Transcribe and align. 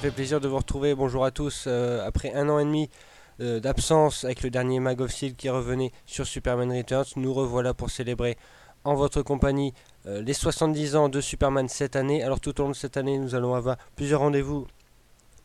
fait 0.00 0.10
plaisir 0.10 0.40
de 0.40 0.48
vous 0.48 0.56
retrouver. 0.56 0.94
Bonjour 0.94 1.26
à 1.26 1.30
tous. 1.30 1.64
Euh, 1.66 2.06
après 2.06 2.32
un 2.32 2.48
an 2.48 2.58
et 2.58 2.64
demi 2.64 2.88
euh, 3.40 3.60
d'absence 3.60 4.24
avec 4.24 4.42
le 4.42 4.48
dernier 4.48 4.80
Mag 4.80 4.98
of 5.02 5.10
Steel 5.10 5.34
qui 5.34 5.50
revenait 5.50 5.92
sur 6.06 6.26
Superman 6.26 6.72
Returns, 6.74 7.04
nous 7.16 7.34
revoilà 7.34 7.74
pour 7.74 7.90
célébrer 7.90 8.38
en 8.84 8.94
votre 8.94 9.20
compagnie 9.20 9.74
euh, 10.06 10.22
les 10.22 10.32
70 10.32 10.96
ans 10.96 11.10
de 11.10 11.20
Superman 11.20 11.68
cette 11.68 11.96
année. 11.96 12.22
Alors 12.22 12.40
tout 12.40 12.58
au 12.58 12.64
long 12.64 12.70
de 12.70 12.74
cette 12.74 12.96
année, 12.96 13.18
nous 13.18 13.34
allons 13.34 13.54
avoir 13.54 13.76
plusieurs 13.94 14.20
rendez-vous 14.20 14.66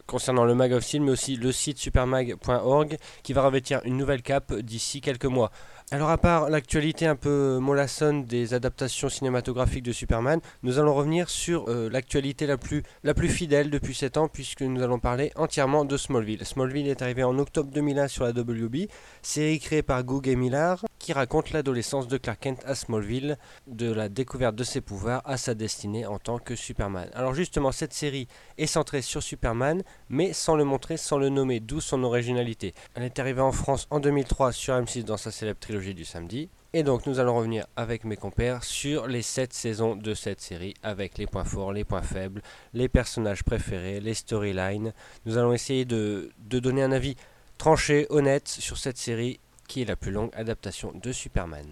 concernant 0.07 0.45
le 0.45 0.55
Mag 0.55 0.71
of 0.71 0.85
Steel, 0.85 1.01
mais 1.01 1.11
aussi 1.11 1.35
le 1.35 1.51
site 1.51 1.77
supermag.org 1.77 2.97
qui 3.23 3.33
va 3.33 3.41
revêtir 3.41 3.81
une 3.83 3.97
nouvelle 3.97 4.21
cape 4.21 4.53
d'ici 4.53 5.01
quelques 5.01 5.25
mois. 5.25 5.51
Alors 5.91 6.09
à 6.09 6.17
part 6.17 6.49
l'actualité 6.49 7.05
un 7.05 7.15
peu 7.15 7.59
mollassonne 7.59 8.25
des 8.25 8.55
adaptations 8.55 9.07
cinématographiques 9.07 9.83
de 9.83 9.91
Superman, 9.91 10.39
nous 10.63 10.79
allons 10.79 10.95
revenir 10.95 11.29
sur 11.29 11.69
euh, 11.69 11.91
l'actualité 11.91 12.47
la 12.47 12.57
plus, 12.57 12.81
la 13.03 13.13
plus 13.13 13.29
fidèle 13.29 13.69
depuis 13.69 13.93
7 13.93 14.17
ans 14.17 14.27
puisque 14.27 14.63
nous 14.63 14.81
allons 14.81 14.97
parler 14.97 15.31
entièrement 15.35 15.85
de 15.85 15.95
Smallville. 15.95 16.43
Smallville 16.43 16.87
est 16.87 17.03
arrivé 17.03 17.23
en 17.23 17.37
octobre 17.37 17.69
2001 17.71 18.07
sur 18.07 18.23
la 18.23 18.31
WB, 18.31 18.89
série 19.21 19.59
créée 19.59 19.83
par 19.83 20.03
Goog 20.03 20.27
et 20.27 20.35
Millar 20.35 20.83
qui 20.97 21.13
raconte 21.13 21.51
l'adolescence 21.51 22.07
de 22.07 22.17
Clark 22.17 22.39
Kent 22.39 22.63
à 22.65 22.73
Smallville, 22.73 23.37
de 23.67 23.91
la 23.91 24.09
découverte 24.09 24.55
de 24.55 24.63
ses 24.63 24.81
pouvoirs 24.81 25.21
à 25.23 25.37
sa 25.37 25.53
destinée 25.53 26.07
en 26.07 26.17
tant 26.17 26.39
que 26.39 26.55
Superman. 26.55 27.11
Alors 27.13 27.35
justement 27.35 27.71
cette 27.71 27.93
série 27.93 28.27
est 28.57 28.65
centrée 28.65 29.03
sur 29.03 29.21
Superman 29.21 29.83
mais 30.09 30.33
sans 30.33 30.55
le 30.55 30.63
montrer, 30.63 30.97
sans 30.97 31.19
le 31.19 31.29
nommer, 31.29 31.59
d'où 31.59 31.79
son 31.79 32.01
originalité. 32.01 32.73
Elle 32.95 33.03
est 33.03 33.19
arrivée 33.19 33.41
en 33.41 33.51
France 33.51 33.85
en 33.91 33.99
2003 33.99 34.51
sur 34.51 34.73
M6 34.73 35.03
dans 35.03 35.17
sa 35.17 35.29
célèbre 35.29 35.59
trilogie 35.59 35.74
du 35.79 36.05
samedi. 36.05 36.49
Et 36.73 36.83
donc 36.83 37.05
nous 37.05 37.19
allons 37.19 37.35
revenir 37.35 37.65
avec 37.75 38.03
mes 38.03 38.17
compères 38.17 38.63
sur 38.63 39.07
les 39.07 39.21
7 39.21 39.53
saisons 39.53 39.95
de 39.95 40.13
cette 40.13 40.41
série 40.41 40.73
avec 40.83 41.17
les 41.17 41.25
points 41.27 41.45
forts, 41.45 41.71
les 41.71 41.83
points 41.85 42.01
faibles, 42.01 42.41
les 42.73 42.89
personnages 42.89 43.43
préférés, 43.43 43.99
les 43.99 44.13
storylines. 44.13 44.93
Nous 45.25 45.37
allons 45.37 45.53
essayer 45.53 45.85
de, 45.85 46.31
de, 46.39 46.59
donner 46.59 46.83
un 46.83 46.91
avis 46.91 47.15
tranché, 47.57 48.07
honnête 48.09 48.47
sur 48.47 48.77
cette 48.77 48.97
série 48.97 49.39
qui 49.67 49.81
est 49.81 49.85
la 49.85 49.95
plus 49.95 50.11
longue 50.11 50.31
adaptation 50.35 50.91
de 51.01 51.11
Superman. 51.11 51.65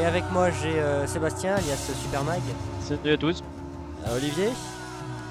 Et 0.00 0.04
avec 0.04 0.24
moi 0.32 0.50
j'ai 0.50 0.78
euh, 0.80 1.06
Sébastien 1.06 1.54
alias 1.54 1.92
Supermag. 2.02 2.40
Salut 2.80 3.12
à 3.12 3.16
tous. 3.16 3.42
Euh, 4.06 4.16
Olivier. 4.16 4.48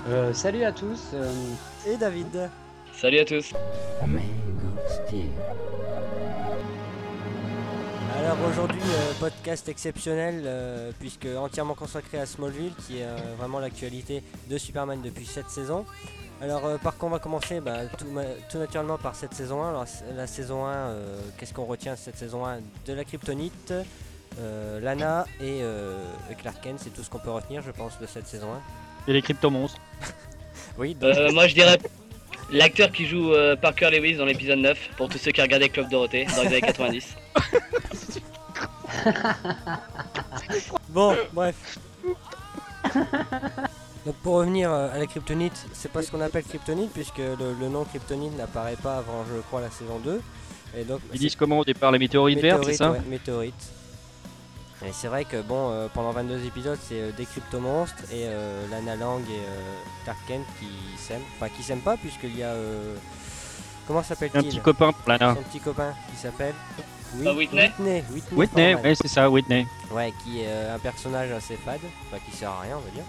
Euh, 0.08 0.33
salut 0.33 0.64
à 0.64 0.72
tous. 0.72 1.11
euh, 1.14 1.31
Et 1.88 1.98
David. 1.98 2.50
Salut 2.95 3.20
à 3.20 3.25
tous. 3.25 3.53
Alors 8.17 8.38
aujourd'hui, 8.50 8.80
euh, 8.81 9.14
podcast 9.19 9.67
exceptionnel, 9.69 10.44
euh, 10.45 10.92
puisque 11.00 11.25
entièrement 11.38 11.73
consacré 11.73 12.20
à 12.20 12.25
Smallville, 12.25 12.73
qui 12.88 13.00
est 13.00 13.03
euh, 13.05 13.17
vraiment 13.38 13.59
l'actualité 13.59 14.23
de 14.50 14.58
Superman 14.58 15.02
depuis 15.02 15.25
cette 15.25 15.50
saison. 15.50 15.86
Alors 16.42 16.66
euh, 16.66 16.78
par 16.78 16.97
quoi 16.97 17.09
on 17.09 17.11
va 17.11 17.20
commencer? 17.20 17.59
Bah, 17.59 17.78
tout, 17.97 18.58
naturellement 18.59 18.97
par 18.97 19.16
cette 19.16 19.33
saison 19.33 19.64
1. 19.64 19.70
Alors, 19.70 19.88
c- 19.88 20.03
la 20.16 20.28
saison 20.28 20.66
1, 20.66 20.70
euh, 20.72 21.20
qu'est-ce 21.38 21.53
qu'on 21.53 21.66
retient 21.66 21.94
de 21.94 21.97
cette 22.00 22.17
saison 22.17 22.45
1 22.45 22.60
De 22.86 22.93
la 22.93 23.04
kryptonite, 23.04 23.73
euh, 24.39 24.80
Lana 24.80 25.26
et 25.42 25.59
euh, 25.61 25.98
Clark 26.42 26.61
Kent, 26.61 26.80
c'est 26.83 26.93
tout 26.93 27.04
ce 27.04 27.09
qu'on 27.09 27.20
peut 27.20 27.32
retenir 27.32 27.61
je 27.61 27.71
pense 27.71 27.99
de 27.99 28.05
cette 28.05 28.27
saison 28.27 28.48
1. 28.54 29.09
Et 29.09 29.14
les 29.14 29.21
crypto-monstres. 29.21 29.80
Oui, 30.77 30.95
donc, 30.95 31.15
Euh, 31.15 31.32
moi 31.32 31.48
je 31.48 31.54
dirais 31.54 31.77
l'acteur 32.52 32.92
qui 32.92 33.05
joue 33.05 33.33
euh, 33.33 33.55
Parker 33.55 33.89
Lewis 33.92 34.15
dans 34.15 34.26
l'épisode 34.26 34.59
9 34.59 34.89
pour 34.98 35.09
tous 35.09 35.17
ceux 35.17 35.31
qui 35.31 35.42
regardaient 35.42 35.70
Club 35.70 35.89
Dorothée 35.89 36.26
dans 36.36 36.42
les 36.43 36.48
années 36.48 36.61
90. 36.61 37.15
Bon, 40.89 41.15
bref. 41.33 41.80
Donc 44.05 44.15
pour 44.21 44.36
revenir 44.36 44.71
euh, 44.71 44.93
à 44.93 44.98
la 44.99 45.05
kryptonite, 45.08 45.65
c'est 45.73 45.92
pas 45.92 46.02
ce 46.03 46.11
qu'on 46.11 46.21
appelle 46.21 46.43
kryptonite 46.43 46.92
puisque 46.93 47.17
le, 47.17 47.55
le 47.59 47.70
nom 47.70 47.86
kryptonite 47.86 48.37
n'apparaît 48.37 48.76
pas 48.76 48.98
avant 48.98 49.26
je 49.33 49.39
crois 49.42 49.61
la 49.61 49.71
saison 49.71 49.99
2. 49.99 50.21
Et 50.77 50.83
donc 50.83 50.99
Ils 51.05 51.14
c'est 51.14 51.20
disent 51.20 51.36
comment 51.36 51.59
au 51.59 51.65
départ 51.65 51.92
les 51.92 51.99
météorites 51.99 52.39
vertes, 52.39 52.64
c'est 52.64 52.71
météorite, 52.71 52.77
ça 52.77 52.92
ouais, 52.92 53.09
météorite. 53.09 53.73
Et 54.86 54.92
c'est 54.92 55.08
vrai 55.08 55.23
que 55.26 55.42
bon 55.42 55.70
euh, 55.71 55.88
pendant 55.94 56.11
22 56.11 56.45
épisodes 56.45 56.77
c'est 56.88 56.99
euh, 56.99 57.11
des 57.11 57.26
cryptomonstres 57.26 58.04
et 58.11 58.26
euh, 58.26 58.67
Lana 58.70 58.95
Lang 58.95 59.21
et 59.30 59.33
euh, 59.33 59.73
Clark 60.04 60.20
Kent 60.27 60.45
qui 60.60 60.67
s'aiment. 60.98 61.21
Enfin 61.38 61.49
qui 61.55 61.64
s'aiment 61.64 61.80
pas 61.82 61.95
puisqu'il 61.98 62.38
y 62.38 62.44
a 62.44 62.48
euh, 62.49 62.95
comment 63.88 64.04
s'appelle-t-il? 64.04 64.39
Un 64.45 64.49
petit 64.49 64.60
copain 64.60 64.92
pour 64.92 65.10
Lana. 65.10 65.36
Son 65.36 65.44
petit 65.44 65.60
copain 65.61 65.94
qui 66.11 66.17
s'appelle 66.17 66.54
Pas 67.23 67.33
Whitney 67.33 67.71
Whitney, 67.80 68.04
Whitney, 68.33 68.76
ouais 68.76 68.95
c'est 68.95 69.08
ça, 69.08 69.30
Whitney. 69.30 69.67
Ouais, 69.92 70.11
qui 70.23 70.42
est 70.42 70.48
euh, 70.48 70.76
un 70.76 70.80
personnage 70.80 71.32
assez 71.32 71.55
fade, 71.58 71.80
enfin 72.08 72.21
qui 72.30 72.36
sert 72.36 72.50
à 72.50 72.61
rien, 72.61 72.76
on 72.77 72.82
va 72.82 72.89
dire. 72.89 73.04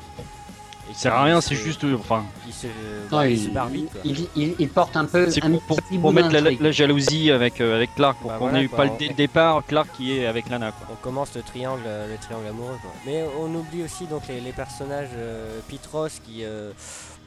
Il 0.88 0.94
sert 0.94 1.14
à 1.14 1.24
rien, 1.24 1.40
c'est 1.40 1.54
juste, 1.56 1.82
euh, 1.84 1.96
enfin, 1.98 2.24
Qui 2.46 2.52
se, 2.52 2.66
non, 3.10 3.22
il 3.22 3.38
se 3.38 3.44
il, 3.48 3.52
barre 3.52 3.68
vite, 3.68 3.90
quoi. 3.90 4.00
il, 4.04 4.28
il- 4.36 4.54
il 4.58 4.68
porte 4.68 4.96
un 4.96 5.06
peu 5.06 5.30
c'est 5.30 5.42
un 5.44 5.50
pour, 5.50 5.62
pour, 5.62 5.76
petit 5.82 5.98
pour 5.98 6.10
bout 6.12 6.14
mettre 6.14 6.30
la, 6.32 6.40
la 6.50 6.70
jalousie 6.72 7.30
avec, 7.30 7.60
euh, 7.60 7.74
avec 7.76 7.94
Clark, 7.94 8.18
pour 8.20 8.30
Bah 8.30 8.36
qu'on 8.38 8.44
voilà, 8.48 8.62
ait 8.62 8.68
quoi, 8.68 8.84
pas 8.84 8.92
on- 8.92 8.96
dès 8.96 9.08
le 9.08 9.14
départ 9.14 9.64
Clark 9.66 9.88
qui 9.96 10.16
est 10.18 10.26
avec 10.26 10.48
Lana. 10.48 10.72
Quoi. 10.72 10.88
On 10.92 11.02
commence 11.02 11.34
le 11.34 11.42
triangle, 11.42 11.82
euh, 11.86 12.12
le 12.12 12.18
triangle 12.18 12.46
amoureux, 12.48 12.76
quoi. 12.82 12.92
Mais 13.06 13.24
on 13.40 13.52
oublie 13.54 13.82
aussi 13.82 14.06
donc 14.06 14.22
les, 14.28 14.40
les 14.40 14.52
personnages 14.52 15.08
euh, 15.16 15.58
Pete 15.68 15.86
Ross 15.92 16.20
qui 16.24 16.44
euh, 16.44 16.70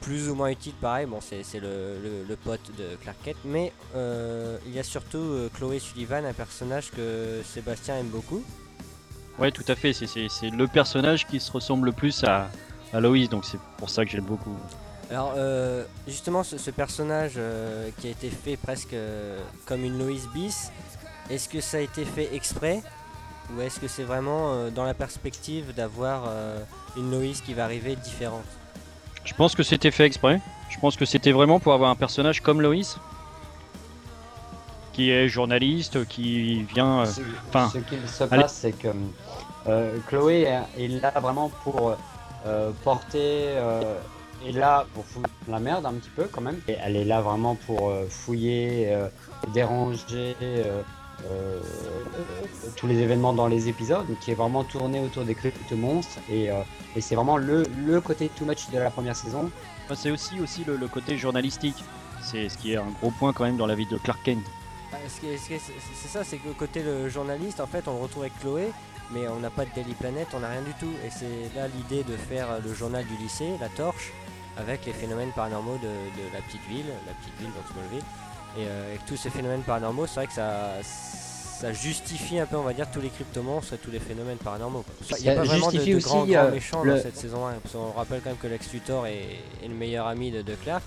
plus 0.00 0.28
ou 0.30 0.34
moins 0.36 0.48
utile, 0.48 0.74
pareil. 0.80 1.06
Bon, 1.06 1.18
c'est 1.20 1.42
c'est 1.42 1.58
le, 1.60 1.98
le- 2.02 2.24
le 2.28 2.36
pote 2.36 2.70
de 2.78 2.96
Clark 3.02 3.16
Kent, 3.24 3.36
mais 3.44 3.72
euh, 3.96 4.56
il 4.66 4.74
y 4.74 4.78
a 4.78 4.84
surtout 4.84 5.18
euh, 5.18 5.50
Chloé 5.52 5.78
Sullivan, 5.80 6.24
un 6.24 6.32
personnage 6.32 6.90
que 6.92 7.40
Sébastien 7.44 7.96
aime 7.98 8.08
beaucoup. 8.08 8.42
Ouais, 9.38 9.50
tout 9.52 9.64
à 9.68 9.74
fait, 9.74 9.92
c'est- 9.92 10.06
c'est 10.06 10.28
c'est 10.28 10.50
le 10.50 10.66
personnage 10.66 11.26
qui 11.26 11.38
se 11.40 11.50
ressemble 11.52 11.86
le 11.86 11.92
plus 11.92 12.24
à, 12.24 12.48
à 12.92 13.00
Lois, 13.00 13.26
donc 13.26 13.44
c'est 13.44 13.60
pour 13.76 13.90
ça 13.90 14.04
que 14.04 14.10
j'aime 14.10 14.24
beaucoup. 14.24 14.56
Alors 15.10 15.32
euh, 15.36 15.84
justement 16.06 16.42
ce, 16.42 16.58
ce 16.58 16.70
personnage 16.70 17.32
euh, 17.36 17.88
qui 17.98 18.08
a 18.08 18.10
été 18.10 18.28
fait 18.28 18.56
presque 18.56 18.92
euh, 18.92 19.40
comme 19.66 19.84
une 19.84 19.98
Lois 19.98 20.20
bis, 20.34 20.70
est-ce 21.30 21.48
que 21.48 21.60
ça 21.60 21.78
a 21.78 21.80
été 21.80 22.04
fait 22.04 22.34
exprès? 22.34 22.82
Ou 23.56 23.62
est-ce 23.62 23.80
que 23.80 23.88
c'est 23.88 24.02
vraiment 24.02 24.52
euh, 24.52 24.70
dans 24.70 24.84
la 24.84 24.92
perspective 24.92 25.72
d'avoir 25.74 26.24
euh, 26.28 26.58
une 26.98 27.10
Lois 27.10 27.32
qui 27.44 27.54
va 27.54 27.64
arriver 27.64 27.96
différente? 27.96 28.44
Je 29.24 29.32
pense 29.34 29.54
que 29.54 29.62
c'était 29.62 29.90
fait 29.90 30.04
exprès. 30.04 30.40
Je 30.68 30.78
pense 30.78 30.96
que 30.96 31.06
c'était 31.06 31.32
vraiment 31.32 31.58
pour 31.58 31.72
avoir 31.72 31.90
un 31.90 31.96
personnage 31.96 32.42
comme 32.42 32.60
Lois, 32.60 32.98
qui 34.92 35.10
est 35.10 35.28
journaliste, 35.28 36.06
qui 36.06 36.64
vient. 36.64 37.00
euh, 37.00 37.06
Ce, 37.06 37.20
enfin, 37.48 37.70
ce 37.72 37.78
qu'il 37.78 38.06
se 38.06 38.24
passe, 38.24 38.54
c'est 38.54 38.72
que 38.72 38.88
euh, 39.66 39.96
Chloé 40.08 40.42
est, 40.42 40.84
est 40.84 40.88
là 40.88 41.10
vraiment 41.18 41.50
pour 41.64 41.96
euh, 42.46 42.70
porter, 42.84 43.56
euh, 43.56 43.98
est 44.46 44.52
là 44.52 44.86
pour 44.94 45.04
foutre 45.04 45.28
la 45.48 45.58
merde 45.58 45.84
un 45.86 45.94
petit 45.94 46.10
peu 46.10 46.24
quand 46.30 46.40
même. 46.40 46.60
Et 46.68 46.76
elle 46.80 46.96
est 46.96 47.04
là 47.04 47.20
vraiment 47.20 47.54
pour 47.54 47.90
euh, 47.90 48.06
fouiller, 48.08 48.92
euh, 48.92 49.08
déranger 49.52 50.36
euh, 50.42 50.82
euh, 51.26 51.60
tous 52.76 52.86
les 52.86 52.98
événements 52.98 53.32
dans 53.32 53.48
les 53.48 53.68
épisodes, 53.68 54.06
qui 54.20 54.30
est 54.30 54.34
vraiment 54.34 54.64
tourné 54.64 55.00
autour 55.00 55.24
des 55.24 55.34
crypto-monstres. 55.34 56.18
Et, 56.30 56.50
euh, 56.50 56.62
et 56.94 57.00
c'est 57.00 57.16
vraiment 57.16 57.36
le, 57.36 57.64
le 57.86 58.00
côté 58.00 58.28
too 58.28 58.44
much 58.44 58.70
de 58.70 58.78
la 58.78 58.90
première 58.90 59.16
saison. 59.16 59.50
C'est 59.94 60.10
aussi, 60.10 60.38
aussi 60.40 60.64
le, 60.64 60.76
le 60.76 60.86
côté 60.86 61.16
journalistique. 61.16 61.82
C'est 62.22 62.48
ce 62.48 62.58
qui 62.58 62.74
est 62.74 62.76
un 62.76 62.90
gros 63.00 63.10
point 63.10 63.32
quand 63.32 63.44
même 63.44 63.56
dans 63.56 63.66
la 63.66 63.74
vie 63.74 63.86
de 63.86 63.96
Clark 63.96 64.20
Kent. 64.22 64.44
Bah, 64.92 64.98
c'est 65.06 66.08
ça, 66.08 66.24
c'est 66.24 66.38
que 66.38 66.48
côté 66.50 66.82
le 66.82 67.08
journaliste, 67.08 67.60
en 67.60 67.66
fait, 67.66 67.86
on 67.88 67.94
le 67.94 68.02
retrouve 68.02 68.22
avec 68.22 68.38
Chloé, 68.40 68.70
mais 69.12 69.28
on 69.28 69.40
n'a 69.40 69.50
pas 69.50 69.64
de 69.64 69.70
Daily 69.74 69.94
Planet, 69.94 70.26
on 70.34 70.40
n'a 70.40 70.48
rien 70.50 70.62
du 70.62 70.72
tout. 70.74 70.92
Et 71.06 71.10
c'est 71.10 71.54
là 71.58 71.66
l'idée 71.68 72.04
de 72.04 72.16
faire 72.16 72.46
le 72.64 72.74
journal 72.74 73.04
du 73.06 73.16
lycée, 73.16 73.50
la 73.60 73.68
torche, 73.68 74.12
avec 74.56 74.84
les 74.86 74.92
phénomènes 74.92 75.30
paranormaux 75.32 75.76
de, 75.76 75.86
de 75.88 76.32
la 76.34 76.40
petite 76.42 76.66
ville, 76.68 76.86
la 77.06 77.12
petite 77.14 77.34
ville, 77.38 77.48
donc 77.48 77.64
Smallville. 77.72 78.04
Et 78.58 78.66
euh, 78.66 78.88
avec 78.88 79.06
tous 79.06 79.16
ces 79.16 79.30
phénomènes 79.30 79.62
paranormaux, 79.62 80.06
c'est 80.06 80.14
vrai 80.16 80.26
que 80.26 80.32
ça, 80.32 80.72
ça 80.82 81.72
justifie 81.72 82.38
un 82.38 82.46
peu, 82.46 82.56
on 82.56 82.62
va 82.62 82.72
dire, 82.72 82.90
tous 82.90 83.00
les 83.00 83.10
cryptomonstres 83.10 83.74
et 83.74 83.78
tous 83.78 83.90
les 83.90 84.00
phénomènes 84.00 84.38
paranormaux. 84.38 84.84
Il 85.18 85.22
n'y 85.22 85.28
a 85.28 85.34
Ça 85.34 85.40
pas 85.42 85.46
vraiment 85.46 85.70
de, 85.70 85.78
de 85.92 85.96
aussi, 85.96 86.08
grands, 86.08 86.26
euh, 86.28 86.50
méchants 86.50 86.82
le- 86.82 86.96
dans 86.96 87.02
cette 87.02 87.16
saison 87.16 87.46
1. 87.46 87.52
Parce 87.62 87.74
qu'on 87.74 87.92
rappelle 87.92 88.20
quand 88.22 88.30
même 88.30 88.38
que 88.38 88.46
Lex 88.48 88.72
Luthor 88.72 89.06
est, 89.06 89.38
est 89.62 89.68
le 89.68 89.74
meilleur 89.74 90.06
ami 90.06 90.30
de, 90.30 90.42
de 90.42 90.54
Clark. 90.54 90.82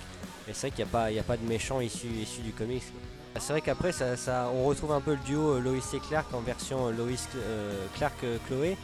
Et 0.50 0.54
c'est 0.54 0.68
vrai 0.68 0.72
qu'il 0.76 0.86
n'y 1.14 1.20
a 1.20 1.24
pas 1.24 1.38
de 1.38 1.48
méchants 1.48 1.80
issus, 1.82 2.08
issus 2.22 2.42
du 2.42 2.52
comics. 2.52 2.84
Quoi. 3.33 3.42
C'est 3.42 3.54
vrai 3.54 3.62
qu'après, 3.62 3.92
ça, 3.92 4.16
ça- 4.18 4.50
on 4.54 4.66
retrouve 4.66 4.92
un 4.92 5.01
peu 5.01 5.12
le 5.12 5.18
duo 5.25 5.56
euh, 5.56 5.60
Lois 5.60 5.74
et 5.94 6.00
Clark 6.00 6.28
en 6.33 6.42
version 6.42 6.88
euh, 6.88 6.92
Lois 6.92 7.07
euh, 7.36 7.86
Clark 7.98 8.16
euh, 8.24 8.38
Chloé 8.48 8.78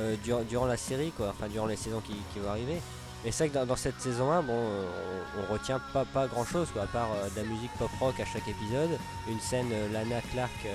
euh, 0.00 0.14
durant, 0.24 0.42
durant 0.42 0.66
la 0.66 0.76
série, 0.76 1.12
quoi, 1.16 1.28
enfin 1.30 1.48
durant 1.50 1.66
les 1.66 1.76
saisons 1.76 2.00
qui, 2.06 2.12
qui 2.32 2.38
vont 2.40 2.50
arriver. 2.50 2.80
Mais 3.24 3.32
c'est 3.32 3.44
vrai 3.44 3.48
que 3.48 3.54
dans, 3.58 3.66
dans 3.66 3.76
cette 3.76 4.00
saison 4.00 4.30
1, 4.30 4.42
bon, 4.42 4.52
on, 4.54 5.42
on 5.50 5.52
retient 5.52 5.80
pas, 5.92 6.04
pas 6.04 6.26
grand 6.28 6.44
chose, 6.44 6.68
quoi, 6.72 6.82
à 6.82 6.86
part 6.86 7.08
euh, 7.16 7.28
de 7.34 7.44
la 7.44 7.52
musique 7.52 7.70
pop 7.78 7.90
rock 8.00 8.14
à 8.20 8.24
chaque 8.24 8.46
épisode, 8.46 8.90
une 9.28 9.40
scène 9.40 9.66
euh, 9.72 9.92
Lana 9.92 10.20
Clark 10.32 10.50
euh, 10.66 10.68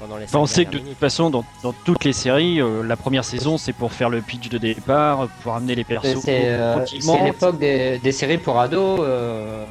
pendant 0.00 0.16
les 0.16 0.24
on 0.34 0.46
sait 0.46 0.64
que 0.64 0.70
de 0.78 0.78
toute 0.78 0.98
façon, 0.98 1.28
dans, 1.28 1.44
dans 1.62 1.74
toutes 1.84 2.04
les 2.04 2.14
séries, 2.14 2.60
euh, 2.62 2.82
la 2.82 2.96
première 2.96 3.24
saison 3.24 3.58
c'est 3.58 3.74
pour 3.74 3.92
faire 3.92 4.08
le 4.08 4.22
pitch 4.22 4.48
de 4.48 4.56
départ, 4.56 5.28
pour 5.42 5.54
amener 5.54 5.74
les 5.74 5.84
persos 5.84 6.16
C'est 6.24 6.40
euh, 6.46 6.76
l'époque 7.22 7.58
des, 7.58 7.98
des 7.98 8.12
séries 8.12 8.38
pour 8.38 8.58
ados 8.58 9.00
euh, 9.02 9.64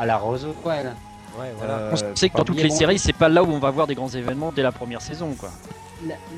à 0.00 0.06
la 0.06 0.16
Roswell. 0.16 0.94
Ouais, 1.38 1.52
voilà. 1.56 1.74
Euh, 1.78 1.90
On 2.12 2.16
sait 2.16 2.28
que 2.30 2.36
dans 2.36 2.44
toutes 2.44 2.56
les 2.56 2.68
bon, 2.68 2.74
séries, 2.76 2.98
c'est 2.98 3.12
pas 3.12 3.28
là 3.28 3.42
où 3.42 3.46
on 3.50 3.58
va 3.58 3.70
voir 3.70 3.86
des 3.86 3.94
grands 3.94 4.08
événements 4.08 4.52
dès 4.52 4.62
la 4.62 4.72
première 4.72 5.00
saison, 5.00 5.34
quoi. 5.38 5.50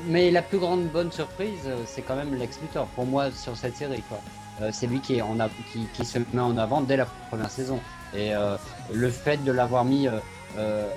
Mais 0.07 0.29
la 0.31 0.41
plus 0.43 0.59
grande 0.59 0.85
bonne 0.89 1.11
surprise, 1.11 1.61
euh, 1.65 1.77
c'est 1.87 2.03
quand 2.03 2.15
même 2.15 2.35
Lex 2.35 2.59
Luthor 2.61 2.85
pour 2.87 3.05
moi 3.05 3.31
sur 3.31 3.57
cette 3.57 3.75
série. 3.75 4.03
Quoi. 4.07 4.19
euh, 4.61 4.69
c'est 4.71 4.85
lui 4.87 4.99
qui, 5.01 5.15
est 5.15 5.21
en 5.21 5.39
a, 5.39 5.49
qui, 5.71 5.87
qui 5.93 6.05
se 6.05 6.19
met 6.19 6.39
en 6.41 6.55
avant 6.57 6.81
dès 6.81 6.97
la 6.97 7.07
première 7.29 7.49
saison. 7.49 7.79
Et 8.13 8.33
euh, 8.35 8.55
le 8.93 9.09
fait 9.09 9.43
de 9.43 9.51
l'avoir 9.51 9.83
mis 9.83 10.07
euh, 10.07 10.11
euh, 10.57 10.87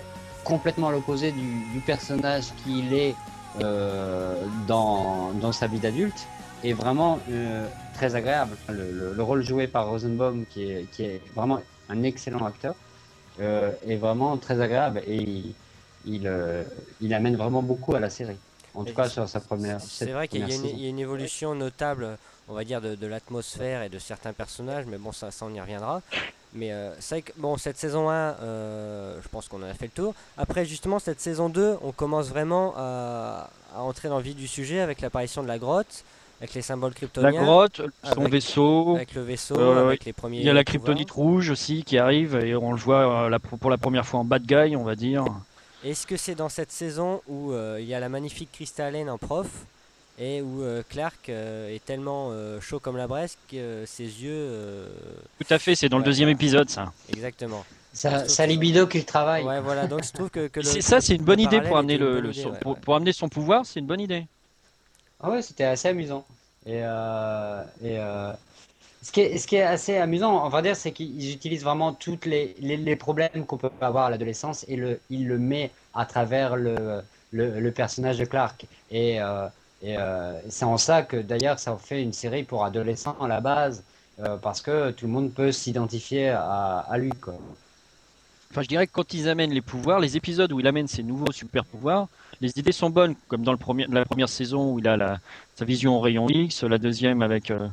complètement 0.45 0.89
à 0.89 0.93
l'opposé 0.93 1.33
du, 1.33 1.41
du 1.73 1.81
personnage 1.81 2.53
qu'il 2.63 2.93
est 2.93 3.15
euh, 3.63 4.35
dans, 4.67 5.33
dans 5.41 5.53
sa 5.53 5.67
vie 5.67 5.79
d'adulte 5.81 6.27
est 6.63 6.75
vraiment 6.75 7.19
euh, 7.31 7.67
très 7.95 8.15
agréable. 8.17 8.57
Le, 8.69 8.93
le- 8.93 9.15
le 9.15 9.23
rôle 9.23 9.43
joué 9.43 9.67
par 9.67 9.89
Rosenbaum, 9.89 10.45
qui 10.51 10.71
est, 10.71 10.87
qui 10.93 11.05
est 11.05 11.21
vraiment 11.35 11.61
un 11.89 12.03
excellent 12.03 12.45
acteur, 12.45 12.75
euh, 13.41 13.71
est 13.87 13.97
vraiment 13.97 14.37
très 14.37 14.61
agréable 14.61 15.03
et 15.07 15.17
il, 15.17 15.55
il, 16.07 16.27
euh, 16.27 16.65
il 17.01 17.13
amène 17.15 17.37
vraiment 17.37 17.63
beaucoup 17.63 17.95
à 17.95 18.01
la 18.01 18.11
série. 18.11 18.37
En 18.75 18.85
tout 18.85 18.91
Et 18.91 18.95
cas, 18.95 19.09
sur 19.09 19.29
sa 19.29 19.41
première. 19.41 19.81
C'est 19.81 20.13
vrai 20.13 20.29
qu'il 20.29 20.41
y, 20.41 20.43
a 20.43 20.47
une- 20.47 20.53
saison. 20.53 20.69
il 20.73 20.83
y 20.83 20.87
a 20.87 20.89
une 20.91 20.99
évolution 20.99 21.55
notable, 21.55 22.17
on 22.49 22.55
va 22.55 22.65
dire, 22.65 22.81
de, 22.81 22.95
de 22.95 23.07
l'atmosphère 23.07 23.83
et 23.83 23.89
de 23.89 23.99
certains 23.99 24.33
personnages, 24.33 24.85
mais 24.87 24.99
bon, 24.99 25.11
ça, 25.13 25.31
ça 25.31 25.47
on 25.47 25.53
y 25.55 25.61
reviendra. 25.61 26.01
Mais 26.55 26.73
euh, 26.73 26.93
c'est 27.01 27.23
que, 27.23 27.33
bon, 27.37 27.57
cette 27.57 27.77
saison 27.77 28.09
1, 28.09 28.13
euh, 28.15 29.19
je 29.23 29.29
pense 29.29 29.49
qu'on 29.49 29.63
en 29.63 29.67
a 29.69 29.75
fait 29.75 29.87
le 29.87 29.91
tour. 29.93 30.15
Après, 30.37 30.65
justement, 30.65 30.99
cette 30.99 31.21
saison 31.21 31.49
2, 31.49 31.77
on 31.83 31.93
commence 31.93 32.29
vraiment 32.29 32.75
à, 32.77 33.51
à 33.75 33.81
entrer 33.83 34.09
dans 34.09 34.19
le 34.19 34.23
vif 34.23 34.37
du 34.37 34.47
sujet 34.49 34.81
avec 34.81 35.01
l'apparition 35.01 35.43
de 35.43 35.49
la 35.49 35.59
grotte, 35.59 36.05
avec 36.41 36.55
les 36.55 36.63
symboles 36.63 36.91
La 36.91 36.97
kryptoniens, 36.97 37.43
grotte, 37.43 37.81
son 38.05 38.21
avec- 38.21 38.33
vaisseau. 38.33 38.95
avec 38.97 39.15
le 39.15 39.23
vaisseau, 39.23 39.59
avec 39.61 40.05
les 40.05 40.13
premiers. 40.13 40.39
Il 40.39 40.45
y 40.45 40.51
a 40.51 40.53
la 40.53 40.63
pouvoirs. 40.65 40.85
kryptonite 40.85 41.11
rouge 41.11 41.51
aussi 41.51 41.83
qui 41.83 41.99
arrive 41.99 42.37
et 42.37 42.55
on 42.55 42.73
le 42.73 42.79
voit 42.79 43.25
euh, 43.25 43.29
la- 43.29 43.39
pour 43.39 43.71
la 43.71 43.79
première 43.79 44.07
fois 44.07 44.21
en 44.21 44.25
bad 44.25 44.45
guy, 44.47 44.77
on 44.77 44.85
va 44.85 44.95
dire. 44.95 45.25
Est-ce 45.85 46.07
que 46.07 46.17
c'est 46.17 46.35
dans 46.35 46.49
cette 46.49 46.73
saison 46.73 47.21
où 47.29 47.53
euh, 47.53 47.79
il 47.81 47.87
y 47.87 47.95
a 47.95 48.01
la 48.01 48.09
magnifique 48.09 48.51
Crystalline 48.53 49.09
en 49.11 49.19
prof 49.19 49.47
et 50.21 50.43
où 50.43 50.63
euh, 50.63 50.83
Clark 50.89 51.29
euh, 51.29 51.75
est 51.75 51.85
tellement 51.85 52.29
euh, 52.33 52.61
chaud 52.61 52.81
comme 52.81 52.97
la 52.97 53.07
braise 53.07 53.37
que 53.51 53.57
euh, 53.57 53.87
ses 53.87 54.03
yeux. 54.05 54.31
euh, 54.33 54.89
Tout 55.39 55.53
à 55.55 55.59
fait, 55.61 55.75
c'est 55.77 55.89
dans 55.89 55.99
le 55.99 56.05
deuxième 56.05 56.29
épisode 56.29 56.69
ça. 56.69 56.93
exactement. 57.13 57.65
Sa, 57.93 58.29
sa 58.29 58.47
libido 58.47 58.87
qu'il 58.87 59.05
travaille. 59.05 59.45
Ouais, 59.45 59.61
voilà, 59.61 59.87
donc 59.87 60.05
je 60.05 60.13
trouve 60.13 60.31
que, 60.31 60.47
que 60.49 60.61
le. 60.61 60.67
Ça, 60.67 61.01
c'est 61.01 61.17
une 61.17 61.23
bonne 61.23 61.41
idée 61.41 61.61
pour 61.61 61.71
parallèle 61.71 61.79
amener 61.79 61.95
était 61.95 62.05
une 62.05 62.09
le, 62.11 62.15
bonne 62.17 62.25
le- 62.25 62.31
idée, 62.33 62.43
son- 62.43 62.51
ouais, 62.51 62.59
pour, 62.61 62.73
ouais. 62.75 62.79
pour 62.81 62.95
amener 62.95 63.13
son 63.13 63.29
pouvoir, 63.29 63.65
c'est 63.67 63.81
une 63.81 63.87
bonne 63.87 64.01
idée. 64.01 64.27
Ah 65.21 65.31
ouais, 65.31 65.43
c'était 65.43 65.65
assez 65.65 65.89
amusant. 65.89 66.25
Et, 66.67 66.81
euh, 66.83 67.63
euh, 67.85 68.33
ce, 69.03 69.11
qui 69.11 69.21
est, 69.57 69.63
assez 69.63 69.97
amusant, 69.97 70.45
on 70.45 70.49
va 70.49 70.63
dire, 70.63 70.77
c'est 70.77 70.93
qu'ils 70.93 71.33
utilisent 71.33 71.65
vraiment 71.65 71.93
tous 71.93 72.19
les, 72.25 72.97
problèmes 72.97 73.47
qu'on 73.47 73.57
peut 73.57 73.71
avoir 73.81 74.07
à 74.07 74.11
l'adolescence 74.11 74.65
et 74.69 74.77
le, 74.77 75.01
il 75.11 75.27
le 75.27 75.39
met 75.39 75.71
à 75.95 76.05
travers 76.05 76.57
le, 76.57 77.71
personnage 77.71 78.19
de 78.19 78.25
Clark. 78.25 78.67
Et, 78.91 79.21
euh, 79.21 79.49
c'est 80.49 80.65
en 80.65 80.77
ça 80.77 81.03
que 81.03 81.17
d'ailleurs 81.17 81.61
ça 81.61 81.77
fait 81.77 82.03
une 82.03 82.13
série 82.13 82.43
pour 82.43 82.65
adolescents 82.65 83.17
à 83.21 83.29
la 83.29 83.41
base, 83.41 83.85
parce 84.43 84.61
que 84.61 84.91
tout 84.91 85.07
le 85.07 85.13
monde 85.13 85.33
peut 85.33 85.53
s'identifier 85.53 86.31
à, 86.31 86.95
lui. 86.99 87.13
Enfin, 88.51 88.63
je 88.63 88.69
dirais 88.69 88.87
que 88.87 88.93
quand 88.93 89.15
ils 89.15 89.29
amènent 89.29 89.53
les 89.53 89.61
pouvoirs, 89.61 90.01
les 90.01 90.17
épisodes 90.17 90.51
où 90.53 90.59
il 90.59 90.67
amène 90.67 90.89
ses 90.89 91.03
nouveaux 91.03 91.31
super 91.33 91.65
pouvoirs, 91.65 92.09
les 92.41 92.59
idées 92.59 92.73
sont 92.73 92.91
bonnes, 92.91 93.15
comme 93.29 93.43
dans 93.43 93.53
le 93.53 93.59
premier, 93.59 93.87
la 93.89 94.05
première 94.05 94.29
saison 94.29 94.73
où 94.73 94.79
il 94.79 94.87
a 94.89 94.97
la, 94.97 95.19
sa 95.57 95.65
vision 95.65 95.97
au 95.97 96.01
rayon 96.01 96.29
X, 96.29 96.63
la 96.65 96.79
deuxième 96.79 97.23
avec, 97.23 97.51
euh, 97.51 97.67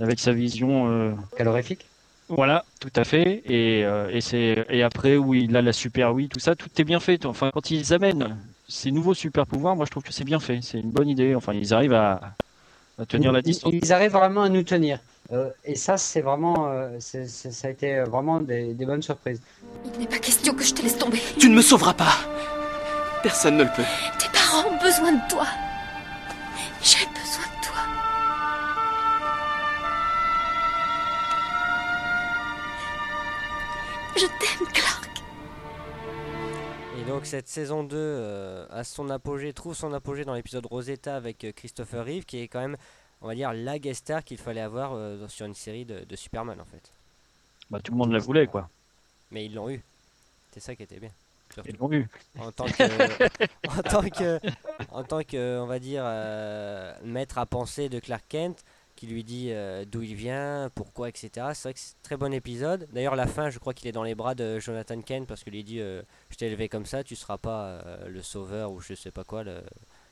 avec 0.00 0.20
sa 0.20 0.32
vision. 0.32 0.88
euh, 0.90 1.12
Calorifique 1.36 1.86
Voilà, 2.28 2.64
tout 2.80 2.92
à 2.96 3.04
fait. 3.04 3.42
Et, 3.46 3.84
euh, 3.84 4.08
et, 4.12 4.20
c'est, 4.20 4.64
et 4.70 4.82
après 4.82 5.16
où 5.16 5.34
il 5.34 5.56
a 5.56 5.62
la 5.62 5.72
super 5.72 6.14
oui, 6.14 6.28
tout 6.28 6.38
ça, 6.40 6.54
tout 6.54 6.68
est 6.78 6.84
bien 6.84 7.00
fait. 7.00 7.26
Enfin, 7.26 7.50
quand 7.52 7.70
ils 7.70 7.92
amènent 7.92 8.36
ces 8.68 8.90
nouveaux 8.90 9.14
super 9.14 9.46
pouvoirs, 9.46 9.74
moi 9.76 9.84
je 9.84 9.90
trouve 9.90 10.02
que 10.04 10.12
c'est 10.12 10.24
bien 10.24 10.40
fait. 10.40 10.60
C'est 10.62 10.78
une 10.80 10.90
bonne 10.90 11.08
idée. 11.08 11.34
Enfin, 11.34 11.52
ils 11.52 11.74
arrivent 11.74 11.92
à, 11.94 12.34
à 12.98 13.06
tenir 13.06 13.32
la 13.32 13.42
distance. 13.42 13.72
Ils 13.74 13.92
arrivent 13.92 14.12
vraiment 14.12 14.42
à 14.42 14.48
nous 14.48 14.62
tenir. 14.62 14.98
Euh, 15.32 15.50
et 15.64 15.74
ça, 15.76 15.96
c'est 15.96 16.20
vraiment, 16.20 16.68
euh, 16.68 16.90
c'est- 17.00 17.26
c'est- 17.26 17.52
ça 17.52 17.68
a 17.68 17.70
été 17.70 18.00
vraiment 18.02 18.40
des, 18.40 18.74
des 18.74 18.84
bonnes 18.86 19.02
surprises. 19.02 19.40
Il 19.94 20.00
n'est 20.00 20.06
pas 20.06 20.18
question 20.18 20.52
que 20.54 20.62
je 20.62 20.74
te 20.74 20.82
laisse 20.82 20.98
tomber. 20.98 21.18
Tu 21.38 21.48
ne 21.48 21.54
me 21.54 21.62
sauveras 21.62 21.94
pas. 21.94 22.12
Personne 23.22 23.56
ne 23.56 23.64
le 23.64 23.70
peut. 23.70 23.84
Tes 24.18 24.28
parents 24.30 24.68
ont 24.68 24.78
besoin 24.78 25.12
de 25.12 25.28
toi. 25.28 25.46
J'ai 26.82 27.06
besoin 27.06 27.44
de 27.44 27.64
toi. 27.64 27.82
Je 34.16 34.26
t'aime, 34.26 34.66
Clark. 34.72 35.22
Et 36.98 37.04
donc 37.04 37.26
cette 37.26 37.46
saison 37.46 37.84
2 37.84 37.96
euh, 37.96 38.66
a 38.70 38.82
son 38.82 39.08
apogée, 39.08 39.52
trouve 39.52 39.74
son 39.74 39.92
apogée 39.92 40.24
dans 40.24 40.34
l'épisode 40.34 40.66
Rosetta 40.66 41.14
avec 41.14 41.44
euh, 41.44 41.52
Christopher 41.52 42.04
Reeve, 42.04 42.24
qui 42.24 42.38
est 42.38 42.48
quand 42.48 42.60
même, 42.60 42.76
on 43.20 43.28
va 43.28 43.36
dire, 43.36 43.52
la 43.52 43.78
guest 43.78 44.00
star 44.00 44.24
qu'il 44.24 44.38
fallait 44.38 44.60
avoir 44.60 44.94
euh, 44.94 45.28
sur 45.28 45.46
une 45.46 45.54
série 45.54 45.84
de, 45.84 46.04
de 46.04 46.16
Superman 46.16 46.60
en 46.60 46.64
fait. 46.64 46.90
Bah, 47.70 47.78
tout 47.80 47.92
le 47.92 47.98
monde 47.98 48.12
la 48.12 48.18
voulait, 48.18 48.48
quoi. 48.48 48.68
Mais 49.30 49.46
ils 49.46 49.54
l'ont 49.54 49.70
eu. 49.70 49.80
C'est 50.52 50.60
ça 50.60 50.74
qui 50.74 50.82
était 50.82 50.98
bien. 50.98 51.10
Ils 51.66 51.76
l'ont 51.76 52.04
en 52.38 52.52
tant 52.52 52.64
que 52.66 52.82
en 53.68 53.82
tant 53.82 54.02
que 54.08 54.40
en 54.90 55.04
tant 55.04 55.22
que 55.22 55.58
on 55.60 55.66
va 55.66 55.78
dire 55.78 56.02
euh, 56.04 56.94
maître 57.04 57.38
à 57.38 57.46
penser 57.46 57.88
de 57.88 57.98
Clark 58.00 58.24
Kent 58.28 58.64
qui 58.96 59.06
lui 59.06 59.24
dit 59.24 59.48
euh, 59.50 59.84
d'où 59.90 60.02
il 60.02 60.14
vient 60.14 60.70
pourquoi 60.74 61.08
etc 61.08 61.48
c'est 61.54 61.62
vrai 61.64 61.74
que 61.74 61.80
c'est 61.80 61.94
un 61.94 62.02
très 62.04 62.16
bon 62.16 62.32
épisode. 62.32 62.86
D'ailleurs 62.92 63.16
la 63.16 63.26
fin 63.26 63.50
je 63.50 63.58
crois 63.58 63.74
qu'il 63.74 63.88
est 63.88 63.92
dans 63.92 64.04
les 64.04 64.14
bras 64.14 64.34
de 64.34 64.58
Jonathan 64.60 65.00
Kent 65.00 65.26
parce 65.26 65.42
que 65.44 65.50
lui 65.50 65.64
dit 65.64 65.80
euh, 65.80 66.02
je 66.30 66.36
t'ai 66.36 66.46
élevé 66.46 66.68
comme 66.68 66.86
ça 66.86 67.02
tu 67.02 67.16
seras 67.16 67.38
pas 67.38 67.64
euh, 67.64 68.08
le 68.08 68.22
sauveur 68.22 68.70
ou 68.72 68.80
je 68.80 68.94
sais 68.94 69.10
pas 69.10 69.24
quoi 69.24 69.42
le, 69.44 69.62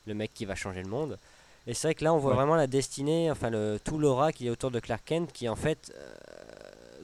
le 0.07 0.15
mec 0.15 0.33
qui 0.35 0.45
va 0.45 0.55
changer 0.55 0.83
le 0.83 0.89
monde. 0.89 1.19
Et 1.67 1.75
c'est 1.75 1.89
vrai 1.89 1.95
que 1.95 2.03
là 2.05 2.15
on 2.15 2.19
voit 2.19 2.31
Ouais. 2.31 2.37
vraiment 2.37 2.57
la 2.57 2.67
destinée 2.67 3.31
enfin 3.31 3.51
le 3.51 3.79
tout 3.85 3.99
l'aura 3.99 4.33
qui 4.33 4.47
est 4.47 4.51
autour 4.51 4.71
de 4.71 4.81
Clark 4.81 5.03
Kent 5.05 5.31
qui 5.33 5.49
en 5.49 5.57
fait 5.57 5.93
euh, 5.95 6.15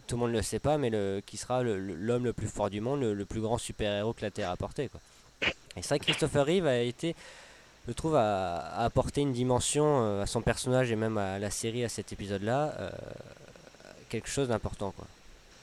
tout 0.06 0.16
le 0.16 0.20
monde 0.20 0.32
ne 0.32 0.36
le 0.36 0.42
sait 0.42 0.58
pas, 0.58 0.78
mais 0.78 0.90
le, 0.90 1.20
qui 1.25 1.36
sera 1.36 1.62
l'homme 1.62 2.25
le, 2.25 2.32
plus 2.32 2.46
fort 2.46 2.70
du 2.70 2.80
monde, 2.80 3.00
le, 3.02 3.25
plus 3.25 3.40
grand 3.40 3.58
super-héros 3.58 4.12
que 4.12 4.22
la 4.22 4.30
Terre 4.30 4.50
a 4.50 4.56
porté. 4.56 4.88
Quoi. 4.88 5.00
Et 5.76 5.82
ça, 5.82 5.98
Christopher 5.98 6.46
Reeve 6.46 6.66
a 6.66 6.78
été, 6.78 7.14
je 7.86 7.92
trouve, 7.92 8.16
a, 8.16 8.56
a 8.56 8.84
apporté 8.84 9.20
une 9.20 9.32
dimension 9.32 9.84
euh, 9.86 10.22
à 10.22 10.26
son 10.26 10.40
personnage 10.40 10.90
et 10.90 10.96
même 10.96 11.18
à 11.18 11.38
la 11.38 11.50
série, 11.50 11.84
à 11.84 11.88
cet 11.88 12.12
épisode-là, 12.12 12.75
euh, 12.78 12.90
quelque 14.08 14.28
chose 14.28 14.48
d'important. 14.48 14.94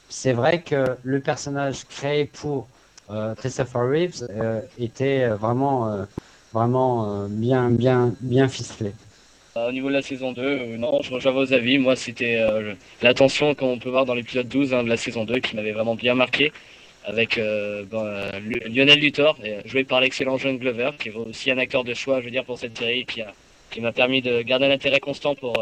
C'est 0.10 0.34
vrai 0.34 0.62
que 0.62 0.98
le 1.04 1.20
personnage 1.20 1.86
créé 1.86 2.26
pour 2.26 2.68
euh, 3.10 3.34
Christopher 3.36 3.90
Reeves 3.90 4.28
était 4.78 5.28
vraiment, 5.30 6.06
vraiment 6.54 7.28
bien, 7.28 7.70
bien, 7.72 8.14
bien 8.22 8.48
ficelé. 8.48 8.94
Euh, 9.56 9.70
au 9.70 9.72
niveau 9.72 9.90
de 9.90 9.94
la 9.94 10.02
saison 10.02 10.32
2, 10.32 10.42
euh, 10.42 10.78
non, 10.78 11.00
je 11.02 11.14
rejoins 11.14 11.32
vos 11.32 11.54
avis. 11.54 11.78
Moi, 11.78 11.96
c'était 11.96 12.38
euh, 12.40 12.74
l'attention 13.02 13.54
qu'on 13.54 13.78
peut 13.78 13.90
voir 13.90 14.06
dans 14.06 14.16
l'épisode 14.16 14.48
12 14.48 14.74
hein, 14.74 14.84
de 14.84 14.90
la 14.90 14.98
saison 14.98 15.26
2 15.26 15.40
qui 15.40 15.56
m'avait 15.56 15.74
vraiment 15.74 15.96
bien 15.96 16.16
marqué. 16.16 16.52
Avec 17.06 17.38
euh, 17.38 17.84
euh, 17.94 18.40
Lu- 18.40 18.62
Lionel 18.74 19.00
Luthor, 19.00 19.38
joué 19.66 19.84
par 19.84 20.00
l'excellent 20.00 20.38
John 20.38 20.58
Glover, 20.58 20.92
qui 21.00 21.10
est 21.10 21.14
aussi 21.14 21.52
un 21.52 21.58
acteur 21.58 21.84
de 21.84 21.94
choix, 21.94 22.20
je 22.22 22.26
veux 22.26 22.32
dire, 22.32 22.46
pour 22.46 22.58
cette 22.58 22.78
série, 22.78 23.06
qui 23.06 23.82
m'a 23.82 23.92
permis 23.92 24.22
de 24.22 24.42
garder 24.42 24.68
un 24.68 24.72
intérêt 24.72 25.02
constant 25.02 25.36
pour, 25.36 25.54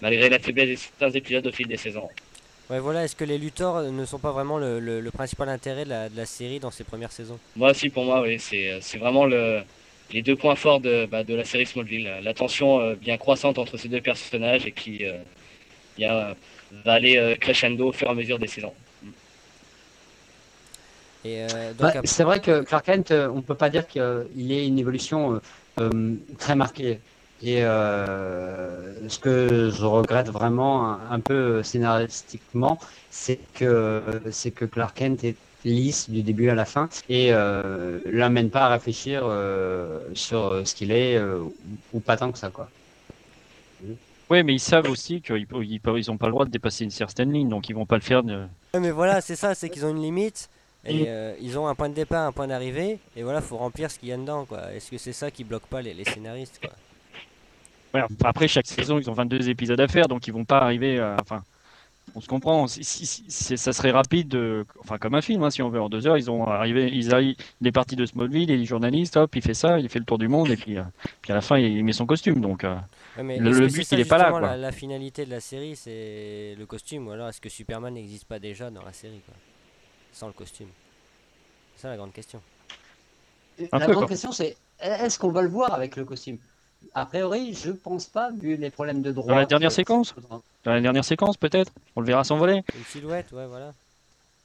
malgré 0.00 0.30
la 0.30 0.38
faiblesse 0.38 0.70
de 0.70 0.76
certains 0.76 1.10
épisodes 1.10 1.46
au 1.46 1.52
fil 1.52 1.68
des 1.68 1.76
saisons. 1.76 2.08
Ouais, 2.70 2.78
voilà, 2.78 3.04
est-ce 3.04 3.14
que 3.14 3.24
les 3.24 3.38
euh, 3.60 3.90
ne 3.90 4.04
sont 4.06 4.18
pas 4.18 4.32
vraiment 4.32 4.56
le, 4.56 4.80
le- 4.80 5.00
le 5.00 5.10
principal 5.10 5.48
intérêt 5.50 5.84
de 5.84 5.90
la, 5.90 6.08
de 6.08 6.16
la 6.16 6.24
série 6.24 6.60
dans 6.60 6.70
ses 6.70 6.84
premières 6.84 7.12
saisons? 7.12 7.38
Moi 7.56 7.72
aussi, 7.72 7.90
pour 7.90 8.04
moi, 8.04 8.22
oui, 8.22 8.38
c'est 8.40 8.80
vraiment 8.98 9.26
le, 9.26 9.60
les 10.12 10.22
deux 10.22 10.36
points 10.36 10.56
forts 10.56 10.80
de, 10.80 11.06
bah, 11.06 11.24
de 11.24 11.34
la 11.34 11.44
série 11.44 11.66
Smallville. 11.66 12.10
La 12.22 12.34
tension 12.34 12.80
euh, 12.80 12.94
bien 12.94 13.16
croissante 13.16 13.58
entre 13.58 13.76
ces 13.76 13.88
deux 13.88 14.00
personnages 14.00 14.66
et 14.66 14.72
qui 14.72 15.04
euh, 15.04 15.18
bien, 15.96 16.12
euh, 16.14 16.34
va 16.84 16.94
aller 16.94 17.16
euh, 17.16 17.34
crescendo 17.36 17.88
au 17.88 17.92
fur 17.92 18.08
et 18.08 18.10
à 18.10 18.14
mesure 18.14 18.38
des 18.38 18.46
saisons. 18.46 18.72
Et 21.24 21.42
euh, 21.42 21.72
donc, 21.72 21.80
Ouais, 21.82 21.96
après- 21.98 22.06
c'est 22.06 22.24
vrai 22.24 22.40
que 22.40 22.62
Clark 22.62 22.86
Kent, 22.86 23.12
on 23.12 23.42
peut 23.42 23.54
pas 23.54 23.68
dire 23.68 23.86
qu'il 23.86 24.52
ait 24.52 24.66
une 24.66 24.78
évolution 24.78 25.40
euh, 25.78 25.90
très 26.38 26.56
marquée. 26.56 26.98
Et 27.42 27.64
euh, 27.64 29.08
ce 29.08 29.18
que 29.18 29.70
je 29.70 29.84
regrette 29.84 30.28
vraiment 30.28 30.92
un, 30.92 31.10
un 31.10 31.20
peu 31.20 31.62
scénaristiquement, 31.62 32.78
c'est 33.10 33.38
que 33.54 34.02
c'est 34.30 34.50
que 34.50 34.66
Clark 34.66 34.94
Kent 34.96 35.24
est 35.24 35.36
lisse 35.64 36.08
du 36.10 36.22
début 36.22 36.48
à 36.50 36.54
la 36.54 36.64
fin 36.64 36.88
et 37.08 37.32
euh, 37.32 38.00
l'amène 38.06 38.50
pas 38.50 38.66
à 38.66 38.68
réfléchir 38.70 39.22
euh, 39.24 40.00
sur 40.14 40.66
ce 40.66 40.74
qu'il 40.74 40.90
est 40.92 41.16
euh, 41.16 41.44
ou 41.92 42.00
pas 42.00 42.16
tant 42.16 42.32
que 42.32 42.38
ça 42.38 42.50
quoi. 42.50 42.68
Oui, 44.30 44.42
mais 44.44 44.54
ils 44.54 44.60
savent 44.60 44.88
aussi 44.88 45.20
qu'ils 45.20 45.46
peuvent- 45.46 45.64
ils 45.64 45.80
ils 45.96 46.10
ont 46.10 46.16
pas 46.16 46.26
le 46.26 46.32
droit 46.32 46.44
de 46.46 46.50
dépasser 46.50 46.84
une 46.84 46.90
certaine 46.90 47.32
ligne, 47.32 47.48
donc 47.48 47.68
ils 47.68 47.74
vont 47.74 47.86
pas 47.86 47.96
le 47.96 48.02
faire. 48.02 48.22
de- 48.22 48.46
Ouais, 48.74 48.80
mais 48.80 48.90
voilà, 48.90 49.20
c'est 49.20 49.36
ça, 49.36 49.54
c'est 49.54 49.68
qu'ils 49.70 49.84
ont 49.84 49.90
une 49.90 50.02
limite. 50.02 50.48
Et 50.84 51.04
Mm. 51.04 51.08
euh, 51.08 51.36
ils 51.40 51.58
ont 51.58 51.66
un 51.66 51.74
point 51.74 51.88
de 51.90 51.94
départ, 51.94 52.26
un 52.26 52.32
point 52.32 52.46
d'arrivée, 52.48 53.00
et 53.14 53.22
voilà, 53.22 53.40
faut 53.42 53.58
remplir 53.58 53.90
ce 53.90 53.98
qu'il 53.98 54.08
y 54.08 54.12
a 54.12 54.16
dedans, 54.16 54.46
quoi. 54.46 54.72
Est-ce 54.72 54.90
que 54.90 54.98
c'est 54.98 55.12
ça 55.12 55.30
qui 55.30 55.44
bloque 55.44 55.66
pas 55.66 55.82
les, 55.82 55.92
les 55.92 56.04
scénaristes, 56.04 56.58
quoi? 56.58 56.72
Ouais, 57.94 58.02
après, 58.24 58.46
chaque 58.48 58.66
saison, 58.68 58.98
ils 58.98 59.10
ont 59.10 59.14
22 59.14 59.48
épisodes 59.48 59.80
à 59.80 59.88
faire, 59.88 60.06
donc 60.06 60.26
ils 60.28 60.32
vont 60.32 60.44
pas 60.44 60.58
arriver 60.58 61.00
à. 61.00 61.16
Enfin, 61.20 61.44
on 62.14 62.20
se 62.20 62.28
comprend. 62.28 62.66
Si, 62.66 62.84
si- 62.84 63.06
si- 63.06 63.24
c'est- 63.28 63.56
ça 63.56 63.72
serait 63.72 63.90
rapide, 63.92 64.28
de- 64.28 64.66
enfin, 64.80 64.98
comme 64.98 65.14
un 65.14 65.20
film, 65.22 65.42
hein, 65.42 65.50
si 65.50 65.62
on 65.62 65.70
veut. 65.70 65.80
En 65.80 65.88
deux 65.88 66.06
heures, 66.06 66.16
ils 66.18 66.30
ont 66.30 66.44
arrivé. 66.46 66.90
Ils 66.92 67.12
arrivent, 67.14 67.36
il 67.60 67.66
est 67.66 67.72
parti 67.72 67.96
de 67.96 68.06
Smallville, 68.06 68.50
il 68.50 68.62
est 68.62 68.64
journaliste, 68.64 69.16
hop, 69.16 69.34
il 69.36 69.42
fait 69.42 69.54
ça, 69.54 69.78
il 69.78 69.88
fait 69.88 69.98
le 70.00 70.04
tour 70.04 70.18
du 70.18 70.28
monde, 70.28 70.50
et 70.50 70.56
puis, 70.56 70.78
euh, 70.78 70.82
puis 71.22 71.32
à 71.32 71.34
la 71.36 71.40
fin, 71.40 71.58
il 71.58 71.84
met 71.84 71.92
son 71.92 72.06
costume. 72.06 72.40
Donc, 72.40 72.64
euh, 72.64 72.76
Ouais, 73.16 73.22
mais 73.24 73.38
Le- 73.38 73.66
but, 73.68 73.82
ça, 73.84 73.96
il 73.96 74.00
est 74.00 74.04
pas 74.04 74.18
là, 74.18 74.30
quoi. 74.30 74.40
La, 74.40 74.56
la 74.56 74.72
finalité 74.72 75.24
de 75.24 75.30
la 75.30 75.40
série, 75.40 75.74
c'est 75.76 76.54
le 76.58 76.66
costume, 76.66 77.08
ou 77.08 77.10
alors 77.10 77.28
est-ce 77.28 77.40
que 77.40 77.48
Superman 77.48 77.94
n'existe 77.94 78.24
pas 78.24 78.38
déjà 78.38 78.70
dans 78.70 78.82
la 78.82 78.92
série, 78.92 79.20
quoi, 79.26 79.34
sans 80.12 80.28
le 80.28 80.32
costume? 80.32 80.68
C'est 81.76 81.82
ça 81.82 81.88
la 81.88 81.96
grande 81.96 82.12
question. 82.12 82.40
Un 83.72 83.78
la 83.78 83.86
peu, 83.86 83.92
grande 83.92 84.06
quoi. 84.06 84.08
question, 84.08 84.32
c'est 84.32 84.56
est-ce 84.80 85.18
qu'on 85.18 85.30
va 85.32 85.42
le 85.42 85.48
voir 85.48 85.72
avec 85.74 85.96
le 85.96 86.04
costume? 86.04 86.38
A 86.94 87.06
priori, 87.06 87.54
je 87.54 87.70
pense 87.70 88.06
pas, 88.06 88.30
vu 88.30 88.56
les 88.56 88.70
problèmes 88.70 89.02
de 89.02 89.12
droit. 89.12 89.28
Dans 89.28 89.36
la 89.36 89.46
dernière 89.46 89.68
que- 89.70 89.74
séquence 89.74 90.14
Dans 90.64 90.72
la 90.72 90.80
dernière 90.80 91.04
séquence, 91.04 91.36
peut-être 91.36 91.72
On 91.96 92.00
le 92.00 92.06
verra 92.06 92.24
s'envoler. 92.24 92.62
Une 92.76 92.84
silhouette, 92.84 93.30
ouais, 93.32 93.46
voilà. 93.46 93.72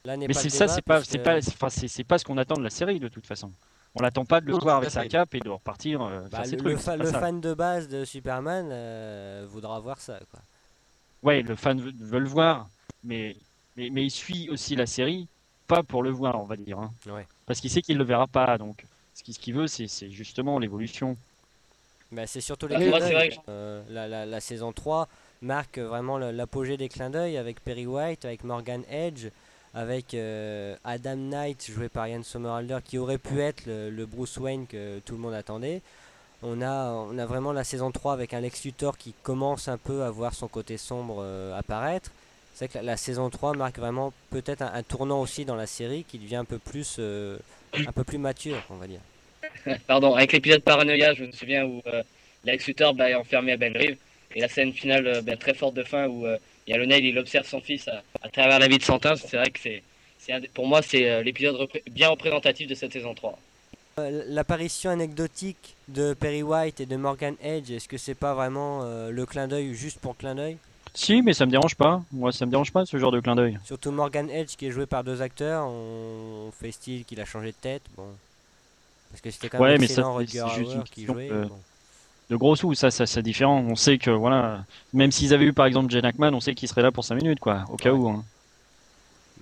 Là 0.04 0.16
Mais 0.16 0.28
pas 0.28 0.34
c'est 0.34 0.44
le 0.44 0.50
ça, 0.50 0.68
c'est 0.68 0.82
pas, 0.82 1.00
puisque- 1.00 1.18
pas, 1.22 1.38
enfin, 1.38 1.68
pas 2.06 2.18
ce 2.18 2.24
qu'on 2.24 2.38
attend 2.38 2.54
de 2.56 2.62
la 2.62 2.70
série 2.70 3.00
de 3.00 3.08
toute 3.08 3.26
façon. 3.26 3.50
On 3.96 4.02
l'attend 4.02 4.24
pas 4.24 4.40
de 4.40 4.46
le 4.46 4.52
Non, 4.52 4.58
voir 4.58 4.76
avec 4.76 4.90
sa 4.90 5.06
cape 5.08 5.34
et 5.34 5.40
de 5.40 5.48
repartir 5.48 6.02
euh, 6.02 6.20
Bah, 6.30 6.38
faire 6.38 6.46
ses 6.46 6.52
le, 6.52 6.56
trucs. 6.58 6.72
le 6.72 6.78
fa- 6.78 6.96
fan 7.20 7.40
de 7.40 7.54
base 7.54 7.88
de 7.88 8.04
Superman 8.04 8.68
euh, 8.70 9.46
voudra 9.48 9.80
voir 9.80 9.98
ça, 10.00 10.18
quoi. 10.30 10.40
Ouais, 11.22 11.42
le 11.42 11.56
fan 11.56 11.80
veut, 11.80 11.92
veut 11.98 12.18
le 12.20 12.28
voir, 12.28 12.68
mais, 13.02 13.34
mais, 13.76 13.88
mais 13.90 14.04
il 14.04 14.10
suit 14.10 14.48
aussi 14.50 14.76
la 14.76 14.86
série, 14.86 15.26
pas 15.66 15.82
pour 15.82 16.02
le 16.02 16.10
voir, 16.10 16.38
on 16.40 16.44
va 16.44 16.56
dire. 16.56 16.78
hein. 16.78 16.92
Ouais. 17.06 17.26
Parce 17.46 17.60
qu'il 17.60 17.70
sait 17.70 17.80
qu'il 17.82 17.96
le 17.96 18.04
verra 18.04 18.26
pas, 18.26 18.58
donc 18.58 18.84
ce 19.14 19.22
qu'il 19.22 19.54
veut, 19.54 19.66
c'est 19.66 19.88
justement 20.10 20.58
l'évolution. 20.58 21.16
Bah, 22.12 22.26
c'est 22.26 22.40
surtout 22.40 22.66
les 22.68 22.76
clins 22.76 22.90
d'œil. 23.00 23.28
Euh, 23.48 23.82
la, 23.90 24.06
la- 24.08 24.26
la 24.26 24.40
saison 24.40 24.72
3 24.72 25.08
marque 25.42 25.78
vraiment 25.78 26.18
l'apogée 26.18 26.76
des 26.76 26.88
clins 26.88 27.10
d'œil 27.10 27.36
avec 27.36 27.60
Perry 27.62 27.86
White, 27.86 28.24
avec 28.24 28.44
Morgan 28.44 28.82
Edge, 28.90 29.26
avec 29.74 30.14
euh, 30.14 30.76
Adam 30.84 31.16
Knight 31.16 31.70
joué 31.70 31.88
par 31.88 32.06
Ian 32.08 32.22
Somerhalder 32.22 32.78
qui 32.84 32.96
aurait 32.98 33.18
pu 33.18 33.40
être 33.40 33.66
le, 33.66 33.90
le 33.90 34.06
Bruce 34.06 34.36
Wayne 34.38 34.66
que 34.66 35.00
tout 35.00 35.14
le 35.14 35.20
monde 35.20 35.34
attendait. 35.34 35.82
On 36.42 36.62
a, 36.62 36.90
on 36.92 37.18
a 37.18 37.26
vraiment 37.26 37.52
la 37.52 37.64
saison 37.64 37.90
3 37.90 38.12
avec 38.12 38.32
un 38.34 38.40
Lex 38.40 38.64
Luthor 38.64 38.96
qui 38.96 39.12
commence 39.22 39.68
un 39.68 39.78
peu 39.78 40.02
à 40.04 40.10
voir 40.10 40.32
son 40.34 40.48
côté 40.48 40.76
sombre 40.78 41.16
euh, 41.20 41.58
apparaître. 41.58 42.10
C'est 42.54 42.68
que 42.68 42.74
la, 42.78 42.82
la 42.84 42.96
saison 42.96 43.28
3 43.30 43.54
marque 43.54 43.78
vraiment 43.78 44.12
peut-être 44.30 44.62
un, 44.62 44.72
un 44.72 44.82
tournant 44.82 45.20
aussi 45.20 45.44
dans 45.44 45.56
la 45.56 45.66
série 45.66 46.04
qui 46.04 46.18
devient 46.18 46.36
un 46.36 46.44
peu 46.44 46.58
plus, 46.58 46.98
un 46.98 47.92
peu 47.92 48.04
plus 48.04 48.18
mature, 48.18 48.62
on 48.70 48.76
va 48.76 48.86
dire. 48.86 49.00
Pardon, 49.86 50.14
avec 50.14 50.32
l'épisode 50.32 50.62
Paranoia, 50.62 51.14
je 51.14 51.24
me 51.24 51.32
souviens 51.32 51.64
où 51.64 51.82
euh, 51.86 52.02
Lex 52.44 52.66
Luthor 52.66 52.94
bah, 52.94 53.10
est 53.10 53.14
enfermé 53.14 53.52
à 53.52 53.56
Bellerive. 53.56 53.96
Et 54.34 54.40
la 54.40 54.48
scène 54.48 54.72
finale 54.72 55.06
euh, 55.06 55.22
bah, 55.22 55.36
très 55.36 55.54
forte 55.54 55.74
de 55.74 55.82
fin 55.82 56.06
où 56.06 56.26
euh, 56.26 56.36
il 56.66 56.72
y 56.72 56.74
a 56.74 56.78
Lionel, 56.78 57.04
il 57.04 57.18
observe 57.18 57.46
son 57.46 57.60
fils 57.60 57.88
à, 57.88 58.02
à 58.22 58.28
travers 58.28 58.58
la 58.58 58.68
vie 58.68 58.78
de 58.78 58.82
Santin. 58.82 59.14
C'est 59.16 59.36
vrai 59.36 59.50
que 59.50 59.58
c'est, 59.60 59.82
c'est 60.18 60.32
un 60.32 60.40
des- 60.40 60.48
pour 60.48 60.66
moi, 60.66 60.82
c'est 60.82 61.08
euh, 61.08 61.22
l'épisode 61.22 61.56
repré- 61.56 61.82
bien 61.90 62.08
représentatif 62.08 62.66
de 62.68 62.74
cette 62.74 62.92
saison 62.92 63.14
3. 63.14 63.38
Euh, 63.98 64.24
L'apparition 64.28 64.90
anecdotique 64.90 65.74
de 65.88 66.12
Perry 66.12 66.42
White 66.42 66.80
et 66.80 66.86
de 66.86 66.96
Morgan 66.96 67.34
Edge, 67.42 67.70
est-ce 67.70 67.88
que 67.88 67.96
c'est 67.96 68.14
pas 68.14 68.34
vraiment 68.34 68.80
euh, 68.82 69.10
le 69.10 69.24
clin 69.24 69.48
d'œil 69.48 69.74
juste 69.74 70.00
pour 70.00 70.16
clin 70.16 70.34
d'œil? 70.34 70.58
Si, 70.92 71.22
mais 71.22 71.32
ça 71.32 71.46
me 71.46 71.50
dérange 71.50 71.74
pas. 71.76 72.02
Moi, 72.12 72.32
ça 72.32 72.44
me 72.46 72.50
dérange 72.50 72.72
pas 72.72 72.84
ce 72.84 72.96
genre 72.98 73.12
de 73.12 73.20
clin 73.20 73.36
d'œil. 73.36 73.58
Surtout 73.64 73.90
Morgan 73.92 74.28
Edge 74.30 74.56
qui 74.56 74.66
est 74.66 74.70
joué 74.70 74.86
par 74.86 75.02
deux 75.04 75.22
acteurs, 75.22 75.66
on, 75.66 76.48
on 76.48 76.50
fait 76.52 76.72
style 76.72 77.04
qu'il 77.04 77.20
a 77.20 77.24
changé 77.24 77.48
de 77.48 77.56
tête, 77.60 77.82
bon. 77.96 78.08
Parce 79.16 79.22
que 79.22 79.30
c'était 79.30 79.48
quand 79.48 79.58
même 79.62 79.72
Ouais, 79.72 79.78
mais 79.78 79.86
ça, 79.86 80.04
Rutger 80.06 80.44
c'est 80.48 80.54
juste 80.58 80.72
une 80.72 80.78
Hauer 80.80 80.84
qui 80.84 80.90
question 81.06 81.14
jouait. 81.14 81.28
de- 81.28 81.44
bon. 81.46 81.58
De 82.28 82.36
gros 82.36 82.56
sous, 82.56 82.74
ça, 82.74 82.90
ça 82.90 83.06
c'est 83.06 83.22
différent. 83.22 83.60
On 83.68 83.76
sait 83.76 83.98
que, 83.98 84.10
voilà, 84.10 84.64
même 84.92 85.12
s'ils 85.12 85.32
avaient 85.32 85.44
eu 85.44 85.52
par 85.52 85.66
exemple 85.66 85.90
Jen 85.92 86.04
Ackman, 86.04 86.34
on 86.34 86.40
sait 86.40 86.54
qu'il 86.56 86.68
serait 86.68 86.82
là 86.82 86.90
pour 86.90 87.04
5 87.04 87.14
minutes, 87.14 87.38
quoi, 87.40 87.64
au 87.70 87.76
cas 87.76 87.92
Ouais. 87.92 87.98
où. 87.98 88.08
hein. 88.08 88.24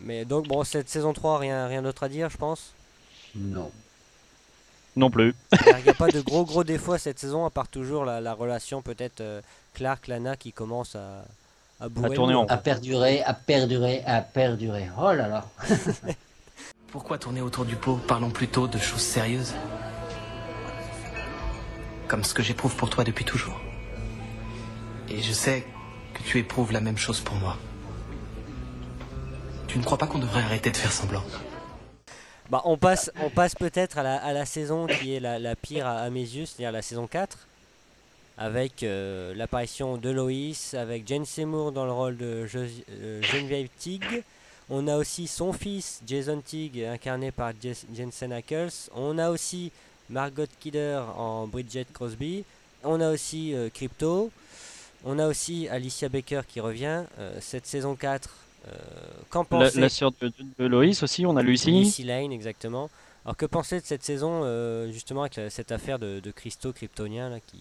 Mais 0.00 0.24
donc 0.26 0.46
bon, 0.48 0.62
cette 0.64 0.88
saison 0.90 1.12
3, 1.14 1.38
rien, 1.38 1.66
rien 1.66 1.80
d'autre 1.82 2.02
à 2.02 2.08
dire, 2.10 2.28
je 2.28 2.36
pense? 2.36 2.72
Non. 3.34 3.70
Non 4.96 5.10
plus. 5.10 5.34
Il 5.52 5.82
n'y 5.82 5.88
a 5.88 5.94
pas 5.94 6.08
de 6.08 6.20
gros 6.20 6.44
gros 6.44 6.62
défauts 6.62 6.92
à 6.92 6.98
cette 6.98 7.18
saison, 7.18 7.44
à 7.46 7.50
part 7.50 7.68
toujours 7.68 8.04
la, 8.04 8.20
la 8.20 8.34
relation 8.34 8.82
peut-être 8.82 9.20
euh, 9.22 9.40
Clark-Lana 9.74 10.36
qui 10.36 10.52
commence 10.52 10.94
à, 10.94 11.24
à 11.80 11.88
tourner 11.88 12.34
en. 12.34 12.44
À 12.46 12.56
perdurer, 12.58 13.22
à 13.22 13.32
perdurer, 13.34 14.02
à 14.04 14.20
perdurer. 14.20 14.88
Oh 14.98 15.12
là 15.12 15.26
là. 15.26 15.46
Pourquoi 16.94 17.18
tourner 17.18 17.40
autour 17.40 17.64
du 17.64 17.74
pot 17.74 17.96
Parlons 18.06 18.30
plutôt 18.30 18.68
de 18.68 18.78
choses 18.78 19.00
sérieuses. 19.00 19.52
Comme 22.06 22.22
ce 22.22 22.34
que 22.34 22.40
j'éprouve 22.40 22.76
pour 22.76 22.88
toi 22.88 23.02
depuis 23.02 23.24
toujours. 23.24 23.60
Et 25.08 25.20
je 25.20 25.32
sais 25.32 25.66
que 26.14 26.22
tu 26.22 26.38
éprouves 26.38 26.70
la 26.70 26.80
même 26.80 26.96
chose 26.96 27.18
pour 27.18 27.34
moi. 27.34 27.56
Tu 29.66 29.76
ne 29.76 29.82
crois 29.82 29.98
pas 29.98 30.06
qu'on 30.06 30.20
devrait 30.20 30.42
arrêter 30.42 30.70
de 30.70 30.76
faire 30.76 30.92
semblant 30.92 31.24
Bah, 32.48 32.62
on 32.64 32.78
passe, 32.78 33.10
on 33.20 33.28
passe 33.28 33.56
peut-être 33.56 33.98
à 33.98 34.32
la, 34.32 34.46
saison 34.46 34.86
qui 34.86 35.16
est 35.16 35.20
la, 35.20 35.56
pire 35.56 35.88
à, 35.88 36.08
mes 36.10 36.20
yeux, 36.20 36.46
c'est-à-dire 36.46 36.70
la 36.70 36.82
saison 36.82 37.08
4, 37.08 37.48
avec 38.38 38.84
euh, 38.84 39.34
l'apparition 39.34 39.96
de 39.96 40.10
Loïs, 40.10 40.74
avec 40.74 41.08
Jane 41.08 41.24
Seymour 41.24 41.72
dans 41.72 41.86
le 41.86 41.92
rôle 41.92 42.16
de 42.16 42.46
Je- 42.46 42.60
euh, 42.92 43.20
Geneviève 43.20 43.66
Tigg. 43.80 44.22
On 44.70 44.88
a 44.88 44.96
aussi 44.96 45.26
son 45.26 45.52
fils, 45.52 46.00
Jason 46.06 46.40
Tigg, 46.40 46.82
incarné 46.82 47.30
par 47.30 47.52
Jensen 47.94 48.32
Ackles. 48.32 48.70
On 48.94 49.18
a 49.18 49.30
aussi 49.30 49.70
Margot 50.08 50.44
Kidder 50.60 51.00
en 51.16 51.46
Bridget 51.46 51.86
Crosby. 51.92 52.44
On 52.82 53.00
a 53.00 53.10
aussi 53.10 53.54
euh, 53.54 53.68
Crypto. 53.72 54.30
On 55.04 55.18
a 55.18 55.26
aussi 55.28 55.68
Alicia 55.68 56.08
Baker 56.08 56.42
qui 56.48 56.60
revient. 56.60 57.04
Euh, 57.18 57.36
cette 57.40 57.66
saison 57.66 57.94
4, 57.94 58.30
euh, 58.68 58.70
qu'en 59.28 59.44
pensez 59.44 59.80
la 59.80 59.90
sœur 59.90 60.12
de, 60.20 60.32
de 60.58 60.66
Loïs 60.66 61.02
aussi, 61.02 61.26
on 61.26 61.36
a 61.36 61.42
Lucy. 61.42 61.70
Lucy 61.70 62.02
Lane, 62.04 62.32
exactement. 62.32 62.88
Alors 63.26 63.36
que 63.36 63.46
penser 63.46 63.80
de 63.80 63.84
cette 63.86 64.02
saison, 64.04 64.42
justement, 64.92 65.22
avec 65.22 65.36
la- 65.36 65.50
cette 65.50 65.72
affaire 65.72 65.98
de, 65.98 66.20
de 66.20 66.30
Christo 66.30 66.72
kryptonien 66.74 67.30
là, 67.30 67.40
qui... 67.40 67.58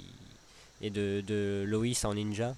et 0.82 0.90
de, 0.90 1.22
de 1.26 1.64
Loïs 1.68 2.04
en 2.04 2.14
ninja? 2.14 2.54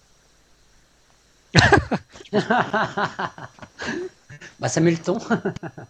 Bah 4.59 4.69
ça 4.69 4.79
met 4.79 4.91
le 4.91 4.97
ton. 4.97 5.17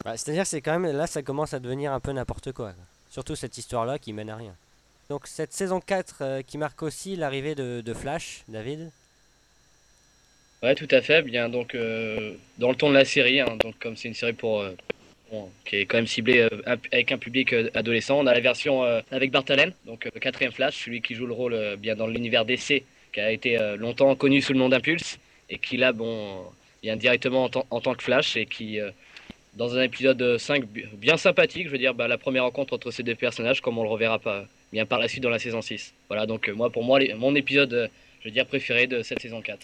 Bah, 0.03 0.17
C'est-à-dire 0.17 0.43
que 0.43 0.49
c'est 0.49 0.61
quand 0.61 0.77
même, 0.79 0.95
là, 0.95 1.07
ça 1.07 1.21
commence 1.21 1.53
à 1.53 1.59
devenir 1.59 1.91
un 1.93 1.99
peu 1.99 2.11
n'importe 2.11 2.51
quoi. 2.51 2.73
Surtout 3.09 3.35
cette 3.35 3.57
histoire-là 3.57 3.99
qui 3.99 4.11
mène 4.13 4.29
à 4.29 4.35
rien. 4.35 4.55
Donc 5.09 5.27
cette 5.27 5.53
saison 5.53 5.79
4 5.79 6.15
euh, 6.21 6.41
qui 6.41 6.57
marque 6.57 6.81
aussi 6.81 7.15
l'arrivée 7.15 7.53
de, 7.55 7.81
de 7.81 7.93
Flash, 7.93 8.43
David? 8.47 8.91
Ouais, 10.63 10.73
tout 10.73 10.87
à 10.89 11.01
fait. 11.01 11.21
Bien, 11.21 11.47
donc, 11.47 11.75
euh, 11.75 12.33
dans 12.57 12.69
le 12.69 12.75
ton 12.75 12.89
de 12.89 12.95
la 12.95 13.05
série, 13.05 13.39
hein, 13.39 13.55
donc, 13.59 13.77
comme 13.79 13.95
c'est 13.95 14.07
une 14.07 14.15
série 14.15 14.33
pour, 14.33 14.61
euh, 14.61 14.71
bon, 15.31 15.51
qui 15.63 15.75
est 15.77 15.85
quand 15.85 15.97
même 15.97 16.07
ciblée 16.07 16.39
euh, 16.39 16.61
avec 16.91 17.11
un 17.11 17.19
public 17.19 17.53
euh, 17.53 17.69
adolescent, 17.75 18.17
on 18.17 18.25
a 18.25 18.33
la 18.33 18.39
version 18.39 18.83
euh, 18.83 19.01
avec 19.11 19.31
Bart 19.31 19.43
Allen, 19.49 19.73
donc 19.85 20.05
euh, 20.07 20.09
le 20.13 20.19
quatrième 20.19 20.51
Flash, 20.51 20.83
celui 20.85 21.01
qui 21.01 21.13
joue 21.13 21.27
le 21.27 21.33
rôle 21.33 21.53
euh, 21.53 21.75
bien 21.75 21.95
dans 21.95 22.07
l'univers 22.07 22.45
DC, 22.45 22.83
qui 23.13 23.19
a 23.19 23.31
été 23.31 23.59
euh, 23.59 23.75
longtemps 23.75 24.15
connu 24.15 24.41
sous 24.41 24.53
le 24.53 24.59
nom 24.59 24.69
d'Impulse, 24.69 25.19
et 25.49 25.57
qui 25.57 25.77
là, 25.77 25.91
bon, 25.93 26.43
vient 26.83 26.95
directement 26.95 27.45
en, 27.45 27.49
tant- 27.81 27.95
que 27.95 28.03
Flash, 28.03 28.35
et 28.37 28.45
qui, 28.45 28.79
euh, 28.79 28.91
dans 29.53 29.75
un 29.75 29.81
épisode 29.83 30.37
5 30.37 30.65
bi- 30.65 30.85
bien 30.93 31.17
sympathique, 31.17 31.67
je 31.67 31.71
veux 31.71 31.77
dire, 31.77 31.93
bah, 31.93 32.07
la 32.07 32.17
première 32.17 32.43
rencontre 32.43 32.73
entre 32.73 32.91
ces 32.91 33.03
deux 33.03 33.15
personnages, 33.15 33.61
comme 33.61 33.77
on 33.77 33.83
le 33.83 33.89
reverra 33.89 34.19
pas 34.19 34.45
bien 34.71 34.85
par 34.85 34.99
la 34.99 35.07
suite 35.07 35.23
dans 35.23 35.29
la 35.29 35.39
saison 35.39 35.61
6. 35.61 35.93
Voilà, 36.09 36.25
donc 36.25 36.49
euh, 36.49 36.53
moi, 36.53 36.69
pour 36.69 36.83
moi, 36.83 36.99
mon 37.15 37.35
épisode, 37.35 37.73
euh, 37.73 37.87
je 38.21 38.25
veux 38.25 38.31
dire, 38.31 38.45
préféré 38.45 38.87
de 38.87 39.03
cette 39.03 39.21
saison 39.21 39.41
4. 39.41 39.59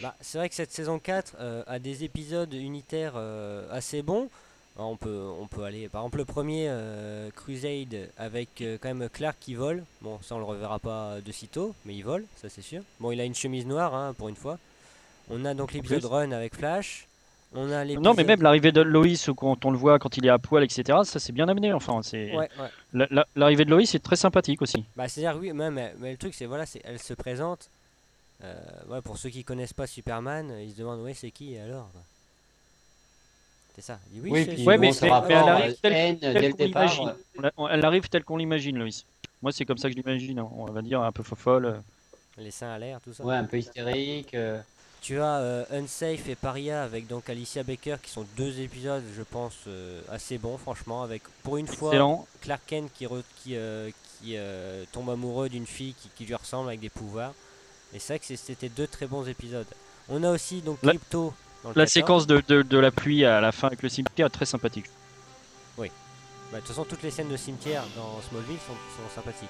Bah, 0.00 0.14
c'est 0.20 0.38
vrai 0.38 0.48
que 0.48 0.54
cette 0.54 0.72
saison 0.72 0.98
4 0.98 1.36
euh, 1.40 1.62
a 1.66 1.78
des 1.78 2.04
épisodes 2.04 2.52
unitaires 2.52 3.14
assez 3.70 4.02
bons. 4.02 4.28
Alors, 4.76 4.90
on, 4.90 4.96
peut, 4.96 5.28
on 5.40 5.46
peut 5.46 5.62
aller, 5.62 5.88
par 5.88 6.02
exemple, 6.02 6.18
le 6.18 6.24
premier 6.24 6.68
Crusade 7.36 8.08
avec 8.16 8.48
quand 8.58 8.92
même 8.92 9.08
Clark 9.08 9.36
qui 9.40 9.54
vole. 9.54 9.84
Bon, 10.02 10.18
ça 10.20 10.34
on 10.34 10.38
le 10.38 10.44
reverra 10.44 10.80
pas 10.80 11.18
de 11.24 11.30
sitôt, 11.30 11.76
mais 11.84 11.94
il 11.94 12.02
vole, 12.02 12.24
ça 12.42 12.48
c'est 12.48 12.60
sûr. 12.60 12.82
Bon, 12.98 13.12
il 13.12 13.20
a 13.20 13.24
une 13.24 13.36
chemise 13.36 13.66
noire 13.66 13.94
hein, 13.94 14.14
pour 14.18 14.28
une 14.28 14.34
fois. 14.34 14.58
On 15.30 15.44
a 15.44 15.54
donc 15.54 15.72
l'épisode. 15.72 16.04
Run 16.04 16.32
avec 16.32 16.54
Flash. 16.54 17.06
On 17.54 17.70
a 17.70 17.84
l'épisode. 17.84 18.02
Non, 18.04 18.14
mais 18.14 18.24
même 18.24 18.42
l'arrivée 18.42 18.72
de 18.72 18.80
Loïs, 18.82 19.30
quand 19.36 19.64
on 19.64 19.70
le 19.70 19.78
voit 19.78 19.98
quand 19.98 20.16
il 20.16 20.26
est 20.26 20.30
à 20.30 20.38
poil, 20.38 20.64
etc., 20.64 20.98
ça 21.04 21.18
c'est 21.20 21.32
bien 21.32 21.48
amené. 21.48 21.72
Enfin, 21.72 22.00
c'est 22.02 22.32
Ouais, 22.36 22.48
ouais. 22.58 22.68
La- 22.92 23.06
la- 23.10 23.26
l'arrivée 23.36 23.64
de 23.64 23.70
Loïs 23.70 23.94
est 23.94 24.00
très 24.02 24.16
sympathique 24.16 24.60
aussi. 24.60 24.84
Bah, 24.96 25.08
c'est-à-dire, 25.08 25.40
oui, 25.40 25.52
même, 25.52 25.74
mais, 25.74 25.94
mais 25.98 26.10
le 26.12 26.16
truc, 26.18 26.34
c'est 26.34 26.46
voilà, 26.46 26.64
elle 26.84 26.98
se 26.98 27.14
présente. 27.14 27.68
Euh, 28.42 28.54
ouais, 28.88 29.00
pour 29.02 29.16
ceux 29.16 29.30
qui 29.30 29.44
connaissent 29.44 29.72
pas 29.72 29.86
Superman, 29.86 30.52
ils 30.60 30.72
se 30.72 30.76
demandent, 30.78 31.00
ouais, 31.02 31.14
c'est 31.14 31.30
qui 31.30 31.56
alors 31.56 31.88
quoi. 31.92 32.00
C'est 33.76 33.82
ça. 33.82 33.98
Dit, 34.10 34.20
oui, 34.22 34.30
Oui, 34.32 34.44
puis 34.46 34.64
Ouais, 34.66 34.76
mais- 34.76 34.88
bon, 34.88 34.92
c'est- 34.92 35.08
ça 35.08 35.20
mais- 35.20 35.28
mais 35.28 35.34
elle 35.34 35.48
arrive 35.48 35.76
telle- 35.80 35.92
haine 35.92 36.18
telle 36.18 36.34
dès 36.34 36.40
le 36.48 36.50
qu'on 36.52 36.56
départ. 36.64 36.82
l'imagine. 36.82 37.12
Elle 37.70 37.84
arrive 37.84 38.08
telle 38.08 38.24
qu'on 38.24 38.36
l'imagine, 38.36 38.78
Loïs. 38.78 39.04
Moi, 39.42 39.52
c'est 39.52 39.64
comme 39.64 39.78
ça 39.78 39.88
que 39.88 39.94
je 39.96 40.00
l'imagine. 40.02 40.38
hein. 40.38 40.48
On 40.56 40.66
va 40.66 40.82
dire 40.82 41.00
un 41.02 41.12
peu 41.12 41.22
fofolle. 41.22 41.80
les 42.36 42.50
seins 42.50 42.72
à 42.72 42.78
l'air, 42.80 43.00
tout 43.00 43.12
ça. 43.12 43.24
Ouais, 43.24 43.36
un 43.36 43.44
peu 43.44 43.58
hystérique. 43.58 44.34
euh, 44.34 44.60
Tu 45.04 45.20
as 45.20 45.36
euh, 45.36 45.64
Unsafe 45.70 46.28
et 46.30 46.34
Paria 46.34 46.82
avec 46.82 47.06
donc 47.06 47.28
Alicia 47.28 47.62
Baker 47.62 47.96
qui 48.02 48.10
sont 48.10 48.24
deux 48.38 48.58
épisodes, 48.60 49.02
je 49.14 49.22
pense, 49.22 49.52
euh, 49.68 50.00
assez 50.10 50.38
bons, 50.38 50.56
franchement, 50.56 51.02
avec 51.02 51.22
pour 51.42 51.58
une 51.58 51.66
fois. 51.66 51.90
Clark 52.40 52.62
Kent 52.66 52.90
qui, 52.94 53.04
re- 53.04 53.22
qui, 53.42 53.54
euh, 53.54 53.90
qui 54.22 54.36
tombe 54.92 55.10
amoureux 55.10 55.50
d'une 55.50 55.66
fille 55.66 55.92
qui, 55.92 56.08
qui 56.16 56.24
lui 56.24 56.34
ressemble 56.34 56.68
avec 56.68 56.80
des 56.80 56.88
pouvoirs. 56.88 57.32
Et 57.92 57.98
c'est 57.98 58.14
vrai 58.14 58.18
que 58.18 58.34
c'était 58.34 58.70
deux 58.70 58.86
très 58.86 59.06
bons 59.06 59.28
épisodes. 59.28 59.66
On 60.08 60.24
a 60.24 60.30
aussi 60.30 60.62
donc 60.62 60.78
La- 60.82 60.92
Crypto. 60.92 61.34
dans 61.62 61.68
le 61.68 61.74
La 61.74 61.84
14. 61.84 61.92
séquence 61.92 62.26
de, 62.26 62.42
de, 62.48 62.62
de 62.62 62.78
la 62.78 62.90
pluie 62.90 63.26
à 63.26 63.42
la 63.42 63.52
fin 63.52 63.66
avec 63.66 63.82
le 63.82 63.90
cimetière 63.90 64.28
est 64.28 64.30
très 64.30 64.46
sympathique. 64.46 64.86
Bah, 66.52 66.60
de 66.60 66.66
toute 66.66 66.68
façon, 66.68 66.84
toutes 66.84 67.02
les 67.02 67.10
scènes 67.10 67.30
de 67.30 67.36
cimetière 67.36 67.82
dans 67.96 68.20
Smallville 68.28 68.58
sont, 68.66 68.74
sont 68.74 69.14
sympathiques. 69.14 69.48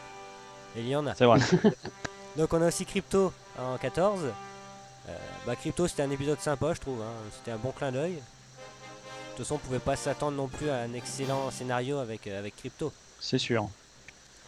Et 0.76 0.80
il 0.80 0.88
y 0.88 0.96
en 0.96 1.06
a. 1.06 1.14
C'est 1.14 1.26
vrai. 1.26 1.38
Donc 2.37 2.52
on 2.54 2.62
a 2.62 2.68
aussi 2.68 2.87
Crypto 2.87 3.32
en 3.58 3.76
14. 3.76 4.20
Euh, 5.08 5.12
bah 5.46 5.54
Crypto 5.56 5.87
c'était 5.87 6.02
un 6.02 6.11
épisode 6.11 6.40
sympa 6.40 6.73
je 6.75 6.80
trouve, 6.80 7.00
hein. 7.02 7.12
c'était 7.37 7.50
un 7.50 7.58
bon 7.58 7.73
clin 7.73 7.92
d'œil. 7.92 8.14
De 8.14 8.18
toute 9.37 9.38
façon 9.46 9.56
on 9.56 9.58
pouvait 9.58 9.78
pas 9.78 9.96
s'attendre 9.96 10.37
non 10.37 10.49
plus 10.49 10.70
à 10.70 10.76
un 10.76 10.92
excellent 10.94 11.50
scénario 11.50 11.99
avec, 11.99 12.26
euh, 12.26 12.38
avec 12.38 12.56
Crypto. 12.56 12.92
C'est 13.20 13.38
sûr. 13.38 13.68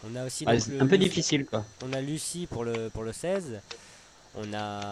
On 0.09 0.15
a 0.15 0.25
aussi 0.25 0.45
Ah, 0.47 0.53
donc, 0.53 0.61
c'est 0.61 0.71
le- 0.71 0.81
un 0.81 0.87
peu 0.87 0.95
Lucie- 0.95 1.09
difficile 1.09 1.45
quoi. 1.45 1.63
On 1.85 1.93
a 1.93 2.01
Lucie 2.01 2.47
pour 2.47 2.63
le, 2.63 2.89
pour 2.89 3.03
le 3.03 3.13
16. 3.13 3.59
On 4.39 4.53
a. 4.53 4.91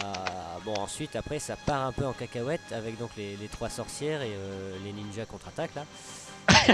Bon, 0.66 0.74
ensuite, 0.80 1.16
après, 1.16 1.38
ça 1.38 1.56
part 1.56 1.86
un 1.86 1.92
peu 1.92 2.04
en 2.06 2.14
cacahuète 2.14 2.62
avec 2.72 2.98
donc 2.98 3.12
les, 3.16 3.36
les 3.38 3.48
trois 3.48 3.70
sorcières 3.70 4.24
et 4.24 4.32
euh, 4.34 4.76
les 4.84 4.92
ninjas 4.92 5.26
contre-attaque 5.26 5.70
là. 5.76 5.86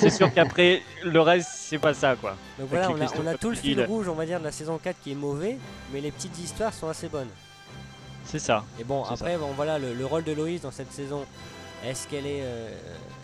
C'est 0.00 0.10
sûr 0.10 0.32
qu'après, 0.34 0.82
le 1.04 1.20
reste, 1.20 1.48
c'est 1.54 1.78
pas 1.78 1.94
ça, 1.94 2.16
quoi. 2.16 2.30
Donc 2.58 2.70
Avec 2.72 2.86
voilà, 2.86 2.90
on 2.90 3.00
a, 3.00 3.20
on 3.22 3.26
a 3.26 3.34
tout 3.38 3.50
le 3.50 3.56
fil 3.56 3.82
rouge, 3.84 4.08
on 4.08 4.14
va 4.14 4.26
dire, 4.26 4.40
de 4.40 4.44
la 4.44 4.52
saison 4.52 4.78
4 4.78 4.96
qui 5.02 5.12
est 5.12 5.14
mauvais, 5.14 5.56
mais 5.92 6.00
les 6.00 6.10
petites 6.10 6.38
histoires 6.38 6.74
sont 6.74 6.88
assez 6.88 7.08
bonnes. 7.08 7.28
C'est 8.26 8.38
ça. 8.38 8.64
Et 8.80 8.84
bon, 8.84 9.04
après, 9.04 9.36
bon, 9.38 9.52
voilà, 9.54 9.78
le, 9.78 9.94
le 9.94 10.06
rôle 10.06 10.24
de 10.24 10.32
Loïs 10.32 10.60
dans 10.60 10.70
cette 10.70 10.92
saison, 10.92 11.24
est-ce 11.84 12.08
qu'elle 12.08 12.26
est, 12.26 12.40
euh, 12.42 12.70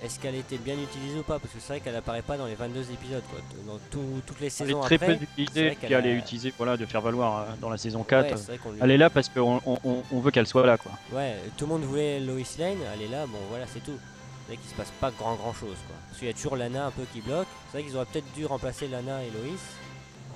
est-ce 0.04 0.21
qu'elle 0.21 0.35
a 0.35 0.38
été 0.38 0.59
bien 0.59 0.75
utilisée 0.75 1.18
ou 1.18 1.23
pas? 1.23 1.38
Parce 1.38 1.52
que 1.52 1.59
c'est 1.61 1.73
vrai 1.75 1.80
qu'elle 1.80 1.97
apparaît 1.97 2.23
pas 2.23 2.37
dans 2.37 2.47
les 2.47 2.54
22 2.54 2.82
épisodes, 2.92 3.23
quoi. 3.30 3.40
Dans 3.66 3.78
tout- 3.90 4.21
toutes 4.26 4.38
les 4.40 4.47
Elle 4.47 4.52
saisons 4.52 4.80
est 4.82 4.85
très 4.85 4.94
après. 4.97 5.06
peu 5.18 5.25
utilisée, 5.25 5.71
puis 5.71 5.76
qu'elle 5.88 5.92
elle 5.92 6.06
est 6.06 6.12
a- 6.12 6.16
utilisée 6.16 6.54
voilà, 6.56 6.76
de 6.76 6.87
faire 6.87 7.00
valoir 7.00 7.38
euh, 7.40 7.44
dans 7.61 7.71
la 7.71 7.78
saison 7.78 8.04
4. 8.04 8.30
Ouais, 8.30 8.37
c'est 8.37 8.47
vrai 8.47 8.59
qu'on 8.59 8.71
lui- 8.73 8.78
Elle 8.82 8.90
est 8.92 8.97
là 8.99 9.11
parce 9.11 9.28
qu'on 9.28 9.61
on, 9.64 10.21
veut 10.21 10.30
qu'elle 10.30 10.47
soit 10.47 10.64
là, 10.66 10.76
quoi. 10.76 10.92
Ouais, 11.12 11.35
tout 11.56 11.64
le 11.66 11.73
monde 11.73 11.82
voulait 11.82 12.21
Lois 12.21 12.37
Lane, 12.59 12.78
elle 12.94 13.02
est 13.02 13.09
là, 13.09 13.26
bon 13.26 13.38
voilà, 13.50 13.64
c'est 13.73 13.80
tout. 13.80 13.99
C'est 14.47 14.54
vrai 14.54 14.56
qu'il 14.62 14.71
se 14.71 14.75
passe 14.76 14.92
pas 15.00 15.11
grand 15.12 15.35
grand 15.37 15.52
chose 15.54 15.76
quoi. 15.87 15.97
Parce 16.09 16.18
qu'il 16.18 16.26
y 16.28 16.30
a 16.30 16.35
toujours 16.35 16.56
Lana 16.56 16.87
un 16.87 16.90
peu 16.90 17.02
qui 17.12 17.21
bloque. 17.21 17.47
C'est 17.71 17.78
vrai 17.78 17.87
qu'ils 17.88 17.97
auraient 17.97 18.06
peut-être 18.06 18.32
dû 18.35 18.44
remplacer 18.44 18.87
Lana 18.88 19.23
et 19.25 19.30
Lois. 19.30 19.56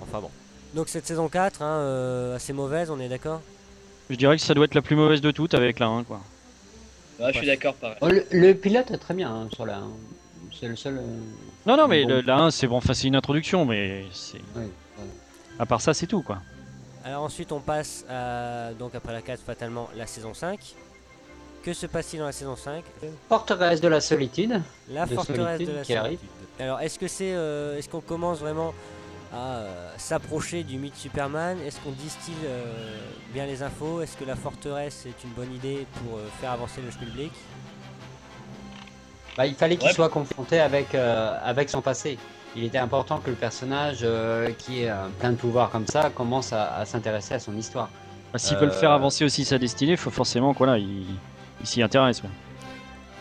Enfin 0.01 0.21
bon. 0.21 0.31
Donc 0.75 0.89
cette 0.89 1.07
saison 1.07 1.29
4, 1.29 1.61
hein, 1.63 1.67
euh, 1.67 2.37
assez 2.37 2.53
mauvaise, 2.53 2.91
on 2.91 2.99
est 3.01 3.09
d'accord? 3.09 3.41
Je 4.11 4.15
dirais 4.17 4.37
que 4.37 4.43
ça 4.43 4.55
doit 4.55 4.65
être 4.67 4.75
la 4.75 4.83
plus 4.83 4.97
mauvaise 4.97 5.21
de 5.21 5.31
toutes 5.31 5.55
avec 5.55 5.79
la 5.79 5.87
1, 5.89 6.05
quoi. 6.05 6.21
Ouais, 7.19 7.33
je 7.33 7.39
suis 7.39 7.47
d'accord, 7.47 7.75
pareil. 7.75 7.97
Oh, 8.03 8.09
le, 8.09 8.25
le 8.31 8.53
pilote 8.55 8.91
est 8.91 8.99
très 8.99 9.15
bien 9.15 9.31
hein, 9.35 9.49
sur 9.53 9.65
la. 9.67 9.81
C'est 10.59 10.69
le 10.69 10.77
seul. 10.77 10.99
euh, 10.99 11.03
Non, 11.67 11.77
non, 11.77 11.89
mais 11.89 12.03
Bon. 12.03 12.09
le- 12.11 12.21
la 12.21 12.37
1, 12.39 12.51
c'est 12.51 12.67
bon, 12.67 12.77
enfin, 12.77 12.95
c'est 12.95 13.09
une 13.09 13.17
introduction, 13.17 13.65
mais 13.65 14.05
c'est. 14.13 14.39
ouais, 14.55 14.63
ouais. 14.65 15.05
À 15.59 15.67
part 15.67 15.81
ça, 15.81 15.95
c'est 15.95 16.07
tout, 16.07 16.23
quoi. 16.23 16.39
Alors 17.05 17.23
ensuite 17.23 17.53
on 17.53 17.61
passe 17.61 18.05
à, 18.11 18.73
donc 18.77 18.97
après 18.97 19.13
la 19.13 19.23
4 19.23 19.41
fatalement, 19.41 19.89
la 19.97 20.07
saison 20.09 20.35
5. 20.35 20.59
Que 21.63 21.73
se 21.73 21.87
passe-t-il 21.87 22.19
dans 22.19 22.27
la 22.27 22.33
saison 22.33 22.57
5 22.57 22.83
Forteresse 23.29 23.81
de 23.81 23.87
la 23.89 24.01
solitude. 24.01 24.61
La 24.91 25.07
De 25.07 25.15
forteresse 25.15 25.61
de 25.61 25.65
solitude 25.67 25.77
la 25.77 25.83
qui 25.85 25.95
arrive. 25.95 26.19
solitude. 26.19 26.37
Alors 26.59 26.81
est-ce 26.81 26.99
que 26.99 27.07
c'est, 27.07 27.33
euh, 27.33 27.79
est-ce 27.79 27.89
qu'on 27.89 28.01
commence 28.01 28.39
vraiment 28.41 28.75
à 29.33 29.37
euh, 29.57 29.91
s'approcher 29.99 30.63
du 30.65 30.79
mythe 30.79 30.97
Superman 30.97 31.59
Est-ce 31.67 31.81
qu'on 31.81 31.91
distille 31.93 32.35
euh, 32.45 32.65
bien 33.33 33.47
les 33.47 33.63
infos? 33.63 34.01
Est-ce 34.03 34.17
que 34.17 34.25
la 34.25 34.37
forteresse 34.37 35.07
est 35.07 35.25
une 35.25 35.31
bonne 35.31 35.53
idée 35.55 35.87
pour 35.95 36.19
euh, 36.19 36.27
faire 36.41 36.53
avancer 36.53 36.81
le 36.85 36.91
Spielblick 36.91 37.33
Bah, 39.37 39.47
il 39.47 39.55
fallait 39.55 39.77
qu'il 39.77 39.89
Ouais. 39.89 39.95
soit 39.95 40.09
confronté 40.09 40.61
avec, 40.61 40.95
euh, 40.95 41.39
avec 41.45 41.69
son 41.71 41.83
passé. 41.83 42.19
Il 42.55 42.65
était 42.65 42.79
important 42.79 43.19
que 43.19 43.29
le 43.29 43.37
personnage 43.37 43.99
euh, 44.03 44.51
qui 44.59 44.83
est 44.85 44.91
euh, 44.91 45.09
plein 45.21 45.31
de 45.31 45.37
pouvoir 45.37 45.71
comme 45.71 45.87
ça 45.87 46.09
commence 46.11 46.53
à, 46.55 46.75
à 46.77 46.85
s'intéresser 46.87 47.35
à 47.35 47.39
son 47.39 47.55
histoire. 47.57 47.91
Bah, 48.33 48.39
S'ils 48.39 48.57
Euh, 48.57 48.61
veulent 48.61 48.73
faire 48.73 48.93
avancer 48.93 49.25
aussi 49.25 49.45
sa 49.45 49.59
destinée, 49.59 49.93
il 49.93 49.97
faut 49.99 50.11
forcément 50.11 50.53
voilà, 50.53 50.79
il, 50.79 51.05
il 51.61 51.67
s'y 51.67 51.83
intéresse. 51.83 52.23
ouais. 52.23 52.31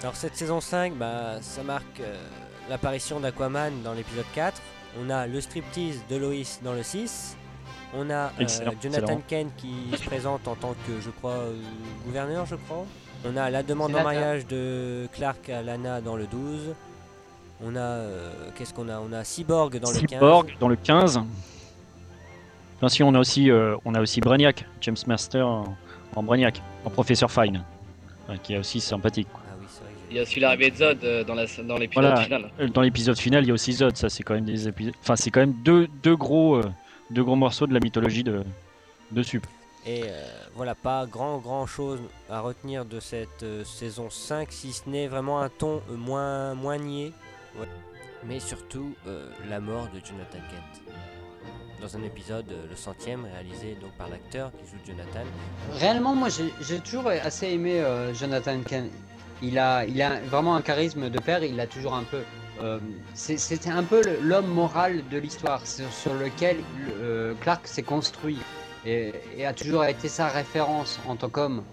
Alors 0.02 0.16
cette 0.16 0.36
saison 0.38 0.62
5, 0.62 0.94
bah, 0.96 1.42
ça 1.42 1.64
marque 1.64 2.00
euh, 2.00 2.16
l'apparition 2.70 3.20
d'Aquaman 3.20 3.82
dans 3.84 3.94
l'épisode 3.94 4.26
4. 4.34 4.62
On 5.02 5.10
a 5.10 5.28
le 5.28 5.42
striptease 5.42 6.02
de 6.10 6.16
Lois 6.16 6.60
dans 6.64 6.74
le 6.74 6.84
6. 6.84 7.36
On 7.98 8.10
a 8.10 8.32
euh, 8.40 8.46
Jonathan. 8.82 9.22
Kent 9.28 9.52
qui 9.58 9.98
se 9.98 10.04
présente 10.04 10.48
en 10.48 10.56
tant 10.56 10.74
que, 10.88 11.00
je 11.02 11.10
crois, 11.10 11.32
euh, 11.32 11.56
gouverneur, 12.06 12.46
je 12.46 12.56
crois. 12.56 12.86
On 13.26 13.36
a 13.38 13.50
la 13.50 13.64
demande 13.64 13.96
en 13.96 14.04
mariage 14.04 14.46
de 14.48 15.08
Clark 15.14 15.50
à 15.50 15.62
Lana 15.62 16.02
dans 16.02 16.16
le 16.16 16.26
12. 16.28 16.74
On 17.64 17.76
a, 17.76 17.80
euh, 17.80 18.32
qu'est-ce 18.56 18.74
qu'on 18.74 18.90
a? 18.90 19.00
On 19.00 19.12
a 19.14 19.24
Cyborg 19.24 19.80
dans 19.80 19.92
le 19.92 20.00
15. 20.00 20.10
Cyborg 20.10 20.56
dans 20.60 20.68
le 20.68 20.76
15. 20.76 21.22
Enfin, 22.78 22.90
si, 22.90 23.02
on 23.04 23.14
a 23.16 23.20
aussi, 23.20 23.50
euh, 23.50 23.78
on 23.86 23.96
a 23.96 24.02
aussi 24.02 24.20
Brainiac, 24.20 24.66
James 24.82 24.98
Master 25.08 25.48
en, 25.48 25.76
en 26.16 26.24
Brainiac, 26.24 26.62
en 26.84 26.90
Professeur 26.90 27.32
Fine, 27.32 27.64
qui 28.44 28.54
est 28.54 28.58
aussi 28.58 28.82
sympathique. 28.82 29.30
quoi. 29.32 29.42
Il 30.10 30.16
y 30.18 30.20
a 30.20 30.24
aussi 30.24 30.40
l'arrivée 30.40 30.72
de 30.72 30.76
Zod 30.76 31.04
euh, 31.04 31.24
dans 31.24 31.34
la- 31.36 31.46
dans 31.64 31.78
l'épisode 31.78 32.04
Voilà. 32.06 32.22
final. 32.22 32.52
Euh, 32.60 32.68
Dans 32.68 32.82
l'épisode 32.82 33.18
final, 33.18 33.44
il 33.44 33.48
y 33.48 33.52
a 33.52 33.54
aussi 33.54 33.74
Zod. 33.74 33.96
Ça, 33.98 34.10
c'est 34.10 34.24
quand 34.24 34.34
même 34.36 34.46
des 34.46 34.68
épisodes. 34.68 34.94
Enfin, 35.02 35.16
c'est 35.16 35.32
quand 35.32 35.40
même 35.42 35.54
deux, 35.64 35.88
deux 36.04 36.16
gros, 36.16 36.56
euh, 36.58 36.64
deux 37.10 37.24
gros 37.24 37.36
morceaux 37.36 37.68
de 37.68 37.74
la 37.74 37.80
mythologie 37.80 38.24
de, 38.24 38.44
de 39.12 39.24
Sup. 39.24 39.46
Et 39.88 40.04
euh, 40.06 40.26
voilà, 40.56 40.74
pas 40.76 41.06
grand 41.06 41.38
grand 41.38 41.66
chose 41.68 42.00
à 42.30 42.40
retenir 42.42 42.86
de 42.86 43.00
cette 43.00 43.44
euh, 43.44 43.64
saison 43.64 44.10
5, 44.10 44.48
si 44.52 44.74
ce 44.74 44.90
n'est 44.90 45.08
vraiment 45.08 45.42
un 45.42 45.50
ton 45.50 45.82
euh, 45.92 45.96
moins, 45.96 46.56
moins 46.56 46.78
niais. 46.78 47.12
Ouais. 47.60 47.68
Mais 48.28 48.40
surtout 48.40 48.96
euh, 49.08 49.30
la 49.50 49.60
mort 49.60 49.88
de 49.94 50.00
Jonathan 50.04 50.40
Kent. 50.50 50.82
Dans 51.82 51.96
un 51.98 52.04
épisode, 52.04 52.46
euh, 52.52 52.66
le 52.70 52.76
centième, 52.76 53.26
réalisé 53.32 53.78
donc 53.80 53.92
par 53.98 54.10
l'acteur 54.10 54.50
qui 54.52 54.66
joue 54.72 54.78
Jonathan. 54.88 55.26
Réellement, 55.80 56.16
moi 56.16 56.30
j'ai 56.30 56.52
j'ai 56.62 56.80
toujours 56.80 57.08
assez 57.10 57.50
aimé 57.50 57.80
euh, 57.82 58.12
Jonathan 58.16 58.60
Kent. 58.62 58.90
Il 59.42 59.60
a, 59.60 59.86
il 59.86 60.02
a 60.02 60.20
vraiment 60.22 60.56
un 60.56 60.62
charisme 60.62 61.10
de 61.10 61.20
père, 61.20 61.44
il 61.44 61.60
a 61.60 61.68
toujours 61.68 61.94
un 61.94 62.04
peu. 62.04 62.22
euh, 62.62 62.80
c'est- 63.14 63.38
C'était 63.38 63.70
un 63.70 63.84
peu 63.84 64.02
l'homme 64.22 64.48
moral 64.48 65.04
de 65.10 65.18
l'histoire 65.18 65.66
sur, 65.68 65.92
sur 65.92 66.14
lequel 66.14 66.58
euh, 67.02 67.34
Clark 67.42 67.68
s'est 67.68 67.84
construit 67.84 68.38
et, 68.86 69.12
et 69.38 69.46
a 69.46 69.54
toujours 69.54 69.84
été 69.86 70.08
sa 70.08 70.28
référence 70.30 71.00
en 71.08 71.16
tant 71.18 71.30
qu'homme. 71.30 71.64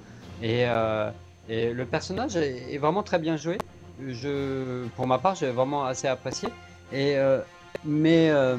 Et, 0.42 0.64
euh, 0.66 1.10
et 1.48 1.72
le 1.72 1.84
personnage 1.86 2.34
est, 2.36 2.74
est 2.74 2.78
vraiment 2.78 3.04
très 3.04 3.20
bien 3.20 3.36
joué. 3.36 3.58
Je, 4.08 4.84
pour 4.96 5.06
ma 5.06 5.18
part, 5.18 5.36
j'ai 5.36 5.50
vraiment 5.50 5.84
assez 5.84 6.08
apprécié. 6.08 6.48
Et, 6.92 7.16
euh, 7.16 7.38
mais, 7.84 8.30
euh, 8.30 8.56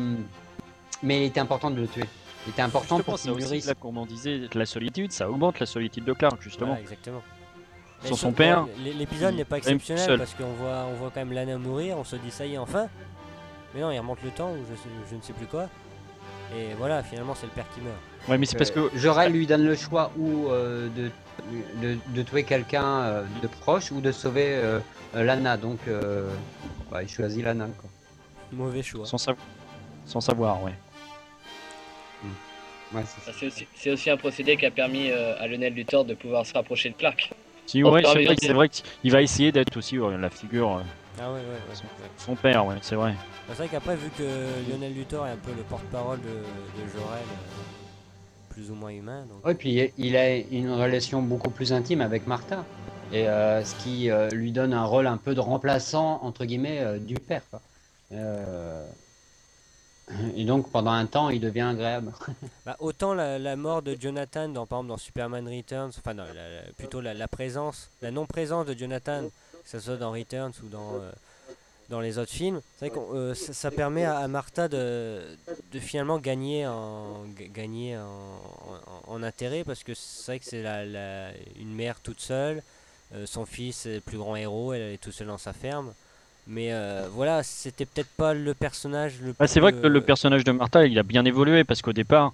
mais 1.02 1.24
il 1.24 1.24
était 1.26 1.40
important 1.42 1.72
de 1.72 1.82
le 1.82 1.88
tuer. 1.88 2.06
Il 2.46 2.52
était 2.52 2.62
important 2.62 2.98
Justement, 2.98 3.04
pour 3.04 3.18
ça 3.20 3.24
qu'il 3.24 3.32
aussi, 3.34 3.50
mûrisse. 3.50 3.66
là, 3.66 3.74
comme 3.80 3.98
on 3.98 4.06
disait, 4.06 4.42
la 4.54 4.66
solitude, 4.66 5.12
ça 5.12 5.30
augmente 5.30 5.60
la 5.60 5.66
solitude 5.66 6.06
de 6.06 6.14
Clark, 6.14 6.42
justement. 6.42 6.78
Exactement. 6.78 7.22
Mais 8.04 8.10
Sans 8.10 8.16
sur- 8.16 8.28
son 8.28 8.34
père, 8.34 8.66
L'épisode 8.84 9.36
n'est 9.36 9.46
pas 9.46 9.58
exceptionnel 9.58 10.18
parce 10.18 10.34
qu'on 10.34 10.52
voit, 10.54 10.86
on 10.92 10.94
voit 10.96 11.10
quand 11.14 11.22
même 11.22 11.32
Lana 11.34 11.58
mourir, 11.58 11.98
on 11.98 12.04
se 12.04 12.16
dit 12.18 12.32
ça 12.32 12.46
y 12.46 12.54
est 12.56 12.58
enfin. 12.58 12.88
Mais 13.74 13.82
non, 13.82 13.92
il 13.92 13.98
remonte 13.98 14.22
le 14.24 14.30
temps 14.30 14.52
ou 14.52 14.58
je, 14.70 14.76
sais- 14.76 14.90
je 15.10 15.16
ne 15.16 15.22
sais 15.22 15.34
plus 15.34 15.48
quoi. 15.48 15.68
Et 16.56 16.74
voilà, 16.78 17.02
finalement 17.02 17.34
c'est 17.34 17.46
le 17.48 17.52
père 17.54 17.66
qui 17.74 17.82
meurt. 17.82 17.96
Ouais, 18.28 18.38
mais 18.38 18.46
c'est 18.46 18.58
parce 18.58 18.72
que 18.72 18.90
Jorel 18.96 19.32
lui 19.32 19.48
donne 19.48 19.66
le 19.66 19.76
choix 19.76 20.12
ou 20.18 20.48
euh, 20.50 20.88
de, 20.90 21.10
de, 21.82 21.98
de 22.10 22.22
tuer 22.22 22.44
quelqu'un 22.44 22.86
euh, 22.86 23.24
de 23.42 23.48
proche 23.48 23.92
ou 23.92 24.02
de 24.02 24.12
sauver 24.12 24.48
euh, 24.56 24.80
euh, 25.16 25.24
Lana. 25.24 25.58
Donc, 25.58 25.80
euh, 25.88 26.30
bah, 26.92 27.02
il 27.04 27.10
choisit 27.10 27.44
Lana. 27.44 27.68
Quoi. 27.80 27.90
Mauvais 28.52 28.84
choix. 28.84 29.06
sans, 29.06 29.18
sav- 29.18 29.36
sans 30.06 30.22
savoir, 30.22 30.62
ouais. 30.64 30.74
Ouais, 32.94 33.02
c'est 33.40 33.48
aussi, 33.48 33.90
aussi 33.90 34.10
un 34.12 34.18
procédé 34.18 34.56
qui 34.56 34.68
a 34.68 34.72
permis 34.72 35.10
euh, 35.10 35.34
à 35.42 35.48
Lionel 35.48 35.74
Luthor 35.74 36.06
de 36.06 36.14
pouvoir 36.14 36.46
se 36.46 36.54
rapprocher 36.54 36.90
de 36.92 36.96
Clark. 36.96 37.32
Si, 37.66 37.84
ouais, 37.84 38.04
c'est 38.06 38.24
vrai, 38.24 38.36
c'est 38.40 38.54
vrai 38.54 38.70
qu'il 38.70 39.12
va 39.12 39.22
essayer 39.22 39.52
d'être 39.52 39.78
aussi 39.78 39.98
ouais, 39.98 40.18
la 40.18 40.30
figure, 40.30 40.78
euh, 40.78 40.82
Ah 41.20 41.32
ouais, 41.32 41.40
ouais, 41.40 41.46
ouais. 41.46 42.10
Son- 42.18 42.36
père, 42.36 42.66
ouais, 42.66 42.76
c'est 42.82 42.96
vrai. 42.96 43.16
C'est 43.48 43.54
vrai 43.56 43.70
qu'après, 43.70 43.96
vu 43.96 44.10
que 44.12 44.64
Lionel 44.68 44.94
Luthor 44.94 45.28
est 45.28 45.32
un 45.32 45.38
peu 45.38 45.54
le 45.54 45.64
porte-parole 45.64 46.22
de, 46.22 46.28
de 46.78 46.88
Jorel, 46.88 47.28
euh, 47.30 47.64
plus 48.50 48.72
ou 48.72 48.76
moins 48.76 48.92
humain, 48.92 49.26
donc 49.26 49.44
Ouais, 49.46 49.56
puis 49.56 49.92
il 49.98 50.16
a 50.16 50.36
une 50.38 50.70
relation 50.72 51.22
beaucoup 51.22 51.52
plus 51.52 51.74
intime 51.74 52.02
avec 52.02 52.28
Martha. 52.28 52.66
Et 53.12 53.28
euh, 53.28 53.64
ce 53.64 53.76
qui 53.76 54.10
euh, 54.10 54.30
lui 54.30 54.52
donne 54.52 54.74
un 54.74 54.86
rôle 54.86 55.08
un 55.08 55.18
peu 55.18 55.36
de 55.36 55.40
remplaçant, 55.40 56.20
entre 56.24 56.46
guillemets, 56.46 56.80
euh, 56.80 57.00
du 57.00 57.16
père. 57.16 57.42
quoi. 57.50 57.62
Euh, 60.12 60.14
Et 60.36 60.46
donc, 60.46 60.70
pendant 60.72 60.92
un 60.92 61.06
temps, 61.06 61.30
il 61.30 61.40
devient 61.40 61.62
agréable. 61.62 62.14
Bah, 62.66 62.78
autant 62.80 63.14
la, 63.14 63.56
mort 63.58 63.82
de 63.82 63.98
Jonathan 64.00 64.48
dans 64.48 64.66
par 64.66 64.80
exemple 64.80 64.90
dans 64.90 64.98
Superman 64.98 65.46
Returns, 65.48 65.92
enfin 65.98 66.14
non, 66.14 66.24
plutôt 66.78 67.02
la, 67.02 67.28
présence, 67.28 67.90
la 68.02 68.10
non-présence 68.10 68.66
de 68.66 68.74
Jonathan, 68.74 69.24
que 69.24 69.70
ce 69.70 69.80
soit 69.80 69.98
dans 69.98 70.12
Returns 70.14 70.54
ou 70.64 70.70
dans, 70.70 70.94
euh, 70.94 71.12
dans 71.90 72.00
les 72.00 72.18
autres 72.20 72.32
films, 72.32 72.62
c'est 72.80 72.88
vrai 72.88 72.98
que 72.98 73.34
ça, 73.34 73.52
ça 73.52 73.70
permet 73.70 74.06
à, 74.06 74.26
Martha 74.30 74.70
de, 74.70 75.22
de 75.74 75.80
finalement 75.80 76.20
gagner 76.20 76.66
en, 76.66 77.26
ga- 77.38 77.48
gagner 77.54 77.98
en, 79.08 79.24
intérêt 79.24 79.66
parce 79.66 79.84
que 79.84 79.94
c'est 79.94 80.32
vrai 80.32 80.40
que 80.40 80.46
c'est 80.46 80.64
la, 80.64 81.32
une 81.60 81.74
mère 81.76 82.00
toute 82.00 82.22
seule, 82.22 82.64
euh, 83.14 83.26
son 83.26 83.46
fils 83.46 83.86
est 83.86 83.96
le 83.96 84.02
plus 84.02 84.18
grand 84.18 84.38
héros, 84.38 84.72
elle 84.74 84.94
est 84.94 84.98
tout 84.98 85.12
seule 85.12 85.28
dans 85.28 85.38
sa 85.38 85.52
ferme. 85.54 85.94
Mais 86.48 86.74
euh, 86.74 87.08
voilà, 87.12 87.42
c'était 87.44 87.86
peut-être 87.86 88.10
pas 88.18 88.34
le 88.34 88.54
personnage 88.54 89.20
le 89.22 89.34
Ah, 89.40 89.48
c'est 89.48 89.60
vrai 89.60 89.72
plus, 89.72 89.82
que 89.82 89.88
le 89.88 90.00
euh, 90.00 90.02
personnage 90.02 90.44
de 90.44 90.52
Martha, 90.52 90.86
il 90.86 91.00
a 91.00 91.04
bien 91.04 91.24
évolué 91.26 91.64
parce 91.64 91.82
qu'au 91.82 91.94
départ, 91.94 92.34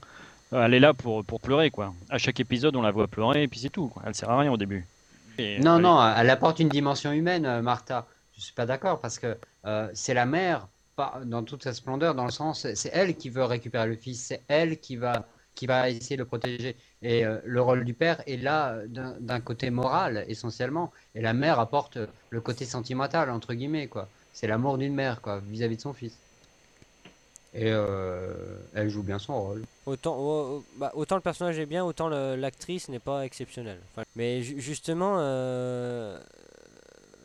euh, 0.54 0.66
elle 0.66 0.74
est 0.74 0.80
là 0.80 0.94
pour, 0.94 1.24
pour 1.24 1.40
pleurer, 1.40 1.70
quoi. 1.70 1.94
À 2.10 2.18
chaque 2.18 2.40
épisode, 2.40 2.76
on 2.76 2.82
la 2.82 2.92
voit 2.92 3.08
pleurer 3.08 3.44
et 3.44 3.48
puis 3.48 3.60
c'est 3.60 3.70
tout. 3.70 3.88
quoi. 3.88 4.04
Elle 4.06 4.16
sert 4.16 4.30
à 4.30 4.40
rien 4.40 4.52
au 4.52 4.58
début. 4.58 4.86
Et, 5.38 5.60
Non, 5.60 5.78
elle- 5.78 5.84
non, 5.84 6.14
elle 6.18 6.30
apporte 6.30 6.60
une 6.60 6.70
dimension 6.70 7.12
humaine, 7.12 7.62
Martha. 7.62 8.08
Je 8.36 8.42
suis 8.42 8.54
pas 8.54 8.66
d'accord 8.66 9.00
parce 9.00 9.20
que 9.20 9.38
euh, 9.66 9.90
c'est 9.94 10.14
la 10.14 10.26
mère, 10.26 10.68
pas 10.96 11.20
dans 11.26 11.44
toute 11.44 11.64
sa 11.64 11.74
splendeur, 11.74 12.16
dans 12.16 12.26
le 12.26 12.32
sens, 12.32 12.66
c'est 12.74 12.90
elle 12.94 13.16
qui 13.16 13.30
veut 13.30 13.44
récupérer 13.44 13.88
le 13.88 13.96
fils, 13.96 14.26
c'est 14.28 14.42
elle 14.48 14.80
qui 14.80 14.96
va, 14.96 15.28
qui 15.60 15.66
va 15.68 15.90
essayer 15.90 16.16
de 16.16 16.22
le 16.22 16.28
protéger. 16.28 16.78
Et 17.02 17.26
euh, 17.26 17.42
le 17.44 17.62
rôle 17.62 17.84
du 17.84 17.94
père 17.94 18.24
est 18.26 18.38
là 18.38 18.76
euh, 18.76 18.88
d'un 19.20 19.42
côté 19.42 19.70
moral 19.72 20.24
essentiellement, 20.30 20.90
et 21.16 21.22
la 21.22 21.34
mère 21.34 21.60
apporte 21.60 21.98
euh, 21.98 22.08
le 22.30 22.40
côté 22.40 22.64
sentimental 22.64 23.30
entre 23.30 23.54
guillemets 23.54 23.90
quoi. 23.90 24.08
C'est 24.32 24.48
l'amour 24.48 24.78
d'une 24.78 24.96
mère 24.96 25.22
quoi 25.22 25.42
vis-à-vis 25.52 25.76
de 25.76 25.82
son 25.82 25.92
fils. 25.92 26.18
Et 27.54 27.68
elle 27.68 28.90
joue 28.90 29.02
bien 29.02 29.20
son 29.20 29.42
rôle. 29.42 29.64
Autant, 29.86 30.62
bah, 30.78 30.92
autant 30.94 31.16
le 31.16 31.22
personnage 31.22 31.58
est 31.58 31.66
bien, 31.66 31.84
autant 31.84 32.08
l'actrice 32.08 32.90
n'est 32.90 33.00
pas 33.00 33.26
exceptionnelle. 33.26 33.82
Mais 34.16 34.44
ju- 34.44 34.62
justement, 34.62 35.18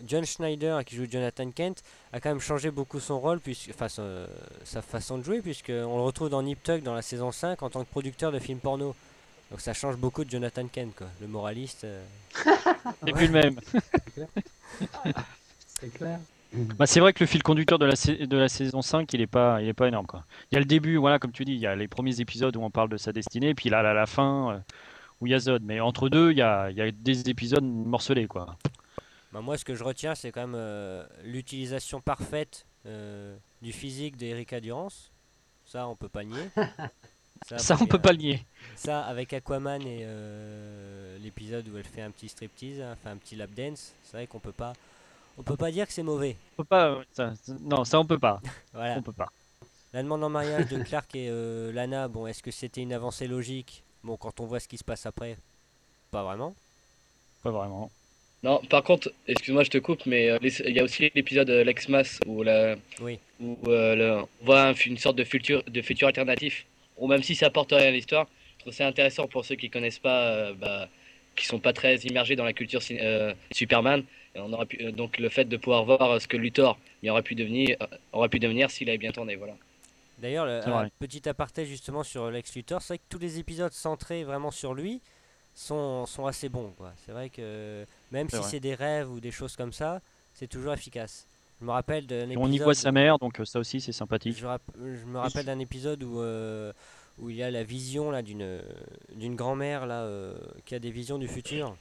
John 0.07 0.25
Schneider, 0.25 0.83
qui 0.87 0.97
joue 0.97 1.07
Jonathan 1.11 1.51
Kent, 1.51 1.83
a 2.17 2.21
quand 2.21 2.29
même 2.31 2.41
changé 2.41 2.71
beaucoup 2.71 3.01
son 3.01 3.19
rôle, 3.21 3.41
puisque, 3.41 3.71
enfin, 3.71 3.89
son- 3.89 4.27
sa 4.65 4.83
façon 4.83 5.19
de 5.19 5.25
jouer, 5.25 5.41
puisqu'on 5.41 5.97
le 5.97 6.03
retrouve 6.03 6.29
dans 6.31 6.43
Nip 6.43 6.63
Tuck 6.63 6.83
dans 6.83 6.95
la 6.95 7.03
saison 7.03 7.33
5 7.33 7.63
en 7.63 7.71
tant 7.71 7.83
que 7.85 7.91
producteur 7.91 8.31
de 8.33 8.39
films 8.39 8.59
porno. 8.61 8.95
Donc 9.51 9.61
ça 9.61 9.75
change 9.75 9.97
beaucoup 9.97 10.25
de 10.25 10.31
Jonathan 10.31 10.67
Kent, 10.67 10.95
quoi. 10.97 11.07
Le 11.21 11.27
moraliste. 11.27 11.85
euh. 11.85 12.03
C'est 13.05 13.13
plus 13.13 13.27
le 13.27 13.33
même. 13.33 13.57
C'est 15.81 15.93
clair. 15.93 16.19
Bah, 16.79 16.87
c'est 16.87 17.01
vrai 17.01 17.13
que 17.13 17.19
le 17.25 17.27
fil 17.27 17.43
conducteur 17.43 17.81
de 17.81 17.87
la, 17.87 17.95
de 18.27 18.37
la 18.37 18.49
saison 18.49 18.81
5, 18.81 19.13
il 19.13 19.21
est 19.21 19.27
pas, 19.27 19.61
il 19.61 19.69
est 19.69 19.73
pas 19.75 19.89
énorme. 19.89 20.07
Quoi. 20.07 20.25
Il 20.51 20.55
y 20.55 20.57
a 20.57 20.61
le 20.61 20.65
début, 20.67 20.97
voilà, 20.97 21.19
comme 21.19 21.33
tu 21.33 21.45
dis, 21.45 21.53
il 21.53 21.59
y 21.59 21.67
a 21.67 21.75
les 21.75 21.89
premiers 21.89 22.21
épisodes 22.21 22.57
où 22.57 22.63
on 22.63 22.71
parle 22.71 22.89
de 22.91 22.97
sa 22.97 23.13
destinée, 23.13 23.49
et 23.51 23.55
puis 23.55 23.71
là, 23.71 23.81
à 23.81 23.93
la 23.93 24.07
fin, 24.07 24.53
euh, 24.53 24.59
où 25.21 25.27
il 25.27 25.31
y 25.31 25.35
a 25.35 25.41
Zod. 25.41 25.63
Mais 25.65 25.81
entre 25.81 26.09
deux, 26.09 26.31
il 26.31 26.39
y 26.39 26.43
a, 26.43 26.71
il 26.71 26.77
y 26.77 26.81
a 26.81 26.91
des 26.93 27.29
épisodes 27.29 27.65
morcelés. 27.65 28.29
Quoi. 28.29 28.57
Bah, 29.35 29.41
moi, 29.41 29.59
ce 29.59 29.65
que 29.65 29.75
je 29.75 29.83
retiens, 29.83 30.15
c'est 30.15 30.31
quand 30.31 30.43
même 30.43 30.55
euh, 30.57 31.05
l'utilisation 31.25 32.01
parfaite 32.01 32.65
euh, 32.87 33.37
du 33.63 33.73
physique 33.73 34.17
d'Erika 34.17 34.61
Durance. 34.61 35.11
Ça, 35.67 35.89
on 35.89 35.97
peut 35.97 36.09
pas 36.09 36.23
nier. 36.23 36.49
Ça, 37.47 37.57
parce 37.57 37.83
on 37.83 37.87
peut 37.87 37.99
pas 37.99 38.13
le 38.13 38.19
nier. 38.19 38.47
Ça, 38.77 39.03
avec 39.05 39.33
Aquaman 39.33 39.83
et 39.83 40.03
euh, 40.05 41.19
l'épisode 41.19 41.69
où 41.69 41.77
elle 41.77 41.85
fait 41.85 42.01
un 42.01 42.11
petit 42.13 42.29
striptease, 42.29 42.81
hein, 42.81 42.93
enfin 42.93 43.11
un 43.11 43.17
petit 43.17 43.35
lap 43.37 43.51
dance, 43.51 43.93
c'est 44.05 44.17
vrai 44.17 44.27
qu'on 44.29 44.39
peut 44.39 44.53
pas, 44.53 44.73
on 45.37 45.43
peut 45.43 45.57
pas 45.57 45.71
dire 45.73 45.87
que 45.87 45.93
c'est 45.93 46.05
mauvais. 46.05 46.37
On 46.53 46.63
peut 46.63 46.69
pas, 46.69 47.03
ça- 47.13 47.35
ça- 47.43 47.53
non, 47.61 47.85
ça 47.85 47.99
on 47.99 48.07
peut 48.07 48.21
pas. 48.21 48.41
Voilà. 48.73 48.97
On 48.99 49.03
peut 49.03 49.13
pas. 49.13 49.31
La 49.93 50.03
demande 50.03 50.23
en 50.25 50.31
mariage 50.31 50.69
de 50.69 50.83
Clark 50.85 51.13
et 51.17 51.29
euh, 51.29 51.71
Lana, 51.73 52.07
bon, 52.09 52.27
est-ce 52.29 52.43
que 52.43 52.53
c'était 52.53 52.81
une 52.83 52.93
avancée 52.93 53.27
logique? 53.27 53.83
Bon, 54.05 54.17
quand 54.17 54.39
on 54.41 54.47
voit 54.47 54.61
ce 54.61 54.69
qui 54.69 54.79
se 54.79 54.85
passe 54.85 55.05
après, 55.05 55.37
pas 56.13 56.23
vraiment. 56.23 56.55
Pas 57.43 57.51
vraiment. 57.51 57.91
Non, 58.45 58.61
par 58.69 58.83
contre, 58.83 59.11
excuse-moi, 59.27 59.65
je 59.65 59.71
te 59.71 59.79
coupe, 59.79 60.05
mais 60.05 60.29
euh, 60.31 60.39
il 60.43 60.77
y 60.77 60.79
a 60.79 60.85
aussi 60.85 61.11
l'épisode 61.15 61.49
euh, 61.49 61.65
L'Ex-Mas 61.65 62.21
où, 62.27 62.43
la, 62.43 62.77
Oui. 63.01 63.19
où 63.41 63.57
euh, 63.69 63.95
le- 63.97 64.13
on 64.43 64.45
voit 64.45 64.65
un- 64.69 64.75
une 64.75 64.99
sorte 64.99 65.17
de 65.17 65.25
futur, 65.25 65.63
de 65.65 65.81
futur 65.81 66.09
alternatif. 66.09 66.67
Ou 66.99 67.09
même 67.09 67.23
si 67.23 67.35
ça 67.35 67.47
apporte 67.47 67.73
rien 67.73 67.89
à 67.89 67.91
l'histoire, 67.91 68.27
je 68.59 68.61
trouve 68.65 68.75
ça 68.75 68.87
intéressant 68.87 69.27
pour 69.29 69.47
ceux 69.47 69.55
qui 69.55 69.71
connaissent 69.71 69.99
pas, 69.99 70.21
euh, 70.27 70.53
bah, 70.53 70.89
qui 71.35 71.47
sont 71.47 71.59
pas 71.59 71.73
très 71.73 71.97
immergés 72.11 72.37
dans 72.37 72.45
la 72.45 72.53
culture 72.53 72.81
euh, 72.91 73.33
Superman. 73.51 74.05
Et 74.35 74.41
on 74.41 74.53
aurait 74.53 74.67
pu, 74.67 74.77
euh, 74.85 74.93
donc 74.93 75.17
le 75.19 75.31
fait 75.31 75.47
de 75.47 75.57
pouvoir 75.57 75.85
voir 75.87 76.21
ce 76.21 76.29
que 76.29 76.37
Luthor 76.37 76.79
il 77.03 77.09
aurait 77.11 77.23
pu 77.23 77.35
devenir, 77.35 77.77
euh, 77.81 77.87
aurait 78.13 78.29
pu 78.29 78.39
devenir 78.41 78.71
s'il 78.71 78.89
avait 78.91 78.99
bien 78.99 79.13
tourné, 79.13 79.37
voilà. 79.37 79.55
D'ailleurs, 80.19 80.47
petit 81.01 81.27
aparté 81.29 81.65
justement 81.67 82.03
sur 82.03 82.31
Lex 82.31 82.55
Luthor, 82.55 82.83
c'est 82.83 82.95
vrai 82.95 82.99
que 82.99 83.05
tous 83.09 83.19
les 83.19 83.39
épisodes 83.39 83.73
centrés 83.73 84.23
vraiment 84.23 84.51
sur 84.51 84.73
lui 84.75 85.01
sont, 85.55 86.07
sont 86.07 86.27
assez 86.27 86.49
bons. 86.49 86.73
quoi. 86.77 86.93
C'est 87.05 87.13
vrai 87.13 87.31
que 87.31 87.85
même 88.11 88.29
si 88.29 88.43
c'est 88.43 88.61
des 88.61 88.75
rêves 88.75 89.11
ou 89.11 89.21
des 89.21 89.31
choses 89.31 89.57
comme 89.57 89.73
ça, 89.73 90.01
c'est 90.35 90.47
toujours 90.49 90.73
efficace. 90.73 91.27
Je 91.61 91.67
me 91.67 91.71
rappelle 91.71 92.07
d'un 92.07 92.29
on 92.37 92.51
y 92.51 92.59
voit 92.59 92.75
sa 92.75 92.91
mère, 92.93 93.19
donc 93.19 93.41
euh, 93.41 93.45
ça 93.45 93.61
aussi 93.61 93.81
c'est 93.81 93.93
sympathique. 93.93 94.37
Je, 94.37 95.07
me 95.07 95.19
rappelle 95.19 95.47
d'un 95.47 95.61
épisode 95.61 96.03
où, 96.03 96.21
euh, 96.21 96.73
où 97.19 97.31
il 97.31 97.37
y 97.37 97.43
a 97.43 97.51
la 97.51 97.63
vision 97.63 98.11
là 98.11 98.23
d'une 98.23 98.61
d'une 99.15 99.37
grand-mère 99.37 99.87
là 99.87 100.03
euh, 100.03 100.35
qui 100.67 100.75
a 100.75 100.81
des 100.81 100.91
visions 100.91 101.17
du 101.17 101.29
futur, 101.29 101.77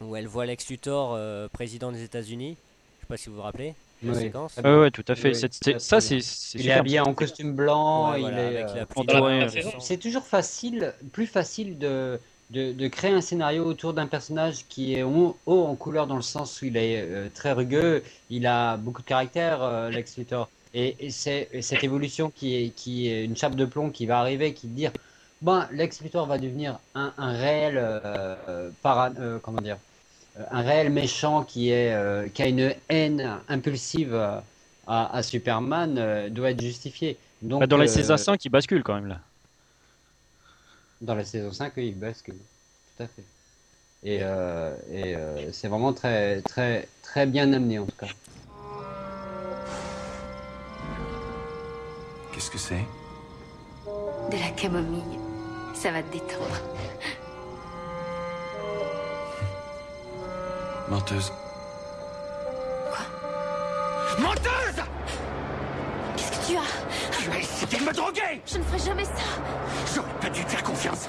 où 0.00 0.14
elle 0.16 0.28
voit 0.28 0.46
Lex 0.46 0.68
Luthor 0.68 1.14
euh, 1.14 1.48
président 1.48 1.90
des 1.90 2.02
États-Unis. 2.04 2.56
Je 2.98 3.00
sais 3.00 3.06
pas 3.08 3.16
si 3.16 3.28
vous 3.28 3.34
vous 3.36 3.42
rappelez 3.42 3.74
la 4.02 4.12
Oui. 4.12 4.20
séquence. 4.20 4.58
Ah 4.62 4.78
Ouais, 4.78 4.90
tout 4.90 5.04
à 5.08 5.14
fait. 5.16 5.32
Oui, 5.32 5.80
ça, 5.80 6.00
c'est 6.00 6.18
Il 6.54 6.68
est 6.68 6.72
habillé 6.72 7.00
en 7.00 7.14
costume 7.14 7.54
blanc, 7.54 8.12
Ouais, 8.12 8.18
il 8.18 8.22
voilà, 8.22 8.42
est. 8.42 8.64
euh. 8.76 9.70
C'est 9.80 9.98
toujours 9.98 10.24
facile, 10.24 10.94
plus 11.12 11.26
facile 11.26 11.78
de, 11.78 12.18
de, 12.50 12.72
de 12.72 12.88
créer 12.88 13.12
un 13.12 13.20
scénario 13.20 13.64
autour 13.64 13.94
d'un 13.94 14.06
personnage 14.06 14.66
qui 14.68 14.94
est 14.94 15.02
haut, 15.02 15.36
haut 15.46 15.64
en 15.64 15.74
couleur 15.76 16.06
dans 16.06 16.16
le 16.16 16.22
sens 16.22 16.60
où 16.62 16.66
il 16.66 16.76
est 16.76 17.00
euh, 17.02 17.28
très 17.34 17.52
rugueux, 17.52 18.02
il 18.30 18.46
a 18.46 18.76
beaucoup 18.76 19.02
de 19.02 19.06
caractère, 19.06 19.62
euh, 19.62 19.90
Lex 19.90 20.16
Luthor. 20.18 20.48
Et, 20.74 20.96
et 20.98 21.10
c'est 21.10 21.48
et 21.52 21.62
cette 21.62 21.84
évolution 21.84 22.30
qui 22.30 22.54
est, 22.56 22.70
qui 22.70 23.08
est 23.08 23.24
une 23.24 23.36
chape 23.36 23.54
de 23.54 23.64
plomb 23.64 23.90
qui 23.90 24.06
va 24.06 24.18
arriver, 24.18 24.52
qui 24.54 24.66
dire, 24.66 24.92
ben, 25.40 25.68
Lex 25.72 26.00
Luthor 26.02 26.26
va 26.26 26.38
devenir 26.38 26.78
un, 26.94 27.12
un 27.16 27.32
réel, 27.32 27.76
euh, 27.78 28.00
euh, 28.48 28.70
para- 28.82 29.12
comment 29.42 29.60
dire, 29.60 29.76
un 30.50 30.62
réel 30.62 30.90
méchant 30.90 31.44
qui, 31.44 31.70
est, 31.70 31.94
qui 32.34 32.42
a 32.42 32.48
une 32.48 32.74
haine 32.88 33.38
impulsive 33.48 34.14
à, 34.14 35.16
à 35.16 35.22
Superman, 35.22 36.28
doit 36.30 36.50
être 36.50 36.60
justifié. 36.60 37.16
Donc, 37.40 37.60
Bah, 37.60 37.66
dans 37.66 37.76
la 37.76 37.84
euh, 37.84 37.86
saison 37.86 38.16
5, 38.16 38.44
il 38.44 38.48
bascule 38.48 38.82
quand 38.82 38.94
même 38.94 39.06
là. 39.06 39.20
Dans 41.00 41.14
la 41.14 41.24
saison 41.24 41.52
5, 41.52 41.72
oui, 41.76 41.88
il 41.88 41.98
bascule. 41.98 42.36
Tout 42.96 43.02
à 43.02 43.06
fait. 43.06 43.24
Et, 44.04 44.18
euh, 44.22 44.74
et 44.92 45.16
euh, 45.16 45.50
c'est 45.52 45.68
vraiment 45.68 45.92
très, 45.92 46.42
très, 46.42 46.88
très 47.02 47.26
bien 47.26 47.52
amené 47.52 47.78
en 47.78 47.86
tout 47.86 47.96
cas. 47.98 48.08
Qu'est-ce 52.32 52.50
que 52.50 52.58
c'est? 52.58 52.84
De 53.86 54.36
la 54.36 54.50
camomille. 54.50 55.18
Ça 55.74 55.90
va 55.90 56.02
te 56.02 56.12
détendre. 56.12 56.60
Menteuse. 60.88 61.32
Menteuse 64.18 64.84
Qu'est-ce 66.16 66.30
que 66.30 66.46
tu 66.46 66.56
as 66.56 67.13
Tu 67.24 67.30
as 67.30 67.38
essayé 67.38 67.78
de 67.80 67.84
me 67.86 67.92
droguer. 67.92 68.40
Je 68.46 68.58
ne 68.58 68.62
ferai 68.64 68.78
jamais 68.78 69.04
ça. 69.04 69.12
J'aurais 69.94 70.20
pas 70.20 70.28
dû 70.30 70.44
te 70.44 70.50
faire 70.50 70.62
confiance. 70.62 71.08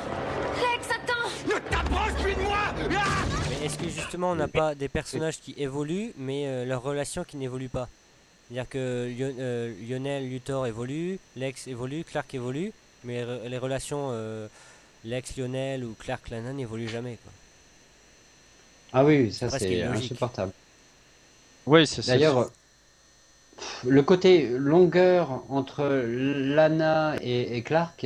Lex, 0.62 0.88
attends. 0.90 1.30
Ne 1.54 1.60
t'approche 1.70 2.14
plus 2.24 2.34
de 2.36 2.40
moi. 2.40 2.58
Ah 2.98 3.26
Mais 3.50 3.66
est-ce 3.66 3.78
que 3.78 3.90
justement 3.90 4.32
on 4.32 4.36
n'a 4.36 4.48
pas 4.48 4.76
des 4.76 4.88
personnages 4.88 5.40
qui 5.40 5.54
évoluent, 5.58 6.14
mais 6.18 6.48
euh, 6.48 6.64
leurs 6.66 6.82
relations 6.84 7.24
qui 7.26 7.36
n'évoluent 7.38 7.68
pas? 7.70 7.90
C'est-à-dire 8.48 8.70
que 8.70 9.12
Lion- 9.18 9.36
euh, 9.40 9.74
Lionel 9.90 10.30
Luthor 10.30 10.68
évolue, 10.68 11.20
Lex 11.36 11.68
évolue, 11.68 12.04
Clark 12.04 12.34
évolue, 12.34 12.72
mais 13.04 13.24
re- 13.24 13.48
les 13.48 13.58
relations 13.58 14.10
euh, 14.12 14.48
Lex 15.04 15.36
Lionel 15.36 15.84
ou 15.84 15.96
Clark 16.00 16.30
Lana 16.30 16.54
n'évoluent 16.54 16.88
jamais. 16.88 17.18
Quoi. 17.24 17.32
Ah 18.94 19.04
oui, 19.04 19.34
ça 19.34 19.50
c'est 19.50 19.82
insupportable. 19.82 20.54
Ouais, 21.66 21.86
c'est 21.86 22.02
c'est- 22.04 22.12
D'ailleurs, 22.12 22.50
le 23.86 24.02
côté 24.02 24.48
longueur 24.48 25.44
entre 25.50 25.86
Lana 25.86 27.16
et, 27.22 27.58
et 27.58 27.62
Clark, 27.62 28.06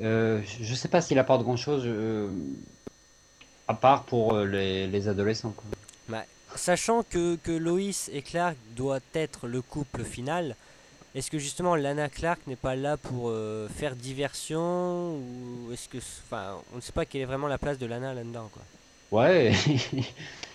euh, 0.00 0.40
je 0.60 0.74
sais 0.74 0.88
pas 0.88 1.00
s'il 1.00 1.18
apporte 1.18 1.42
grand-chose 1.42 1.82
euh, 1.86 2.28
à 3.68 3.74
part 3.74 4.04
pour 4.04 4.34
euh, 4.34 4.46
les, 4.46 4.86
les 4.86 5.08
adolescents. 5.08 5.54
quoi. 5.56 5.66
Sachant 6.54 7.02
que, 7.02 7.36
que 7.36 7.52
Lois 7.52 8.10
et 8.12 8.20
Clark 8.22 8.56
doit 8.76 9.00
être 9.14 9.46
le 9.48 9.62
couple 9.62 10.04
final, 10.04 10.54
est-ce 11.14 11.30
que 11.30 11.38
justement 11.38 11.76
Lana 11.76 12.08
Clark 12.08 12.40
n'est 12.46 12.56
pas 12.56 12.76
là 12.76 12.96
pour 12.96 13.30
euh, 13.30 13.68
faire 13.68 13.96
diversion 13.96 15.16
ou 15.16 15.72
est-ce 15.72 15.88
que, 15.88 15.96
enfin, 15.96 16.58
on 16.72 16.76
ne 16.76 16.80
sait 16.82 16.92
pas 16.92 17.06
quelle 17.06 17.22
est 17.22 17.26
vraiment 17.26 17.48
la 17.48 17.58
place 17.58 17.78
de 17.78 17.86
Lana 17.86 18.12
là-dedans 18.12 18.50
quoi. 18.52 18.62
Ouais. 19.22 19.52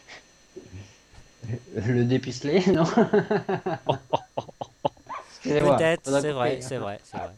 Le 1.75 2.03
dépucelé, 2.03 2.63
non 2.73 2.85
Peut-être, 5.43 6.01
c'est 6.05 6.31
vrai, 6.31 6.59
c'est 6.61 6.77
vrai, 6.77 6.99
c'est 7.03 7.17
vrai. 7.17 7.33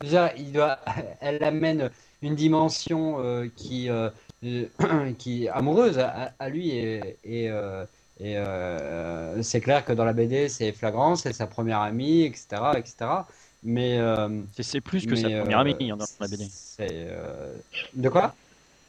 Déjà, 0.00 0.34
il 0.36 0.52
doit, 0.52 0.80
elle 1.20 1.42
amène 1.42 1.90
une 2.22 2.34
dimension 2.34 3.20
euh, 3.20 3.48
qui, 3.56 3.88
euh, 3.90 4.10
qui 5.18 5.44
est 5.44 5.48
amoureuse 5.48 5.98
à, 5.98 6.34
à 6.38 6.48
lui 6.48 6.70
et, 6.70 7.18
et, 7.24 7.50
euh, 7.50 7.84
et, 8.18 8.36
euh, 8.38 9.42
c'est 9.42 9.60
clair 9.60 9.84
que 9.84 9.92
dans 9.92 10.04
la 10.04 10.12
BD 10.12 10.48
c'est 10.48 10.72
flagrant, 10.72 11.16
c'est 11.16 11.32
sa 11.32 11.46
première 11.46 11.80
amie, 11.80 12.22
etc., 12.22 12.78
etc. 12.78 13.28
Mais 13.62 13.98
euh, 13.98 14.42
c'est- 14.52 14.80
plus 14.80 15.06
que 15.06 15.16
sa 15.16 15.30
première 15.30 15.58
amie 15.60 15.74
dans 15.74 15.96
la 16.20 16.28
BD. 16.28 16.48
euh, 16.80 17.56
de 17.94 18.08
quoi? 18.08 18.34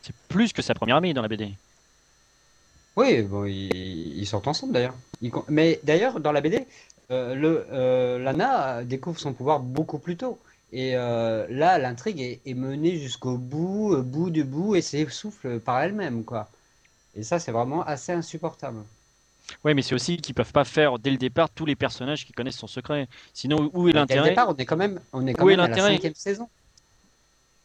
C'est 0.02 0.16
plus 0.30 0.54
que 0.54 0.62
sa 0.62 0.74
première 0.74 0.98
amie 0.98 1.14
dans 1.14 1.22
la 1.22 1.28
BD. 1.28 1.58
Oui, 2.98 3.22
bon, 3.22 3.46
ils, 3.46 4.18
ils 4.18 4.26
sortent 4.26 4.48
ensemble 4.48 4.74
d'ailleurs. 4.74 4.96
Ils 5.22 5.32
Mais 5.50 5.80
d'ailleurs, 5.84 6.20
dans 6.20 6.32
la 6.32 6.42
BD, 6.42 6.66
euh, 7.12 7.36
le, 7.36 7.66
euh, 7.72 8.18
Lana 8.18 8.84
découvre 8.84 9.20
son 9.20 9.34
pouvoir 9.34 9.60
beaucoup 9.60 10.00
plus 10.00 10.18
tôt. 10.18 10.40
Et 10.74 10.98
euh, 10.98 11.46
là, 11.50 11.78
l'intrigue 11.78 12.20
est, 12.20 12.42
est 12.46 12.56
menée 12.56 12.98
jusqu'au 12.98 13.38
bout, 13.38 13.96
bout 14.02 14.32
de 14.32 14.42
bout, 14.42 14.76
et 14.76 14.82
s'essouffle 14.82 15.60
par 15.60 15.80
elle-même, 15.82 16.26
quoi. 16.26 16.50
Et 17.16 17.24
ça, 17.24 17.40
c'est 17.40 17.52
vraiment 17.52 17.84
assez 17.84 18.12
insupportable. 18.12 18.80
Ouais, 19.64 19.76
mais 19.76 19.82
c'est 19.84 19.96
aussi 19.96 20.18
qu'ils 20.18 20.36
peuvent 20.36 20.52
pas 20.52 20.66
faire 20.66 21.00
dès 21.00 21.12
le 21.12 21.18
départ 21.18 21.50
tous 21.50 21.66
les 21.66 21.76
personnages 21.76 22.26
qui 22.26 22.34
connaissent 22.34 22.58
son 22.58 22.68
secret. 22.68 23.08
Sinon, 23.34 23.70
où 23.74 23.88
est 23.88 23.92
Dès 23.92 23.94
le 23.94 24.00
l'intérêt 24.00 24.30
départ, 24.30 24.50
on 24.50 24.56
est 24.56 24.66
quand 24.66 24.76
même, 24.76 25.00
on 25.14 25.26
est 25.26 25.34
quand 25.34 25.46
Où 25.46 25.50
est 25.50 25.56
même 25.56 25.62
à 25.62 25.64
la 25.64 25.70
l'intérêt 25.70 25.94
cinquième 25.94 26.16
saison. 26.16 26.50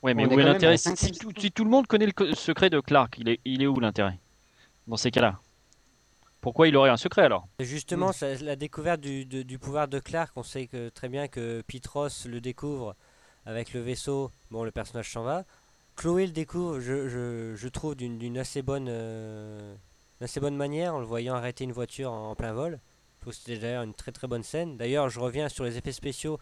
Ouais, 0.02 0.14
mais 0.14 0.26
On 0.26 0.30
où 0.30 0.38
est 0.38 0.44
l'intérêt 0.44 0.76
si, 0.76 0.94
tout, 0.94 1.64
le 1.64 1.70
monde 1.70 1.86
connaît 1.86 2.06
le 2.06 2.34
secret 2.34 2.70
de 2.70 2.80
Clark, 2.80 3.16
il 3.18 3.30
est, 3.30 3.40
il 3.44 3.62
est 3.62 3.66
où 3.66 3.80
l'intérêt? 3.80 4.18
Dans 4.86 4.96
ces 4.96 5.10
cas-là 5.10 5.38
Pourquoi 6.40 6.66
il 6.68 6.76
aurait 6.76 6.90
un 6.90 6.96
secret 6.96 7.22
alors? 7.22 7.46
Justement, 7.60 8.12
ça- 8.12 8.34
la 8.34 8.56
découverte 8.56 9.00
du, 9.00 9.24
de- 9.24 9.42
du 9.42 9.58
pouvoir 9.58 9.86
de 9.88 9.98
Clark, 10.00 10.32
on 10.36 10.42
sait 10.42 10.66
que 10.66 10.88
très 10.88 11.08
bien 11.08 11.28
que 11.28 11.62
Petros 11.66 12.08
le 12.26 12.40
découvre 12.40 12.96
avec 13.46 13.72
le 13.72 13.80
vaisseau. 13.80 14.30
Bon, 14.50 14.64
le 14.64 14.70
personnage 14.72 15.10
s'en 15.12 15.22
va. 15.22 15.44
Chloé 15.94 16.26
le 16.26 16.32
découvre, 16.32 16.80
je, 16.80 17.08
je- 17.08 17.54
je 17.54 17.68
trouve, 17.68 17.94
d'une 17.94 18.18
d'une 18.18 18.38
assez 18.38 18.62
bonne, 18.62 18.86
euh, 18.88 19.74
assez 20.20 20.40
bonne 20.40 20.56
manière, 20.56 20.94
en 20.94 21.00
le 21.00 21.06
voyant 21.06 21.34
arrêter 21.34 21.64
une 21.64 21.72
voiture 21.72 22.10
en, 22.10 22.30
en 22.30 22.34
plein 22.34 22.52
vol. 22.52 22.80
Je 23.18 23.20
trouve 23.20 23.34
que 23.34 23.38
c'était 23.38 23.58
d'ailleurs 23.58 23.82
une 23.84 23.94
très 23.94 24.10
très 24.10 24.26
bonne 24.26 24.42
scène. 24.42 24.76
D'ailleurs, 24.76 25.08
je 25.10 25.20
reviens 25.20 25.48
sur 25.48 25.62
les 25.64 25.76
effets 25.78 25.92
spéciaux 25.92 26.40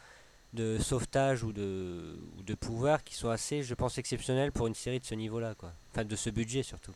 de 0.55 0.79
sauvetage 0.79 1.45
ou 1.45 1.53
de, 1.53 2.19
ou 2.39 2.43
de 2.43 2.55
pouvoir 2.55 3.05
qui 3.05 3.15
sont 3.15 3.29
assez, 3.29 3.63
je 3.63 3.75
pense, 3.75 3.99
exceptionnels 3.99 4.51
pour 4.51 4.67
une 4.67 4.75
série 4.75 4.99
de 4.99 5.05
ce 5.05 5.15
niveau-là, 5.15 5.55
quoi. 5.55 5.73
Enfin, 5.93 6.05
de 6.05 6.17
ce 6.17 6.31
budget 6.31 6.63
surtout. 6.63 6.93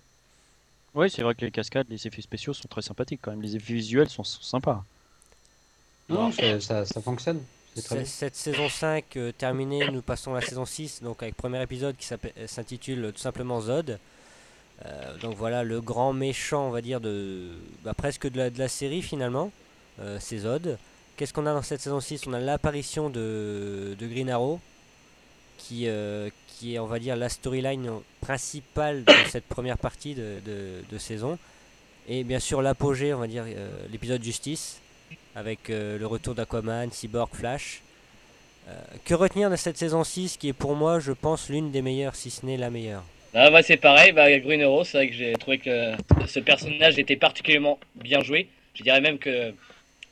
Oui, 0.94 1.10
c'est 1.10 1.22
vrai 1.22 1.34
que 1.34 1.44
les 1.44 1.50
cascades, 1.50 1.86
les 1.88 2.06
effets 2.06 2.22
spéciaux 2.22 2.52
sont 2.52 2.68
très 2.68 2.82
sympathiques 2.82 3.20
quand 3.22 3.32
même. 3.32 3.42
Les 3.42 3.56
effets 3.56 3.74
visuels 3.74 4.08
sont, 4.08 4.24
sont 4.24 4.42
sympas. 4.42 4.84
Non, 6.08 6.30
ça, 6.30 6.60
ça, 6.60 6.84
ça 6.84 7.00
fonctionne. 7.00 7.40
Cette 7.74 8.36
saison 8.36 8.68
5 8.68 9.16
euh, 9.16 9.32
terminée, 9.32 9.90
nous 9.90 10.02
passons 10.02 10.32
à 10.32 10.40
la 10.40 10.46
saison 10.46 10.64
6, 10.64 11.02
donc 11.02 11.22
avec 11.24 11.36
premier 11.36 11.60
épisode 11.60 11.96
qui 11.96 12.06
euh, 12.14 12.46
s'intitule 12.46 13.12
tout 13.12 13.20
simplement 13.20 13.60
Zod. 13.60 13.98
Euh, 14.84 15.18
donc 15.18 15.36
voilà 15.36 15.64
le 15.64 15.80
grand 15.80 16.12
méchant, 16.12 16.66
on 16.66 16.70
va 16.70 16.82
dire, 16.82 17.00
de 17.00 17.50
bah, 17.84 17.94
presque 17.94 18.28
de 18.28 18.38
la, 18.38 18.50
de 18.50 18.58
la 18.58 18.68
série 18.68 19.02
finalement, 19.02 19.50
euh, 20.00 20.18
c'est 20.20 20.38
Zod. 20.38 20.78
Qu'est-ce 21.16 21.32
qu'on 21.32 21.46
a 21.46 21.52
dans 21.52 21.62
cette 21.62 21.80
saison 21.80 22.00
6 22.00 22.26
On 22.26 22.32
a 22.32 22.40
l'apparition 22.40 23.08
de, 23.10 23.96
de 23.98 24.06
Green 24.06 24.30
Arrow, 24.30 24.60
qui, 25.58 25.88
euh, 25.88 26.28
qui 26.48 26.74
est, 26.74 26.78
on 26.78 26.86
va 26.86 26.98
dire, 26.98 27.16
la 27.16 27.28
storyline 27.28 27.90
principale 28.20 29.04
de 29.04 29.12
cette 29.28 29.44
première 29.46 29.78
partie 29.78 30.14
de, 30.14 30.36
de- 30.90 30.98
saison. 30.98 31.38
Et 32.08 32.22
bien 32.22 32.38
sûr 32.38 32.62
l'apogée, 32.62 33.12
on 33.14 33.18
va 33.18 33.26
dire, 33.26 33.44
euh, 33.46 33.68
l'épisode 33.90 34.22
Justice, 34.22 34.80
avec 35.34 35.70
euh, 35.70 35.98
le 35.98 36.06
retour 36.06 36.34
d'Aquaman, 36.34 36.90
Cyborg, 36.90 37.30
Flash. 37.32 37.80
Que 39.04 39.12
retenir 39.12 39.50
de 39.50 39.56
cette 39.56 39.76
saison 39.76 40.04
6 40.04 40.38
qui 40.38 40.48
est 40.48 40.52
pour 40.54 40.74
moi, 40.74 40.98
je 40.98 41.12
pense, 41.12 41.50
l'une 41.50 41.70
des 41.70 41.82
meilleures, 41.82 42.14
si 42.14 42.30
ce 42.30 42.46
n'est 42.46 42.56
la 42.56 42.70
meilleure? 42.70 43.02
Ah 43.34 43.50
bah 43.50 43.62
c'est 43.62 43.76
pareil, 43.76 44.12
bah 44.12 44.30
Green 44.38 44.62
Arrow, 44.62 44.84
c'est 44.84 44.96
vrai 44.96 45.08
que 45.08 45.14
j'ai 45.14 45.32
trouvé 45.34 45.58
que 45.58 45.92
ce 46.26 46.40
personnage 46.40 46.98
était 46.98 47.16
particulièrement 47.16 47.78
bien 47.96 48.22
joué. 48.22 48.48
Je 48.74 48.82
dirais 48.82 49.00
même 49.02 49.18
que 49.18 49.52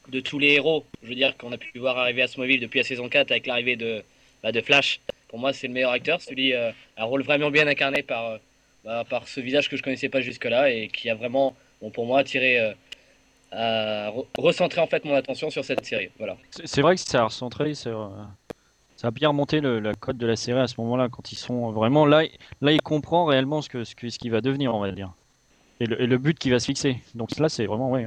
de 0.08 0.20
tous 0.20 0.38
les 0.38 0.48
héros, 0.54 0.84
je 1.02 1.08
veux 1.08 1.14
dire 1.14 1.36
qu'on 1.38 1.52
a 1.52 1.56
pu 1.56 1.78
voir 1.78 1.96
arriver 1.96 2.20
à 2.22 2.26
Smallville 2.26 2.60
depuis 2.60 2.78
la 2.80 2.84
saison 2.84 3.08
4 3.08 3.30
avec 3.30 3.46
l'arrivée 3.46 3.76
de, 3.76 4.02
bah, 4.42 4.52
de 4.52 4.60
Flash, 4.60 5.00
pour 5.32 5.40
moi 5.40 5.54
c'est 5.54 5.66
le 5.66 5.72
meilleur 5.72 5.92
acteur, 5.92 6.20
celui 6.20 6.52
euh, 6.52 6.70
un 6.98 7.04
rôle 7.04 7.22
vraiment 7.22 7.50
bien 7.50 7.66
incarné 7.66 8.02
par, 8.02 8.26
euh, 8.26 8.38
bah, 8.84 9.02
par 9.08 9.26
ce 9.26 9.40
visage 9.40 9.70
que 9.70 9.78
je 9.78 9.82
connaissais 9.82 10.10
pas 10.10 10.20
jusque-là 10.20 10.70
et 10.70 10.88
qui 10.88 11.08
a 11.08 11.14
vraiment, 11.14 11.56
bon, 11.80 11.88
pour 11.88 12.04
moi, 12.04 12.18
attiré, 12.20 12.60
euh, 12.60 12.72
à 13.50 14.10
re- 14.10 14.26
recentrer 14.36 14.82
en 14.82 14.86
fait 14.86 15.06
mon 15.06 15.14
attention 15.14 15.48
sur 15.48 15.64
cette 15.64 15.86
série. 15.86 16.10
Voilà. 16.18 16.36
C'est 16.64 16.82
vrai 16.82 16.96
que 16.96 17.00
ça 17.00 17.22
a 17.22 17.24
recentré, 17.24 17.72
ça, 17.74 17.88
euh, 17.88 18.08
a 19.02 19.10
bien 19.10 19.28
remonté 19.30 19.62
la 19.62 19.94
cote 19.94 20.18
de 20.18 20.26
la 20.26 20.36
série 20.36 20.60
à 20.60 20.66
ce 20.66 20.74
moment-là, 20.82 21.08
quand 21.10 21.32
ils 21.32 21.36
sont 21.36 21.70
vraiment 21.70 22.04
là. 22.04 22.24
Là, 22.60 22.72
il 22.72 22.82
comprend 22.82 23.24
réellement 23.24 23.62
ce 23.62 23.70
que 23.70 23.84
ce 23.84 23.94
que- 23.94 24.10
ce 24.10 24.18
qui 24.18 24.28
va 24.28 24.42
devenir, 24.42 24.74
on 24.74 24.80
va 24.80 24.90
dire, 24.92 25.12
et 25.80 25.86
le, 25.86 26.18
but 26.18 26.38
qui 26.38 26.50
va 26.50 26.60
se 26.60 26.66
fixer. 26.66 26.98
Donc 27.14 27.38
là, 27.38 27.48
c'est 27.48 27.64
vraiment 27.64 27.90
ouais, 27.90 28.04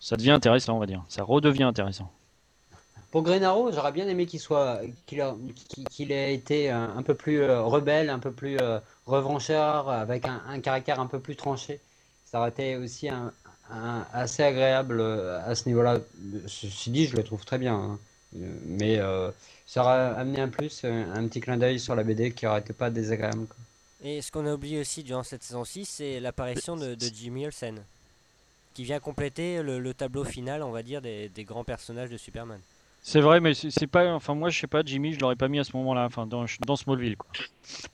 ça 0.00 0.16
devient 0.16 0.30
intéressant, 0.30 0.76
on 0.76 0.80
va 0.80 0.86
dire. 0.86 1.04
Ça 1.08 1.22
redevient 1.22 1.64
intéressant. 1.64 2.10
Pour 3.12 3.22
Green 3.22 3.44
Arrow, 3.44 3.70
j'aurais 3.70 3.92
bien 3.92 4.08
aimé 4.08 4.24
qu'il 4.26 4.40
soit, 4.40 4.80
qu'il 5.06 5.20
a- 5.20 5.36
ait 5.98 6.34
été 6.34 6.70
un, 6.70 6.96
un 6.96 7.02
peu 7.02 7.14
plus 7.14 7.42
euh, 7.42 7.60
rebelle, 7.62 8.08
un 8.08 8.18
peu 8.18 8.32
plus 8.32 8.56
euh, 8.58 8.78
revanchard, 9.06 9.90
avec 9.90 10.24
un, 10.24 10.60
caractère 10.60 10.98
un 10.98 11.06
peu 11.06 11.20
plus 11.20 11.36
tranché. 11.36 11.78
Ça 12.24 12.40
aurait 12.40 12.48
été 12.48 12.76
aussi 12.76 13.08
assez 14.14 14.42
agréable 14.42 14.98
euh, 15.00 15.38
à 15.46 15.54
ce 15.54 15.68
niveau-là. 15.68 15.98
Ceci 16.46 16.90
dit, 16.90 17.06
je 17.06 17.14
le 17.16 17.22
trouve 17.22 17.44
très 17.44 17.58
bien. 17.58 17.74
hein. 17.74 17.98
Euh, 18.36 18.48
Mais 18.64 18.98
euh, 18.98 19.30
ça 19.66 19.82
aurait 19.82 20.18
amené 20.18 20.40
un 20.40 20.48
plus, 20.48 20.80
euh, 20.84 21.04
un 21.14 21.28
petit 21.28 21.40
clin 21.40 21.58
d'œil 21.58 21.78
sur 21.78 21.94
la 21.94 22.04
BD 22.04 22.32
qui 22.32 22.46
aurait 22.46 22.60
été 22.60 22.72
pas 22.72 22.88
désagréable. 22.88 23.46
Et 24.02 24.22
ce 24.22 24.32
qu'on 24.32 24.46
a 24.46 24.54
oublié 24.54 24.80
aussi 24.80 25.02
durant 25.02 25.22
cette 25.22 25.42
saison 25.42 25.64
6, 25.66 25.84
c'est 25.84 26.18
l'apparition 26.18 26.76
de, 26.76 26.96
Jimmy 26.98 27.44
Olsen, 27.44 27.78
qui 28.74 28.84
vient 28.84 29.00
compléter 29.00 29.62
le, 29.62 29.78
le 29.78 29.92
tableau 29.92 30.24
final, 30.24 30.62
on 30.62 30.70
va 30.70 30.82
dire, 30.82 31.02
des 31.02 31.44
grands 31.44 31.62
personnages 31.64 32.08
de 32.10 32.16
Superman. 32.16 32.58
C'est 33.02 33.20
vrai, 33.20 33.40
mais 33.40 33.52
c'est 33.54 33.86
pas. 33.88 34.12
Enfin, 34.14 34.34
moi, 34.34 34.48
je 34.50 34.60
sais 34.60 34.66
pas, 34.68 34.82
Jimmy, 34.84 35.12
je 35.12 35.18
l'aurais 35.20 35.36
pas 35.36 35.48
mis 35.48 35.58
à 35.58 35.64
ce 35.64 35.76
moment-là. 35.76 36.04
Enfin, 36.06 36.26
dans, 36.26 36.44
dans 36.66 36.76
Smallville, 36.76 37.16
quoi. 37.16 37.30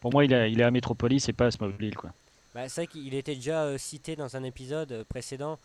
Pour 0.00 0.12
moi, 0.12 0.24
il, 0.24 0.32
est- 0.32 0.52
il 0.52 0.60
est 0.60 0.64
à 0.64 0.70
Metropolis 0.70 1.28
et 1.28 1.32
pas 1.32 1.46
à 1.46 1.50
Smallville, 1.50 1.96
quoi. 1.96 2.12
Bah, 2.54 2.68
c'est 2.68 2.82
vrai 2.82 2.86
qu'il 2.86 3.14
était 3.14 3.34
déjà 3.34 3.64
euh, 3.64 3.78
cité 3.78 4.16
dans 4.16 4.36
un 4.36 4.42
épisode 4.42 4.92
euh, 4.92 5.04
précédent 5.08 5.58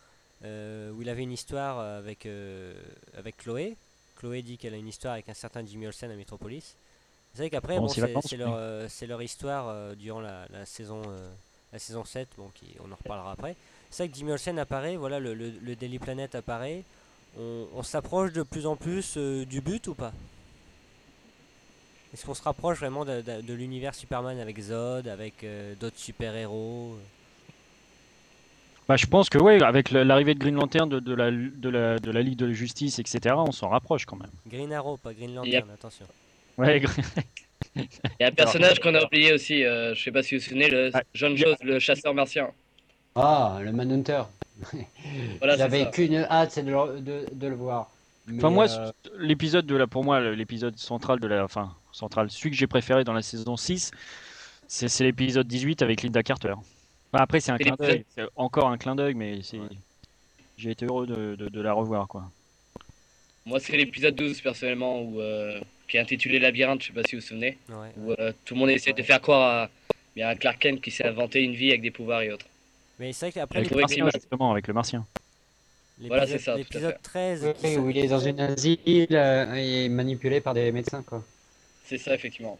euh, 0.44 0.90
où 0.92 1.02
il 1.02 1.08
avait 1.08 1.22
une 1.22 1.32
histoire 1.32 1.78
avec, 1.78 2.26
euh, 2.26 2.74
avec 3.16 3.36
Chloé. 3.38 3.76
Chloé 4.16 4.42
dit 4.42 4.58
qu'elle 4.58 4.74
a 4.74 4.76
une 4.76 4.88
histoire 4.88 5.14
avec 5.14 5.28
un 5.28 5.34
certain 5.34 5.64
Jimmy 5.64 5.86
Olsen 5.86 6.10
à 6.10 6.14
Metropolis. 6.16 6.76
C'est 7.34 7.42
vrai 7.42 7.50
qu'après, 7.50 7.78
bon, 7.78 7.88
c'est 7.88 8.36
leur, 8.36 8.58
leur 9.08 9.22
histoire 9.22 9.96
durant 9.96 10.20
la, 10.20 10.46
la 10.52 10.64
saison, 10.64 11.02
la 11.72 11.78
saison 11.80 12.04
7, 12.04 12.28
bon, 12.38 12.48
qui, 12.54 12.76
on 12.78 12.92
en 12.92 12.94
reparlera 12.94 13.32
après. 13.32 13.56
C'est 13.90 14.04
vrai 14.04 14.08
que 14.10 14.16
Jimmy 14.16 14.30
Olsen 14.32 14.56
apparaît, 14.58 14.94
voilà, 14.96 15.18
le, 15.18 15.34
le, 15.34 15.50
le 15.50 15.74
Daily 15.76 15.98
Planet 15.98 16.32
apparaît. 16.36 16.84
On, 17.38 17.66
on 17.76 17.82
s'approche 17.82 18.32
de 18.32 18.42
plus 18.42 18.66
en 18.66 18.76
plus 18.76 19.14
euh, 19.16 19.44
du 19.44 19.60
but 19.60 19.86
ou 19.88 19.94
pas? 19.94 20.12
Est-ce 22.12 22.24
qu'on 22.24 22.34
se 22.34 22.42
rapproche 22.42 22.78
vraiment 22.78 23.04
de, 23.04 23.20
de- 23.22 23.40
de 23.40 23.54
l'univers 23.54 23.94
Superman 23.94 24.38
avec 24.38 24.60
Zod, 24.60 25.08
avec 25.08 25.42
euh, 25.42 25.74
d'autres 25.80 25.98
super-héros? 25.98 26.96
Bah, 28.86 28.96
je 28.96 29.06
pense 29.06 29.28
que, 29.30 29.38
ouais, 29.38 29.60
avec 29.62 29.90
l'arrivée 29.90 30.34
de 30.34 30.38
Green 30.38 30.54
Lantern, 30.54 30.88
de, 30.88 31.00
de 31.00 31.14
la, 31.14 31.30
de, 31.32 31.68
la, 31.70 31.98
de 31.98 32.10
la 32.10 32.22
Ligue 32.22 32.36
de 32.36 32.46
la 32.46 32.52
Justice, 32.52 32.98
etc., 32.98 33.34
on 33.38 33.50
s'en 33.50 33.68
rapproche 33.70 34.04
quand 34.04 34.16
même. 34.16 34.30
Green 34.46 34.72
Arrow, 34.72 34.96
pas 34.98 35.12
Green 35.14 35.30
a- 35.30 35.34
Lantern, 35.36 35.70
attention. 35.70 36.06
Ouais, 36.58 36.80
Green- 36.80 37.04
Il 37.76 37.86
y 38.20 38.24
a 38.24 38.28
un 38.28 38.30
personnage 38.32 38.78
qu'on 38.78 38.94
a 38.94 39.02
oublié 39.04 39.32
aussi, 39.32 39.64
euh, 39.64 39.94
je 39.94 40.02
sais 40.04 40.12
pas 40.12 40.22
si 40.22 40.36
vous 40.36 40.40
vous 40.42 40.46
souvenez, 40.48 40.68
le 40.68 40.90
Ah, 40.94 41.02
John 41.14 41.34
je- 41.36 41.44
Jones, 41.44 41.56
le 41.62 41.78
chasseur 41.80 42.14
martien. 42.14 42.50
Ah, 43.16 43.58
le 43.62 43.72
Manhunter. 43.72 44.22
Voilà, 45.38 45.56
J'avais 45.56 45.90
qu'une 45.90 46.14
hâte, 46.16 46.52
c'est 46.52 46.62
de, 46.62 46.70
le- 46.70 47.00
de, 47.00 47.26
de 47.32 47.46
le 47.46 47.54
voir. 47.54 47.90
Enfin, 48.36 48.50
moi, 48.50 48.66
euh, 48.70 48.90
l'épisode 49.18 49.66
de 49.66 49.76
la, 49.76 49.86
pour 49.86 50.04
moi, 50.04 50.20
l'épisode 50.20 50.78
central 50.78 51.20
de 51.20 51.26
la, 51.26 51.44
enfin, 51.44 51.74
central, 51.92 52.30
celui 52.30 52.50
que 52.50 52.56
j'ai 52.56 52.66
préféré 52.66 53.04
dans 53.04 53.12
la 53.12 53.20
saison 53.22 53.56
6, 53.56 53.90
c'est 54.66 55.00
l'épisode 55.00 55.46
18 55.46 55.82
avec 55.82 56.02
Linda 56.02 56.22
Carter. 56.22 56.54
Enfin, 57.12 57.22
après, 57.22 57.40
c'est 57.40 57.52
un 57.52 57.58
C'est 57.58 57.64
clin 57.64 57.72
l'épisode- 57.78 57.96
d'œil, 57.96 58.04
c'est 58.16 58.24
encore 58.36 58.68
un 58.70 58.78
clin 58.78 58.94
d'œil, 58.94 59.14
mais 59.14 59.40
j'ai 60.56 60.70
été 60.70 60.86
heureux 60.86 61.06
de, 61.06 61.34
de- 61.36 61.48
de 61.48 61.60
la 61.60 61.72
revoir, 61.72 62.08
quoi. 62.08 62.24
Moi, 63.46 63.60
c'est 63.60 63.76
l'épisode 63.76 64.14
12, 64.14 64.40
personnellement, 64.40 65.02
où, 65.02 65.20
euh, 65.20 65.60
qui 65.86 65.98
est 65.98 66.00
intitulé 66.00 66.38
Labyrinthe, 66.38 66.80
je 66.80 66.86
sais 66.86 66.92
pas 66.94 67.02
si 67.06 67.14
vous 67.16 67.20
vous 67.20 67.26
souvenez, 67.26 67.58
Ouais, 67.68 67.90
où 67.98 68.12
euh, 68.12 68.32
tout 68.46 68.54
le 68.54 68.60
monde 68.60 68.70
essaie 68.70 68.94
de 68.94 69.02
faire 69.02 69.20
croire 69.20 69.68
à, 70.18 70.22
à 70.26 70.34
Clark 70.34 70.58
Kent 70.58 70.80
qui 70.80 70.90
s'est 70.90 71.04
inventé 71.06 71.42
une 71.42 71.52
vie 71.54 71.68
avec 71.68 71.82
des 71.82 71.90
pouvoirs 71.90 72.22
et 72.22 72.32
autres. 72.32 72.46
Mais 72.98 73.12
c'est 73.12 73.26
vrai 73.26 73.32
qu'après 73.32 73.58
Avec 73.58 73.70
le 73.70 73.76
trouvé 73.76 73.82
que 73.82 73.86
martien, 73.88 74.04
l'image- 74.04 74.12
justement, 74.20 74.50
avec 74.52 74.66
le 74.68 74.74
martien. 74.74 75.06
Voilà, 75.98 76.24
l'épisode 76.24 76.38
c'est 76.40 76.44
ça, 76.44 76.56
l'épisode 76.56 76.92
fait. 76.94 77.02
13, 77.02 77.52
qui 77.60 77.66
oui, 77.66 77.74
s'a- 77.74 77.80
où 77.80 77.90
il 77.90 77.98
est 77.98 78.08
dans 78.08 78.18
une 78.20 78.40
asile 78.40 79.06
euh, 79.12 79.54
et 79.54 79.88
manipulé 79.88 80.40
par 80.40 80.54
des 80.54 80.72
médecins, 80.72 81.02
quoi. 81.02 81.22
C'est 81.86 81.98
ça, 81.98 82.14
effectivement. 82.14 82.58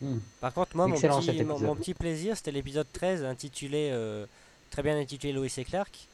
Hmm. 0.00 0.18
Par 0.40 0.52
contre, 0.54 0.74
moi, 0.76 0.86
mon 0.86 0.94
petit, 0.98 1.42
mon, 1.42 1.76
petit 1.76 1.94
plaisir, 1.94 2.36
c'était 2.36 2.52
l'épisode 2.52 2.86
13, 2.92 3.24
intitulé, 3.24 3.90
euh, 3.92 4.24
très 4.70 4.82
bien 4.82 4.98
intitulé 4.98 5.32
Lois 5.34 5.46
et 5.58 5.64
Clark, 5.64 6.06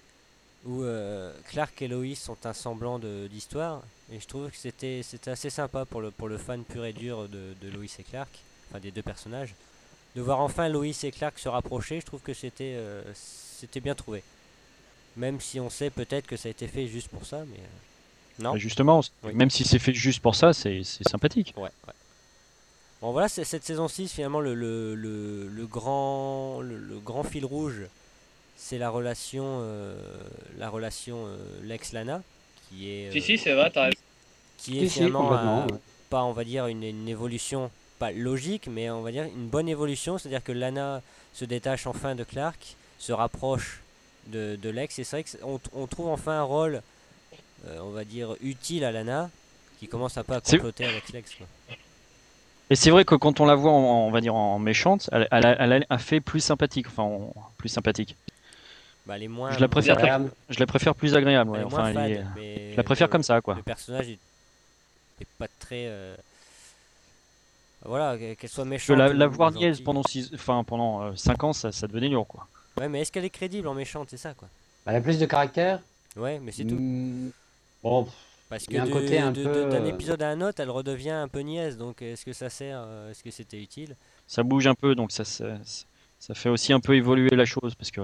où 0.65 0.83
euh, 0.83 1.33
Clark 1.49 1.81
et 1.83 1.87
Lois 1.89 2.17
sont 2.17 2.37
un 2.45 2.53
semblant 2.53 2.99
de- 2.99 3.29
d'histoire. 3.29 3.83
Et 4.13 4.19
je 4.19 4.27
trouve 4.27 4.51
que 4.51 4.57
c'était 4.57 5.03
c'était 5.05 5.31
assez 5.31 5.51
sympa 5.51 5.85
pour 5.85 6.01
le, 6.01 6.11
pour 6.11 6.29
le 6.29 6.39
fan 6.39 6.65
pur 6.65 6.85
et 6.85 6.93
dur 6.93 7.29
de, 7.29 7.55
de 7.63 7.71
Lois 7.71 7.85
et 7.99 8.03
Clark, 8.03 8.31
enfin 8.71 8.81
des 8.81 8.91
deux 8.91 9.03
personnages. 9.03 9.55
De 10.17 10.23
voir 10.23 10.41
enfin 10.41 10.69
Lois 10.69 10.87
et 11.03 11.11
Clark 11.13 11.39
se 11.39 11.49
rapprocher, 11.49 12.01
je 12.01 12.07
trouve 12.07 12.21
que 12.21 12.33
c'était 12.35 12.75
euh, 12.77 13.03
c'était 13.15 13.81
bien 13.81 13.95
trouvé. 13.95 14.23
Même 15.17 15.41
si 15.41 15.61
on 15.61 15.71
sait 15.71 15.91
peut-être 15.91 16.27
que 16.27 16.37
ça 16.37 16.49
a 16.49 16.51
été 16.51 16.67
fait 16.67 16.87
juste 16.89 17.09
pour 17.09 17.25
ça, 17.27 17.45
mais 17.51 17.59
euh, 17.59 18.43
non. 18.43 18.53
Bah, 18.53 18.59
Justement, 18.59 19.01
Oui. 19.25 19.35
même 19.35 19.51
si 19.51 19.65
c'est 19.65 19.79
fait 19.79 19.95
juste 19.95 20.21
pour 20.21 20.35
ça, 20.35 20.53
c'est 20.53 20.83
c'est 20.85 21.07
sympathique. 21.09 21.53
Ouais, 21.57 21.63
ouais. 21.87 21.93
Bon 23.03 23.13
voilà, 23.13 23.29
c'est 23.29 23.45
cette 23.45 23.65
saison 23.65 23.89
6, 23.89 24.11
finalement, 24.11 24.41
le, 24.41 24.55
le, 24.55 24.95
le, 24.95 25.49
le 25.49 25.67
grand, 25.67 26.61
le, 26.63 26.79
le 26.79 26.99
grand 26.99 27.23
fil 27.23 27.45
rouge, 27.45 27.83
c'est 28.57 28.79
la 28.79 28.89
relation, 28.89 29.45
euh, 29.61 29.99
la 30.59 30.71
relation 30.71 31.27
euh, 31.27 31.37
Lex-Lana, 31.65 32.23
qui 32.71 32.89
est, 32.91 33.13
Si, 33.13 33.19
euh, 33.19 33.21
si, 33.21 33.39
c'est 33.39 33.53
vrai, 33.53 33.71
t'as 33.71 33.85
raison. 33.85 33.97
qui 34.57 34.79
est 34.83 34.87
Si, 34.87 34.95
finalement 34.95 35.29
complètement. 35.29 35.63
un- 35.65 35.67
ouais. 35.67 35.79
pas, 36.09 36.23
on 36.25 36.33
va 36.33 36.45
dire, 36.45 36.67
une, 36.69 36.83
une 36.85 37.07
évolution, 37.09 37.71
pas 37.99 38.11
logique, 38.13 38.69
mais 38.71 38.91
on 38.91 39.03
va 39.03 39.11
dire 39.13 39.25
une 39.25 39.49
bonne 39.49 39.69
évolution, 39.69 40.19
c'est-à-dire 40.19 40.43
que 40.45 40.53
Lana 40.53 41.03
se 41.35 41.45
détache 41.45 41.87
enfin 41.87 42.15
de 42.15 42.25
Clark, 42.25 42.77
se 42.99 43.13
rapproche 43.13 43.81
de, 44.29 44.57
de 44.61 44.69
Lex, 44.71 44.99
et 44.99 45.05
c'est 45.05 45.17
vrai 45.17 45.25
qu'on 45.41 45.61
on 45.75 45.87
trouve 45.87 46.09
enfin 46.09 46.33
un 46.33 46.43
rôle, 46.43 46.83
euh, 47.67 47.79
on 47.83 47.91
va 47.91 48.05
dire, 48.05 48.35
utile 48.43 48.85
à 48.85 48.93
Lana, 48.93 49.31
qui 49.81 49.89
commence 49.89 50.17
à 50.19 50.25
C'est- 50.45 50.57
comploter 50.57 50.85
avec 50.87 51.09
Lex. 51.11 51.35
quoi. 51.35 51.47
Et 52.69 52.75
c'est 52.75 52.91
vrai 52.91 53.05
que 53.05 53.15
quand 53.15 53.39
on 53.41 53.45
la 53.47 53.55
voit, 53.55 53.71
en, 53.71 54.07
on 54.09 54.11
va 54.11 54.21
dire 54.21 54.35
en 54.35 54.59
méchante, 54.59 55.09
elle, 55.13 55.29
elle, 55.31 55.47
a- 55.47 55.57
elle 55.63 55.73
a 55.75 55.81
un 55.89 55.99
fait 55.99 56.21
plus 56.21 56.41
sympathique. 56.41 56.87
Enfin, 56.89 57.05
en- 57.05 57.33
plus 57.59 57.69
sympathique. 57.69 58.17
Bah, 59.07 59.15
elle 59.17 59.23
est 59.23 59.29
moins. 59.29 59.53
Je 59.53 59.61
la 59.61 59.69
préfère, 59.69 59.97
agréable. 59.99 60.33
je 60.51 60.59
la 60.59 60.67
préfère 60.67 60.97
plus 60.97 61.15
agréable. 61.15 61.51
ouais. 61.51 61.63
Enfin, 61.63 61.93
fade, 61.93 62.11
est- 62.11 62.73
je 62.73 62.77
la 62.77 62.83
préfère 62.83 63.07
le- 63.07 63.13
comme 63.13 63.23
ça, 63.23 63.41
quoi. 63.41 63.55
Le 63.55 63.63
personnage 63.63 64.09
est, 64.09 64.19
est 65.21 65.27
pas 65.39 65.47
très. 65.61 65.85
euh, 65.87 66.17
Voilà, 67.85 68.17
que- 68.19 68.35
qu'elle 68.35 68.51
soit 68.51 68.65
méchante. 68.65 68.97
que 68.97 69.01
la, 69.03 69.13
la 69.13 69.27
voir 69.27 69.53
niaise 69.53 69.81
pendant, 69.81 70.03
six, 70.03 70.31
enfin, 70.35 70.65
pendant 70.65 71.15
5 71.17 71.45
ans, 71.45 71.53
ça, 71.53 71.71
ça 71.73 71.87
devenait 71.87 72.09
lourd, 72.09 72.27
quoi. 72.27 72.47
Ouais, 72.79 72.89
mais 72.89 73.01
est-ce 73.01 73.13
qu'elle 73.13 73.25
est 73.25 73.31
crédible 73.31 73.69
en 73.69 73.75
méchante, 73.75 74.09
c'est 74.11 74.17
ça 74.17 74.35
quoi? 74.35 74.49
Elle 74.87 74.97
a 74.97 75.01
plus 75.01 75.19
de 75.19 75.27
caractère. 75.27 75.81
Ouais, 76.17 76.39
mais 76.39 76.53
c'est 76.53 76.65
tout. 76.65 76.75
Mm, 76.77 77.31
Bon, 77.83 78.09
Parce 78.49 78.65
que 78.67 78.73
peu, 79.33 79.71
d'un 79.71 79.85
euh, 79.85 79.89
épisode 79.89 80.23
à 80.23 80.29
un 80.31 80.41
autre, 80.41 80.61
elle 80.61 80.71
redevient 80.71 81.11
un 81.11 81.29
peu 81.29 81.41
niaise. 81.41 81.77
Donc, 81.77 82.03
est-ce 82.03 82.25
que 82.25 82.33
ça 82.33 82.49
sert 82.51 82.79
euh, 82.81 83.11
Est-ce 83.11 83.23
que 83.23 83.31
c'était 83.31 83.61
utile? 83.61 83.97
Ça 84.27 84.43
bouge 84.43 84.67
un 84.67 84.75
peu, 84.75 84.95
donc 84.95 85.13
ça, 85.13 85.25
ça, 85.25 85.59
ça 86.19 86.35
fait 86.35 86.49
aussi 86.49 86.73
un 86.73 86.81
peu 86.81 86.95
évoluer 86.97 87.31
la 87.37 87.45
chose. 87.45 87.75
Parce 87.75 87.91
que 87.91 88.01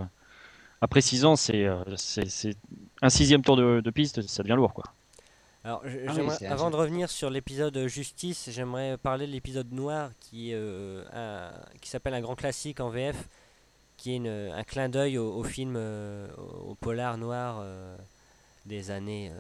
après 0.81 1.01
6 1.01 1.25
ans, 1.25 1.37
c'est 1.37 1.65
euh, 1.65 1.83
c'est- 1.97 2.29
c'est 2.29 2.57
un 3.03 3.09
sixième 3.11 3.43
tour 3.43 3.57
de, 3.57 3.81
de 3.81 3.91
piste, 3.91 4.23
ça 4.23 4.43
devient 4.43 4.55
lourd, 4.57 4.75
quoi. 4.75 4.85
Alors, 5.64 5.83
je- 5.85 5.98
Ah 6.09 6.12
oui, 6.16 6.46
avant 6.46 6.70
de 6.70 6.77
revenir 6.77 7.09
sur 7.09 7.31
l'épisode 7.31 7.87
Justice, 7.87 8.48
j'aimerais 8.51 8.96
parler 8.98 9.27
de 9.29 9.33
l'épisode 9.33 9.70
Noir 9.72 10.11
qui, 10.20 10.51
euh, 10.53 11.05
un- 11.14 11.53
qui 11.81 11.88
s'appelle 11.88 12.14
un 12.14 12.20
grand 12.20 12.35
classique 12.35 12.81
en 12.81 12.88
VF, 12.90 13.16
qui 13.96 14.12
est 14.12 14.16
une- 14.16 14.27
un 14.53 14.64
clin 14.64 14.88
d'œil 14.88 15.18
au, 15.18 15.33
au 15.37 15.44
film, 15.44 15.75
euh, 15.77 16.27
au, 16.66 16.75
polar 16.75 17.16
noir 17.16 17.61
euh, 17.62 17.96
des 18.66 18.90
années 18.90 19.31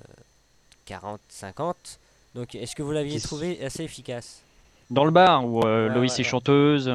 40-50. 0.86 1.98
Donc, 2.34 2.54
est-ce 2.54 2.74
que 2.76 2.82
vous 2.82 2.92
l'aviez 2.92 3.20
trouvé 3.20 3.62
assez 3.64 3.82
efficace? 3.84 4.42
Dans 4.90 5.04
le 5.04 5.10
bar, 5.10 5.44
où 5.46 5.60
euh, 5.66 5.88
Ouais, 5.88 5.94
Loïs 5.94 6.12
ouais, 6.14 6.20
est 6.20 6.24
chanteuse, 6.24 6.90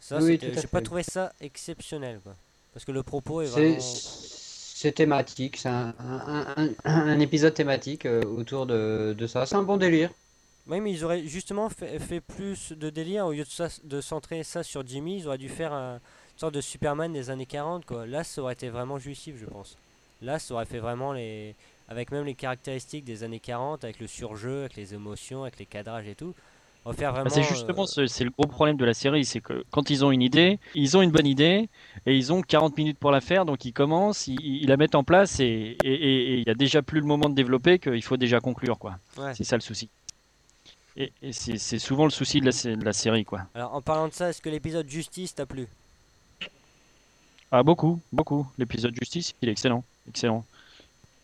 Ça, 0.00 0.18
Oui, 0.18 0.38
j'ai 0.40 0.66
pas 0.66 0.80
trouvé 0.80 1.02
ça 1.04 1.32
exceptionnel, 1.40 2.20
quoi. 2.22 2.34
Parce 2.72 2.84
que 2.84 2.92
le 2.92 3.02
propos 3.04 3.42
est 3.42 3.46
vraiment. 3.46 3.76
C'est 4.82 4.92
thématique. 4.92 5.56
C'est 5.56 5.68
un, 5.68 7.20
épisode 7.20 7.54
thématique 7.54 8.04
euh, 8.04 8.22
autour 8.24 8.66
de, 8.66 9.26
ça. 9.26 9.46
C'est 9.46 9.54
un 9.54 9.62
bon 9.62 9.76
délire. 9.76 10.10
Oui, 10.66 10.80
mais 10.80 10.92
ils 10.92 11.04
auraient 11.04 11.26
justement 11.26 11.68
fait, 11.68 12.20
plus 12.20 12.72
de 12.72 12.90
délire 12.90 13.26
au 13.26 13.32
lieu 13.32 13.44
de, 13.44 13.88
de 13.88 14.00
centrer 14.00 14.42
ça 14.42 14.62
sur 14.62 14.86
Jimmy. 14.86 15.18
Ils 15.18 15.28
auraient 15.28 15.38
dû 15.38 15.48
faire 15.48 15.72
un, 15.72 15.94
une 15.94 16.38
sorte 16.38 16.54
de 16.54 16.60
Superman 16.60 17.12
des 17.12 17.30
années 17.30 17.46
40, 17.46 17.84
quoi. 17.84 18.06
Là, 18.06 18.24
ça 18.24 18.42
aurait 18.42 18.54
été 18.54 18.68
vraiment 18.68 18.98
jouissif, 18.98 19.36
je 19.40 19.46
pense. 19.46 19.76
Là, 20.20 20.38
ça 20.38 20.54
aurait 20.54 20.66
fait 20.66 20.78
vraiment 20.78 21.12
les. 21.12 21.54
Avec 21.88 22.10
même 22.10 22.24
les 22.24 22.34
caractéristiques 22.34 23.04
des 23.04 23.22
années 23.22 23.40
40, 23.40 23.84
avec 23.84 24.00
le 24.00 24.06
surjeu, 24.06 24.60
avec 24.60 24.76
les 24.76 24.94
émotions, 24.94 25.42
avec 25.42 25.58
les 25.58 25.66
cadrages 25.66 26.08
et 26.08 26.14
tout. 26.14 26.34
Bah, 26.84 27.30
c'est 27.30 27.42
justement 27.42 27.82
euh, 27.82 27.86
ce- 27.86 28.06
c'est 28.06 28.24
le 28.24 28.30
gros 28.30 28.46
problème 28.48 28.76
de 28.76 28.84
la 28.84 28.94
série, 28.94 29.24
c'est 29.24 29.40
que 29.40 29.64
quand 29.70 29.90
ils 29.90 30.04
ont 30.04 30.10
une 30.10 30.22
idée, 30.22 30.58
ils 30.74 30.96
ont 30.96 31.02
une 31.02 31.10
bonne 31.12 31.26
idée 31.26 31.68
et 32.06 32.16
ils 32.16 32.32
ont 32.32 32.42
40 32.42 32.76
minutes 32.76 32.98
pour 32.98 33.10
la 33.12 33.20
faire, 33.20 33.44
donc 33.44 33.64
ils 33.64 33.72
commencent, 33.72 34.26
ils, 34.26 34.40
ils 34.62 34.66
la 34.68 34.76
mettent 34.76 34.96
en 34.96 35.04
place 35.04 35.38
et 35.40 35.76
il 35.84 36.42
y 36.44 36.50
a 36.50 36.54
déjà 36.54 36.82
plus 36.82 37.00
le 37.00 37.06
moment 37.06 37.28
de 37.28 37.34
développer 37.34 37.78
qu'il 37.78 38.02
faut 38.02 38.16
déjà 38.16 38.40
conclure 38.40 38.78
quoi. 38.78 38.96
ouais. 39.18 39.32
C'est 39.34 39.44
ça 39.44 39.56
le 39.56 39.60
souci. 39.62 39.88
Et, 40.96 41.10
et 41.22 41.32
c'est 41.32 41.78
souvent 41.78 42.04
le 42.04 42.10
souci 42.10 42.40
de 42.40 42.46
la, 42.46 42.76
de 42.76 42.84
la 42.84 42.92
série 42.92 43.24
quoi. 43.24 43.42
Alors, 43.54 43.74
en 43.74 43.80
parlant 43.80 44.08
de 44.08 44.12
ça, 44.12 44.28
est-ce 44.28 44.42
que 44.42 44.50
l'épisode 44.50 44.88
Justice 44.88 45.34
t'a 45.34 45.46
plu? 45.46 45.66
Ah 47.50 47.62
beaucoup, 47.62 48.00
beaucoup. 48.12 48.46
L'épisode 48.58 48.94
Justice, 48.98 49.34
il 49.42 49.48
est 49.48 49.52
excellent, 49.52 49.84
excellent. 50.08 50.44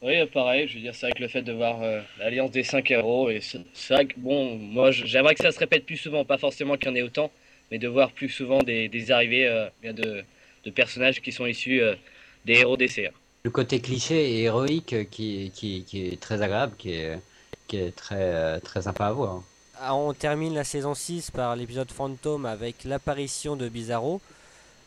Oui, 0.00 0.14
pareil, 0.26 0.68
je 0.68 0.74
veux 0.74 0.80
dire, 0.80 0.94
c'est 0.94 1.06
vrai 1.06 1.12
que 1.12 1.22
le 1.22 1.28
fait 1.28 1.42
de 1.42 1.52
voir 1.52 1.82
euh, 1.82 2.00
l'alliance 2.20 2.52
des 2.52 2.62
cinq 2.62 2.90
héros, 2.90 3.30
et 3.30 3.40
c'est 3.40 3.94
vrai 3.94 4.06
que, 4.06 4.14
bon, 4.16 4.56
moi 4.56 4.92
j'aimerais 4.92 5.34
que 5.34 5.42
ça 5.42 5.50
se 5.50 5.58
répète 5.58 5.86
plus 5.86 5.96
souvent, 5.96 6.24
pas 6.24 6.38
forcément 6.38 6.76
qu'il 6.76 6.88
y 6.88 6.90
en 6.92 6.94
ait 6.94 7.02
autant, 7.02 7.32
mais 7.70 7.78
de 7.78 7.88
voir 7.88 8.12
plus 8.12 8.28
souvent 8.28 8.62
des, 8.62 8.88
des 8.88 9.10
arrivées 9.10 9.48
euh, 9.48 9.68
de, 9.82 10.22
de 10.64 10.70
personnages 10.70 11.20
qui 11.20 11.32
sont 11.32 11.46
issus 11.46 11.82
euh, 11.82 11.96
des 12.44 12.60
héros 12.60 12.76
hein. 12.80 13.10
Le 13.42 13.50
côté 13.50 13.80
cliché 13.80 14.30
et 14.30 14.42
héroïque 14.42 15.10
qui, 15.10 15.50
qui, 15.54 15.84
qui 15.84 16.06
est 16.06 16.20
très 16.20 16.42
agréable, 16.42 16.74
qui 16.78 16.92
est, 16.92 17.18
qui 17.66 17.78
est 17.78 17.94
très, 17.94 18.60
très 18.60 18.82
sympa 18.82 19.06
à 19.06 19.12
voir. 19.12 19.42
Ah, 19.80 19.94
On 19.94 20.12
termine 20.12 20.54
la 20.54 20.64
saison 20.64 20.94
6 20.94 21.30
par 21.30 21.54
l'épisode 21.54 21.90
Fantôme 21.90 22.46
avec 22.46 22.84
l'apparition 22.84 23.54
de 23.54 23.68
Bizarro. 23.68 24.20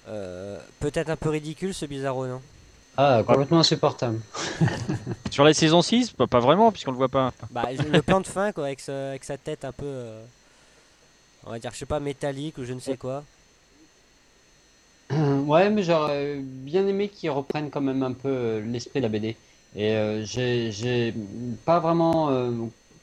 Euh, 0.10 0.60
Peut-être 0.80 1.10
un 1.10 1.16
peu 1.16 1.30
ridicule 1.30 1.74
ce 1.74 1.86
Bizarro, 1.86 2.28
non? 2.28 2.42
Ah, 2.98 3.24
complètement 3.26 3.60
insupportable. 3.60 4.20
Sur 5.32 5.44
la 5.44 5.54
saison 5.54 5.82
6, 5.82 6.12
pas, 6.12 6.28
pas 6.28 6.40
vraiment 6.40 6.72
puisqu'on 6.72 6.92
le 6.92 6.98
voit 6.98 7.08
pas. 7.10 7.32
Bah, 7.52 7.70
le 7.72 8.02
plan 8.02 8.20
de 8.20 8.28
fin, 8.28 8.52
quoi, 8.52 8.66
avec, 8.66 8.80
sa- 8.82 9.10
avec 9.12 9.24
sa 9.24 9.38
tête 9.38 9.64
un 9.64 9.72
peu, 9.72 9.86
euh, 9.86 10.22
on 11.46 11.52
va 11.52 11.60
dire, 11.60 11.72
je 11.74 11.78
sais 11.78 11.86
pas, 11.86 12.00
métallique 12.00 12.58
ou 12.58 12.66
je 12.66 12.74
ne 12.74 12.80
sais 12.80 12.98
quoi. 12.98 13.24
Ouais, 15.12 15.70
mais 15.70 15.84
j'aurais 15.84 16.38
bien 16.40 16.88
aimé 16.88 17.10
qu'ils 17.10 17.30
reprennent 17.32 17.70
quand 17.70 17.82
même 17.82 18.04
un 18.04 18.14
peu 18.14 18.30
euh, 18.30 18.62
l'esprit 18.62 19.00
de 19.00 19.06
la 19.06 19.10
BD. 19.10 19.36
Et 19.76 19.96
euh, 19.96 20.24
j'ai 20.26 20.72
j'ai 20.72 21.14
pas 21.66 21.80
vraiment 21.80 22.30
euh, 22.30 22.52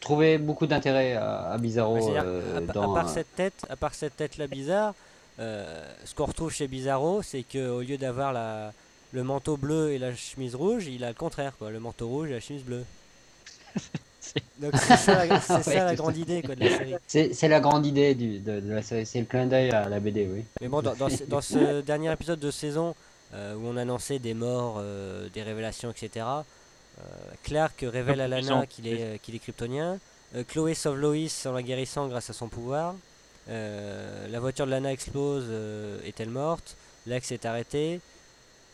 trouvé 0.00 0.38
beaucoup 0.38 0.66
d'intérêt 0.66 1.14
à, 1.14 1.50
à 1.52 1.58
Bizarro 1.58 1.96
Ouais, 1.96 2.18
euh, 2.24 2.66
à, 2.68 2.72
part 2.72 3.08
cette 3.08 3.34
tête, 3.34 3.66
à 3.68 3.76
part 3.76 3.94
cette 3.94 4.16
tête 4.16 4.36
là 4.38 4.46
bizarre, 4.46 4.94
euh, 5.38 5.82
ce 6.04 6.14
qu'on 6.14 6.26
retrouve 6.26 6.50
chez 6.52 6.66
Bizarro, 6.68 7.22
c'est 7.22 7.42
que 7.42 7.70
au 7.70 7.80
lieu 7.80 7.96
d'avoir 7.98 8.32
la 8.32 8.72
le 9.12 9.22
manteau 9.24 9.56
bleu 9.56 9.92
et 9.92 9.98
la 9.98 10.14
chemise 10.14 10.54
rouge, 10.54 10.86
il 10.86 11.04
a 11.04 11.08
le 11.08 11.14
contraire, 11.14 11.52
quoi, 11.58 11.70
le 11.70 11.80
manteau 11.80 12.08
rouge 12.08 12.30
et 12.30 12.34
la 12.34 12.40
chemise 12.40 12.62
bleue. 12.64 12.84
C'est- 14.20 14.42
Donc 14.60 14.74
c'est 14.76 14.96
ça, 14.96 15.24
la- 15.24 15.40
c'est 15.40 15.62
ça 15.62 15.70
Ouais, 15.70 15.76
la 15.76 15.90
c'est 15.90 15.96
grande 15.96 16.16
idée 16.16 16.42
quoi, 16.42 16.54
de 16.54 16.60
la 16.60 16.76
série. 16.76 16.94
C'est 17.06 17.32
c'est 17.32 17.48
la 17.48 17.60
grande 17.60 17.86
idée 17.86 18.14
du, 18.14 18.40
de, 18.40 18.60
de 18.60 18.72
la 18.72 18.82
série, 18.82 19.06
c'est 19.06 19.20
le 19.20 19.26
clin 19.26 19.46
d'œil 19.46 19.70
à 19.70 19.88
la 19.88 20.00
BD, 20.00 20.26
oui. 20.30 20.44
Mais 20.60 20.68
bon, 20.68 20.82
dans, 20.82 20.94
dans 20.94 21.08
ce, 21.08 21.24
dans 21.24 21.40
ce 21.40 21.80
dernier 21.82 22.12
épisode 22.12 22.40
de 22.40 22.50
saison 22.50 22.94
euh, 23.32 23.54
où 23.54 23.66
on 23.66 23.76
annonçait 23.76 24.18
des 24.18 24.34
morts, 24.34 24.76
euh, 24.80 25.28
des 25.32 25.42
révélations, 25.42 25.90
etc., 25.90 26.26
euh, 26.26 27.02
Clark 27.44 27.82
révèle 27.88 28.20
à 28.20 28.28
Lana 28.28 28.66
qu'il 28.66 28.88
est, 28.88 29.18
qu'il 29.22 29.34
est 29.34 29.38
kryptonien. 29.38 29.98
Chloé 30.48 30.74
sauve 30.74 30.98
Loïs 30.98 31.46
en 31.46 31.52
la 31.52 31.62
guérissant 31.62 32.06
grâce 32.08 32.28
à 32.28 32.32
son 32.34 32.48
pouvoir. 32.48 32.94
La 33.48 34.40
voiture 34.40 34.66
de 34.66 34.72
Lana 34.72 34.92
explose, 34.92 35.46
est-elle 36.04 36.28
morte? 36.28 36.76
Lex 37.06 37.32
est 37.32 37.46
arrêté. 37.46 38.00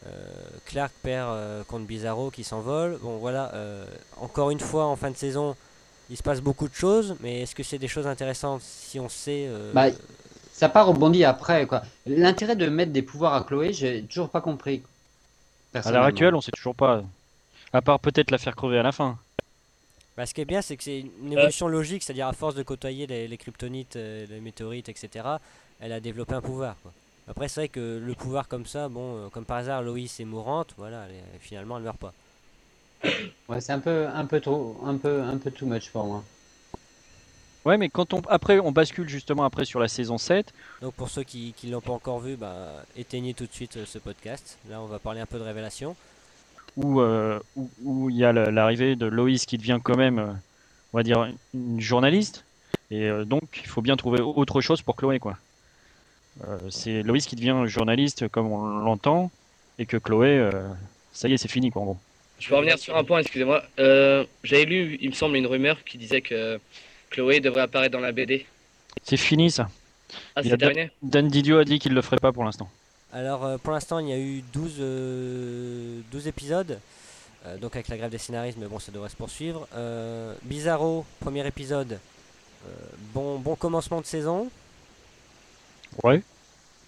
Euh, 0.07 0.11
Clark 0.67 0.93
perd 1.03 1.31
euh, 1.31 1.65
contre 1.65 1.87
Bizarro 1.87 2.31
qui 2.31 2.45
s'envole. 2.45 2.99
Bon 3.03 3.17
voilà, 3.19 3.51
euh, 3.55 3.87
encore 4.21 4.51
une 4.51 4.61
fois 4.61 4.87
en 4.87 4.97
fin 4.97 5.11
de 5.11 5.17
saison, 5.17 5.57
il 6.11 6.17
se 6.17 6.23
passe 6.23 6.41
beaucoup 6.41 6.69
de 6.69 6.75
choses, 6.75 7.17
mais 7.21 7.43
est-ce 7.43 7.55
que 7.55 7.63
c'est 7.63 7.79
des 7.79 7.89
choses 7.89 8.07
intéressantes 8.07 8.61
si 8.63 9.01
on 9.01 9.09
sait 9.09 9.47
euh, 9.49 9.73
Bah, 9.73 9.87
Ça 10.53 10.69
part 10.69 10.87
rebondir 10.87 11.29
après, 11.29 11.67
quoi. 11.67 11.83
L'intérêt 12.07 12.57
de 12.57 12.69
mettre 12.69 12.93
des 12.93 13.03
pouvoirs 13.03 13.35
à 13.35 13.45
Chloé, 13.45 13.73
j'ai 13.73 14.03
toujours 14.03 14.29
pas 14.29 14.41
compris. 14.41 14.83
À 15.73 15.91
l'heure 15.91 16.05
actuelle, 16.05 16.35
on 16.35 16.41
sait 16.41 16.53
toujours 16.53 16.77
pas. 16.77 17.03
À 17.73 17.83
part 17.83 17.99
peut-être 17.99 18.31
la 18.31 18.39
faire 18.39 18.55
crever 18.55 18.79
à 18.79 18.83
la 18.83 18.93
fin. 18.93 19.19
Bah, 20.17 20.27
ce 20.27 20.35
qui 20.35 20.43
est 20.43 20.45
bien, 20.45 20.63
c'est 20.63 20.77
que 20.77 20.85
c'est 20.85 21.01
une 21.01 21.33
évolution 21.33 21.67
logique, 21.67 22.03
c'est-à-dire 22.05 22.29
à 22.29 22.33
force 22.33 22.55
de 22.55 22.63
côtoyer 22.63 23.07
les, 23.07 23.27
les 23.27 23.37
kryptonites, 23.37 23.97
les 23.97 24.41
météorites, 24.41 24.89
etc., 24.89 25.25
elle 25.81 25.93
a 25.93 25.99
développé 25.99 26.35
un 26.35 26.41
pouvoir. 26.41 26.77
Quoi. 26.83 26.93
Après, 27.29 27.49
c'est 27.49 27.61
vrai 27.63 27.69
que 27.69 27.99
le 28.05 28.15
pouvoir 28.15 28.49
comme 28.49 28.67
ça, 28.67 28.89
bon, 28.89 29.17
euh, 29.17 29.29
comme 29.31 29.45
par 29.45 29.57
hasard, 29.59 29.83
Loïs 29.83 30.21
est 30.21 30.25
mourante, 30.25 30.75
voilà, 30.77 31.07
elle 31.09 31.41
finalement, 31.41 31.79
elle 31.79 31.85
meurt 31.85 31.99
pas. 31.99 32.13
Ouais, 33.49 33.61
c'est 33.61 33.73
un 33.73 33.79
peu, 33.81 34.07
un 34.09 34.25
peu 34.27 34.41
trop, 34.41 34.81
un 34.85 34.97
peu, 34.97 35.23
un 35.23 35.37
peu 35.39 35.51
too 35.51 35.67
much 35.67 35.91
pour 35.91 36.05
moi. 36.05 36.25
Ouais, 37.65 37.79
mais 37.79 37.89
quand 37.89 38.13
on 38.13 38.21
après 38.29 38.59
on 38.59 38.73
bascule 38.73 39.09
justement 39.09 39.45
après 39.45 39.65
sur 39.65 39.81
la 39.81 39.89
saison 39.89 40.19
7, 40.19 40.53
Donc, 40.83 40.93
pour 40.95 41.09
ceux 41.09 41.23
qui 41.23 41.55
ne 41.65 41.73
l'ont 41.73 41.81
pas 41.81 41.93
encore 41.93 42.21
vu, 42.21 42.37
bah, 42.37 42.85
éteignez 42.97 43.33
tout 43.33 43.47
de 43.47 43.53
suite 43.53 43.79
euh, 43.79 43.87
ce 43.87 43.99
podcast. 43.99 44.59
Là, 44.69 44.83
on 44.83 44.87
va 44.87 44.99
parler 44.99 45.21
un 45.21 45.27
peu 45.27 45.39
de 45.39 45.45
révélation. 45.45 45.97
où 46.77 47.01
euh, 47.01 47.39
où- 47.57 47.71
où 47.85 48.11
il 48.11 48.17
y 48.17 48.25
a 48.25 48.33
la- 48.33 48.51
l'arrivée 48.51 48.97
de 48.97 49.07
Loïs 49.07 49.47
qui 49.47 49.57
devient 49.59 49.79
quand 49.83 49.97
même, 49.97 50.19
euh, 50.19 50.33
on 50.93 50.99
va 50.99 51.03
dire, 51.05 51.27
une 51.55 51.81
journaliste. 51.81 52.45
Et 52.91 53.09
donc, 53.25 53.61
il 53.63 53.69
faut 53.69 53.81
bien 53.81 53.97
trouver 53.97 54.21
autre 54.21 54.61
chose 54.61 54.83
pour 54.83 54.97
Chloé, 54.97 55.19
quoi. 55.21 55.39
Euh, 56.43 56.59
c'est 56.71 57.03
Loïs 57.03 57.27
qui 57.27 57.37
devient 57.37 57.63
journaliste 57.67 58.29
comme 58.29 58.51
on 58.51 58.67
l'entend, 58.81 59.31
et 59.79 59.87
que 59.87 59.97
Chloé, 59.97 60.39
euh, 60.39 60.51
ça 61.13 61.29
y 61.29 61.35
est, 61.35 61.37
c'est 61.37 61.49
fini, 61.49 61.71
quoi, 61.71 61.83
en 61.83 61.85
gros. 61.85 61.99
Je 62.41 62.49
peux 62.49 62.57
revenir 62.57 62.79
sur 62.79 62.97
un 62.97 63.05
point, 63.05 63.21
excusez-moi. 63.21 63.63
Euh, 63.79 64.25
J'avais 64.43 64.65
lu, 64.65 64.99
il 65.01 65.11
me 65.11 65.15
semble, 65.15 65.37
une 65.37 65.47
rumeur 65.47 65.83
qui 65.85 65.99
disait 65.99 66.21
que 66.21 66.59
Chloé 67.11 67.41
devrait 67.41 67.63
apparaître 67.63 67.93
dans 67.93 68.01
la 68.01 68.11
BD. 68.13 68.47
C'est 69.03 69.17
fini, 69.17 69.51
ça. 69.51 69.69
Ah, 70.37 70.43
c'est 70.43 70.53
a 70.53 70.57
terminé 70.57 70.91
Dan 71.03 71.29
Didio 71.29 71.59
a 71.59 71.65
dit 71.65 71.79
qu'il 71.79 71.93
le 71.95 72.03
ferait 72.03 72.19
pas 72.19 72.33
pour 72.33 72.45
l'instant. 72.45 72.69
Alors, 73.13 73.59
pour 73.61 73.73
l'instant, 73.73 74.01
il 74.01 74.09
y 74.09 74.13
a 74.13 74.19
eu 74.19 74.43
12, 74.53 74.77
euh, 74.81 76.01
12 76.11 76.27
épisodes. 76.27 76.79
euh, 77.47 77.57
donc, 77.59 77.75
avec 77.77 77.89
la 77.89 77.97
grève 77.97 78.11
des 78.11 78.19
scénaristes, 78.19 78.59
mais 78.61 78.67
bon, 78.67 78.79
ça 78.81 78.91
devrait 78.93 79.09
se 79.09 79.17
poursuivre. 79.17 79.69
Euh, 79.75 80.35
Bizarro, 80.43 81.05
premier 81.21 81.47
épisode. 81.47 81.93
euh, 82.67 82.71
bon, 83.15 83.39
bon 83.39 83.55
commencement 83.55 84.01
de 84.01 84.07
saison. 84.07 84.51
Ouais. 86.03 86.23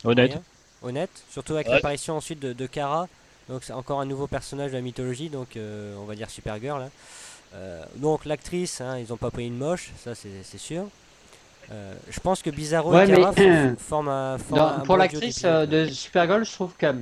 Honnête. 0.04 0.38
Honnête. 0.82 1.10
Surtout 1.30 1.54
avec 1.54 1.66
Ouais. 1.68 1.74
l'apparition 1.74 2.16
ensuite 2.16 2.40
de, 2.40 2.52
de 2.52 2.66
Kara. 2.66 3.08
Donc, 3.48 3.62
c'est 3.64 3.72
encore 3.72 4.00
un 4.00 4.04
nouveau 4.06 4.26
personnage 4.26 4.72
de 4.72 4.76
la 4.76 4.82
mythologie. 4.82 5.28
Donc, 5.28 5.56
euh, 5.56 5.94
on 5.98 6.04
va 6.04 6.14
dire 6.14 6.28
Supergirl. 6.30 6.82
hein. 6.82 6.90
Euh, 7.54 7.82
donc, 7.96 8.24
l'actrice, 8.24 8.80
hein, 8.80 8.98
ils 8.98 9.08
n'ont 9.08 9.16
pas 9.16 9.30
pris 9.30 9.46
une 9.46 9.56
moche, 9.56 9.90
ça 10.04 10.14
c'est 10.14 10.58
sûr. 10.58 10.84
Euh, 11.72 11.94
je 12.10 12.20
pense 12.20 12.42
que 12.42 12.50
Bizarro 12.50 12.92
Ouais, 12.92 13.08
et 13.08 13.14
Kara 13.14 13.32
mais- 13.36 13.72
f- 13.72 13.76
forment 13.78 14.08
un, 14.08 14.38
forment 14.38 14.60
Dans- 14.60 14.66
un 14.68 14.78
pour 14.78 14.86
bon 14.88 14.96
l'actrice 14.96 15.42
euh, 15.44 15.66
de 15.66 15.86
Supergirl, 15.86 16.44
je 16.44 16.52
trouve 16.52 16.72
qu'il 16.78 16.94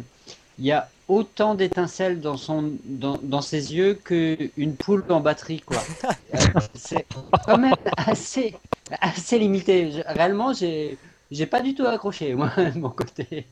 y 0.59 0.71
a 0.73 0.89
autant 1.09 1.55
d'étincelles 1.55 2.21
dans, 2.21 2.37
son, 2.39 2.73
dans, 2.85 3.19
dans 3.23 3.43
ses 3.43 3.75
yeux 3.75 3.95
qu'une 3.95 4.77
poule 4.79 5.05
en 5.11 5.21
batterie. 5.21 5.61
quoi. 5.61 5.83
Euh, 6.35 6.61
c'est 6.75 7.07
quand 7.47 7.59
même 7.59 7.75
assez, 7.97 8.55
assez 9.01 9.39
limité. 9.39 9.93
Je- 9.93 10.01
réellement, 10.07 10.53
j'ai 10.53 10.99
j'ai 11.31 11.47
pas 11.47 11.61
du 11.61 11.75
tout 11.75 11.87
accroché, 11.87 12.35
moi, 12.35 12.51
de 12.57 12.79
mon 12.79 12.91
côté. 12.91 13.47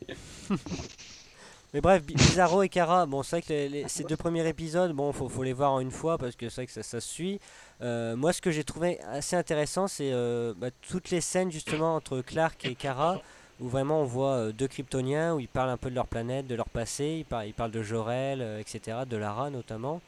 Mais 1.75 1.81
bref, 1.81 2.03
Bi- 2.05 2.19
Bizarro 2.19 2.63
et 2.63 2.69
Kara, 2.69 3.07
bon, 3.07 3.23
c'est 3.23 3.37
vrai 3.37 3.43
que 3.43 3.49
les- 3.53 3.69
les- 3.69 3.89
ces 3.89 4.05
deux 4.05 4.17
premiers 4.17 4.47
épisodes, 4.47 4.93
bon, 4.93 5.11
faut, 5.13 5.29
faut 5.29 5.43
les 5.43 5.55
voir 5.55 5.73
en 5.73 5.81
une 5.81 5.91
fois 5.91 6.19
parce 6.19 6.37
que 6.37 6.49
c'est 6.51 6.57
vrai 6.63 6.67
que 6.67 6.73
ça, 6.73 6.83
ça 6.83 7.01
se 7.01 7.09
suit. 7.09 7.41
Euh, 7.81 8.15
moi, 8.15 8.33
ce 8.35 8.43
que 8.43 8.51
j'ai 8.51 8.63
trouvé 8.65 9.01
assez 9.11 9.37
intéressant, 9.37 9.89
c'est 9.89 10.13
euh, 10.13 10.53
bah, 10.57 10.69
toutes 10.87 11.11
les 11.11 11.23
scènes 11.23 11.51
justement 11.51 11.95
entre 11.97 12.21
Clark 12.21 12.63
et 12.67 12.75
Kara, 12.75 13.23
où 13.59 13.69
vraiment 13.69 14.03
on 14.03 14.05
voit 14.05 14.35
euh, 14.35 14.53
deux 14.53 14.69
Kryptoniens, 14.69 15.35
où 15.35 15.41
ils 15.41 15.49
parlent 15.49 15.71
un 15.71 15.79
peu 15.79 15.89
de 15.89 15.95
leur 15.95 16.07
planète, 16.07 16.47
de 16.47 16.55
leur 16.55 16.69
passé, 16.69 17.17
ils, 17.21 17.25
par- 17.25 17.45
ils 17.47 17.55
parlent 17.55 17.71
de 17.71 17.83
Jor-El, 17.83 18.43
euh, 18.43 18.61
etc., 18.61 18.99
de 19.09 19.17
Lara 19.17 19.49
notamment. 19.51 20.03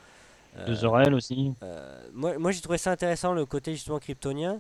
De 0.67 0.75
Zor-El 0.75 1.15
aussi. 1.15 1.55
euh, 1.63 2.09
moi, 2.13 2.39
moi 2.39 2.53
j'ai 2.53 2.61
trouvé 2.61 2.79
ça 2.79 2.91
intéressant 2.91 3.33
le 3.33 3.47
côté 3.47 3.73
justement 3.73 3.99
kryptonien, 3.99 4.55
euh, 4.55 4.59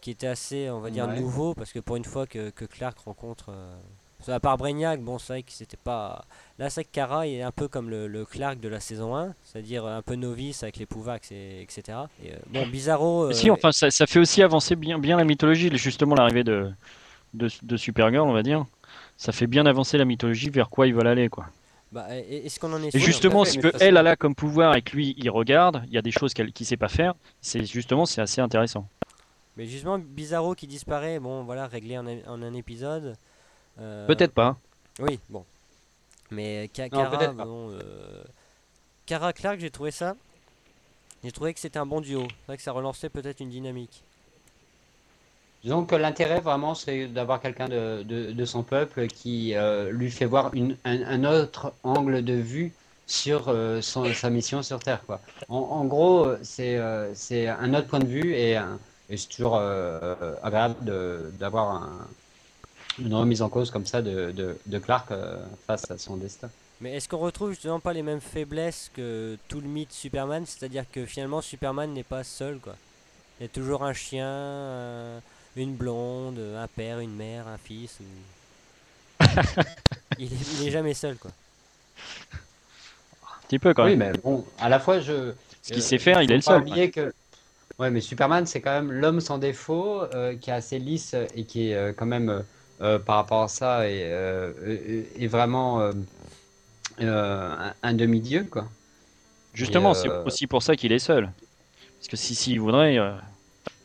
qui 0.00 0.10
était 0.10 0.26
assez, 0.26 0.70
on 0.70 0.80
va 0.80 0.90
dire, 0.90 1.06
Ouais. 1.06 1.20
nouveau, 1.20 1.54
parce 1.54 1.72
que 1.72 1.78
pour 1.78 1.96
une 1.96 2.04
fois 2.04 2.26
que, 2.26 2.50
que 2.50 2.64
Clark 2.64 2.98
rencontre. 2.98 3.46
euh, 3.50 3.74
à 4.28 4.38
part 4.38 4.56
Brainiac, 4.56 5.00
bon, 5.00 5.18
c'est 5.18 5.32
vrai 5.32 5.42
que 5.42 5.50
c'était 5.50 5.76
pas. 5.76 6.24
Là, 6.58 6.70
c'est 6.70 6.82
vrai 6.82 6.84
que 6.84 6.90
Kara 6.92 7.26
est 7.26 7.42
un 7.42 7.50
peu 7.50 7.66
comme 7.66 7.90
le, 7.90 8.06
le 8.06 8.24
Clark 8.24 8.60
de 8.60 8.68
la 8.68 8.78
saison 8.78 9.16
1, 9.16 9.34
c'est-à-dire 9.42 9.84
un 9.84 10.00
peu 10.02 10.14
novice 10.14 10.62
avec 10.62 10.76
les 10.76 10.86
pouvoirs, 10.86 11.18
et- 11.32 11.62
etc. 11.62 11.98
Et, 12.24 12.32
euh, 12.32 12.36
bon, 12.50 12.64
Bizarro. 12.66 13.24
euh, 13.24 13.32
Si, 13.32 13.50
enfin, 13.50 13.72
ça, 13.72 13.90
ça 13.90 14.06
fait 14.06 14.20
aussi 14.20 14.40
avancer 14.42 14.76
bien, 14.76 14.98
bien 15.00 15.16
la 15.16 15.24
mythologie, 15.24 15.70
justement 15.76 16.14
l'arrivée 16.14 16.44
de, 16.44 16.70
de, 17.34 17.48
de 17.62 17.76
Supergirl, 17.76 18.28
on 18.28 18.32
va 18.32 18.42
dire. 18.44 18.64
Ça 19.16 19.32
fait 19.32 19.46
bien 19.48 19.66
avancer 19.66 19.98
la 19.98 20.04
mythologie 20.04 20.50
vers 20.50 20.68
quoi 20.70 20.86
ils 20.86 20.94
veulent 20.94 21.06
aller, 21.08 21.28
quoi. 21.28 21.46
bah, 21.90 22.06
et- 22.16 22.46
est-ce 22.46 22.60
qu'on 22.60 22.72
en 22.72 22.82
est 22.82 22.88
Et 22.88 22.90
sûr? 22.90 23.00
justement, 23.00 23.44
ce 23.44 23.58
que 23.58 23.72
elle 23.80 23.96
a 23.96 24.16
comme 24.16 24.34
pouvoir 24.36 24.76
et 24.76 24.82
que 24.82 24.94
lui 24.96 25.14
il 25.18 25.30
regarde, 25.30 25.82
il 25.88 25.92
y 25.94 25.98
a 25.98 26.02
des 26.02 26.10
choses 26.12 26.32
qu'elle 26.32 26.52
qu'il 26.52 26.64
sait 26.66 26.76
pas 26.76 26.88
faire. 26.88 27.14
C'est 27.40 27.64
justement 27.64 28.06
c'est 28.06 28.20
assez 28.20 28.40
intéressant. 28.40 28.86
Mais 29.56 29.66
justement, 29.66 29.98
Bizarro 29.98 30.54
qui 30.54 30.66
disparaît, 30.66 31.18
bon, 31.18 31.44
voilà, 31.44 31.66
réglé 31.66 31.98
en, 31.98 32.06
un- 32.06 32.24
en 32.26 32.42
un 32.42 32.54
épisode. 32.54 33.16
euh, 33.80 34.06
Peut-être 34.06 34.32
pas. 34.32 34.56
Oui, 34.98 35.18
bon. 35.28 35.44
Mais 36.30 36.70
Ka- 36.72 36.88
Non, 36.90 37.34
bon, 37.34 37.70
euh, 37.72 38.22
Kara 39.06 39.32
Clark, 39.32 39.60
j'ai 39.60 39.70
trouvé 39.70 39.90
ça. 39.90 40.14
J'ai 41.22 41.32
trouvé 41.32 41.52
que 41.54 41.60
c'était 41.60 41.78
un 41.78 41.86
bon 41.86 42.00
duo. 42.00 42.22
C'est 42.28 42.46
vrai 42.48 42.56
que 42.56 42.62
ça 42.62 42.72
relançait 42.72 43.08
peut-être 43.10 43.40
une 43.40 43.50
dynamique. 43.50 44.02
Disons 45.62 45.84
que 45.84 45.94
l'intérêt 45.94 46.40
vraiment, 46.40 46.74
c'est 46.74 47.06
d'avoir 47.06 47.40
quelqu'un 47.40 47.68
de, 47.68 48.02
de, 48.02 48.32
de 48.32 48.44
son 48.44 48.62
peuple 48.64 49.06
qui 49.06 49.54
euh, 49.54 49.92
lui 49.92 50.10
fait 50.10 50.24
voir 50.24 50.52
une, 50.54 50.76
un, 50.84 51.02
un 51.04 51.24
autre 51.24 51.72
angle 51.84 52.24
de 52.24 52.32
vue 52.34 52.72
sur 53.06 53.48
euh, 53.48 53.80
son- 53.80 54.12
sa 54.12 54.30
mission 54.30 54.62
sur 54.64 54.80
Terre. 54.80 55.04
Quoi. 55.06 55.20
En, 55.48 55.58
en 55.58 55.84
gros, 55.84 56.24
euh, 56.26 56.38
c'est 56.42 56.76
euh, 56.78 57.14
c'est 57.14 57.46
un 57.46 57.74
autre 57.74 57.86
point 57.86 58.00
de 58.00 58.06
vue 58.08 58.34
et, 58.34 58.56
un- 58.56 58.78
et 59.08 59.16
c'est 59.16 59.28
toujours 59.28 59.56
euh, 59.56 59.98
euh, 60.22 60.34
agréable 60.42 60.84
de- 60.84 61.30
d'avoir 61.38 61.70
un- 61.82 62.06
une 62.98 63.14
remise 63.14 63.42
en 63.42 63.48
cause 63.48 63.70
comme 63.70 63.86
ça 63.86 64.02
de, 64.02 64.30
de, 64.32 64.56
de 64.66 64.78
Clark 64.78 65.10
euh, 65.10 65.38
face 65.66 65.90
à 65.90 65.98
son 65.98 66.16
destin. 66.16 66.50
Mais 66.80 66.96
est-ce 66.96 67.08
qu'on 67.08 67.18
retrouve 67.18 67.50
justement 67.50 67.80
pas 67.80 67.92
les 67.92 68.02
mêmes 68.02 68.20
faiblesses 68.20 68.90
que 68.94 69.38
tout 69.48 69.60
le 69.60 69.68
mythe 69.68 69.92
Superman? 69.92 70.44
C'est-à-dire 70.46 70.84
que 70.92 71.06
finalement 71.06 71.40
Superman 71.40 71.92
n'est 71.92 72.02
pas 72.02 72.24
seul 72.24 72.58
quoi. 72.58 72.74
Il 73.40 73.44
y 73.44 73.46
a 73.46 73.48
toujours 73.48 73.82
un 73.84 73.92
chien, 73.92 74.26
un- 74.28 75.20
une 75.56 75.74
blonde, 75.74 76.38
un 76.38 76.66
père, 76.68 76.98
une 77.00 77.14
mère, 77.14 77.46
un 77.48 77.58
fils. 77.58 77.98
ou- 78.00 79.24
il, 80.18 80.32
est, 80.32 80.36
il 80.60 80.68
est 80.68 80.70
jamais 80.70 80.94
seul 80.94 81.16
quoi. 81.16 81.30
Un 83.22 83.46
petit 83.46 83.58
peu 83.58 83.74
quand 83.74 83.84
Oui, 83.84 83.96
même. 83.96 84.12
mais 84.14 84.18
bon, 84.18 84.44
à 84.58 84.68
la 84.68 84.80
fois, 84.80 85.00
je. 85.00 85.32
Ce 85.62 85.68
qu'il 85.68 85.78
euh, 85.78 85.80
sait 85.80 85.98
faire, 85.98 86.22
il 86.22 86.30
est 86.32 86.36
le 86.36 86.40
seul. 86.42 86.60
oublier 86.62 86.90
que. 86.90 87.12
Ouais, 87.78 87.90
mais 87.90 88.00
Superman, 88.00 88.46
c'est 88.46 88.60
quand 88.60 88.72
même 88.72 88.92
l'homme 88.92 89.20
sans 89.20 89.38
défaut, 89.38 90.02
euh, 90.02 90.36
qui 90.36 90.50
est 90.50 90.52
assez 90.52 90.78
lisse 90.78 91.14
et 91.34 91.44
qui 91.44 91.70
est 91.70 91.74
euh, 91.74 91.92
quand 91.96 92.06
même, 92.06 92.44
euh, 92.80 92.98
par 92.98 93.16
rapport 93.16 93.42
à 93.42 93.48
ça, 93.48 93.88
est, 93.88 94.10
est 95.18 95.26
vraiment 95.26 95.90
un, 96.98 97.74
un 97.82 97.94
demi-dieu, 97.94 98.46
quoi. 98.50 98.68
Justement, 99.54 99.92
c'est 99.94 100.08
aussi 100.08 100.46
pour 100.46 100.62
ça 100.62 100.76
qu'il 100.76 100.92
est 100.92 100.98
seul. 100.98 101.30
Parce 101.98 102.08
que 102.08 102.16
si 102.16 102.34
s'il 102.34 102.60
voudrait, 102.60 102.98
euh, 102.98 103.12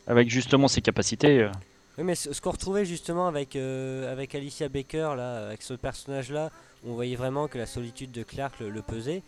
avec 0.06 0.30
justement 0.30 0.66
ses 0.66 0.80
capacités, 0.80 1.42
euh, 1.42 1.50
Oui, 1.98 2.04
mais 2.04 2.14
ce, 2.14 2.32
ce 2.32 2.40
qu'on 2.40 2.52
retrouvait 2.52 2.84
justement 2.84 3.28
avec, 3.28 3.54
euh, 3.54 4.10
avec 4.10 4.34
Alicia 4.34 4.68
Baker, 4.68 5.14
là, 5.16 5.48
avec 5.48 5.62
ce 5.62 5.74
personnage-là, 5.74 6.50
on 6.86 6.94
voyait 6.94 7.16
vraiment 7.16 7.48
que 7.48 7.58
la 7.58 7.66
solitude 7.66 8.12
de 8.12 8.22
Clark 8.22 8.58
le, 8.60 8.70
le 8.70 8.82
pesait. 8.82 9.22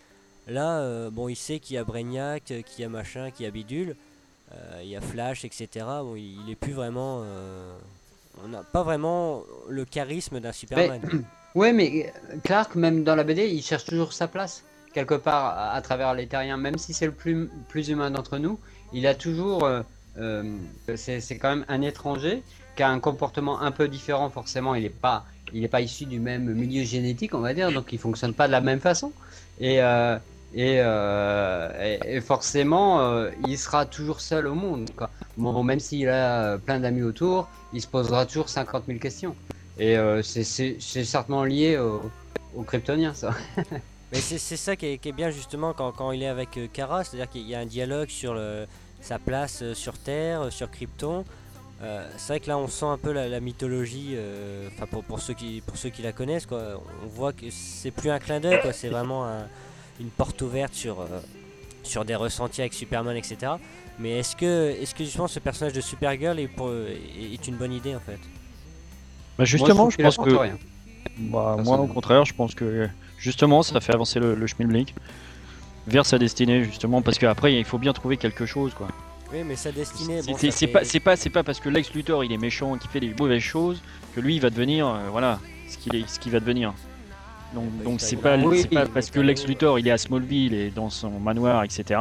Là, 0.48 0.80
euh, 0.80 1.10
bon, 1.10 1.28
il 1.28 1.36
sait 1.36 1.58
qu'il 1.58 1.76
y 1.76 1.78
a 1.78 1.84
Brainiac, 1.84 2.44
qu'il 2.44 2.80
y 2.80 2.84
a 2.84 2.88
machin, 2.88 3.30
qu'il 3.30 3.44
y 3.44 3.48
a 3.48 3.52
Bidule, 3.52 3.90
euh, 3.90 3.94
il 4.82 4.88
y 4.88 4.96
a 4.96 5.00
Flash, 5.00 5.44
etc. 5.44 5.68
Bon, 6.02 6.14
il, 6.16 6.38
il 6.44 6.50
est 6.50 6.56
plus 6.56 6.72
vraiment. 6.72 7.22
euh, 7.24 7.72
on 8.44 8.48
n'a 8.48 8.62
pas 8.62 8.82
vraiment 8.82 9.42
le 9.68 9.84
charisme 9.84 10.40
d'un 10.40 10.52
Superman. 10.52 11.00
Ouais, 11.56 11.72
mais 11.72 12.12
euh, 12.32 12.36
Clark, 12.44 12.76
même 12.76 13.02
dans 13.02 13.16
la 13.16 13.24
BD, 13.24 13.48
il 13.48 13.60
cherche 13.60 13.84
toujours 13.84 14.12
sa 14.12 14.28
place, 14.28 14.62
quelque 14.94 15.14
part, 15.14 15.74
à, 15.74 15.82
travers 15.82 16.14
les 16.14 16.28
terriens, 16.28 16.56
même 16.56 16.78
si 16.78 16.94
c'est 16.94 17.06
le 17.06 17.12
plus, 17.12 17.50
plus 17.68 17.88
humain 17.88 18.12
d'entre 18.12 18.38
nous, 18.38 18.56
il 18.92 19.04
a 19.08 19.16
toujours. 19.16 19.64
euh, 19.64 19.82
euh, 20.18 20.44
c'est 20.94 21.38
quand 21.38 21.50
même 21.56 21.64
un 21.68 21.82
étranger 21.82 22.44
qui 22.76 22.84
a 22.84 22.88
un 22.88 23.00
comportement 23.00 23.60
un 23.62 23.72
peu 23.72 23.88
différent, 23.88 24.30
forcément, 24.30 24.76
il 24.76 24.84
n'est 24.84 24.90
pas, 24.90 25.24
il 25.52 25.64
est 25.64 25.68
pas 25.68 25.80
issu 25.80 26.04
du 26.06 26.20
même 26.20 26.44
milieu 26.54 26.84
génétique, 26.84 27.34
on 27.34 27.40
va 27.40 27.52
dire, 27.52 27.72
donc 27.72 27.92
il 27.92 27.98
fonctionne 27.98 28.32
pas 28.32 28.46
de 28.46 28.52
la 28.52 28.60
même 28.60 28.78
façon. 28.80 29.10
Et, 29.58 29.82
euh, 29.82 30.16
et, 30.54 30.78
euh, 30.80 31.98
et- 32.04 32.20
forcément, 32.20 33.00
euh, 33.00 33.30
il 33.46 33.56
sera 33.56 33.86
toujours 33.86 34.20
seul 34.20 34.46
au 34.46 34.54
monde. 34.54 34.90
Même 35.36 35.80
s'il 35.80 36.08
a 36.08 36.42
euh, 36.42 36.58
plein 36.58 36.80
d'amis 36.80 37.02
autour, 37.02 37.48
il 37.72 37.80
se 37.80 37.86
posera 37.86 38.26
toujours 38.26 38.48
50 38.48 38.84
000 38.86 38.98
questions. 38.98 39.34
Et 39.78 39.96
c'est- 40.22 40.80
certainement 40.80 41.44
lié 41.44 41.78
au, 41.78 42.02
au 42.54 42.62
Kryptonien, 42.62 43.14
ça. 43.14 43.32
Mais 44.12 44.18
c'est 44.18 44.56
ça 44.56 44.74
qui 44.74 44.86
est, 44.86 45.12
bien 45.12 45.30
justement 45.30 45.72
quand, 45.72 46.10
il 46.10 46.22
est 46.24 46.26
avec 46.26 46.58
Kara, 46.72 47.04
c'est-à-dire 47.04 47.30
qu'il 47.30 47.48
y 47.48 47.54
a 47.54 47.60
un 47.60 47.66
dialogue 47.66 48.08
sur 48.08 48.36
sa 49.00 49.20
place 49.20 49.62
sur 49.74 49.96
Terre, 49.96 50.52
sur 50.52 50.68
Krypton. 50.68 51.24
C'est 51.80 52.26
vrai 52.26 52.40
que 52.40 52.48
là 52.48 52.58
on 52.58 52.66
sent 52.66 52.86
un 52.86 52.98
peu 52.98 53.12
la, 53.12 53.38
mythologie, 53.38 54.16
pour, 55.06 55.20
ceux 55.20 55.32
qui, 55.32 55.62
la 56.02 56.12
connaissent, 56.12 56.48
on 56.50 57.06
voit 57.06 57.32
que 57.32 57.46
c'est 57.50 57.92
plus 57.92 58.10
un 58.10 58.18
clin 58.18 58.40
d'œil, 58.40 58.58
c'est 58.72 58.88
vraiment 58.88 59.24
un- 59.24 59.46
une 60.00 60.08
porte 60.10 60.40
ouverte 60.42 60.74
sur, 60.74 61.00
euh, 61.00 61.06
sur 61.82 62.04
des 62.04 62.14
ressentis 62.14 62.60
avec 62.62 62.72
Superman, 62.74 63.16
etc. 63.16 63.52
Mais 63.98 64.18
est-ce 64.18 64.34
que, 64.34 64.70
est 64.80 64.92
que 64.94 65.04
justement 65.04 65.28
ce 65.28 65.38
personnage 65.40 65.74
de 65.74 65.80
Supergirl 65.80 66.38
est, 66.38 66.48
pour, 66.48 66.70
est, 66.72 67.34
est 67.34 67.46
une 67.48 67.56
bonne 67.56 67.72
idée 67.72 67.94
en 67.94 68.00
fait? 68.00 68.18
Bah, 69.38 69.44
justement, 69.44 69.84
Moi, 69.84 69.90
je, 69.96 70.02
pense 70.02 70.16
que 70.16 70.30
rien. 70.30 70.58
Bah, 71.18 71.18
moi, 71.18 71.52
au 71.52 71.56
Personnellement. 71.56 71.86
contraire, 71.94 72.24
je 72.24 72.34
pense 72.34 72.54
que 72.54 72.88
justement, 73.18 73.62
ça 73.62 73.80
fait 73.80 73.94
avancer 73.94 74.18
le, 74.20 74.34
le 74.34 74.46
schmilblick 74.46 74.94
vers 75.86 76.04
sa 76.06 76.18
destinée, 76.18 76.64
justement, 76.64 77.02
parce 77.02 77.18
qu'après, 77.18 77.54
il 77.54 77.64
faut 77.64 77.78
bien 77.78 77.92
trouver 77.92 78.16
quelque 78.16 78.46
chose, 78.46 78.74
quoi. 78.74 78.88
Oui, 79.32 79.38
mais 79.46 79.56
sa 79.56 79.70
destinée, 79.72 80.20
C'est 80.22 80.32
bon, 80.32 80.36
c'est- 80.38 80.50
ça 80.50 80.56
c'est 80.58 80.66
fait- 80.66 80.72
pas, 80.72 80.84
c'est 80.84 81.00
pas, 81.00 81.16
c'est 81.16 81.30
pas 81.30 81.42
parce 81.44 81.60
que 81.60 81.68
Lex 81.68 81.94
Luthor 81.94 82.24
il 82.24 82.32
est 82.32 82.36
méchant, 82.38 82.76
qu'il 82.76 82.90
fait 82.90 83.00
des 83.00 83.14
mauvaises 83.18 83.40
choses, 83.42 83.80
que 84.14 84.20
lui 84.20 84.34
il 84.36 84.40
va 84.40 84.50
devenir, 84.50 84.88
euh, 84.88 85.08
voilà, 85.10 85.38
ce 85.68 85.78
qu'il 85.78 85.94
est, 85.94 86.08
ce 86.08 86.18
qu'il 86.18 86.32
va 86.32 86.40
devenir. 86.40 86.74
Donc, 87.54 87.64
Bah, 87.70 87.84
donc 87.84 88.00
c'est 88.00 88.16
pas, 88.16 88.36
Oui, 88.36 88.66
parce 88.94 89.10
que 89.10 89.20
Lex. 89.20 89.46
Luthor 89.46 89.78
il 89.78 89.88
est 89.88 89.90
à 89.90 89.98
Smallville 89.98 90.54
et 90.54 90.70
dans 90.70 90.90
son 90.90 91.10
manoir, 91.10 91.64
etc., 91.64 92.00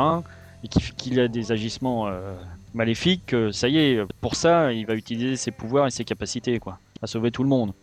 et 0.63 0.67
qu'il 0.67 1.19
a 1.19 1.27
des 1.27 1.51
agissements 1.51 2.07
euh, 2.07 2.33
maléfiques, 2.73 3.27
que 3.27 3.51
ça 3.51 3.69
y 3.69 3.77
est, 3.77 4.03
pour 4.19 4.35
ça, 4.35 4.73
il 4.73 4.85
va 4.85 4.93
utiliser 4.95 5.37
ses 5.37 5.51
pouvoirs 5.51 5.87
et 5.87 5.91
ses 5.91 6.03
capacités, 6.03 6.59
quoi, 6.59 6.79
à 7.01 7.07
sauver 7.07 7.31
tout 7.31 7.43
le 7.43 7.49
monde. 7.49 7.73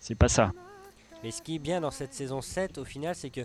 C'est 0.00 0.16
pas 0.16 0.28
ça. 0.28 0.52
Mais 1.22 1.30
ce 1.30 1.42
qui 1.42 1.56
est 1.56 1.58
bien 1.58 1.80
dans 1.80 1.90
cette 1.90 2.14
saison 2.14 2.40
7, 2.40 2.78
au 2.78 2.84
final, 2.84 3.14
c'est 3.14 3.30
que 3.30 3.42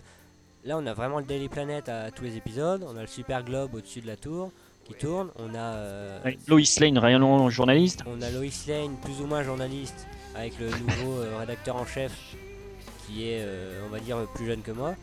là, 0.64 0.76
on 0.78 0.86
a 0.86 0.94
vraiment 0.94 1.18
le 1.18 1.24
Daily 1.24 1.48
Planet 1.48 1.88
à 1.88 2.10
tous 2.10 2.24
les 2.24 2.36
épisodes. 2.36 2.84
On 2.88 2.96
a 2.96 3.02
le 3.02 3.06
Super 3.06 3.44
Globe 3.44 3.74
au-dessus 3.74 4.00
de 4.00 4.06
la 4.06 4.16
tour 4.16 4.50
qui 4.84 4.94
tourne. 4.94 5.28
On 5.36 5.54
a, 5.54 5.58
euh, 5.58 6.20
Avec 6.24 6.38
Lois 6.48 6.60
Lane, 6.80 6.98
réellement 6.98 7.50
journaliste. 7.50 8.02
on 8.06 8.20
a 8.22 8.30
Lois 8.30 8.50
Lane, 8.66 8.96
plus 9.02 9.20
ou 9.20 9.26
moins 9.26 9.42
journaliste, 9.42 10.06
avec 10.34 10.58
le 10.58 10.66
nouveau 10.70 11.20
euh, 11.20 11.38
rédacteur 11.38 11.76
en 11.76 11.86
chef 11.86 12.12
qui 13.06 13.28
est, 13.30 13.40
euh, 13.40 13.80
on 13.86 13.90
va 13.90 14.00
dire, 14.00 14.18
plus 14.34 14.46
jeune 14.46 14.62
que 14.62 14.72
moi. 14.72 14.94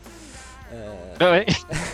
Euh, 0.72 0.94
Ah 1.20 1.30
ouais. 1.30 1.46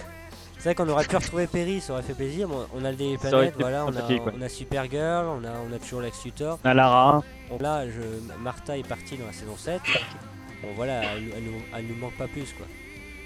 c'est 0.58 0.64
vrai 0.64 0.74
qu'on 0.74 0.88
aurait 0.88 1.04
pu 1.06 1.16
retrouver 1.16 1.46
Perry, 1.46 1.80
ça 1.80 1.92
aurait 1.94 2.02
fait 2.02 2.14
plaisir. 2.14 2.48
Bon, 2.48 2.66
on 2.74 2.84
a 2.84 2.92
Planet, 2.92 3.24
été 3.24 3.50
voilà, 3.58 3.84
on 3.86 3.96
a, 3.96 4.06
ouais. 4.06 4.20
on 4.36 4.42
a 4.42 4.48
Supergirl, 4.48 5.26
on 5.26 5.44
a, 5.44 5.52
on 5.68 5.72
a 5.74 5.78
toujours 5.78 6.00
Lex 6.02 6.24
Luthor. 6.24 6.58
À 6.64 6.74
Lara. 6.74 7.22
Donc 7.50 7.62
là, 7.62 7.84
je, 7.88 8.00
Martha 8.40 8.76
est 8.78 8.86
partie 8.86 9.16
dans 9.16 9.26
la 9.26 9.32
saison 9.32 9.56
7. 9.56 9.80
Bon 10.62 10.68
voilà, 10.76 11.02
elle, 11.14 11.24
nous- 11.24 11.32
elle 11.36 11.44
nous, 11.44 11.62
elle 11.76 11.86
nous 11.86 11.96
manque 11.96 12.16
pas 12.18 12.28
plus 12.28 12.52
quoi. 12.52 12.66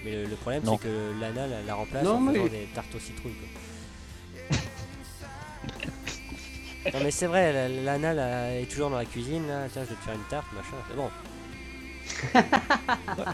Mais 0.04 0.12
le, 0.12 0.24
le 0.26 0.36
problème 0.36 0.62
c'est 0.64 0.78
que 0.78 1.20
Lana 1.20 1.46
la, 1.48 1.62
la 1.66 1.74
remplace 1.74 2.04
Non, 2.04 2.14
en 2.16 2.20
mais- 2.20 2.34
faisant 2.34 2.44
des 2.46 2.68
tartes 2.74 2.94
aux 2.94 3.00
citrouilles 3.00 3.34
quoi. 3.34 4.58
Non 6.92 7.00
mais 7.02 7.10
c'est 7.10 7.26
vrai, 7.26 7.52
la- 7.52 7.68
Lana 7.68 8.12
là, 8.12 8.50
est 8.60 8.66
toujours 8.70 8.90
dans 8.90 8.98
la 8.98 9.04
cuisine 9.04 9.48
là, 9.48 9.66
tiens 9.72 9.82
je 9.84 9.88
vais 9.90 9.94
te 9.96 10.04
faire 10.04 10.14
une 10.14 10.20
tarte, 10.30 10.46
machin, 10.52 10.76
c'est 10.88 10.96
bon. 10.96 11.08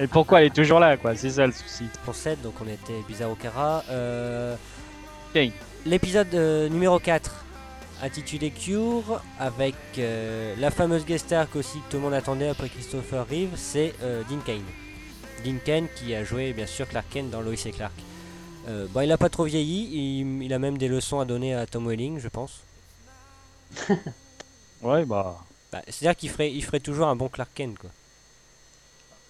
Et 0.01 0.07
pourquoi 0.07 0.41
elle 0.41 0.49
est 0.49 0.55
toujours 0.55 0.81
là, 0.81 0.97
quoi? 0.97 1.15
C'est 1.15 1.31
ça 1.31 1.47
le 1.47 1.53
souci. 1.53 1.85
On 2.07 2.13
7, 2.13 2.43
donc 2.43 2.55
on 2.65 2.69
était 2.69 3.01
Bizarro 3.09 3.35
Cara. 3.35 3.85
Euh. 3.91 4.57
L'épisode 5.87 6.35
euh, 6.35 6.69
numéro 6.69 6.99
4, 6.99 7.45
intitulé 8.03 8.51
Cure, 8.51 9.23
avec 9.39 9.75
euh, 9.99 10.55
la 10.59 10.71
fameuse 10.71 11.05
guest 11.05 11.27
star 11.27 11.49
qu'aussi 11.49 11.79
que 11.79 11.91
tout 11.91 11.97
le 11.99 12.03
monde 12.03 12.15
attendait 12.15 12.49
après 12.49 12.69
Christopher 12.69 13.27
Reeve, 13.29 13.53
c'est 13.57 13.95
euh, 14.03 14.23
Dean 14.29 14.41
Kane. 14.45 14.65
Dean 15.45 15.57
Kane 15.65 15.87
qui 15.97 16.15
a 16.15 16.25
joué 16.25 16.53
bien 16.53 16.67
sûr 16.67 16.89
Clark 16.89 17.07
Kent 17.11 17.31
dans 17.31 17.41
Lois 17.41 17.55
et 17.65 17.71
Clark. 17.71 17.93
Euh, 18.69 18.87
bon, 18.91 19.01
il 19.01 19.13
a 19.13 19.17
pas 19.17 19.31
trop 19.31 19.45
vieilli, 19.45 20.21
il, 20.21 20.43
il 20.43 20.53
a 20.53 20.59
même 20.59 20.77
des 20.77 20.89
leçons 20.89 21.21
à 21.21 21.25
donner 21.25 21.55
à 21.55 21.67
Tom 21.67 21.87
Welling, 21.89 22.19
je 22.19 22.29
pense. 22.29 22.61
Ouais, 24.83 25.05
bah. 25.05 25.37
Bah, 25.71 25.83
C'est-à-dire 25.89 26.17
qu'il 26.17 26.31
ferait, 26.31 26.51
il 26.51 26.65
ferait 26.65 26.81
toujours 26.81 27.09
un 27.09 27.15
bon 27.15 27.29
Clark 27.29 27.51
Kent, 27.55 27.79
quoi. 27.79 27.91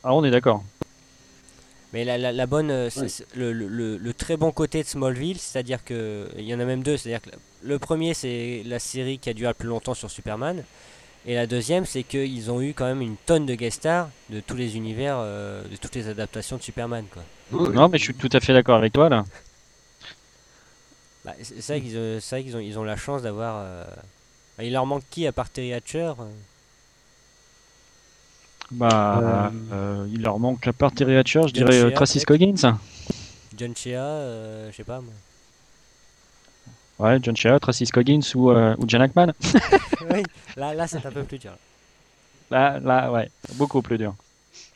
Ah, 0.05 0.15
on 0.15 0.25
est 0.25 0.31
d'accord. 0.31 0.63
Mais 1.93 2.05
la, 2.05 2.19
la- 2.19 2.33
la 2.33 2.47
bonne, 2.47 2.71
euh, 2.71 2.89
Oui. 2.97 3.13
le, 3.35 3.53
le- 3.53 3.67
le- 3.69 3.97
le 3.97 4.15
très 4.15 4.37
bon 4.37 4.53
côté 4.53 4.83
de 4.83 4.89
Smallville, 4.89 5.39
c'est-à-dire 5.39 5.85
que 5.85 6.29
il 6.39 6.45
y 6.45 6.55
en 6.55 6.61
a 6.61 6.65
même 6.65 6.83
deux. 6.83 6.97
C'est-à-dire 6.97 7.21
que 7.21 7.31
le 7.63 7.79
premier, 7.79 8.15
c'est 8.15 8.63
la 8.65 8.79
série 8.79 9.19
qui 9.19 9.29
a 9.29 9.35
duré 9.35 9.49
le 9.51 9.55
plus 9.55 9.69
longtemps 9.69 9.95
sur 9.95 10.11
Superman, 10.11 10.63
et 11.27 11.35
la 11.35 11.47
deuxième, 11.47 11.85
c'est 11.85 12.05
qu'ils 12.05 12.51
ont 12.51 12.63
eu 12.63 12.73
quand 12.75 12.87
même 12.87 13.03
une 13.03 13.17
tonne 13.17 13.45
de 13.45 13.55
guest 13.55 13.79
stars 13.79 14.09
de 14.31 14.41
tous 14.41 14.55
les 14.57 14.77
univers, 14.77 15.17
euh, 15.19 15.63
de 15.65 15.77
toutes 15.77 15.95
les 15.97 16.09
adaptations 16.09 16.57
de 16.57 16.63
Superman, 16.63 17.05
quoi. 17.13 17.23
Non, 17.73 17.89
mais 17.89 17.99
je 17.99 18.05
suis 18.05 18.15
tout 18.15 18.31
à 18.33 18.39
fait 18.41 18.53
d'accord 18.55 18.77
avec 18.77 18.93
toi, 18.93 19.09
là. 19.09 19.25
Bah, 21.25 21.35
c'est 21.43 21.61
c'est 21.61 21.73
vrai 21.79 21.83
qu'ils 21.83 21.99
ont, 21.99 22.57
ont, 22.59 22.61
ils 22.61 22.79
ont 22.79 22.85
la 22.85 22.97
chance 22.97 23.23
d'avoir. 23.23 23.57
euh, 23.59 23.85
bah, 24.57 24.65
il 24.65 24.73
leur 24.73 24.87
manque 24.87 25.03
qui 25.11 25.27
à 25.27 25.33
part 25.33 25.51
Terry 25.51 25.75
Hatcher 25.75 26.13
euh, 26.19 26.25
Bah, 28.73 29.53
euh, 29.73 30.07
il 30.13 30.23
leur 30.23 30.39
manque 30.39 30.67
à 30.67 30.73
part 30.73 30.93
Terry 30.93 31.17
Hatcher, 31.17 31.43
je 31.49 31.55
John 31.55 31.65
dirais 31.65 31.81
euh, 31.81 31.89
Shea, 31.89 31.95
Tracy 31.95 32.15
peut-être. 32.15 32.23
Scoggins. 32.23 32.79
John 33.57 33.77
Shea, 33.77 33.97
euh, 33.99 34.71
je 34.71 34.77
sais 34.77 34.85
pas 34.85 35.01
moi. 35.01 35.13
Ouais, 36.99 37.19
John 37.23 37.37
Shea, 37.37 37.59
Tracy 37.59 37.87
Scoggins 37.87 38.21
ou, 38.35 38.51
euh, 38.51 38.77
ou 38.79 38.89
Jan 38.89 39.01
Ackman. 39.01 39.33
oui, 40.13 40.23
là, 40.57 40.75
là 40.75 40.87
c'est 40.87 41.05
un 41.05 41.11
peu 41.11 41.25
plus 41.25 41.39
dur. 41.39 41.53
Là, 42.51 42.79
là, 42.81 43.11
ouais, 43.11 43.29
beaucoup 43.55 43.81
plus 43.83 43.97
dur. 43.99 44.15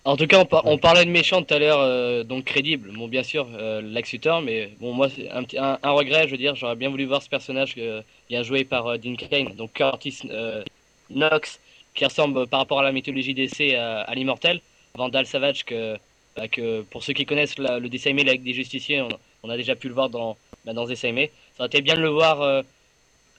En 0.04 0.16
tout 0.16 0.26
cas, 0.26 0.38
on, 0.40 0.44
par- 0.44 0.66
on 0.66 0.78
parlait 0.78 1.04
de 1.04 1.10
méchant 1.10 1.42
tout 1.42 1.52
à 1.54 1.58
l'heure, 1.58 1.80
euh, 1.80 2.24
donc 2.24 2.44
crédible. 2.44 2.92
Bon, 2.96 3.08
bien 3.08 3.22
sûr, 3.22 3.48
euh, 3.54 3.80
Lex 3.80 4.12
Luthor, 4.12 4.42
mais 4.42 4.70
bon, 4.80 4.92
moi, 4.92 5.08
c'est 5.08 5.30
un, 5.30 5.42
petit- 5.44 5.58
un, 5.58 5.78
un 5.82 5.90
regret, 5.90 6.26
je 6.26 6.32
veux 6.32 6.38
dire, 6.38 6.54
j'aurais 6.54 6.76
bien 6.76 6.90
voulu 6.90 7.04
voir 7.06 7.22
ce 7.22 7.28
personnage 7.28 7.74
euh, 7.78 8.02
bien 8.28 8.42
joué 8.42 8.64
par 8.64 8.86
euh, 8.86 8.98
Dean 8.98 9.16
Kane, 9.16 9.54
donc 9.56 9.72
Curtis 9.72 10.20
euh, 10.30 10.62
Knox, 11.10 11.58
qui 11.94 12.04
ressemble 12.04 12.38
euh, 12.38 12.46
par 12.46 12.60
rapport 12.60 12.80
à 12.80 12.82
la 12.82 12.92
mythologie 12.92 13.34
d'essai 13.34 13.76
à, 13.76 14.00
à 14.00 14.14
l'immortel. 14.14 14.60
Vandal 14.96 15.26
Savage, 15.26 15.64
que, 15.64 15.96
bah, 16.36 16.48
que 16.48 16.82
pour 16.82 17.02
ceux 17.02 17.12
qui 17.12 17.24
connaissent 17.26 17.58
la- 17.58 17.78
le 17.78 17.88
dessin 17.88 18.10
animé 18.10 18.28
avec 18.28 18.42
des 18.42 18.52
justiciers, 18.52 19.00
on, 19.02 19.08
on 19.42 19.50
a 19.50 19.56
déjà 19.56 19.74
pu 19.74 19.88
le 19.88 19.94
voir 19.94 20.08
dans, 20.10 20.36
bah, 20.64 20.72
dans 20.72 20.86
dessin 20.86 21.08
animé. 21.08 21.30
Ça 21.56 21.62
aurait 21.64 21.68
été 21.68 21.80
bien 21.82 21.94
de 21.94 22.00
le 22.00 22.08
voir 22.08 22.42
euh, 22.42 22.62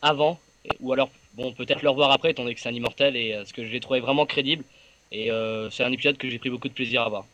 avant, 0.01 0.39
et- 0.65 0.69
ou 0.79 0.91
alors, 0.93 1.09
bon, 1.33 1.51
peut-être 1.53 1.81
le 1.81 1.89
revoir 1.89 2.11
après, 2.11 2.31
étant 2.31 2.43
donné 2.43 2.55
que 2.55 2.61
c'est 2.61 2.69
un 2.69 2.73
immortel, 2.73 3.15
et 3.15 3.33
euh, 3.33 3.45
ce 3.45 3.53
que 3.53 3.65
je 3.65 3.71
l'ai 3.71 3.79
trouvé 3.79 3.99
vraiment 3.99 4.25
crédible. 4.25 4.63
Et 5.11 5.31
euh, 5.31 5.69
c'est 5.69 5.83
un 5.83 5.91
épisode 5.91 6.17
que 6.17 6.29
j'ai 6.29 6.39
pris 6.39 6.49
beaucoup 6.49 6.67
de 6.67 6.73
plaisir 6.73 7.03
à 7.03 7.09
voir. 7.09 7.25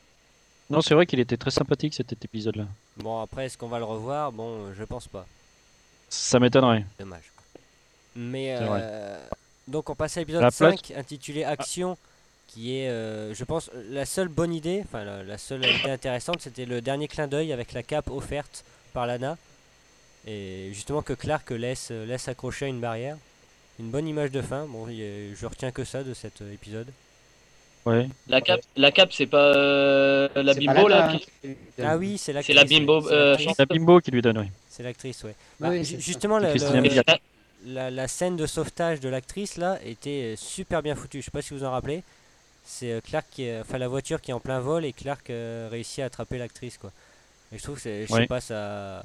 Non, 0.70 0.82
c'est 0.82 0.94
vrai 0.94 1.06
qu'il 1.06 1.20
était 1.20 1.38
très 1.38 1.52
sympathique 1.52 1.94
cet 1.94 2.12
épisode-là. 2.24 2.66
Bon, 2.98 3.20
après, 3.22 3.46
est-ce 3.46 3.58
qu'on 3.58 3.68
va 3.68 3.80
le 3.80 3.86
revoir? 3.86 4.32
Bon, 4.32 4.68
euh, 4.68 4.74
je 4.78 4.84
pense 4.84 5.08
pas. 5.08 5.26
Ça 6.10 6.40
m'étonnerait. 6.40 6.86
Dommage. 7.00 7.24
Mais 8.16 8.56
euh, 8.60 9.18
donc 9.68 9.90
on 9.90 9.96
passe 9.96 10.18
à 10.18 10.22
l'épisode 10.22 10.42
La 10.42 10.52
5 10.52 10.92
intitulé 10.96 11.44
Action 11.44 11.98
qui 12.48 12.76
est 12.78 12.90
euh, 12.90 13.34
je 13.34 13.44
pense 13.46 13.70
la 13.92 14.06
seule 14.06 14.28
bonne 14.28 14.54
idée, 14.54 14.82
enfin 14.84 15.04
la, 15.06 15.24
la 15.24 15.38
seule 15.38 15.66
idée 15.66 15.90
intéressante, 15.90 16.42
c'était 16.42 16.66
le 16.66 16.82
dernier 16.82 17.08
clin 17.08 17.28
d'œil 17.28 17.54
avec 17.54 17.72
la 17.74 17.82
cape 17.84 18.10
offerte 18.10 18.66
par 18.94 19.08
Lana 19.08 19.38
et 20.28 20.70
justement 20.74 21.02
que 21.02 21.14
Clark 21.14 21.50
laisse 21.52 21.92
laisse 21.92 22.28
accrocher 22.28 22.66
à 22.66 22.68
une 22.68 22.80
barrière. 22.82 23.18
Une 23.80 23.90
bonne 23.90 24.08
image 24.08 24.32
de 24.32 24.42
fin. 24.42 24.66
Bon, 24.66 24.86
je 24.88 25.46
retiens 25.46 25.72
que 25.72 25.84
ça 25.84 26.04
de 26.04 26.14
cet 26.14 26.42
euh, 26.42 26.54
épisode. 26.54 26.88
Ouais. 27.86 28.08
La 28.28 28.40
cape, 28.42 28.62
la 28.76 28.92
cape 28.92 29.12
c'est 29.12 29.26
pas 29.26 29.56
euh, 29.56 30.30
la 30.36 30.54
bimbo 30.54 30.84
pas 30.84 30.90
là 30.90 31.18
qui- 31.18 31.48
hein. 31.48 31.54
Ah 31.84 31.98
oui, 31.98 32.20
c'est 32.20 32.32
l'actrice. 32.32 32.56
la 32.56 32.66
bimbo, 32.66 33.02
c'est 33.02 33.14
euh, 33.14 33.38
chante- 33.38 33.56
C'est 33.56 33.68
la 33.68 33.76
bimbo 33.76 34.00
qui 34.00 34.12
lui 34.12 34.22
donne, 34.22 34.38
oui. 34.38 34.48
C'est 34.70 34.84
l'actrice, 34.84 35.24
ouais. 35.24 35.36
Oui, 35.62 35.68
Bah, 35.68 35.70
oui, 35.70 35.84
justement, 36.00 36.38
la, 36.38 36.54
le-. 36.54 37.04
La, 37.66 37.92
la 37.92 38.08
scène 38.08 38.36
de 38.38 38.46
sauvetage 38.48 39.00
de 39.00 39.10
l'actrice 39.10 39.58
là 39.58 39.80
était 39.86 40.34
euh, 40.34 40.36
super 40.36 40.82
bien 40.82 40.96
foutue. 40.96 41.20
Je 41.22 41.26
sais 41.26 41.32
pas 41.32 41.42
si 41.42 41.54
vous 41.54 41.64
en 41.64 41.72
rappelez. 41.72 42.04
C'est 42.66 42.92
euh, 42.92 43.02
Clark 43.02 43.26
qui 43.32 43.44
est, 43.44 43.60
enfin 43.60 43.78
la 43.78 43.88
voiture 43.88 44.22
qui 44.22 44.32
est 44.32 44.34
en 44.34 44.40
plein 44.40 44.60
vol 44.60 44.86
et 44.86 44.94
Clark 44.94 45.30
euh, 45.30 45.68
réussit 45.72 46.00
à 46.00 46.06
attraper 46.06 46.38
l'actrice 46.38 46.78
quoi. 46.78 46.92
Et 47.54 47.58
je 47.58 47.64
trouve 47.64 47.76
que 47.76 47.82
c'est, 47.82 48.06
je 48.08 48.14
sais 48.14 48.28
pas 48.28 48.40
ça. 48.42 49.04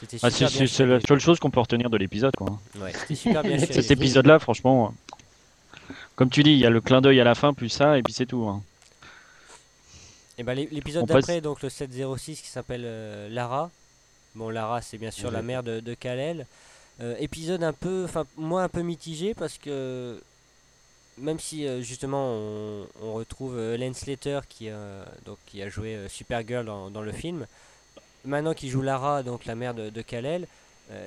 C'était 0.00 0.18
Ah, 0.22 0.30
super 0.30 0.48
c'est 0.50 0.58
bien 0.58 0.66
c'est- 0.66 0.74
c'est 0.76 0.86
la 0.86 1.00
seule 1.00 1.18
chose 1.20 1.38
qu'on 1.40 1.50
peut 1.50 1.60
retenir 1.60 1.90
de 1.90 1.96
l'épisode, 1.96 2.34
quoi. 2.36 2.58
Ouais, 2.80 2.92
c'était 2.92 3.14
super 3.16 3.42
bien 3.42 3.58
Cet 3.58 3.72
choisi. 3.72 3.82
Cet 3.88 3.90
épisode-là, 3.98 4.38
franchement, 4.38 4.94
comme 6.16 6.30
tu 6.30 6.42
dis, 6.42 6.52
il 6.52 6.58
y 6.58 6.66
a 6.66 6.70
le 6.70 6.80
clin 6.80 7.00
d'œil 7.00 7.20
à 7.20 7.24
la 7.24 7.34
fin, 7.34 7.52
plus 7.52 7.68
ça, 7.68 7.98
et 7.98 8.02
puis 8.02 8.12
c'est 8.12 8.26
tout. 8.26 8.46
hein. 8.48 8.62
Et 10.38 10.44
ben 10.44 10.54
l'é- 10.54 10.68
l'épisode 10.70 11.02
On 11.02 11.06
passe- 11.06 11.16
d'après, 11.26 11.40
donc 11.40 11.62
le 11.62 11.68
706 11.68 12.40
qui 12.42 12.48
s'appelle 12.48 12.82
euh, 12.84 13.28
Lara. 13.28 13.70
Bon, 14.36 14.50
Lara, 14.50 14.82
c'est 14.82 14.98
bien 14.98 15.10
sûr 15.10 15.30
la 15.32 15.42
mère 15.42 15.62
de, 15.64 15.80
de 15.80 15.94
Kal-El. 15.94 16.46
Euh, 17.00 17.14
épisode 17.20 17.62
un 17.62 17.72
peu, 17.72 18.04
enfin 18.04 18.26
moi 18.36 18.64
un 18.64 18.68
peu 18.68 18.82
mitigé 18.82 19.32
parce 19.32 19.56
que 19.56 20.20
même 21.20 21.38
si 21.38 21.66
euh, 21.66 21.80
justement 21.80 22.32
on, 23.02 23.12
retrouve 23.14 23.56
euh, 23.56 23.74
Helen 23.74 23.94
Slater 23.94 24.40
qui, 24.48 24.68
euh, 24.68 25.04
donc, 25.26 25.38
a 25.60 25.68
joué 25.68 25.96
Supergirl 26.08 26.64
dans, 26.64 27.02
le 27.02 27.12
film, 27.12 27.46
maintenant 28.24 28.54
qui 28.54 28.68
joue 28.68 28.82
Lara, 28.82 29.22
donc 29.22 29.44
la 29.46 29.54
mère 29.54 29.74
de, 29.74 29.90
de 29.90 30.02
Kal-El, 30.02 30.46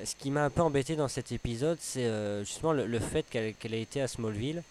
ce 0.04 0.14
qui 0.14 0.30
m'a 0.30 0.44
un 0.44 0.50
peu 0.50 0.60
embêté 0.60 0.94
dans 0.94 1.08
cet 1.08 1.32
épisode, 1.32 1.78
c'est 1.80 2.08
justement 2.44 2.72
le, 2.72 2.98
fait 3.00 3.24
qu'elle 3.28 3.54
qu'elle 3.54 3.74
ait 3.74 3.82
été 3.82 4.00
à 4.00 4.06
Smallville, 4.06 4.62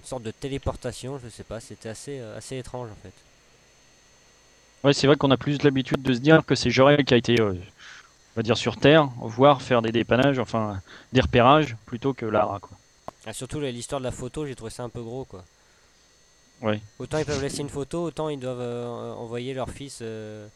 une 0.00 0.06
sorte 0.06 0.22
de 0.22 0.30
téléportation, 0.30 1.20
je 1.22 1.28
sais 1.28 1.42
pas, 1.42 1.58
c'était 1.58 1.88
assez, 1.88 2.20
assez 2.20 2.58
étrange 2.58 2.88
en 2.90 3.02
fait. 3.02 3.12
Ouais, 4.84 4.92
c'est 4.92 5.06
vrai 5.06 5.16
qu'on 5.16 5.30
a 5.30 5.36
plus 5.36 5.62
l'habitude 5.62 6.02
de 6.02 6.14
se 6.14 6.20
dire 6.20 6.44
que 6.46 6.54
c'est 6.54 6.70
Jorel 6.70 7.04
qui 7.04 7.14
a 7.14 7.16
été, 7.16 7.36
on 8.34 8.40
va 8.40 8.42
dire, 8.42 8.56
sur 8.56 8.76
Terre, 8.76 9.08
voire 9.20 9.62
faire 9.62 9.80
des 9.82 9.92
dépannages, 9.92 10.38
enfin, 10.38 10.80
des 11.12 11.20
repérages, 11.20 11.76
plutôt 11.86 12.12
que 12.14 12.26
Lara, 12.26 12.58
quoi. 12.60 12.76
Ah, 13.26 13.32
surtout 13.32 13.60
l'histoire 13.60 14.00
de 14.00 14.04
la 14.04 14.10
photo, 14.12 14.44
j'ai 14.46 14.54
trouvé 14.54 14.70
ça 14.70 14.82
un 14.82 14.88
peu 14.90 15.02
gros 15.02 15.24
quoi. 15.24 15.44
Ouais. 16.62 16.80
Autant 16.98 17.18
ils 17.18 17.24
peuvent 17.24 17.40
laisser 17.42 17.60
une 17.60 17.68
photo, 17.70 18.04
autant 18.04 18.28
ils 18.28 18.38
doivent 18.38 18.60
euh, 18.60 19.12
envoyer 19.14 19.54
leur 19.54 19.70
fils 19.70 19.98
euh, 20.02 20.46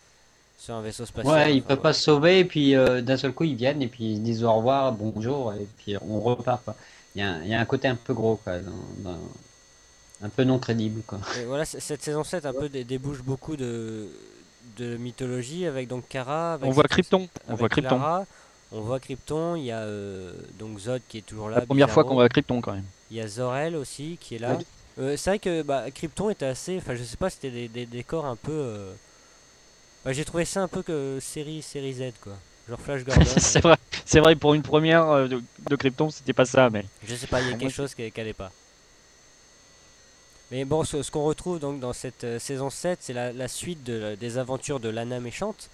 sur 0.59 0.75
un 0.75 0.83
vaisseau 0.83 1.07
spatial. 1.07 1.35
Ouais, 1.35 1.55
ils 1.57 1.59
Enfin, 1.61 1.69
peuvent 1.69 1.81
pas 1.83 1.93
se 1.93 2.03
sauver, 2.03 2.41
et 2.41 2.45
puis 2.45 2.75
euh, 2.75 3.01
d'un 3.01 3.17
seul 3.17 3.33
coup 3.33 3.45
ils 3.45 3.55
viennent, 3.55 3.81
et 3.83 3.89
puis 3.89 4.05
ils 4.13 4.23
disent 4.23 4.45
au 4.45 4.53
revoir, 4.53 4.93
bonjour, 4.93 5.53
et 5.55 5.67
puis 5.79 5.97
on 6.07 6.21
repart. 6.21 6.63
Quoi. 6.65 6.75
Il, 7.15 7.21
y 7.21 7.25
a 7.25 7.31
un, 7.33 7.43
il 7.43 7.49
y 7.49 7.55
a 7.55 7.61
un 7.61 7.65
côté 7.65 7.89
un 7.89 7.95
peu 7.97 8.13
gros, 8.15 8.37
quoi, 8.37 8.59
dans- 8.59 9.11
dans- 9.11 9.19
un 10.23 10.29
peu 10.29 10.45
non 10.45 10.59
crédible. 10.59 11.01
Quoi. 11.07 11.21
Et 11.41 11.45
voilà, 11.45 11.65
c- 11.65 11.81
cette 11.81 12.03
saison 12.03 12.23
7 12.25 12.45
un 12.45 12.53
peu 12.53 12.69
dé- 12.69 12.85
débouche 12.85 13.23
beaucoup 13.23 13.57
de, 13.57 14.09
de 14.77 14.97
mythologie 14.97 15.67
avec 15.67 15.89
donc 15.89 16.09
Kara. 16.09 16.55
Avec 16.55 16.69
On 16.69 16.73
voit 16.73 16.85
cette- 16.85 16.91
Krypton, 16.93 17.29
on 17.49 17.55
voit 17.55 17.69
Krypton. 17.69 18.01
On 18.71 18.81
voit 18.83 19.01
Krypton, 19.01 19.57
il 19.57 19.65
y 19.65 19.73
a 19.73 19.79
euh, 19.81 20.33
donc 20.59 20.79
Zod 20.79 21.01
qui 21.09 21.19
est 21.19 21.23
toujours 21.27 21.49
là. 21.49 21.61
La 21.61 21.67
première 21.67 21.91
fois 21.91 22.05
qu'on 22.05 22.15
voit 22.15 22.29
Krypton, 22.29 22.61
quand 22.61 22.73
même. 22.73 22.85
Il 23.11 23.17
y 23.17 23.21
a 23.21 23.27
Zor-El 23.27 23.75
aussi 23.77 24.19
qui 24.21 24.35
est 24.35 24.39
là. 24.39 24.57
Oui. 24.59 24.67
Euh, 24.99 25.17
c'est 25.17 25.31
vrai 25.31 25.39
que 25.39 25.63
bah, 25.63 25.91
Krypton 25.91 26.29
était 26.29 26.45
assez. 26.47 26.77
Enfin, 26.77 26.95
je 26.95 27.03
sais 27.03 27.17
pas, 27.17 27.31
c'était 27.31 27.51
des, 27.51 27.69
des 27.69 27.87
décors 27.87 28.27
un 28.27 28.37
peu. 28.37 28.53
euh, 28.53 28.93
bah, 30.05 30.13
j'ai 30.13 30.25
trouvé 30.25 30.45
ça 30.45 30.61
un 30.63 30.69
peu 30.69 30.83
que 30.83 31.19
série, 31.21 31.63
série 31.63 31.95
Z 31.95 32.13
quoi. 32.23 32.35
Genre 32.69 32.79
Flash 32.81 33.05
Gordon. 33.07 33.25
c'est 33.39 33.61
vrai, 33.63 33.77
c'est 34.05 34.21
vrai, 34.21 34.37
pour 34.37 34.53
une 34.53 34.63
première 34.63 35.09
euh, 35.09 35.29
de, 35.29 35.43
de 35.71 35.77
Krypton, 35.77 36.11
c'était 36.11 36.35
pas 36.35 36.45
ça, 36.45 36.69
mais. 36.69 36.85
Je 37.07 37.15
sais 37.15 37.27
pas, 37.27 37.41
il 37.41 37.49
y 37.49 37.53
a 37.55 37.57
quelque 37.57 37.73
chose 37.73 37.95
qui 37.95 38.13
n'allait 38.15 38.35
pas. 38.35 38.53
Mais 40.51 40.65
bon, 40.65 40.83
ce, 40.83 41.11
qu'on 41.11 41.25
retrouve 41.25 41.59
donc 41.59 41.79
dans 41.79 41.93
cette 41.93 42.25
euh, 42.25 42.39
saison 42.39 42.71
7, 42.71 42.99
c'est 43.03 43.13
la, 43.13 43.49
suite 43.49 43.85
des 43.85 44.39
aventures 44.39 44.81
de 44.81 44.89
Lana 44.89 45.21
Méchante, 45.21 45.69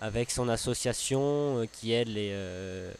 avec 0.00 0.30
son 0.30 0.48
association 0.48 1.58
euh, 1.58 1.66
qui 1.72 1.92
aide 1.92 2.06
les, 2.06 2.30
euh, 2.32 2.92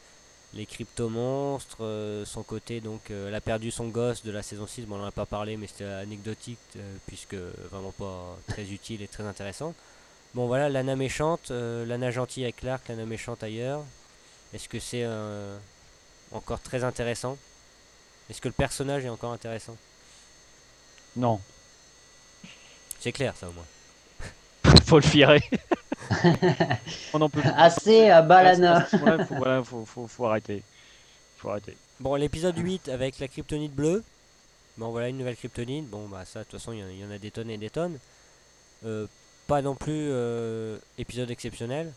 les 0.54 0.66
crypto-monstres, 0.66 2.24
son 2.26 2.42
côté, 2.42 2.80
donc 2.80 3.10
elle 3.10 3.34
a 3.34 3.40
perdu 3.40 3.70
son 3.70 3.86
gosse 3.88 4.24
de 4.24 4.32
la 4.32 4.42
saison 4.42 4.66
6, 4.66 4.82
bon 4.82 4.96
on 4.96 4.98
n'en 4.98 5.06
a 5.06 5.12
pas 5.12 5.26
parlé, 5.26 5.56
mais 5.56 5.68
c'était 5.68 5.84
anecdotique, 5.84 6.58
puisque 7.06 7.34
vraiment 7.70 7.92
pas 7.92 8.36
très 8.48 8.64
utile 8.70 9.02
et 9.02 9.08
très 9.08 9.24
intéressant. 9.24 9.74
Bon 10.34 10.46
voilà, 10.46 10.68
Lana 10.68 10.96
Méchante, 10.96 11.50
Lana 11.50 12.12
Gentille 12.12 12.44
avec 12.44 12.56
Clark, 12.56 12.86
Lana 12.88 13.04
Méchante 13.04 13.42
ailleurs. 13.42 13.82
Est-ce 14.52 14.68
que 14.68 14.78
c'est 14.78 15.04
encore 16.30 16.60
très 16.60 16.84
intéressant? 16.84 17.36
Est-ce 18.30 18.40
que 18.40 18.48
le 18.48 18.54
personnage 18.54 19.04
est 19.04 19.08
encore 19.08 19.32
intéressant? 19.32 19.76
Non, 21.16 21.40
C'est 23.00 23.12
clair 23.12 23.34
ça 23.36 23.48
au 23.48 23.52
moins. 23.52 23.64
faut 24.84 24.98
le 24.98 25.06
virer. 25.06 25.42
On 27.12 27.20
en 27.20 27.28
peut 27.28 27.40
plus. 27.40 27.50
Assez 27.56 28.08
à 28.08 28.22
Balana. 28.22 28.86
Moment-là, 28.92 29.24
faut, 29.24 29.34
voilà, 29.36 29.64
faut, 29.64 29.84
faut, 29.84 30.06
faut 30.06 30.26
arrêter. 30.26 30.62
faut 31.38 31.50
arrêter. 31.50 31.76
Bon, 32.00 32.14
l'épisode 32.16 32.58
8 32.58 32.88
avec 32.88 33.18
la 33.18 33.28
kryptonite 33.28 33.74
bleue. 33.74 34.02
Bon, 34.76 34.90
voilà 34.90 35.08
une 35.08 35.18
nouvelle 35.18 35.36
kryptonite. 35.36 35.88
Bon, 35.88 36.08
bah, 36.08 36.24
ça, 36.24 36.40
de 36.40 36.44
toute 36.44 36.58
façon, 36.58 36.72
il 36.72 36.78
y 36.78 37.00
y, 37.00 37.04
en 37.04 37.10
a 37.10 37.18
des 37.18 37.30
tonnes 37.30 37.50
et 37.50 37.58
des 37.58 37.70
tonnes. 37.70 37.98
Euh, 38.84 39.06
pas 39.46 39.62
non 39.62 39.74
plus 39.74 40.08
euh, 40.10 40.78
épisode 40.98 41.30
exceptionnel. 41.30 41.92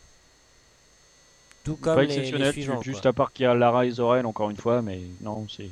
Tout 1.63 1.75
comme 1.75 1.95
pas 1.95 2.01
les, 2.01 2.07
les 2.07 2.13
exceptionnel, 2.17 2.53
suivants. 2.53 2.81
juste 2.81 3.01
quoi. 3.01 3.09
à 3.09 3.13
part 3.13 3.33
qu'il 3.33 3.43
y 3.43 3.47
a 3.47 3.53
Lara 3.53 3.85
et 3.85 3.91
Zorel 3.91 4.25
encore 4.25 4.49
une 4.49 4.57
fois, 4.57 4.81
mais 4.81 5.01
non, 5.21 5.47
c'est 5.49 5.69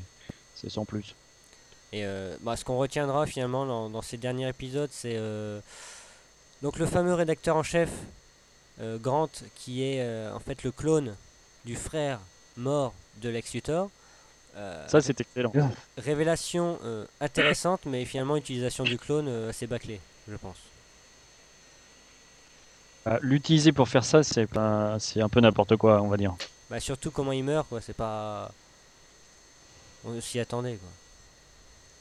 c'est 0.56 0.70
sans 0.70 0.86
plus. 0.86 1.16
Et 1.94 2.04
euh, 2.06 2.36
bah, 2.42 2.56
ce 2.58 2.66
qu'on 2.66 2.78
retiendra 2.78 3.26
finalement 3.26 3.66
dans, 3.66 3.90
dans 3.90 4.02
ces 4.02 4.18
derniers 4.18 4.50
épisodes, 4.50 4.90
c'est 4.92 5.16
euh, 5.16 5.60
donc 6.62 6.78
le 6.78 6.86
fameux 6.86 7.14
rédacteur 7.14 7.56
en 7.56 7.64
chef, 7.64 7.90
euh, 8.82 8.98
Grant, 8.98 9.30
qui 9.56 9.84
est 9.84 10.06
en 10.34 10.40
fait 10.40 10.64
le 10.64 10.72
clone 10.72 11.16
du 11.64 11.76
frère 11.76 12.20
mort 12.58 12.94
de 13.22 13.30
Lex 13.30 13.54
Luthor. 13.54 13.90
Euh, 14.58 14.88
Ça, 14.88 15.02
c'est 15.02 15.20
excellent. 15.20 15.52
révélation 15.98 16.80
euh, 16.86 17.06
intéressante, 17.20 17.82
mais 17.86 18.06
finalement 18.06 18.38
utilisation 18.38 18.84
du 18.84 18.98
clone 18.98 19.28
euh, 19.28 19.50
assez 19.50 19.68
bâclée, 19.68 20.00
je 20.30 20.36
pense. 20.36 20.56
Ah, 23.06 23.20
L'utiliser 23.22 23.72
pour 23.72 23.88
faire 23.90 24.04
ça, 24.06 24.24
c'est 24.24 24.48
pas, 24.48 24.98
c'est 25.00 25.22
un 25.22 25.30
peu 25.30 25.40
n'importe 25.40 25.76
quoi, 25.76 26.02
on 26.02 26.08
va 26.08 26.18
dire. 26.18 26.34
Bah, 26.70 26.80
surtout 26.80 27.12
comment 27.12 27.32
il 27.34 27.44
meurt, 27.44 27.68
quoi. 27.70 27.80
C'est 27.82 27.94
pas. 27.94 28.52
On 30.06 30.20
s'y 30.22 30.40
attendait, 30.40 30.76
quoi. 30.78 30.90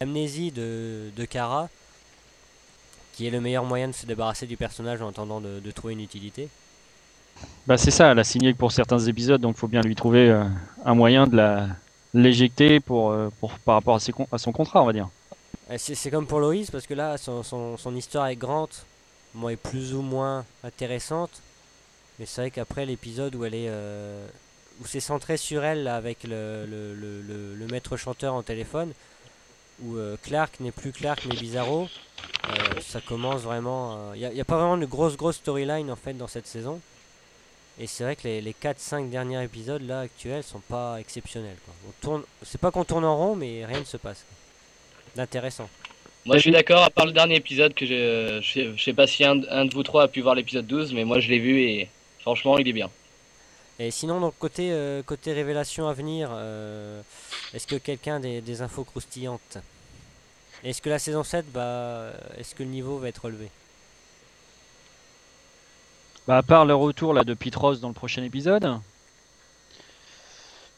Amnésie 0.05 0.51
de, 0.53 1.11
de 1.17 1.25
Kara, 1.25 1.69
qui 3.15 3.27
est 3.27 3.31
le 3.31 3.41
meilleur 3.41 3.65
moyen 3.65 3.89
de 3.89 3.93
se 3.93 4.07
débarrasser 4.07 4.47
du 4.47 4.57
personnage 4.57 5.03
en 5.03 5.09
attendant 5.09 5.41
de, 5.41 5.61
de 5.61 5.71
trouver 5.71 5.93
une 5.95 6.01
utilité. 6.01 6.49
Bah 7.67 7.77
c'est 7.77 7.91
ça, 7.91 8.13
elle 8.13 8.19
a 8.19 8.25
signé 8.25 8.55
pour 8.55 8.71
certains 8.73 9.01
épisodes, 9.01 9.41
donc 9.41 9.57
faut 9.57 9.69
bien 9.69 9.81
lui 9.83 9.97
trouver 9.97 10.31
euh, 10.31 10.45
un 10.85 10.95
moyen 10.95 11.27
de 11.27 11.37
la 11.37 11.69
l'éjecter 12.15 12.79
pour, 12.79 13.11
euh, 13.11 13.29
pour 13.41 13.59
par 13.59 13.75
rapport 13.75 13.97
à, 13.97 14.01
ses 14.01 14.13
à 14.31 14.39
son 14.39 14.53
contrat, 14.53 14.81
on 14.83 14.87
va 14.87 14.93
dire. 14.93 15.09
C'est 15.79 15.97
c'est 15.97 16.11
comme 16.11 16.27
pour 16.29 16.41
Loïs, 16.41 16.71
parce 16.71 16.87
que 16.87 16.95
là, 16.95 17.19
son, 17.19 17.43
son, 17.43 17.77
son 17.77 17.97
histoire 17.97 18.25
avec 18.27 18.39
Grant 18.39 18.69
bon, 19.35 19.49
est 19.49 19.57
plus 19.57 19.95
ou 19.95 20.03
moins 20.03 20.45
intéressante. 20.63 21.31
Mais 22.19 22.27
c'est 22.27 22.43
vrai 22.43 22.51
qu'après 22.53 22.87
l'épisode 22.87 23.35
où 23.35 23.45
elle 23.45 23.55
est. 23.55 23.69
euh, 23.69 24.27
où 24.81 24.87
c'est 24.87 25.01
centré 25.01 25.37
sur 25.37 25.65
elle, 25.65 25.85
là, 25.85 25.97
avec 25.97 26.25
le, 26.25 26.67
le- 26.67 27.55
le 27.61 27.67
maître 27.73 27.97
chanteur 27.97 28.35
en 28.35 28.43
téléphone, 28.43 28.93
où 29.83 29.97
euh, 29.97 30.17
Clark 30.23 30.61
n'est 30.61 30.71
plus 30.73 30.93
Clark 30.93 31.25
mais 31.29 31.35
Bizarro, 31.37 31.89
euh, 32.49 32.81
ça 32.81 33.01
commence 33.01 33.43
vraiment. 33.43 34.13
Il 34.15 34.29
n'y 34.29 34.41
a, 34.41 34.45
pas 34.45 34.57
vraiment 34.57 34.77
de 34.77 34.87
grosse, 34.87 35.17
grosse 35.17 35.37
storyline 35.37 35.91
en 35.91 35.97
fait 35.97 36.15
dans 36.15 36.29
cette 36.29 36.47
saison. 36.47 36.81
Et 37.81 37.87
c'est 37.89 38.05
vrai 38.05 38.15
que 38.15 38.23
les, 38.25 38.41
les 38.41 38.53
4-5 38.53 39.11
derniers 39.11 39.43
épisodes 39.43 39.83
là 39.83 40.01
actuels 40.01 40.45
sont 40.45 40.61
pas 40.61 40.99
exceptionnels. 41.01 41.57
On 41.89 41.93
tourne, 42.01 42.23
c'est 42.43 42.61
pas 42.61 42.71
qu'on 42.71 42.85
tourne 42.85 43.05
en 43.05 43.17
rond, 43.17 43.35
mais 43.35 43.65
rien 43.67 43.81
ne 43.81 43.85
se 43.85 43.97
passe. 43.97 44.25
D'intéressant. 45.17 45.69
Moi, 46.25 46.37
je 46.37 46.43
suis 46.43 46.51
d'accord, 46.53 46.83
à 46.83 46.91
part 46.91 47.07
le 47.07 47.13
dernier 47.13 47.37
épisode 47.37 47.75
que 47.75 47.85
euh, 47.85 48.41
Je 48.41 48.53
sais- 48.53 48.73
je 48.77 48.83
sais 48.83 48.93
pas 48.95 49.07
si 49.07 49.25
un, 49.25 49.41
un 49.51 49.65
de 49.67 49.75
vous 49.75 49.83
trois 49.83 50.05
a 50.05 50.09
pu 50.09 50.21
voir 50.23 50.35
l'épisode 50.35 50.67
12, 50.67 50.93
mais 50.95 51.05
moi 51.05 51.21
je 51.21 51.29
l'ai 51.29 51.39
vu 51.39 51.61
et 51.61 51.89
franchement, 52.21 52.57
il 52.59 52.67
est 52.69 52.73
bien. 52.73 52.91
Et 53.79 53.91
sinon, 53.91 54.21
donc 54.21 54.35
côté, 54.39 54.71
euh, 54.73 55.03
côté 55.03 55.33
révélation 55.33 55.89
à 55.89 55.93
venir, 55.95 56.29
euh, 56.33 57.01
est-ce 57.53 57.67
que 57.67 57.77
quelqu'un 57.77 58.17
a 58.17 58.21
des, 58.21 58.41
des 58.41 58.63
infos 58.63 58.85
croustillantes? 58.85 59.59
Est-ce 60.63 60.81
que 60.81 60.89
la 60.89 60.99
saison 60.99 61.25
7, 61.25 61.51
bah, 61.53 62.11
est-ce 62.39 62.55
que 62.55 62.63
le 62.63 62.69
niveau 62.71 62.99
va 62.99 63.09
être 63.09 63.25
relevé? 63.25 63.49
Bah 66.27 66.39
à 66.39 66.43
part 66.43 66.65
le 66.65 66.75
retour 66.75 67.13
là 67.13 67.23
de 67.23 67.35
Pitros 67.35 67.77
dans 67.81 67.89
le 67.89 67.95
prochain 67.95 68.23
épisode, 68.23 68.79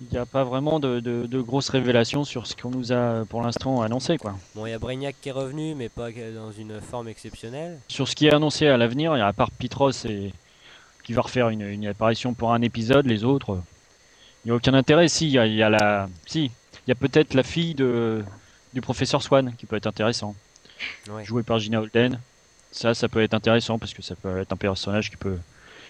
il 0.00 0.08
n'y 0.10 0.18
a 0.18 0.26
pas 0.26 0.42
vraiment 0.42 0.80
de, 0.80 0.98
de- 0.98 1.26
de 1.26 1.40
grosses 1.40 1.68
révélations 1.68 2.24
sur 2.24 2.46
ce 2.48 2.56
qu'on 2.56 2.70
nous 2.70 2.92
a 2.92 3.24
pour 3.28 3.42
l'instant 3.42 3.80
annoncé 3.80 4.18
quoi. 4.18 4.34
Bon, 4.56 4.66
il 4.66 4.70
y 4.70 4.72
a 4.72 4.78
Brainiac 4.80 5.14
qui 5.22 5.28
est 5.28 5.32
revenu, 5.32 5.74
mais 5.76 5.88
pas 5.88 6.10
dans 6.10 6.50
une 6.50 6.80
forme 6.80 7.06
exceptionnelle. 7.08 7.78
Sur 7.86 8.08
ce 8.08 8.16
qui 8.16 8.26
est 8.26 8.34
annoncé 8.34 8.66
à 8.66 8.76
l'avenir, 8.76 9.12
à 9.12 9.32
part 9.32 9.52
Pitros 9.52 9.92
et 10.06 10.32
qui 11.06 11.12
va 11.12 11.22
refaire 11.22 11.48
une, 11.50 11.62
une 11.62 11.86
apparition 11.86 12.34
pour 12.34 12.52
un 12.52 12.60
épisode, 12.62 13.06
les 13.06 13.22
autres, 13.22 13.52
euh, 13.52 13.60
il 14.44 14.48
n'y 14.48 14.52
a 14.52 14.56
aucun 14.56 14.74
intérêt. 14.74 15.06
Si, 15.08 15.26
il 15.26 15.30
y 15.32 15.38
a, 15.38 15.46
il 15.46 15.54
y 15.54 15.62
a 15.62 15.70
la, 15.70 16.08
si, 16.26 16.46
il 16.46 16.88
y 16.88 16.92
a 16.92 16.96
peut-être 16.96 17.32
la 17.34 17.42
fille 17.44 17.74
de 17.74 18.24
du 18.74 18.80
professeur 18.82 19.22
Swan 19.22 19.54
qui 19.56 19.64
peut 19.66 19.76
être 19.76 19.86
intéressant, 19.86 20.34
Ouais. 21.08 21.24
joué 21.24 21.42
par 21.42 21.58
Gina 21.60 21.80
Holden. 21.80 22.20
Ça, 22.72 22.92
ça 22.92 23.08
peut 23.08 23.22
être 23.22 23.32
intéressant 23.34 23.78
parce 23.78 23.94
que 23.94 24.02
ça 24.02 24.14
peut 24.16 24.38
être 24.40 24.52
un 24.52 24.56
personnage 24.56 25.08
qui 25.10 25.16
peut 25.16 25.38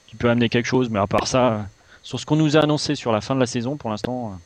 qui 0.06 0.14
peut 0.16 0.28
amener 0.30 0.48
quelque 0.48 0.66
chose. 0.66 0.88
Mais 0.90 0.98
à 1.00 1.06
part 1.08 1.26
ça, 1.26 1.52
euh, 1.52 1.62
sur 2.02 2.20
ce 2.20 2.26
qu'on 2.26 2.36
nous 2.36 2.56
a 2.56 2.60
annoncé 2.60 2.94
sur 2.94 3.10
la 3.10 3.20
fin 3.22 3.34
de 3.34 3.40
la 3.40 3.46
saison, 3.46 3.76
pour 3.76 3.90
l'instant, 3.90 4.32
euh, 4.32 4.36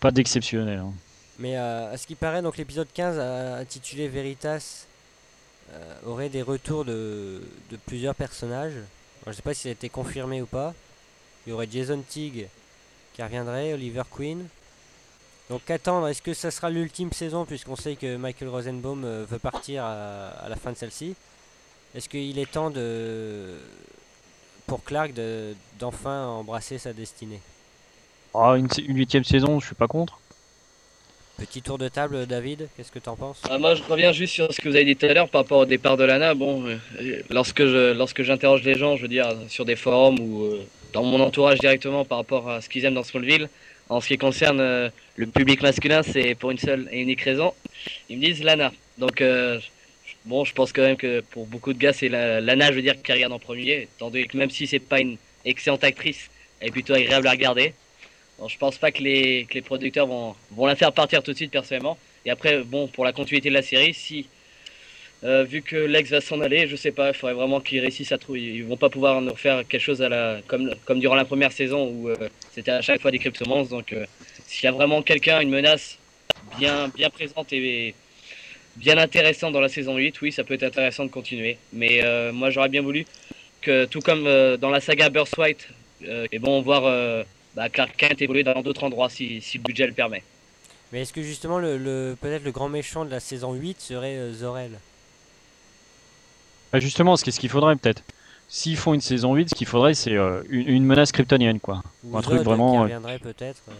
pas 0.00 0.10
d'exceptionnel. 0.10 0.78
hein. 0.78 0.92
Mais 1.38 1.56
euh, 1.58 1.92
à 1.92 1.96
ce 1.98 2.06
qui 2.06 2.14
paraît, 2.14 2.40
donc 2.42 2.56
l'épisode 2.56 2.88
15 2.94 3.16
euh, 3.18 3.60
intitulé 3.60 4.08
Veritas 4.08 4.86
euh, 5.72 5.94
aurait 6.06 6.28
des 6.30 6.42
retours 6.42 6.84
de, 6.84 7.42
de 7.70 7.76
plusieurs 7.86 8.14
personnages. 8.14 8.74
Alors, 9.22 9.32
je 9.32 9.36
sais 9.36 9.42
pas 9.42 9.54
si 9.54 9.62
ça 9.62 9.68
a 9.68 9.72
été 9.72 9.88
confirmé 9.88 10.42
ou 10.42 10.46
pas. 10.46 10.74
Il 11.46 11.50
y 11.50 11.52
aurait 11.52 11.68
Jason 11.70 12.02
Teague 12.08 12.48
qui 13.14 13.22
reviendrait, 13.22 13.72
Oliver 13.72 14.02
Queen. 14.10 14.46
Donc 15.50 15.64
qu'attendre 15.66 16.08
Est-ce 16.08 16.22
que 16.22 16.34
ça 16.34 16.50
sera 16.50 16.70
l'ultime 16.70 17.12
saison 17.12 17.44
puisqu'on 17.44 17.76
sait 17.76 17.96
que 17.96 18.16
Michael 18.16 18.48
Rosenbaum 18.48 19.04
euh, 19.04 19.24
veut 19.28 19.38
partir 19.38 19.84
à, 19.84 20.46
la 20.48 20.56
fin 20.56 20.72
de 20.72 20.76
celle-ci? 20.76 21.14
Est-ce 21.94 22.08
qu'il 22.08 22.38
est 22.38 22.50
temps 22.50 22.72
pour 24.66 24.82
Clark 24.82 25.12
de- 25.12 25.54
d'enfin 25.78 26.26
embrasser 26.26 26.78
sa 26.78 26.92
destinée? 26.92 27.40
Ah, 28.34 28.54
une, 28.56 28.68
une 28.78 28.96
huitième 28.96 29.24
saison, 29.24 29.60
je 29.60 29.66
suis 29.66 29.74
pas 29.74 29.88
contre. 29.88 30.18
Petit 31.42 31.60
tour 31.60 31.76
de 31.76 31.88
table, 31.88 32.26
David, 32.26 32.68
qu'est-ce 32.76 32.92
que 32.92 33.00
t'en 33.00 33.16
penses? 33.16 33.42
Ah, 33.50 33.58
moi, 33.58 33.74
je 33.74 33.82
reviens 33.82 34.12
juste 34.12 34.32
sur 34.32 34.54
ce 34.54 34.60
que 34.60 34.68
vous 34.68 34.76
avez 34.76 34.84
dit 34.84 34.94
tout 34.94 35.06
à 35.06 35.12
l'heure 35.12 35.28
par 35.28 35.40
rapport 35.40 35.58
au 35.58 35.66
départ 35.66 35.96
de 35.96 36.04
Lana. 36.04 36.34
Bon, 36.34 36.64
euh, 36.64 36.76
lorsque 37.30 37.58
lorsque 37.58 38.22
j'interroge 38.22 38.62
les 38.62 38.78
gens, 38.78 38.96
je 38.96 39.02
veux 39.02 39.08
dire 39.08 39.28
sur 39.48 39.64
des 39.64 39.74
forums 39.74 40.20
ou 40.20 40.44
euh, 40.44 40.64
dans 40.92 41.02
mon 41.02 41.18
entourage 41.18 41.58
directement 41.58 42.04
par 42.04 42.18
rapport 42.18 42.48
à 42.48 42.60
ce 42.60 42.68
qu'ils 42.68 42.84
aiment 42.84 42.94
dans 42.94 43.02
Smallville, 43.02 43.48
en 43.88 44.00
ce 44.00 44.06
qui 44.06 44.18
concerne 44.18 44.60
euh, 44.60 44.88
le 45.16 45.26
public 45.26 45.62
masculin, 45.62 46.04
c'est 46.04 46.36
pour 46.36 46.52
une 46.52 46.58
seule 46.58 46.88
et 46.92 47.00
unique 47.00 47.22
raison. 47.22 47.52
Ils 48.08 48.18
me 48.18 48.24
disent 48.24 48.44
Lana. 48.44 48.70
Donc 48.98 49.20
bon, 50.24 50.44
je 50.44 50.54
pense 50.54 50.72
quand 50.72 50.82
même 50.82 50.96
que 50.96 51.22
pour 51.32 51.46
beaucoup 51.46 51.72
de 51.72 51.78
gars, 51.78 51.92
c'est 51.92 52.08
la, 52.08 52.40
Lana, 52.40 52.70
je 52.70 52.76
veux 52.76 52.82
dire, 52.82 53.02
qui 53.02 53.12
regarde 53.12 53.32
en 53.32 53.40
premier, 53.40 53.88
étant 53.96 54.10
donné 54.10 54.26
que 54.26 54.36
même 54.36 54.50
si 54.50 54.68
c'est 54.68 54.78
pas 54.78 55.00
une 55.00 55.16
excellente 55.44 55.82
actrice, 55.82 56.30
elle 56.60 56.68
est 56.68 56.70
plutôt 56.70 56.94
agréable 56.94 57.26
à 57.26 57.32
regarder. 57.32 57.74
Je 58.48 58.58
pense 58.58 58.78
pas 58.78 58.90
que 58.90 59.02
les, 59.02 59.46
que 59.48 59.54
les 59.54 59.62
producteurs 59.62 60.06
vont, 60.06 60.34
vont 60.50 60.66
la 60.66 60.76
faire 60.76 60.92
partir 60.92 61.22
tout 61.22 61.32
de 61.32 61.36
suite 61.36 61.50
personnellement. 61.50 61.98
Et 62.24 62.30
après, 62.30 62.62
bon, 62.62 62.86
pour 62.86 63.04
la 63.04 63.12
continuité 63.12 63.48
de 63.48 63.54
la 63.54 63.62
série, 63.62 63.94
si 63.94 64.26
euh, 65.24 65.44
vu 65.44 65.62
que 65.62 65.76
Lex 65.76 66.10
va 66.10 66.20
s'en 66.20 66.40
aller, 66.40 66.66
je 66.66 66.74
sais 66.74 66.90
pas, 66.90 67.08
il 67.08 67.14
faudrait 67.14 67.34
vraiment 67.34 67.60
qu'ils 67.60 67.80
réussissent 67.80 68.10
à 68.10 68.18
trouver. 68.18 68.40
Ils 68.40 68.64
vont 68.64 68.76
pas 68.76 68.90
pouvoir 68.90 69.20
nous 69.20 69.36
faire 69.36 69.66
quelque 69.68 69.80
chose 69.80 70.02
à 70.02 70.08
la 70.08 70.40
comme 70.48 70.74
comme 70.84 70.98
durant 70.98 71.14
la 71.14 71.24
première 71.24 71.52
saison 71.52 71.88
où 71.88 72.08
euh, 72.08 72.16
c'était 72.52 72.72
à 72.72 72.82
chaque 72.82 73.00
fois 73.00 73.12
des 73.12 73.20
cryptomans. 73.20 73.66
Donc, 73.68 73.92
euh, 73.92 74.04
s'il 74.46 74.64
y 74.64 74.68
a 74.68 74.72
vraiment 74.72 75.00
quelqu'un, 75.02 75.40
une 75.40 75.50
menace 75.50 75.98
bien 76.58 76.88
bien 76.88 77.08
présente 77.10 77.52
et 77.52 77.94
bien 78.76 78.98
intéressante 78.98 79.52
dans 79.52 79.60
la 79.60 79.68
saison 79.68 79.96
8, 79.96 80.20
oui, 80.22 80.32
ça 80.32 80.42
peut 80.42 80.54
être 80.54 80.64
intéressant 80.64 81.04
de 81.04 81.10
continuer. 81.10 81.58
Mais 81.72 82.00
moi, 82.32 82.50
j'aurais 82.50 82.70
bien 82.70 82.82
voulu 82.82 83.04
que, 83.60 83.84
tout 83.84 84.00
comme 84.00 84.24
dans 84.56 84.70
la 84.70 84.80
saga 84.80 85.10
Burst 85.10 85.36
White, 85.36 85.68
et 86.32 86.38
bon, 86.38 86.62
voir 86.62 87.24
bah, 87.54 87.68
Clark 87.68 87.94
Kent 87.96 88.22
évoluer 88.22 88.42
dans 88.44 88.60
d'autres 88.62 88.84
endroits 88.84 89.08
si, 89.10 89.40
si 89.40 89.58
le 89.58 89.62
budget 89.64 89.86
le 89.86 89.92
permet. 89.92 90.22
Mais 90.92 91.02
est-ce 91.02 91.12
que 91.12 91.22
justement 91.22 91.58
le, 91.58 91.78
le- 91.78 92.16
peut-être 92.20 92.44
le 92.44 92.52
grand 92.52 92.68
méchant 92.68 93.04
de 93.04 93.10
la 93.10 93.20
saison 93.20 93.52
8 93.54 93.80
serait 93.80 94.16
euh, 94.16 94.32
Zor-El? 94.32 94.72
Bah, 96.72 96.80
justement, 96.80 97.16
ce 97.16 97.24
qu'est- 97.24 97.30
ce 97.30 97.40
qu'il 97.40 97.50
faudrait 97.50 97.76
peut-être. 97.76 98.02
S'ils 98.48 98.76
font 98.76 98.92
une 98.92 99.00
saison 99.00 99.34
8, 99.34 99.50
ce 99.50 99.54
qu'il 99.54 99.66
faudrait, 99.66 99.94
c'est 99.94 100.12
euh, 100.14 100.42
une, 100.50 100.68
une 100.68 100.84
menace 100.84 101.12
kryptonienne, 101.12 101.60
quoi. 101.60 101.82
Ou 102.04 102.16
Un 102.18 102.22
truc 102.22 102.42
vraiment, 102.42 102.72
qui 102.72 102.78
euh, 102.78 102.82
reviendrait 102.82 103.18
peut-être 103.18 103.62
euh. 103.68 103.72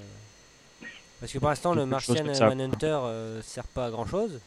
Parce 1.20 1.32
que 1.32 1.38
pour 1.38 1.50
l'instant 1.50 1.74
le 1.74 1.86
Martian. 1.86 2.24
Manhunter 2.24 2.86
euh, 3.04 3.42
sert 3.42 3.64
pas 3.64 3.86
à 3.86 3.90
grand 3.90 4.06
chose. 4.06 4.40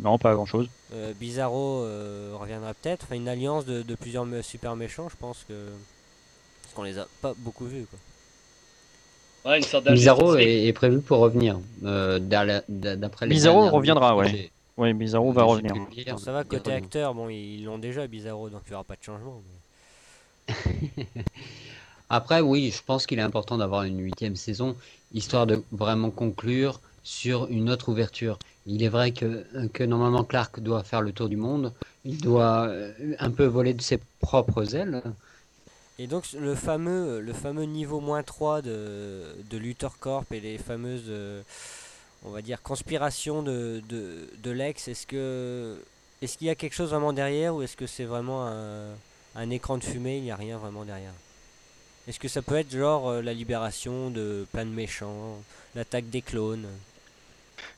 Non, 0.00 0.18
pas 0.18 0.34
grand 0.34 0.46
chose. 0.46 0.68
Euh, 0.92 1.12
Bizarro 1.18 1.82
euh, 1.84 2.34
reviendra 2.38 2.74
peut-être. 2.74 3.04
Enfin 3.04 3.16
une 3.16 3.28
alliance 3.28 3.64
de, 3.64 3.82
de 3.82 3.94
plusieurs 3.94 4.26
super 4.42 4.76
méchants 4.76 5.08
je 5.08 5.16
pense 5.16 5.44
que... 5.48 5.54
Qu'on 6.76 6.82
les 6.82 6.98
a 6.98 7.06
pas 7.22 7.32
beaucoup 7.38 7.64
vus 7.64 7.86
quoi. 7.90 9.50
Ouais, 9.50 9.56
une 9.58 9.64
sorte 9.64 9.84
d'agent 9.84 9.94
Bizarro 9.96 10.36
est, 10.36 10.66
est 10.66 10.72
prévu 10.74 11.00
pour 11.00 11.18
revenir. 11.20 11.58
euh, 11.84 12.18
D'après 12.18 13.26
Bizarro 13.26 13.70
reviendra, 13.70 14.14
ouais. 14.14 14.50
Oui, 14.76 14.92
Bizarro 14.92 15.32
va 15.32 15.44
revenir. 15.44 15.74
Bon, 15.74 16.18
ça 16.18 16.32
va 16.32 16.44
côté 16.44 16.72
acteur, 16.72 17.14
bon 17.14 17.30
ils 17.30 17.64
l'ont 17.64 17.78
déjà 17.78 18.06
Bizarro 18.06 18.50
donc 18.50 18.60
il 18.66 18.70
n'y 18.70 18.74
aura 18.74 18.84
pas 18.84 18.96
de 18.96 19.02
changement. 19.02 19.42
mais- 20.48 20.54
Après, 22.10 22.40
oui, 22.40 22.70
je 22.76 22.82
pense 22.84 23.06
qu'il 23.06 23.18
est 23.18 23.22
important 23.22 23.56
d'avoir 23.56 23.82
une 23.84 24.00
huitième 24.00 24.36
saison, 24.36 24.76
histoire 25.14 25.46
de 25.46 25.60
vraiment 25.72 26.10
conclure 26.10 26.80
sur 27.02 27.46
une 27.48 27.70
autre 27.70 27.88
ouverture. 27.88 28.38
Il 28.66 28.82
est 28.82 28.88
vrai 28.88 29.12
que, 29.12 29.44
que 29.72 29.82
normalement 29.82 30.24
Clark 30.24 30.60
doit 30.60 30.82
faire 30.84 31.00
le 31.00 31.12
tour 31.12 31.28
du 31.28 31.36
monde, 31.36 31.72
il 32.04 32.20
doit 32.20 32.66
euh, 32.68 32.92
un 33.18 33.30
peu 33.30 33.44
voler 33.46 33.72
de 33.74 33.80
ses 33.82 33.98
propres 34.20 34.74
ailes. 34.76 35.02
Et 35.98 36.06
donc 36.06 36.30
le 36.32 36.54
fameux, 36.54 37.20
le 37.20 37.32
fameux 37.32 37.64
niveau 37.64 38.00
moins 38.00 38.22
3 38.22 38.60
de, 38.62 39.22
de 39.50 39.56
Luthor 39.56 39.98
Corp 39.98 40.30
et 40.30 40.40
les 40.40 40.58
fameuses, 40.58 41.04
euh, 41.08 41.42
on 42.24 42.30
va 42.30 42.42
dire, 42.42 42.60
conspirations 42.62 43.42
de, 43.42 43.82
de, 43.88 44.28
de 44.42 44.50
Lex, 44.50 44.88
est-ce 44.88 45.06
que 45.06 45.78
est-ce 46.22 46.36
qu'il 46.38 46.46
y 46.46 46.50
a 46.50 46.54
quelque 46.54 46.74
chose 46.74 46.90
vraiment 46.90 47.12
derrière 47.12 47.54
ou 47.54 47.62
est-ce 47.62 47.76
que 47.76 47.86
c'est 47.86 48.04
vraiment 48.04 48.46
un, 48.46 48.88
un 49.36 49.50
écran 49.50 49.78
de 49.78 49.84
fumée, 49.84 50.18
il 50.18 50.22
n'y 50.24 50.30
a 50.30 50.36
rien 50.36 50.58
vraiment 50.58 50.84
derrière? 50.84 51.12
Est-ce 52.08 52.20
que 52.20 52.28
ça 52.28 52.42
peut 52.42 52.56
être 52.56 52.70
genre 52.70 53.08
euh, 53.08 53.22
la 53.22 53.32
libération 53.32 54.10
de 54.10 54.46
plein 54.52 54.64
de 54.64 54.70
méchants, 54.70 55.38
l'attaque 55.74 56.08
des 56.10 56.22
clones? 56.22 56.66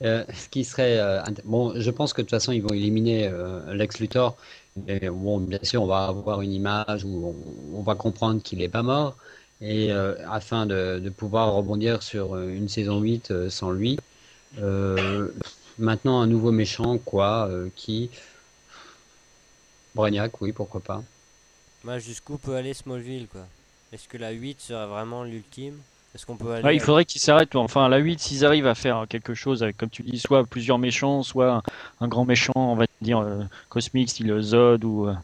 Euh, 0.02 0.24
ce 0.32 0.48
qui 0.48 0.64
serait 0.64 0.98
euh, 0.98 1.22
bon, 1.44 1.72
je 1.78 1.90
pense 1.90 2.12
que 2.12 2.20
de 2.20 2.26
toute 2.26 2.30
façon 2.30 2.52
ils 2.52 2.62
vont 2.62 2.74
éliminer 2.74 3.28
euh, 3.28 3.74
Lex 3.74 3.98
Luthor. 3.98 4.36
Et 4.86 5.08
bon, 5.08 5.38
bien 5.38 5.58
sûr, 5.62 5.82
on 5.82 5.86
va 5.86 6.04
avoir 6.06 6.40
une 6.40 6.52
image 6.52 7.04
où 7.04 7.34
on, 7.74 7.82
va 7.82 7.96
comprendre 7.96 8.40
qu'il 8.40 8.62
est 8.62 8.68
pas 8.68 8.84
mort. 8.84 9.16
Et 9.60 9.90
afin 9.90 10.66
de, 10.66 11.12
pouvoir 11.16 11.52
rebondir 11.52 12.00
sur 12.00 12.38
une 12.38 12.68
saison 12.68 13.00
8 13.00 13.32
euh, 13.32 13.50
sans 13.50 13.72
lui, 13.72 13.98
maintenant 15.78 16.20
un 16.20 16.28
nouveau 16.28 16.52
méchant, 16.52 16.98
quoi, 16.98 17.50
qui. 17.74 18.10
Brainiac, 19.96 20.40
oui, 20.40 20.52
pourquoi 20.52 20.80
pas. 20.80 21.02
Jusqu'où 21.98 22.38
peut 22.38 22.54
aller 22.54 22.74
Smallville 22.74 23.26
quoi? 23.26 23.46
Est-ce 23.92 24.06
que 24.06 24.18
la 24.18 24.30
8 24.30 24.60
serait 24.60 24.86
vraiment 24.86 25.24
l'ultime? 25.24 25.78
Est-ce 26.18 26.26
qu'on 26.26 26.36
peut 26.36 26.50
aller 26.50 26.64
Ouais, 26.64 26.74
il 26.74 26.80
faudrait 26.80 27.04
qu'ils 27.04 27.20
s'arrêtent. 27.20 27.54
Enfin, 27.54 27.84
à 27.84 27.88
la 27.88 27.98
8, 27.98 28.18
s'ils 28.18 28.44
arrivent 28.44 28.66
à 28.66 28.74
faire 28.74 29.06
quelque 29.08 29.34
chose 29.34 29.62
avec, 29.62 29.76
comme 29.76 29.88
tu 29.88 30.02
dis, 30.02 30.18
soit 30.18 30.42
plusieurs 30.44 30.76
méchants, 30.78 31.22
soit 31.22 31.52
un, 31.54 31.62
un 32.00 32.08
grand 32.08 32.24
méchant, 32.24 32.52
on 32.56 32.74
va 32.74 32.86
dire 33.00 33.20
euh, 33.20 33.44
cosmique, 33.68 34.10
style 34.10 34.36
Zod 34.40 34.84
ou, 34.84 35.06
euh, 35.06 35.14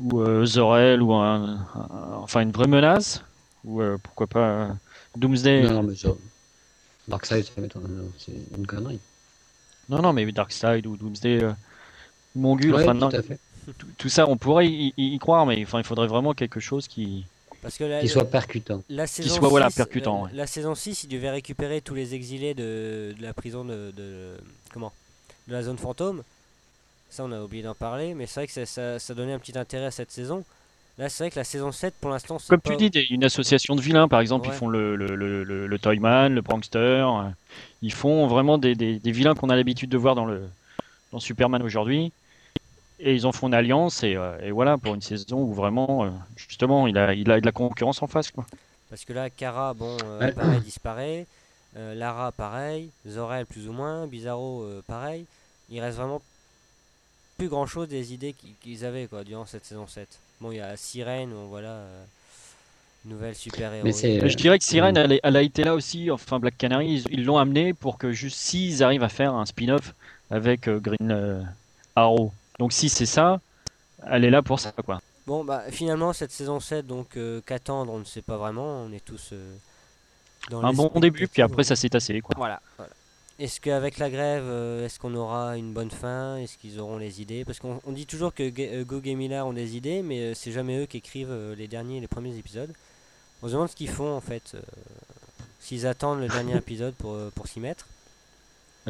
ou 0.00 0.20
euh, 0.20 0.44
Zor-El, 0.44 1.02
ou 1.02 1.14
un, 1.14 1.58
un- 1.74 2.14
enfin 2.22 2.42
une 2.42 2.52
vraie 2.52 2.68
menace, 2.68 3.24
ou 3.64 3.82
euh, 3.82 3.98
pourquoi 4.00 4.28
pas 4.28 4.38
euh, 4.38 4.68
Doomsday. 5.16 5.62
Non, 5.64 5.74
non, 5.74 5.82
mais 5.82 5.96
ça. 5.96 6.10
Darkseid, 7.08 7.44
c'est 8.18 8.32
une 8.56 8.66
connerie. 8.68 9.00
Non, 9.88 10.00
non, 10.00 10.12
mais 10.12 10.30
Darkseid 10.30 10.86
ou 10.86 10.96
Doomsday, 10.96 11.42
euh, 11.42 11.52
ou 12.36 12.40
Mongul, 12.40 12.72
Ouais, 12.72 12.82
enfin, 12.84 12.94
tout 12.94 13.00
non, 13.00 13.08
à 13.08 13.22
fait. 13.22 13.38
tout, 13.66 13.86
tout 13.98 14.08
ça, 14.08 14.28
on 14.28 14.36
pourrait 14.36 14.68
y, 14.68 14.94
y- 14.96 15.14
y 15.14 15.18
croire, 15.18 15.44
mais 15.44 15.60
enfin, 15.64 15.78
il 15.78 15.84
faudrait 15.84 16.06
vraiment 16.06 16.34
quelque 16.34 16.60
chose 16.60 16.86
qui. 16.86 17.24
Parce 17.62 17.76
que 17.76 17.84
la, 17.84 18.00
Qu'il 18.00 18.08
soit 18.08 18.24
percutant. 18.30 18.82
la 18.88 19.06
saison 19.06 19.34
soit, 19.34 19.48
voilà, 19.48 19.68
6, 19.70 19.76
percutant, 19.76 20.16
la, 20.18 20.22
ouais. 20.24 20.30
la 20.34 20.46
saison 20.46 20.74
6, 20.76 21.04
il 21.04 21.08
devait 21.08 21.30
récupérer 21.30 21.80
tous 21.80 21.94
les 21.94 22.14
exilés 22.14 22.54
de, 22.54 23.14
de 23.18 23.22
la 23.22 23.32
prison 23.34 23.64
de, 23.64 23.92
de- 23.96 24.36
comment 24.72 24.92
de 25.48 25.52
la 25.54 25.62
zone 25.62 25.78
fantôme. 25.78 26.22
Ça, 27.10 27.24
on 27.24 27.32
a 27.32 27.40
oublié 27.40 27.62
d'en 27.62 27.74
parler, 27.74 28.14
mais 28.14 28.26
c'est 28.26 28.40
vrai 28.40 28.46
que 28.46 28.52
ça, 28.52 28.66
ça, 28.66 28.98
ça 28.98 29.14
donnait 29.14 29.32
un 29.32 29.38
petit 29.38 29.58
intérêt 29.58 29.86
à 29.86 29.90
cette 29.90 30.10
saison. 30.12 30.44
Là, 30.98 31.08
c'est 31.08 31.24
vrai 31.24 31.30
que 31.30 31.36
la 31.38 31.44
saison 31.44 31.72
7, 31.72 31.94
pour 32.00 32.10
l'instant, 32.10 32.38
c'est 32.38 32.48
Comme 32.48 32.60
pas- 32.60 32.76
tu 32.76 32.90
dis, 32.90 32.98
une 33.10 33.24
association 33.24 33.74
de 33.74 33.80
vilains, 33.80 34.08
par 34.08 34.20
exemple, 34.20 34.48
Ouais. 34.48 34.54
ils 34.54 34.58
font 34.58 34.68
le, 34.68 34.94
le, 34.94 35.16
le, 35.16 35.42
le, 35.42 35.66
le 35.66 35.78
Toyman, 35.78 36.32
le 36.34 36.42
Prankster, 36.42 36.78
euh, 36.78 37.28
ils 37.82 37.92
font 37.92 38.26
vraiment 38.26 38.58
des, 38.58 38.74
des, 38.74 38.98
des 38.98 39.12
vilains 39.12 39.34
qu'on 39.34 39.48
a 39.48 39.56
l'habitude 39.56 39.90
de 39.90 39.96
voir 39.96 40.14
dans, 40.14 40.26
le, 40.26 40.42
dans 41.12 41.18
Superman 41.20 41.62
aujourd'hui. 41.62 42.12
Et 43.00 43.14
ils 43.14 43.26
en 43.26 43.32
font 43.32 43.46
une 43.48 43.54
alliance, 43.54 44.02
et, 44.02 44.16
euh, 44.16 44.38
et 44.42 44.50
voilà, 44.50 44.76
pour 44.76 44.94
une 44.94 45.00
saison 45.02 45.38
où 45.38 45.54
vraiment, 45.54 46.04
euh, 46.04 46.10
justement, 46.36 46.86
il 46.88 46.98
a, 46.98 47.14
il 47.14 47.30
a 47.30 47.40
de 47.40 47.46
la 47.46 47.52
concurrence 47.52 48.02
en 48.02 48.08
face. 48.08 48.30
Quoi. 48.30 48.44
Parce 48.90 49.04
que 49.04 49.12
là, 49.12 49.30
Kara, 49.30 49.72
bon, 49.74 49.96
euh, 50.04 50.18
Ouais. 50.20 50.32
pareil, 50.32 50.60
disparaît. 50.60 51.26
Euh, 51.76 51.94
Lara, 51.94 52.32
pareil. 52.32 52.88
Zorel, 53.06 53.46
plus 53.46 53.68
ou 53.68 53.72
moins. 53.72 54.06
Bizarro, 54.06 54.62
euh, 54.62 54.82
pareil. 54.88 55.26
Il 55.70 55.80
reste 55.80 55.98
vraiment 55.98 56.20
plus 57.36 57.48
grand 57.48 57.66
chose 57.66 57.88
des 57.88 58.12
idées 58.12 58.32
qui- 58.32 58.54
qu'ils 58.62 58.84
avaient 58.84 59.06
quoi, 59.06 59.22
durant 59.22 59.46
cette 59.46 59.64
saison 59.64 59.86
7. 59.86 60.08
Bon, 60.40 60.50
il 60.50 60.56
y 60.56 60.60
a 60.60 60.76
Sirène, 60.76 61.30
bon, 61.30 61.46
voilà. 61.46 61.68
euh, 61.68 62.04
nouvelle 63.04 63.34
c'est- 63.92 64.20
Mais 64.20 64.28
je 64.28 64.36
dirais 64.36 64.58
que 64.58 64.64
Sirène, 64.64 64.96
elle, 64.96 65.20
elle 65.22 65.36
a 65.36 65.42
été 65.42 65.62
là 65.62 65.74
aussi, 65.74 66.10
enfin 66.10 66.40
Black 66.40 66.58
Canary, 66.58 67.04
ils- 67.10 67.24
l'ont 67.24 67.38
amené 67.38 67.72
pour 67.74 67.96
que 67.96 68.10
juste 68.12 68.36
s'ils 68.36 68.82
arrivent 68.82 69.04
à 69.04 69.08
faire 69.08 69.34
un 69.34 69.46
spin-off 69.46 69.94
avec 70.30 70.68
Green 70.68 71.12
euh, 71.12 71.40
Arrow. 71.94 72.32
Donc 72.58 72.72
si 72.72 72.88
c'est 72.88 73.06
ça, 73.06 73.40
elle 74.06 74.24
est 74.24 74.30
là 74.30 74.42
pour 74.42 74.58
ça, 74.60 74.72
quoi. 74.72 75.00
Bon, 75.26 75.44
bah 75.44 75.64
finalement, 75.70 76.12
cette 76.12 76.32
saison 76.32 76.58
7, 76.60 76.86
donc 76.86 77.16
euh, 77.16 77.40
qu'attendre, 77.44 77.92
on 77.92 77.98
ne 77.98 78.04
sait 78.04 78.22
pas 78.22 78.36
vraiment. 78.36 78.82
On 78.84 78.92
est 78.92 79.04
tous 79.04 79.30
euh, 79.32 79.54
dans 80.50 80.64
Un 80.64 80.72
bon 80.72 80.90
début, 81.00 81.28
puis 81.28 81.42
après 81.42 81.64
ça 81.64 81.76
s'est 81.76 81.90
tassé, 81.90 82.20
quoi. 82.20 82.34
Voilà. 82.36 82.60
voilà. 82.78 82.92
Est-ce 83.38 83.60
qu'avec 83.60 83.98
la 83.98 84.10
grève, 84.10 84.42
euh, 84.46 84.86
est-ce 84.86 84.98
qu'on 84.98 85.14
aura 85.14 85.56
une 85.56 85.72
bonne 85.72 85.90
fin? 85.90 86.38
Est-ce 86.38 86.56
qu'ils 86.56 86.80
auront 86.80 86.96
les 86.98 87.20
idées? 87.20 87.44
Parce 87.44 87.58
qu'on 87.60 87.80
on 87.86 87.92
dit 87.92 88.06
toujours 88.06 88.34
que 88.34 88.42
euh, 88.58 88.84
Gog 88.84 89.06
et 89.06 89.14
Miller 89.14 89.46
ont 89.46 89.52
des 89.52 89.76
idées, 89.76 90.02
mais 90.02 90.34
c'est 90.34 90.50
jamais 90.50 90.78
eux 90.82 90.86
qui 90.86 90.96
écrivent 90.96 91.54
les 91.56 91.68
derniers, 91.68 92.00
les 92.00 92.08
premiers 92.08 92.36
épisodes. 92.36 92.72
On 93.42 93.46
se 93.46 93.52
demande 93.52 93.68
ce 93.68 93.76
qu'ils 93.76 93.90
font 93.90 94.16
en 94.16 94.20
fait. 94.20 94.56
S'ils 95.60 95.86
attendent 95.86 96.20
le 96.20 96.28
dernier 96.28 96.56
épisode 96.64 96.94
pour, 96.94 97.16
pour 97.34 97.46
s'y 97.46 97.60
mettre. 97.60 97.86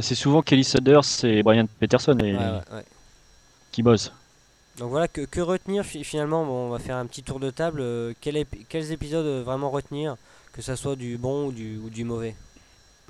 C'est 0.01 0.15
souvent 0.15 0.41
Kelly 0.43 0.65
Suders 0.65 1.25
et 1.25 1.43
Brian 1.43 1.67
Peterson 1.81 2.17
et- 2.21 2.33
Ouais, 2.33 2.39
ouais, 2.39 2.61
ouais. 2.73 2.85
Qui 3.79 3.83
bossent. 3.85 4.13
Donc 4.77 4.89
voilà, 4.91 5.09
que, 5.09 5.27
que 5.27 5.41
retenir 5.43 5.85
fi- 5.85 6.05
finalement? 6.05 6.45
Bon, 6.47 6.67
on 6.67 6.71
va 6.71 6.79
faire 6.79 6.97
un 6.97 7.07
petit 7.07 7.23
tour 7.23 7.39
de 7.41 7.51
table. 7.51 7.81
euh, 7.83 8.15
quel 8.21 8.47
quels 8.69 8.93
épisodes 8.93 9.27
euh, 9.27 9.43
vraiment 9.43 9.71
retenir 9.71 10.17
Que 10.53 10.63
ça 10.63 10.75
soit 10.77 10.97
du 10.97 11.19
bon 11.19 11.49
ou 11.49 11.53
du, 11.53 11.77
ou 11.79 11.91
du 11.91 12.05
mauvais? 12.05 12.39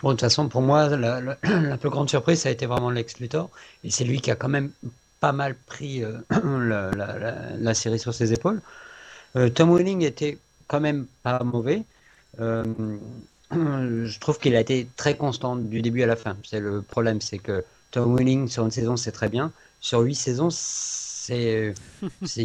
Bon, 0.02 0.10
de 0.10 0.14
toute 0.14 0.20
façon, 0.20 0.48
pour 0.48 0.62
moi, 0.62 0.88
la, 0.96 1.20
la- 1.20 1.38
la 1.42 1.78
plus 1.78 1.90
grande 1.90 2.08
surprise, 2.08 2.40
ça 2.42 2.48
a 2.48 2.52
été 2.52 2.66
vraiment 2.66 2.90
Lex 2.90 3.18
Luthor. 3.18 3.50
Et 3.82 3.90
c'est 3.90 4.04
lui 4.04 4.20
qui 4.20 4.30
a 4.30 4.36
quand 4.36 4.48
même 4.48 4.72
pas 5.20 5.32
mal 5.32 5.60
pris 5.64 6.04
euh, 6.04 6.20
la, 6.30 6.90
la- 6.92 7.18
la- 7.18 7.56
la 7.56 7.74
série 7.74 7.98
sur 7.98 8.14
ses 8.14 8.32
épaules. 8.32 8.62
Euh, 9.36 9.50
Tom 9.50 9.70
Welling 9.76 10.02
était 10.04 10.42
quand 10.68 10.80
même 10.80 11.08
pas 11.22 11.42
mauvais. 11.44 11.86
Euh, 12.40 12.64
je 13.52 14.20
trouve 14.20 14.38
qu'il 14.38 14.56
a 14.56 14.60
été 14.60 14.92
très 14.96 15.16
constant 15.16 15.56
du 15.56 15.82
début 15.82 16.02
à 16.02 16.06
la 16.06 16.16
fin. 16.16 16.38
C'est 16.44 16.60
le 16.60 16.82
problème, 16.82 17.20
c'est 17.20 17.38
que 17.40 17.64
Tom 17.90 18.16
Welling, 18.16 18.48
sur 18.48 18.64
une 18.64 18.70
saison, 18.70 18.96
c'est 18.96 19.12
très 19.12 19.28
bien. 19.28 19.52
Sur 19.80 20.00
huit 20.00 20.14
saisons, 20.14 20.50
c'est 20.50 21.74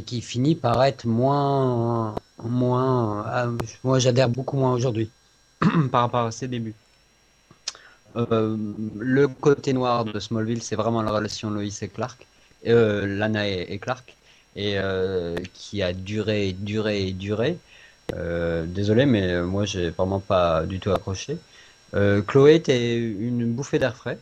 qu'il 0.05 0.23
finit 0.23 0.55
par 0.55 0.83
être 0.83 1.05
moins... 1.05 2.15
moins 2.43 3.23
ah, 3.27 3.47
moi, 3.83 3.99
j'adhère 3.99 4.29
beaucoup 4.29 4.57
moins 4.57 4.73
aujourd'hui 4.73 5.09
par 5.91 6.01
rapport 6.01 6.25
à 6.25 6.31
ses 6.31 6.47
débuts. 6.47 6.75
Euh, 8.15 8.57
le 8.97 9.27
côté 9.27 9.73
noir 9.73 10.05
de 10.05 10.19
Smallville, 10.19 10.61
c'est 10.61 10.75
vraiment 10.75 11.01
la 11.01 11.11
relation 11.11 11.49
Lois 11.49 11.63
et 11.63 11.87
Clark, 11.87 12.27
euh, 12.67 13.07
Lana 13.07 13.47
et, 13.47 13.79
Clark, 13.79 14.15
et 14.55 14.77
euh, 14.77 15.35
qui 15.53 15.81
a 15.81 15.93
duré, 15.93 16.53
duré 16.53 17.11
duré. 17.11 17.57
Euh, 18.15 18.65
désolé, 18.65 19.05
mais 19.05 19.31
euh, 19.33 19.45
moi, 19.45 19.65
j'ai 19.65 19.89
vraiment 19.89 20.19
pas 20.19 20.65
du 20.65 20.79
tout 20.79 20.91
accroché. 20.91 21.37
Euh, 21.95 22.21
Chloé 22.21 22.55
était 22.55 22.97
une 22.97 23.51
bouffée 23.53 23.79
d'air 23.79 23.95
frais. 23.95 24.19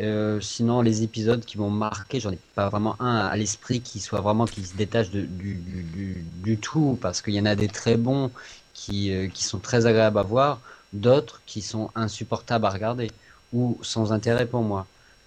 Euh, 0.00 0.40
sinon, 0.40 0.80
les 0.80 1.02
épisodes 1.02 1.44
qui 1.44 1.58
m'ont 1.58 1.70
marqué, 1.70 2.20
j'en 2.20 2.30
ai 2.30 2.38
pas 2.54 2.68
vraiment 2.68 2.94
un 3.00 3.16
à 3.16 3.36
l'esprit 3.36 3.80
qui 3.80 3.98
soit 3.98 4.20
vraiment 4.20 4.44
qui 4.44 4.64
se 4.64 4.76
détache 4.76 5.10
du, 5.10 5.26
du, 5.26 6.56
tout, 6.58 6.96
parce 7.00 7.20
qu'il 7.20 7.34
y 7.34 7.40
en 7.40 7.46
a 7.46 7.56
des 7.56 7.68
très 7.68 7.96
bons 7.96 8.30
qui, 8.74 9.12
euh, 9.12 9.26
qui 9.28 9.42
sont 9.42 9.58
très 9.58 9.86
agréables 9.86 10.18
à 10.18 10.22
voir, 10.22 10.60
d'autres 10.92 11.42
qui 11.46 11.62
sont 11.62 11.90
insupportables 11.96 12.64
à 12.66 12.70
regarder 12.70 13.10
ou 13.52 13.78
sans 13.82 14.12
intérêt 14.12 14.46
pour 14.46 14.62
moi. 14.62 14.86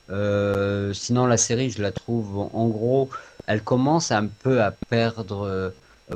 Euh, 0.09 0.93
sinon, 0.93 1.25
la 1.25 1.37
série, 1.37 1.69
je 1.69 1.81
la 1.81 1.91
trouve, 1.91 2.49
en 2.53 2.67
gros, 2.67 3.09
elle 3.47 3.63
commence 3.63 4.11
un 4.11 4.27
peu 4.27 4.61
à 4.61 4.71
perdre 4.71 5.73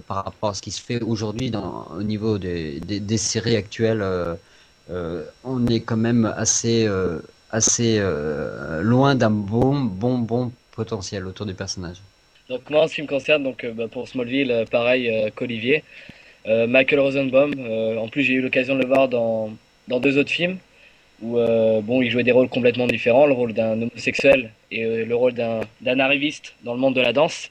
par 0.08 0.26
rapport 0.26 0.50
à 0.52 0.54
ce 0.54 0.62
qui 0.62 0.72
se 0.72 0.82
fait 0.82 1.02
aujourd'hui 1.02 1.52
au 1.98 2.04
niveau 2.04 2.38
des, 2.38 2.80
des, 2.80 3.18
séries 3.18 3.56
actuelles. 3.56 4.04
on 5.44 5.68
est 5.68 5.82
quand 5.82 5.98
même 5.98 6.26
assez, 6.38 6.88
assez 7.56 7.98
euh, 8.00 8.82
loin 8.82 9.16
d'un 9.16 9.30
bon, 9.32 9.76
bon, 9.80 10.18
bon 10.18 10.52
potentiel 10.72 11.26
autour 11.26 11.46
du 11.46 11.54
personnage. 11.54 12.00
Donc 12.50 12.70
moi 12.70 12.84
en 12.84 12.88
ce 12.88 12.96
qui 12.96 13.02
me 13.02 13.08
concerne, 13.08 13.44
donc 13.44 13.64
euh, 13.64 13.72
bah, 13.72 13.88
pour 13.88 14.08
Smallville, 14.08 14.52
euh, 14.52 14.66
pareil 14.66 15.10
euh, 15.10 15.30
qu'Olivier. 15.34 15.84
Michael 16.48 17.00
Rosenbaum, 17.00 17.54
en 17.98 18.08
plus 18.08 18.22
j'ai 18.22 18.34
eu 18.34 18.42
l'occasion 18.42 18.76
de 18.76 18.82
le 18.82 18.86
voir 18.86 19.10
dans, 19.10 19.50
dans 19.88 20.00
deux 20.00 20.20
autres 20.20 20.30
films 20.30 20.60
où 21.20 21.40
bon 21.82 22.04
il 22.04 22.12
jouait 22.12 22.24
des 22.24 22.32
rôles 22.32 22.50
complètement 22.50 22.86
différents, 22.86 23.26
le 23.26 23.34
rôle 23.34 23.54
d'un 23.54 23.82
homosexuel 23.82 24.52
et 24.70 25.06
le 25.06 25.16
rôle 25.16 25.34
d'un 25.34 26.00
arriviste 26.00 26.54
dans 26.64 26.76
le 26.76 26.80
monde 26.80 26.94
de 26.94 27.02
la 27.02 27.14
danse. 27.14 27.50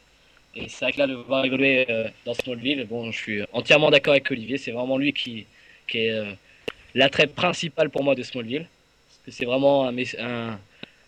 Et 0.55 0.69
c'est 0.69 0.85
vrai 0.85 0.93
que 0.93 0.99
là 0.99 1.09
de 1.09 1.15
voir 1.15 1.45
évoluer 1.45 1.89
dans 2.25 2.35
Smallville, 2.35 2.87
bon 2.89 3.11
je 3.11 3.19
suis 3.19 3.43
entièrement 3.53 3.91
d'accord 3.91 4.13
avec 4.13 4.31
Olivier, 4.31 4.59
c'est 4.59 4.71
vraiment 4.71 4.97
lui 4.97 5.13
qui, 5.13 5.47
qui 5.89 5.99
est 6.07 6.15
l'attrait 6.95 7.27
principal 7.27 7.91
pour 7.91 8.05
moi 8.05 8.15
de 8.15 8.23
Smallville. 8.23 8.69
C'est 9.29 9.47
vraiment 9.47 9.89
un, 9.89 10.59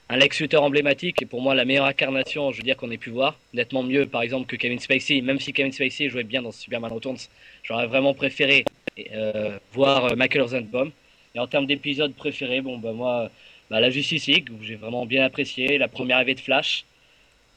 un, 0.09 0.17
Lex 0.17 0.41
Luthor 0.41 0.63
emblématique 0.63 1.21
et 1.21 1.27
pour 1.27 1.43
moi 1.43 1.55
la 1.55 1.65
meilleure 1.65 1.85
incarnation, 1.85 2.51
je 2.53 2.63
veux 2.63 2.75
qu'on 2.75 2.91
ait 2.91 2.97
pu 2.97 3.11
voir. 3.11 3.39
Nettement 3.53 3.83
mieux, 3.83 4.07
par 4.07 4.23
exemple, 4.23 4.47
que 4.47 4.57
Kevin 4.57 4.79
Spacey. 4.79 5.21
Même 5.21 5.39
si 5.39 5.53
Kevin 5.53 5.73
Spacey 5.73 6.09
jouait 6.09 6.25
bien 6.25 6.43
dans 6.43 6.53
Superman 6.53 6.93
Returns, 6.93 7.29
j'aurais 7.63 7.87
vraiment 7.87 8.15
préféré 8.15 8.65
euh, 9.13 9.59
voir 9.73 10.07
euh, 10.07 10.17
Michael 10.17 10.43
Rosenbaum. 10.43 10.91
Et 11.35 11.39
en 11.39 11.47
termes 11.47 11.67
d'épisodes 11.67 12.15
préférés, 12.15 12.63
bon, 12.63 12.79
bah, 12.79 12.93
moi, 12.93 13.31
bah, 13.71 13.81
la 13.81 13.91
Justice 13.91 14.27
League, 14.27 14.49
où 14.51 14.65
j'ai 14.65 14.77
vraiment 14.77 15.05
bien 15.05 15.25
apprécié, 15.25 15.77
la 15.77 15.89
première 15.89 16.17
arrivée 16.17 16.35
de 16.35 16.41
Flash, 16.41 16.85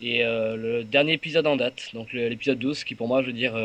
et 0.01 0.25
euh, 0.25 0.57
le 0.57 0.83
dernier 0.83 1.13
épisode 1.13 1.47
en 1.47 1.55
date, 1.55 1.89
donc 1.93 2.11
l'épisode 2.11 2.59
12, 2.59 2.83
qui 2.83 2.95
pour 2.95 3.07
moi, 3.07 3.21
je 3.21 3.27
veux 3.27 3.33
dire, 3.33 3.55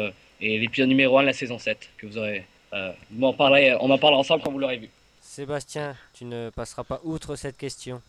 et 0.41 0.59
l'épisode 0.59 0.89
numéro 0.89 1.19
1 1.19 1.23
de 1.23 1.27
la 1.27 1.33
saison 1.33 1.59
7 1.59 1.91
que 1.97 2.07
vous 2.07 2.19
aurez. 2.19 2.45
On 2.73 3.23
en 3.23 3.33
parlera 3.33 4.19
ensemble 4.19 4.43
quand 4.43 4.51
vous 4.51 4.59
l'aurez 4.59 4.79
vu. 4.79 4.89
Sébastien, 5.35 5.97
tu 6.13 6.27
ne 6.27 6.51
passeras 6.51 6.85
pas 6.85 7.01
outre 7.03 7.35
cette 7.35 7.57
question. 7.57 8.01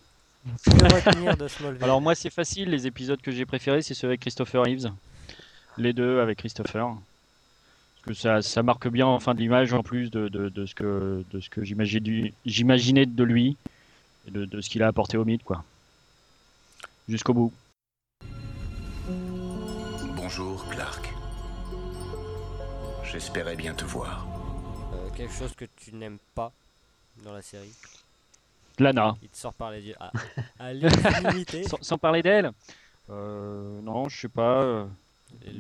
Que 0.64 0.94
retenir 0.94 1.36
de 1.36 1.48
Smallville 1.48 1.84
Alors 1.84 2.00
moi 2.00 2.14
c'est 2.14 2.30
facile, 2.30 2.70
les 2.70 2.86
épisodes 2.86 3.20
que 3.20 3.32
j'ai 3.32 3.48
préférés 3.48 3.82
c'est 3.82 3.96
ceux 3.96 4.06
avec 4.06 4.20
Christopher 4.20 4.62
Reeves. 4.62 4.92
Les 5.80 5.92
deux 5.92 6.20
avec 6.20 6.38
Christopher. 6.38 6.86
Parce 6.86 8.06
que 8.06 8.14
ça, 8.14 8.44
ça 8.44 8.62
marque 8.62 8.88
bien 8.90 9.08
enfin 9.08 9.34
de 9.34 9.40
l'image 9.40 9.74
en 9.74 9.82
plus 9.82 10.12
de, 10.12 10.28
de, 10.28 10.50
de 10.50 10.66
ce 10.68 10.76
que, 10.76 11.26
de 11.32 11.40
ce 11.40 11.50
que 11.50 11.64
j'imaginais 11.64 12.32
j'imaginais 12.46 13.08
de 13.08 13.24
lui 13.24 13.58
et 14.28 14.32
de, 14.32 14.46
de 14.46 14.62
ce 14.62 14.70
qu'il 14.70 14.84
a 14.84 14.88
apporté 14.88 15.18
au 15.18 15.26
mythe 15.26 15.44
quoi. 15.44 15.64
Jusqu'au 17.10 17.34
bout. 17.34 17.54
Bonjour, 20.16 20.64
Clark. 20.70 21.10
J'espérais 23.04 23.56
bien 23.56 23.74
te 23.74 23.84
voir. 23.84 24.28
Euh, 24.94 25.10
quelque 25.18 25.34
chose 25.34 25.56
que 25.56 25.66
tu 25.76 25.96
n'aimes 25.96 26.20
pas 26.36 26.54
dans 27.24 27.34
la 27.34 27.42
série 27.42 27.72
Lana. 28.80 29.16
Il 29.22 29.30
te 29.30 29.38
sort 29.38 29.54
par 29.54 29.72
les 29.72 29.82
yeux. 29.82 29.96
Ah, 30.00 30.12
à. 30.60 30.72
Sans, 31.68 31.78
sans 31.82 31.98
parler 31.98 32.22
d'elle 32.22 32.52
euh, 33.10 33.82
Non, 33.82 34.10
je 34.10 34.20
sais 34.22 34.28
pas. 34.28 34.62
euh, 34.64 34.86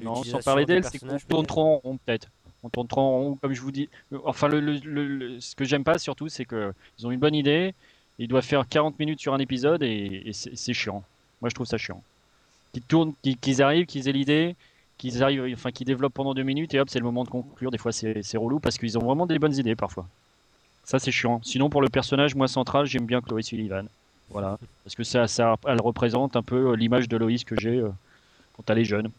Non, 0.01 0.23
sans 0.23 0.39
parler 0.41 0.65
d'elle, 0.65 0.83
c'est 0.83 0.99
qu'on 0.99 1.17
tourne 1.19 1.45
trop 1.45 1.61
en 1.75 1.77
rond 1.77 1.97
peut-être. 2.05 2.27
On 2.63 2.69
tourne 2.69 2.87
trop 2.87 3.01
en 3.01 3.09
rond, 3.19 3.35
comme 3.35 3.53
je 3.53 3.61
vous 3.61 3.71
dis. 3.71 3.89
Euh, 4.11 4.17
Enfin, 4.25 4.47
le, 4.47 4.59
le- 4.59 4.79
le- 4.83 5.07
le- 5.07 5.39
ce 5.39 5.55
que 5.55 5.63
j'aime 5.63 5.83
pas 5.83 5.97
surtout, 5.97 6.27
c'est 6.29 6.45
que 6.45 6.73
ils 6.99 7.07
ont 7.07 7.11
une 7.11 7.19
bonne 7.19 7.35
idée. 7.35 7.73
Ils 8.19 8.27
doivent 8.27 8.43
faire 8.45 8.67
40 8.67 8.97
minutes 8.99 9.19
sur 9.19 9.33
un 9.33 9.39
épisode 9.39 9.83
et, 9.83 10.23
et 10.25 10.33
c'est 10.33 10.73
chiant. 10.73 11.03
Moi, 11.41 11.49
je 11.49 11.55
trouve 11.55 11.67
ça 11.67 11.77
chiant. 11.77 12.01
Qu'ils 12.73 12.81
tournent, 12.83 13.13
qu'ils 13.21 13.37
qu'ils 13.37 13.61
arrivent, 13.61 13.85
qu'ils 13.85 14.07
aient 14.09 14.13
l'idée, 14.13 14.55
qu'ils 14.97 15.21
arrivent, 15.23 15.53
enfin, 15.53 15.71
qu'ils 15.71 15.85
développent 15.87 16.13
pendant 16.13 16.33
deux 16.33 16.43
minutes 16.43 16.73
et 16.73 16.79
hop, 16.79 16.89
c'est 16.89 16.99
le 16.99 17.05
moment 17.05 17.23
de 17.23 17.29
conclure. 17.29 17.71
Des 17.71 17.77
fois, 17.77 17.91
c'est 17.91 18.37
relou 18.37 18.59
parce 18.59 18.77
qu'ils 18.77 18.97
ont 18.97 19.01
vraiment 19.03 19.25
des 19.27 19.37
bonnes 19.39 19.55
idées 19.55 19.75
parfois. 19.75 20.07
Ça, 20.85 20.99
c'est 20.99 21.11
chiant. 21.11 21.41
Sinon, 21.43 21.69
pour 21.69 21.81
le 21.81 21.89
personnage, 21.89 22.35
moi, 22.35 22.47
central, 22.47 22.85
j'aime 22.85 23.05
bien 23.05 23.19
Chloé 23.19 23.41
Sullivan. 23.41 23.87
Voilà. 24.29 24.57
Parce 24.83 24.95
que 24.95 25.03
ça, 25.03 25.27
ça, 25.27 25.55
elle 25.67 25.81
représente 25.81 26.35
un 26.35 26.43
peu 26.43 26.71
euh, 26.71 26.75
l'image 26.75 27.09
de 27.09 27.17
Loïs 27.17 27.43
que 27.43 27.59
j'ai 27.59 27.77
euh, 27.77 27.89
quand 28.55 28.69
elle 28.69 28.79
est 28.79 28.85
jeune. 28.85 29.09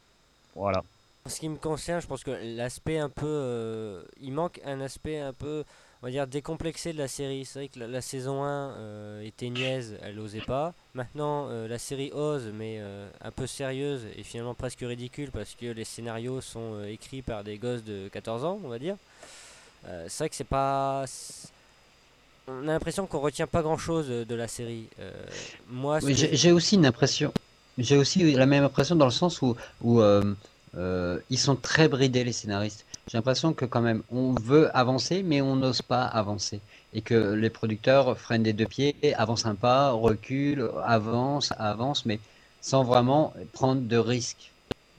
Voilà. 0.54 0.82
En 1.24 1.28
ce 1.28 1.40
qui 1.40 1.48
me 1.48 1.56
concerne, 1.56 2.00
je 2.00 2.06
pense 2.06 2.22
que 2.22 2.30
l'aspect 2.56 2.98
un 2.98 3.08
peu. 3.08 3.26
euh, 3.26 4.02
il 4.22 4.32
manque 4.32 4.60
un 4.64 4.80
aspect 4.80 5.18
un 5.18 5.32
peu, 5.32 5.64
on 6.02 6.06
va 6.06 6.12
dire, 6.12 6.28
décomplexé 6.28 6.92
de 6.92 6.98
la 6.98 7.08
série. 7.08 7.44
C'est 7.44 7.58
vrai 7.58 7.68
que 7.68 7.80
la, 7.80 8.00
saison 8.00 8.44
1 8.44 8.48
euh, 8.48 9.22
était 9.22 9.48
niaise, 9.48 9.98
elle 10.02 10.20
osait 10.20 10.40
pas. 10.40 10.72
Maintenant, 10.94 11.48
la 11.48 11.78
série 11.78 12.12
ose, 12.12 12.50
mais 12.54 12.80
un 13.20 13.30
peu 13.32 13.46
sérieuse 13.46 14.06
et 14.16 14.22
finalement 14.22 14.54
presque 14.54 14.80
ridicule 14.80 15.30
parce 15.30 15.54
que 15.54 15.66
les 15.66 15.84
scénarios 15.84 16.40
sont 16.40 16.82
écrits 16.84 17.22
par 17.22 17.42
des 17.44 17.58
gosses 17.58 17.84
de 17.84 18.08
14 18.12 18.44
ans, 18.44 18.60
on 18.64 18.68
va 18.68 18.78
dire. 18.78 18.96
C'est 19.82 20.18
vrai 20.18 20.28
que 20.30 20.36
c'est 20.36 20.44
pas. 20.44 21.04
On 22.48 22.68
a 22.68 22.72
l'impression 22.72 23.06
qu'on 23.06 23.18
retient 23.18 23.48
pas 23.48 23.62
grand 23.62 23.76
chose 23.76 24.08
de 24.08 24.34
la 24.36 24.46
série. 24.46 24.88
Euh, 25.00 25.10
moi, 25.68 25.98
Oui, 26.02 26.14
j'ai 26.14 26.52
aussi 26.52 26.76
une 26.76 26.86
impression. 26.86 27.32
J'ai 27.76 27.96
aussi 27.96 28.32
la 28.32 28.46
même 28.46 28.62
impression 28.62 28.94
dans 28.94 29.04
le 29.04 29.10
sens 29.10 29.42
où, 29.42 29.56
où 29.82 30.00
euh, 30.00 30.34
euh, 30.76 31.18
ils 31.28 31.38
sont 31.38 31.56
très 31.56 31.88
bridés 31.88 32.22
les 32.22 32.32
scénaristes. 32.32 32.86
J'ai 33.08 33.18
l'impression 33.18 33.52
que 33.52 33.64
quand 33.64 33.80
même 33.80 34.02
on 34.12 34.32
veut 34.34 34.74
avancer, 34.76 35.24
mais 35.24 35.40
on 35.40 35.56
n'ose 35.56 35.82
pas 35.82 36.04
avancer, 36.04 36.60
et 36.94 37.02
que 37.02 37.34
les 37.34 37.50
producteurs 37.50 38.16
freinent 38.16 38.44
des 38.44 38.52
deux 38.52 38.66
pieds, 38.66 38.96
avancent 39.16 39.46
un 39.46 39.54
pas, 39.56 39.90
reculent, 39.90 40.70
avancent, 40.84 41.52
avancent, 41.58 42.06
mais 42.06 42.20
sans 42.60 42.84
vraiment 42.84 43.34
prendre 43.52 43.82
de 43.82 43.96
risques 43.96 44.52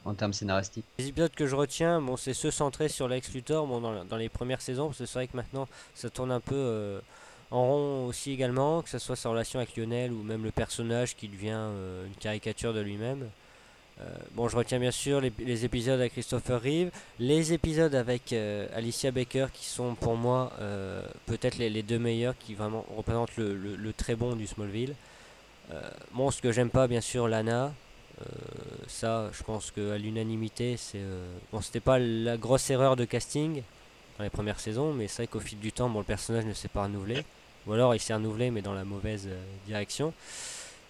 en 0.05 0.13
termes 0.13 0.33
scénaristiques. 0.33 0.85
Les 0.99 1.07
épisodes 1.07 1.33
que 1.33 1.47
je 1.47 1.55
retiens, 1.55 2.01
bon, 2.01 2.17
c'est 2.17 2.33
ceux 2.33 2.51
centrés 2.51 2.89
sur 2.89 3.07
Lex 3.07 3.33
Luthor 3.33 3.67
bon, 3.67 3.81
dans, 3.81 4.05
dans 4.05 4.17
les 4.17 4.29
premières 4.29 4.61
saisons, 4.61 4.87
parce 4.87 4.99
que 4.99 5.05
c'est 5.05 5.19
vrai 5.19 5.27
que 5.27 5.35
maintenant 5.35 5.67
ça 5.95 6.09
tourne 6.09 6.31
un 6.31 6.39
peu 6.39 6.55
euh, 6.55 6.99
en 7.51 7.63
rond 7.63 8.07
aussi 8.07 8.31
également, 8.31 8.81
que 8.81 8.89
ce 8.89 8.99
soit 8.99 9.15
sa 9.15 9.29
relation 9.29 9.59
avec 9.59 9.75
Lionel 9.77 10.11
ou 10.11 10.21
même 10.23 10.43
le 10.43 10.51
personnage 10.51 11.15
qui 11.15 11.27
devient 11.27 11.51
euh, 11.53 12.05
une 12.05 12.15
caricature 12.15 12.73
de 12.73 12.81
lui-même. 12.81 13.29
Euh, 13.99 14.05
bon, 14.33 14.47
je 14.47 14.55
retiens 14.55 14.79
bien 14.79 14.91
sûr 14.91 15.21
les, 15.21 15.65
épisodes 15.65 15.99
avec 15.99 16.11
Christopher 16.11 16.61
Reeve, 16.61 16.91
les 17.19 17.53
épisodes 17.53 17.95
avec 17.95 18.31
euh, 18.31 18.67
Alicia 18.75 19.11
Baker 19.11 19.47
qui 19.51 19.65
sont 19.65 19.95
pour 19.95 20.15
moi 20.15 20.51
peut-être 21.25 21.57
les, 21.57 21.83
deux 21.83 21.97
meilleurs 21.97 22.37
qui 22.37 22.53
vraiment 22.53 22.85
représentent 22.95 23.37
le, 23.37 23.93
très 23.93 24.15
bon 24.15 24.35
du 24.35 24.45
Smallville. 24.45 24.93
Bon, 26.13 26.31
ce 26.31 26.41
que 26.41 26.51
j'aime 26.51 26.69
pas, 26.69 26.87
bien 26.87 27.01
sûr, 27.01 27.27
Lana. 27.27 27.73
Ça, 28.87 29.29
je 29.33 29.43
pense 29.43 29.71
qu'à 29.71 29.97
l'unanimité, 29.97 30.77
c'est. 30.77 31.01
Bon, 31.51 31.61
c'était 31.61 31.79
pas 31.79 31.99
la 31.99 32.37
grosse 32.37 32.69
erreur 32.69 32.95
de 32.95 33.05
casting 33.05 33.61
dans 34.17 34.23
les 34.23 34.29
premières 34.29 34.59
saisons, 34.59 34.93
mais 34.93 35.07
c'est 35.07 35.23
vrai 35.23 35.27
qu'au 35.27 35.39
fil 35.39 35.59
du 35.59 35.71
temps, 35.71 35.89
bon, 35.89 35.99
le 35.99 36.05
personnage 36.05 36.45
ne 36.45 36.53
s'est 36.53 36.67
pas 36.67 36.83
renouvelé. 36.83 37.23
Ou 37.67 37.73
alors 37.73 37.93
il 37.95 37.99
s'est 37.99 38.13
renouvelé, 38.13 38.49
mais 38.51 38.61
dans 38.61 38.73
la 38.73 38.83
mauvaise 38.85 39.27
euh, 39.27 39.35
direction. 39.65 40.13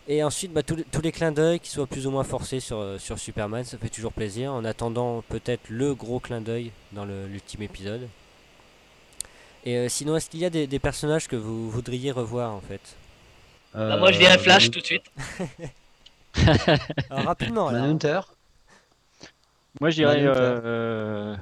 Et 0.07 0.23
ensuite, 0.23 0.53
bah, 0.53 0.63
tous 0.63 0.75
les- 0.75 0.83
tous 0.85 1.01
les 1.01 1.11
clins 1.11 1.31
d'œil 1.33 1.59
qui 1.59 1.69
soient 1.69 1.87
plus 1.87 2.07
ou 2.07 2.11
moins 2.11 2.23
forcés 2.23 2.59
sur, 2.61 2.77
euh, 2.77 2.97
sur 2.97 3.19
Superman, 3.19 3.63
ça 3.65 3.77
fait 3.77 3.89
toujours 3.89 4.13
plaisir. 4.13 4.53
En 4.53 4.63
attendant 4.63 5.21
peut-être 5.27 5.69
le 5.69 5.93
gros 5.95 6.19
clin 6.19 6.39
d'œil 6.39 6.71
dans 6.93 7.03
l'ultime 7.05 7.63
épisode. 7.63 8.07
Et 9.65 9.75
euh, 9.75 9.89
sinon, 9.89 10.15
est-ce 10.15 10.29
qu'il 10.29 10.39
y 10.39 10.45
a 10.45 10.49
des, 10.49 10.65
des 10.67 10.79
personnages 10.79 11.27
que 11.27 11.35
vous 11.35 11.69
voudriez 11.69 12.11
revoir 12.11 12.53
en 12.53 12.61
fait? 12.61 12.79
Bah, 13.73 13.97
moi, 13.97 14.11
je 14.11 14.19
dirais 14.19 14.37
Flash 14.37 14.71
tout 14.71 14.79
de 14.79 14.85
suite. 14.85 15.03
Alors, 17.09 17.25
Rapidement, 17.25 17.69
là. 17.71 17.81
Manhunter 17.81 18.19
Moi, 19.81 19.89
je 19.89 19.95
dirais, 19.95 20.21
euh, 20.23 21.35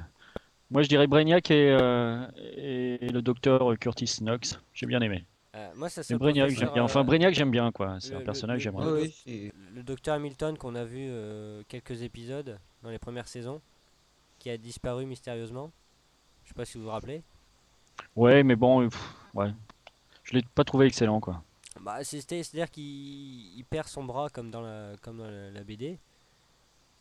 moi, 0.70 0.82
je 0.82 0.88
dirais 0.88 1.06
Brainiac 1.06 1.50
et, 1.50 1.70
euh, 1.80 2.26
et 2.56 3.08
le 3.08 3.22
docteur 3.22 3.78
Curtis 3.78 4.18
Knox. 4.20 4.58
J'ai 4.74 4.86
bien 4.86 5.00
aimé. 5.00 5.24
Euh, 5.54 5.70
moi, 5.76 5.88
ça 5.88 6.00
Mais 6.00 6.04
serait 6.04 6.18
Brainiac, 6.18 6.50
j'aime 6.50 6.70
bien. 6.72 6.82
euh, 6.82 6.84
Enfin, 6.84 7.04
Brainiac, 7.04 7.34
j'aime 7.34 7.50
bien, 7.50 7.72
quoi. 7.72 7.96
C'est 8.00 8.14
un 8.14 8.20
personnage, 8.20 8.58
le- 8.58 8.64
j'aimerais. 8.64 8.84
le- 9.26 9.52
le 9.74 9.82
docteur 9.82 10.14
Hamilton 10.16 10.58
qu'on 10.58 10.74
a 10.74 10.84
vu 10.84 11.06
euh, 11.08 11.62
quelques 11.68 12.02
épisodes 12.02 12.58
dans 12.82 12.90
les 12.90 12.98
premières 12.98 13.28
saisons, 13.28 13.60
qui 14.38 14.50
a 14.50 14.56
disparu 14.58 15.06
mystérieusement. 15.06 15.72
Je 16.44 16.48
sais 16.50 16.54
pas 16.54 16.64
si 16.64 16.78
vous 16.78 16.84
vous 16.84 16.90
rappelez. 16.90 17.22
Ouais, 18.14 18.42
mais 18.42 18.56
bon, 18.56 18.82
euh, 18.82 18.88
pff, 18.88 19.14
ouais. 19.34 19.50
Je 20.24 20.34
l'ai 20.34 20.42
pas 20.54 20.64
trouvé 20.64 20.86
excellent, 20.86 21.20
quoi. 21.20 21.42
Bah, 21.80 22.02
c'est-à-dire 22.02 22.70
qu'il 22.70 22.84
il 23.58 23.64
perd 23.64 23.86
son 23.88 24.04
bras 24.04 24.28
comme 24.30 24.50
dans 24.50 24.62
la, 24.62 24.92
comme 25.02 25.18
dans 25.18 25.30
la, 25.30 25.50
la 25.50 25.64
BD. 25.64 25.98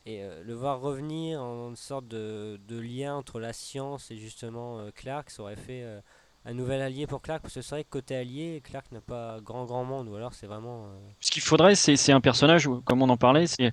Et 0.07 0.21
euh, 0.21 0.43
le 0.43 0.53
voir 0.53 0.81
revenir 0.81 1.41
en 1.41 1.69
une 1.69 1.75
sorte 1.75 2.07
de, 2.07 2.59
de 2.67 2.77
lien 2.77 3.15
entre 3.15 3.39
la 3.39 3.53
science 3.53 4.11
et 4.11 4.17
justement 4.17 4.77
euh, 4.79 4.91
Clark, 4.93 5.31
ça 5.31 5.41
aurait 5.41 5.55
fait 5.55 5.81
euh, 5.81 5.99
un 6.45 6.53
nouvel 6.53 6.79
allié 6.81 7.07
pour 7.07 7.23
Clark. 7.23 7.41
Parce 7.41 7.55
que 7.55 7.61
c'est 7.61 7.73
vrai 7.75 7.83
que 7.83 7.89
côté 7.89 8.15
allié, 8.15 8.61
Clark 8.63 8.91
n'a 8.91 9.01
pas 9.01 9.39
grand 9.41 9.65
grand 9.65 9.83
monde. 9.83 10.07
Ou 10.09 10.15
alors 10.15 10.35
c'est 10.35 10.45
vraiment. 10.45 10.85
euh, 10.85 10.89
Ce 11.21 11.31
qu'il 11.31 11.41
faudrait, 11.41 11.73
c'est 11.73 11.95
c'est 11.95 12.11
un 12.11 12.21
personnage, 12.21 12.69
comme 12.85 13.01
on 13.01 13.09
en 13.09 13.17
parlait, 13.17 13.47
c'est 13.47 13.71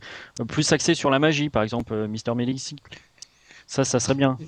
plus 0.49 0.73
axé 0.73 0.95
sur 0.95 1.11
la 1.11 1.19
magie, 1.19 1.51
par 1.51 1.63
exemple, 1.65 1.93
euh, 1.93 2.09
Mister 2.09 2.35
Medicine. 2.35 2.79
Ça, 3.67 3.85
ça 3.85 4.01
serait 4.01 4.15
bien. 4.15 4.39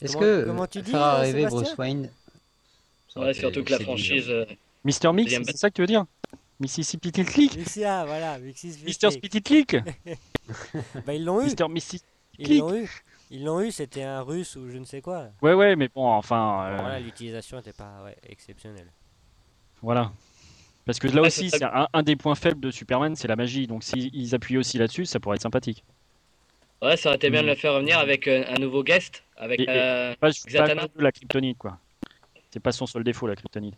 Est-ce 0.00 0.16
Comment- 0.16 0.26
que 0.26 0.44
comment 0.46 0.66
tu 0.66 0.82
dis, 0.82 0.90
faire 0.90 1.00
arriver 1.00 1.46
Bruce 1.46 1.76
Wayne? 1.78 2.10
Ouais, 3.14 3.34
surtout 3.34 3.62
que 3.62 3.70
la 3.70 3.78
franchise. 3.78 4.28
euh, 4.30 4.44
Mister 4.84 5.12
Mix, 5.12 5.32
c'est 5.32 5.56
ça 5.56 5.70
que 5.70 5.74
tu 5.74 5.82
veux 5.82 5.86
dire? 5.86 6.06
Mississippi 6.62 7.10
Click 7.12 7.56
Mixia, 7.56 8.04
voilà, 8.06 8.38
Mixis 8.38 8.78
Mister 8.84 9.08
Click 9.10 9.76
Bah, 11.06 11.12
ils 11.14 11.24
l'ont 11.24 11.40
eu. 11.40 11.44
Mister 11.44 11.68
Mississippi 11.68 12.04
Ils 12.38 12.58
l'ont 12.58 12.74
eu. 12.74 12.90
Ils 13.30 13.44
l'ont 13.44 13.60
eu, 13.60 13.70
c'était 13.72 14.02
un 14.02 14.20
russe 14.22 14.56
ou 14.56 14.68
je 14.70 14.76
ne 14.78 14.84
sais 14.84 15.00
quoi. 15.00 15.28
Ouais, 15.40 15.54
ouais, 15.54 15.74
mais 15.74 15.88
bon, 15.88 16.06
enfin, 16.06 16.66
euh, 16.66 16.76
voilà, 16.78 17.00
l'utilisation 17.00 17.56
n'était 17.56 17.72
pas 17.72 18.02
ouais, 18.04 18.16
exceptionnelle. 18.28 18.86
voilà. 19.82 20.12
Parce 20.84 20.98
que 20.98 21.06
là 21.08 21.20
Ouais, 21.22 21.28
aussi, 21.28 21.48
c'est 21.50 21.62
un, 21.62 21.86
un 21.92 22.02
des 22.02 22.16
points 22.16 22.34
faibles 22.34 22.60
de 22.60 22.70
Superman, 22.70 23.14
c'est 23.16 23.28
la 23.28 23.36
magie. 23.36 23.66
Donc 23.66 23.84
s'ils 23.84 24.34
appuient 24.34 24.58
aussi 24.58 24.78
là-dessus, 24.78 25.06
ça 25.06 25.20
pourrait 25.20 25.36
être 25.36 25.42
sympathique. 25.42 25.84
Ouais, 26.82 26.96
ça 26.96 27.10
aurait 27.10 27.16
été 27.16 27.30
bien 27.30 27.42
Mm. 27.42 27.44
de 27.46 27.50
le 27.50 27.54
faire 27.56 27.72
revenir 27.74 27.98
avec 27.98 28.26
euh, 28.28 28.44
un 28.48 28.58
nouveau 28.58 28.82
guest. 28.82 29.22
Avec. 29.36 29.60
Et- 29.60 29.62
et- 29.64 29.66
euh, 29.68 30.14
Pas, 30.20 30.30
pas 30.30 30.74
la 30.96 31.12
kryptonite, 31.12 31.56
quoi. 31.58 31.78
C'est 32.50 32.60
pas 32.60 32.72
son 32.72 32.86
seul 32.86 33.04
défaut, 33.04 33.26
la 33.28 33.36
kryptonite. 33.36 33.76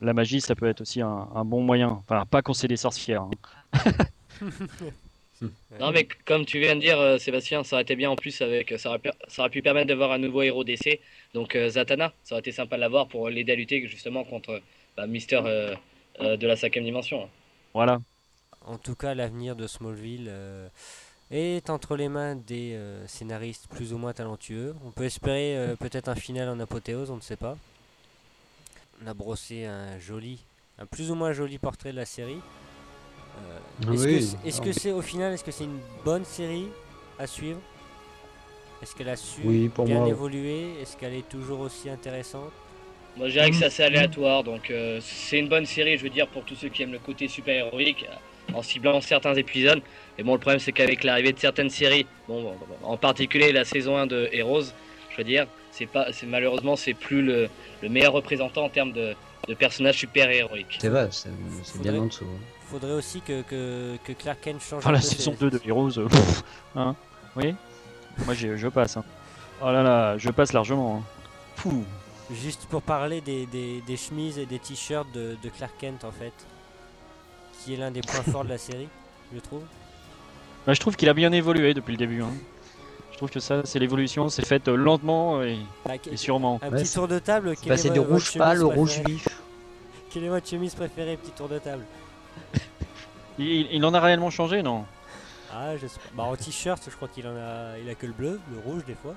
La 0.00 0.12
magie, 0.14 0.40
ça 0.40 0.54
peut 0.54 0.66
être 0.68 0.80
aussi 0.82 1.00
un, 1.02 1.28
un 1.34 1.44
bon 1.44 1.62
moyen. 1.62 1.88
Enfin, 1.90 2.24
pas 2.26 2.42
qu'on 2.42 2.54
c'est 2.54 2.68
des 2.68 2.76
sorcières. 2.76 3.22
hein. 3.22 3.30
Non, 5.80 5.92
mais 5.92 6.06
comme 6.26 6.44
tu 6.44 6.58
viens 6.60 6.74
de 6.76 6.80
dire, 6.80 6.98
euh, 7.00 7.16
Sébastien, 7.18 7.64
ça 7.64 7.76
aurait 7.76 7.82
été 7.82 7.96
bien 7.96 8.10
en 8.10 8.16
plus 8.16 8.42
avec. 8.42 8.74
Ça 8.78 8.90
aurait, 8.90 8.98
pu- 8.98 9.10
ça 9.28 9.42
aurait 9.42 9.50
pu 9.50 9.62
permettre 9.62 9.88
d'avoir 9.88 10.12
un 10.12 10.18
nouveau 10.18 10.42
héros 10.42 10.64
d'essai. 10.64 11.00
Donc 11.32 11.56
euh, 11.56 11.68
Zatanna, 11.70 12.12
ça 12.24 12.34
aurait 12.34 12.40
été 12.40 12.52
sympa 12.52 12.76
de 12.76 12.80
l'avoir 12.82 13.08
pour 13.08 13.28
l'aider 13.30 13.52
à 13.52 13.54
lutter 13.56 13.86
justement 13.86 14.24
contre 14.24 14.60
bah, 14.96 15.06
Mister 15.06 15.40
euh, 15.44 15.74
euh, 16.20 16.36
de 16.36 16.46
la 16.46 16.56
cinquième 16.56 16.84
dimension. 16.84 17.24
hein. 17.24 17.28
Voilà. 17.72 18.00
En 18.66 18.78
tout 18.78 18.94
cas, 18.94 19.14
l'avenir 19.14 19.56
de 19.56 19.66
Smallville 19.66 20.26
euh, 20.28 20.68
est 21.30 21.70
entre 21.70 21.96
les 21.96 22.08
mains 22.08 22.36
des 22.36 22.74
euh, 22.74 23.06
scénaristes 23.06 23.68
plus 23.68 23.92
ou 23.94 23.98
moins 23.98 24.12
talentueux. 24.12 24.74
On 24.84 24.90
peut 24.90 25.04
espérer 25.04 25.56
euh, 25.56 25.76
peut-être 25.76 26.08
un 26.08 26.14
final 26.16 26.48
en 26.50 26.60
apothéose, 26.60 27.10
on 27.10 27.16
ne 27.16 27.22
sait 27.22 27.36
pas. 27.36 27.56
On 29.02 29.06
a 29.06 29.14
brossé 29.14 29.64
un 29.64 29.98
joli, 29.98 30.44
un 30.78 30.86
plus 30.86 31.10
ou 31.10 31.14
moins 31.14 31.32
joli 31.32 31.58
portrait 31.58 31.90
de 31.92 31.96
la 31.96 32.04
série. 32.04 32.38
Euh, 33.38 33.92
est-ce 33.94 34.04
que 34.04 34.10
Oui, 34.10 34.22
c'est- 34.22 34.48
est-ce 34.48 34.60
que 34.60 34.66
non. 34.68 34.72
c'est 34.78 34.92
au 34.92 35.02
final, 35.02 35.32
est-ce 35.32 35.44
que 35.44 35.50
c'est 35.52 35.64
une 35.64 35.78
bonne 36.04 36.24
série 36.24 36.68
à 37.18 37.26
suivre? 37.26 37.60
Est-ce 38.82 38.94
qu'elle 38.94 39.08
a 39.08 39.16
su 39.16 39.40
Oui, 39.44 39.68
pour 39.68 39.84
bien 39.84 40.00
moi. 40.00 40.08
évoluer? 40.08 40.80
Est-ce 40.80 40.96
qu'elle 40.96 41.14
est 41.14 41.28
toujours 41.28 41.60
aussi 41.60 41.88
intéressante? 41.88 42.52
Moi, 43.16 43.28
je 43.28 43.32
dirais 43.32 43.50
que 43.50 43.56
c'est 43.56 43.64
assez 43.66 43.82
aléatoire, 43.82 44.44
donc 44.44 44.70
euh, 44.70 45.00
c'est 45.02 45.38
une 45.38 45.48
bonne 45.48 45.66
série, 45.66 45.96
je 45.98 46.02
veux 46.04 46.10
dire, 46.10 46.28
pour 46.28 46.44
tous 46.44 46.54
ceux 46.54 46.68
qui 46.68 46.82
aiment 46.82 46.92
le 46.92 46.98
côté 46.98 47.26
super-héroïque, 47.26 48.06
euh, 48.08 48.52
en 48.54 48.62
ciblant 48.62 49.00
certains 49.00 49.34
épisodes. 49.34 49.82
Et 50.16 50.22
bon, 50.22 50.34
le 50.34 50.38
problème, 50.38 50.60
c'est 50.60 50.72
qu'avec 50.72 51.04
l'arrivée 51.04 51.32
de 51.32 51.38
certaines 51.38 51.70
séries, 51.70 52.06
bon, 52.28 52.54
en 52.82 52.96
particulier 52.96 53.52
la 53.52 53.64
saison 53.64 53.96
1 53.96 54.06
de 54.06 54.28
Heroes, 54.32 54.72
je 55.10 55.16
veux 55.16 55.24
dire, 55.24 55.46
c'est 55.72 55.86
pas, 55.86 56.12
c'est 56.12 56.26
malheureusement, 56.26 56.76
c'est 56.76 56.94
plus 56.94 57.22
le, 57.22 57.48
le 57.82 57.88
meilleur 57.88 58.12
représentant 58.12 58.64
en 58.64 58.68
termes 58.68 58.92
de, 58.92 59.14
de 59.48 59.54
personnages 59.54 59.98
super-héroïques. 59.98 60.78
C'est 60.80 60.88
vrai, 60.88 61.08
c'est 61.10 61.30
c'est 61.64 61.80
bien 61.82 61.94
en 61.96 62.06
dessous. 62.06 62.24
hein. 62.24 62.38
Faudrait 62.68 62.92
aussi 62.92 63.20
que, 63.20 63.42
que, 63.42 63.96
que 64.04 64.12
Clark 64.12 64.38
Kent 64.42 64.60
change 64.62 64.78
Enfin, 64.78 64.92
la 64.92 65.00
saison 65.00 65.32
ses- 65.32 65.38
2 65.38 65.50
de 65.50 65.60
Heroes, 65.66 65.98
euh, 65.98 66.06
pff, 66.08 66.42
hein, 66.76 66.94
oui 67.36 67.54
Moi, 68.26 68.34
j'ai- 68.34 68.56
je 68.56 68.68
passe. 68.68 68.96
Hein. 68.96 69.04
Oh 69.62 69.66
là 69.72 69.82
là, 69.82 70.16
je 70.18 70.30
passe 70.30 70.52
largement. 70.52 70.98
hein. 70.98 71.02
Fou. 71.56 71.84
Juste 72.32 72.66
pour 72.70 72.80
parler 72.82 73.20
des, 73.20 73.46
des, 73.46 73.80
des 73.84 73.96
chemises 73.96 74.38
et 74.38 74.46
des 74.46 74.60
t-shirts 74.60 75.10
de, 75.12 75.36
de 75.42 75.48
Clark 75.48 75.72
Kent 75.80 76.04
en 76.04 76.12
fait, 76.12 76.32
qui 77.58 77.74
est 77.74 77.76
l'un 77.76 77.90
des 77.90 78.02
points 78.02 78.22
forts 78.22 78.44
de 78.44 78.50
la 78.50 78.58
série, 78.68 78.88
je 79.34 79.40
trouve. 79.40 79.62
Bah, 80.66 80.72
je 80.72 80.78
trouve 80.80 80.94
qu'il 80.94 81.08
a 81.08 81.14
bien 81.14 81.32
évolué 81.32 81.74
depuis 81.74 81.90
le 81.92 81.98
début. 81.98 82.22
hein. 82.22 82.30
Je 83.20 83.26
trouve 83.26 83.34
que 83.34 83.40
ça, 83.40 83.60
c'est 83.64 83.78
l'évolution, 83.78 84.30
c'est 84.30 84.46
fait 84.46 84.66
euh, 84.66 84.74
lentement 84.76 85.42
et, 85.42 85.58
Bah, 85.84 85.92
et 86.10 86.16
sûrement. 86.16 86.58
un 86.62 86.70
petit 86.70 86.90
tour 86.90 87.06
de 87.06 87.18
table. 87.18 87.50
Est 87.50 87.68
passé 87.68 87.90
du 87.90 88.00
rouge 88.00 88.24
chemise 88.30 88.38
pâle 88.38 88.62
au 88.62 88.70
rouge 88.70 88.98
vif. 89.04 89.28
Quelle 90.10 90.24
est 90.24 90.28
votre 90.30 90.48
chemise 90.48 90.74
préférée 90.74 91.18
Petit 91.18 91.32
tour 91.32 91.46
de 91.46 91.58
table. 91.58 91.84
Il, 93.38 93.68
il 93.72 93.84
en 93.84 93.92
a 93.92 94.00
réellement 94.00 94.30
changé, 94.30 94.62
non? 94.62 94.86
Ah, 95.52 95.76
je 95.76 95.86
sais 95.86 95.98
pas. 95.98 96.08
Bah, 96.14 96.22
en 96.22 96.34
t-shirt, 96.34 96.82
je 96.88 96.96
crois 96.96 97.08
qu'il 97.08 97.26
en 97.26 97.36
a, 97.36 97.76
il 97.78 97.90
a 97.90 97.94
que 97.94 98.06
le 98.06 98.12
bleu, 98.14 98.40
le 98.50 98.58
rouge 98.58 98.86
des 98.86 98.94
fois. 98.94 99.14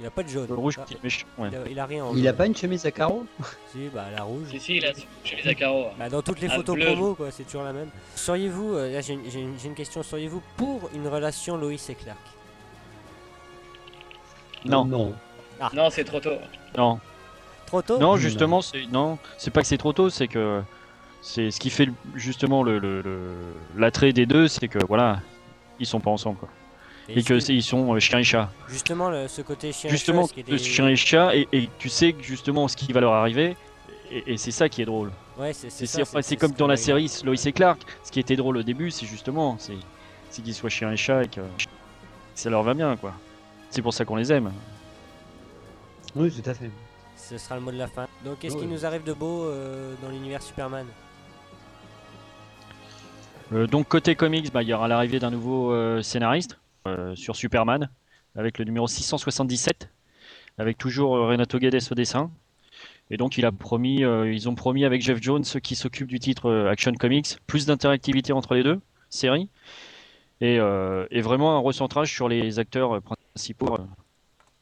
Il 0.00 0.06
a 0.06 0.10
pas 0.10 0.24
de 0.24 0.28
jaune. 0.28 0.46
Le 0.48 0.54
rouge 0.54 0.80
Ah, 0.80 0.84
est 0.90 1.04
méchant. 1.04 1.26
ouais. 1.38 1.50
il, 1.52 1.56
a, 1.56 1.60
il 1.70 1.78
a 1.78 1.86
rien. 1.86 2.04
en 2.06 2.16
Il 2.16 2.26
a 2.26 2.32
pas 2.32 2.46
une 2.46 2.56
chemise 2.56 2.84
à 2.84 2.90
carreaux? 2.90 3.26
Si, 3.72 3.88
bah 3.94 4.06
la 4.16 4.24
rouge. 4.24 4.48
Si, 4.50 4.58
si, 4.58 4.80
là, 4.80 4.90
chez 5.22 5.36
les 5.36 5.48
Acaro. 5.50 5.86
Bah, 5.96 6.08
dans 6.08 6.20
toutes 6.20 6.40
les 6.40 6.48
Ah, 6.50 6.56
photos 6.56 6.74
bleu. 6.74 6.86
promo, 6.86 7.14
quoi, 7.14 7.30
c'est 7.30 7.44
toujours 7.44 7.62
la 7.62 7.72
même. 7.72 7.90
Seriez-vous, 8.16 8.74
euh, 8.74 8.92
là 8.92 9.00
j'ai 9.02 9.12
une, 9.12 9.24
une- 9.24 9.54
une 9.64 9.74
question, 9.74 10.02
seriez-vous 10.02 10.42
pour 10.56 10.90
une 10.96 11.06
relation 11.06 11.56
Loïs 11.56 11.88
et 11.90 11.94
Clark? 11.94 12.18
Non, 14.64 14.84
Non. 14.84 15.14
Non, 15.72 15.90
c'est 15.90 16.04
trop 16.04 16.20
tôt. 16.20 16.30
non. 16.76 16.98
Trop 17.66 17.80
tôt 17.82 17.98
Non, 17.98 18.16
justement, 18.16 18.60
c'est 18.60 18.86
non, 18.92 19.18
c'est 19.38 19.50
pas 19.50 19.62
que 19.62 19.66
c'est 19.66 19.78
trop 19.78 19.92
tôt, 19.92 20.10
c'est 20.10 20.28
que 20.28 20.62
c'est 21.22 21.50
ce 21.50 21.58
qui 21.58 21.70
fait 21.70 21.88
justement 22.14 22.62
le 22.62 22.78
le- 22.78 23.00
le- 23.00 23.34
l'attrait 23.76 24.12
des 24.12 24.26
deux, 24.26 24.48
c'est 24.48 24.68
que 24.68 24.78
voilà, 24.86 25.20
ils 25.80 25.86
sont 25.86 26.00
pas 26.00 26.10
ensemble 26.10 26.38
quoi. 26.38 26.48
Et 27.08 27.22
que 27.22 27.38
c'est- 27.40 27.54
ils 27.54 27.62
sont 27.62 27.94
euh, 27.94 28.00
chien 28.00 28.18
et 28.18 28.24
chat. 28.24 28.50
Justement, 28.68 29.10
le- 29.10 29.28
ce 29.28 29.42
côté 29.42 29.72
chien 29.72 29.90
Justement, 29.90 30.26
chat, 30.26 30.58
chien 30.58 30.88
et 30.88 30.96
chat, 30.96 31.34
et, 31.36 31.48
et 31.52 31.68
tu 31.78 31.88
sais 31.88 32.12
que 32.12 32.22
justement 32.22 32.68
ce 32.68 32.76
qui 32.76 32.92
va 32.92 33.00
leur 33.00 33.12
arriver, 33.14 33.56
et, 34.10 34.32
et 34.34 34.36
c'est 34.36 34.50
ça 34.50 34.68
qui 34.68 34.82
est 34.82 34.86
drôle. 34.86 35.10
Ouais, 35.38 35.52
c'est 35.52 35.70
C'est 35.70 35.86
ça, 35.86 35.96
c'est- 35.96 36.02
enfin, 36.02 36.22
c'est 36.22 36.34
ce 36.34 36.40
comme 36.40 36.52
dans 36.52 36.66
la 36.66 36.76
série 36.76 37.10
Lois 37.24 37.34
et 37.46 37.52
Clark. 37.52 37.80
Ce 38.04 38.10
qui 38.12 38.20
était 38.20 38.36
drôle 38.36 38.56
au 38.58 38.62
début, 38.62 38.90
c'est 38.90 39.06
justement 39.06 39.56
c'est 39.58 39.76
c'est 40.30 40.42
qu'ils 40.42 40.54
soient 40.54 40.70
chien 40.70 40.90
et 40.92 40.96
chat 40.96 41.22
et 41.24 41.28
que 41.28 41.40
ça 42.34 42.50
leur 42.50 42.62
va 42.62 42.74
bien 42.74 42.96
quoi. 42.96 43.12
C'est 43.74 43.82
pour 43.82 43.92
ça 43.92 44.04
qu'on 44.04 44.14
les 44.14 44.32
aime. 44.32 44.52
Oui, 46.14 46.30
tout 46.30 46.48
à 46.48 46.54
fait. 46.54 46.70
Ce 47.16 47.36
sera 47.38 47.56
le 47.56 47.60
mot 47.60 47.72
de 47.72 47.76
la 47.76 47.88
fin. 47.88 48.06
Donc, 48.24 48.38
qu'est-ce 48.38 48.54
qui 48.54 48.62
Oui. 48.62 48.68
nous 48.70 48.86
arrive 48.86 49.02
de 49.02 49.12
beau 49.12 49.46
euh, 49.46 49.94
dans 50.00 50.10
l'univers 50.10 50.40
Superman? 50.42 50.86
Euh, 53.52 53.66
donc 53.66 53.88
côté 53.88 54.14
comics, 54.14 54.52
bah, 54.52 54.62
il 54.62 54.68
y 54.68 54.72
aura 54.72 54.86
l'arrivée 54.86 55.18
d'un 55.18 55.32
nouveau 55.32 55.72
euh, 55.72 56.02
scénariste 56.02 56.56
euh, 56.86 57.16
sur 57.16 57.34
Superman 57.34 57.90
avec 58.36 58.58
le 58.58 58.64
numéro 58.64 58.86
677, 58.86 59.90
avec 60.58 60.78
toujours 60.78 61.16
euh, 61.16 61.26
Renato 61.26 61.58
Guedes 61.58 61.82
au 61.90 61.94
dessin. 61.96 62.30
Et 63.10 63.16
donc 63.16 63.38
il 63.38 63.44
a 63.44 63.50
promis, 63.50 64.04
euh, 64.04 64.32
ils 64.32 64.48
ont 64.48 64.54
promis 64.54 64.84
avec 64.84 65.02
Jeff 65.02 65.18
Jones 65.20 65.42
qui 65.42 65.74
s'occupe 65.74 66.06
du 66.06 66.20
titre 66.20 66.48
euh, 66.48 66.70
Action 66.70 66.92
Comics, 66.92 67.38
plus 67.48 67.66
d'interactivité 67.66 68.32
entre 68.32 68.54
les 68.54 68.62
deux 68.62 68.80
séries 69.10 69.48
et, 70.40 70.60
euh, 70.60 71.06
et 71.10 71.20
vraiment 71.20 71.56
un 71.56 71.58
recentrage 71.60 72.12
sur 72.12 72.28
les 72.28 72.60
acteurs 72.60 72.96
euh, 72.96 73.00
principaux 73.34 73.74
euh, 73.74 73.84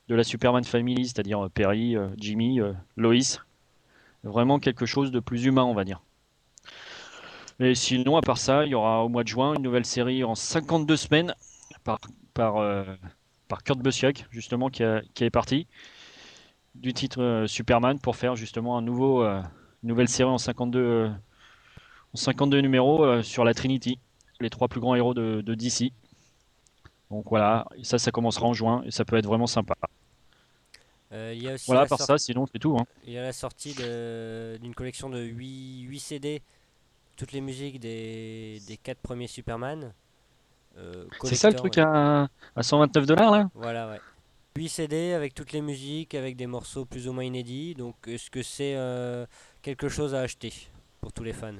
de 0.08 0.14
la 0.14 0.24
Superman 0.24 0.64
Family, 0.64 1.06
c'est-à-dire 1.06 1.44
euh, 1.44 1.48
Perry, 1.50 1.94
euh, 1.94 2.08
Jimmy, 2.16 2.58
Lois. 2.96 3.40
Vraiment 4.24 4.58
quelque 4.58 4.86
chose 4.86 5.10
de 5.10 5.20
plus 5.20 5.44
humain, 5.44 5.64
on 5.64 5.74
va 5.74 5.84
dire. 5.84 6.00
Et 7.60 7.74
sinon, 7.74 8.16
à 8.16 8.22
part 8.22 8.38
ça, 8.38 8.64
il 8.64 8.70
y 8.70 8.74
aura 8.74 9.04
au 9.04 9.08
mois 9.08 9.24
de 9.24 9.28
juin 9.28 9.54
une 9.54 9.62
nouvelle 9.62 9.84
série 9.84 10.24
en 10.24 10.34
52 10.34 10.96
semaines 10.96 11.34
par, 11.84 11.98
par, 12.32 13.62
Kurt 13.64 13.80
Busiek, 13.80 14.24
justement, 14.30 14.70
qui, 14.70 14.84
qui 15.14 15.24
est 15.24 15.30
parti 15.30 15.66
du 16.74 16.94
titre 16.94 17.44
Superman 17.46 17.98
pour 17.98 18.16
faire 18.16 18.36
justement 18.36 18.78
un 18.78 18.82
nouveau, 18.82 19.22
une 19.24 19.42
nouvelle 19.82 20.08
série 20.08 20.30
en 20.30 20.38
52, 20.38 20.78
euh, 20.78 21.08
en 22.14 22.16
52 22.16 22.60
numéros 22.60 23.22
sur 23.22 23.44
la 23.44 23.52
Trinity, 23.52 23.98
les 24.40 24.50
trois 24.50 24.68
plus 24.68 24.80
grands 24.80 24.94
héros 24.94 25.14
de 25.14 25.54
DC. 25.54 25.92
Donc 27.12 27.26
voilà, 27.28 27.66
ça, 27.82 27.98
ça 27.98 28.10
commencera 28.10 28.46
en 28.46 28.54
juin 28.54 28.82
et 28.86 28.90
ça 28.90 29.04
peut 29.04 29.16
être 29.16 29.26
vraiment 29.26 29.46
sympa. 29.46 29.74
Euh, 31.12 31.34
Il 31.36 31.42
y 31.42 31.48
a 31.48 31.54
aussi 31.54 31.66
Voilà, 31.66 31.84
par 31.84 32.00
ça, 32.00 32.16
sinon 32.16 32.46
c'est 32.50 32.58
tout. 32.58 32.74
hein. 32.78 32.86
Il 33.06 33.12
y 33.12 33.18
a 33.18 33.22
la 33.22 33.34
sortie 33.34 33.74
d'une 33.74 34.74
collection 34.74 35.10
de 35.10 35.20
8, 35.20 35.82
8 35.82 36.00
CD, 36.00 36.42
toutes 37.18 37.32
les 37.32 37.42
musiques 37.42 37.78
des, 37.80 38.60
des 38.66 38.78
4 38.78 38.96
premiers 38.98 39.26
Superman. 39.26 39.92
euh, 40.78 41.04
C'est 41.24 41.34
ça 41.34 41.50
le 41.50 41.54
truc 41.56 41.76
ouais. 41.76 41.82
à, 41.82 42.28
à 42.56 42.62
129 42.62 43.04
dollars 43.04 43.30
là? 43.30 43.50
Voilà, 43.54 43.90
ouais. 43.90 44.00
8 44.56 44.68
CD 44.70 45.12
avec 45.12 45.34
toutes 45.34 45.52
les 45.52 45.60
musiques, 45.60 46.14
avec 46.14 46.36
des 46.36 46.46
morceaux 46.46 46.86
plus 46.86 47.08
ou 47.08 47.12
moins 47.12 47.24
inédits. 47.24 47.74
Donc, 47.74 47.94
est-ce 48.06 48.30
que 48.30 48.42
c'est 48.42 48.74
euh, 48.74 49.26
quelque 49.60 49.90
chose 49.90 50.14
à 50.14 50.20
acheter 50.20 50.52
pour 51.02 51.12
tous 51.12 51.24
les 51.24 51.34
fans? 51.34 51.52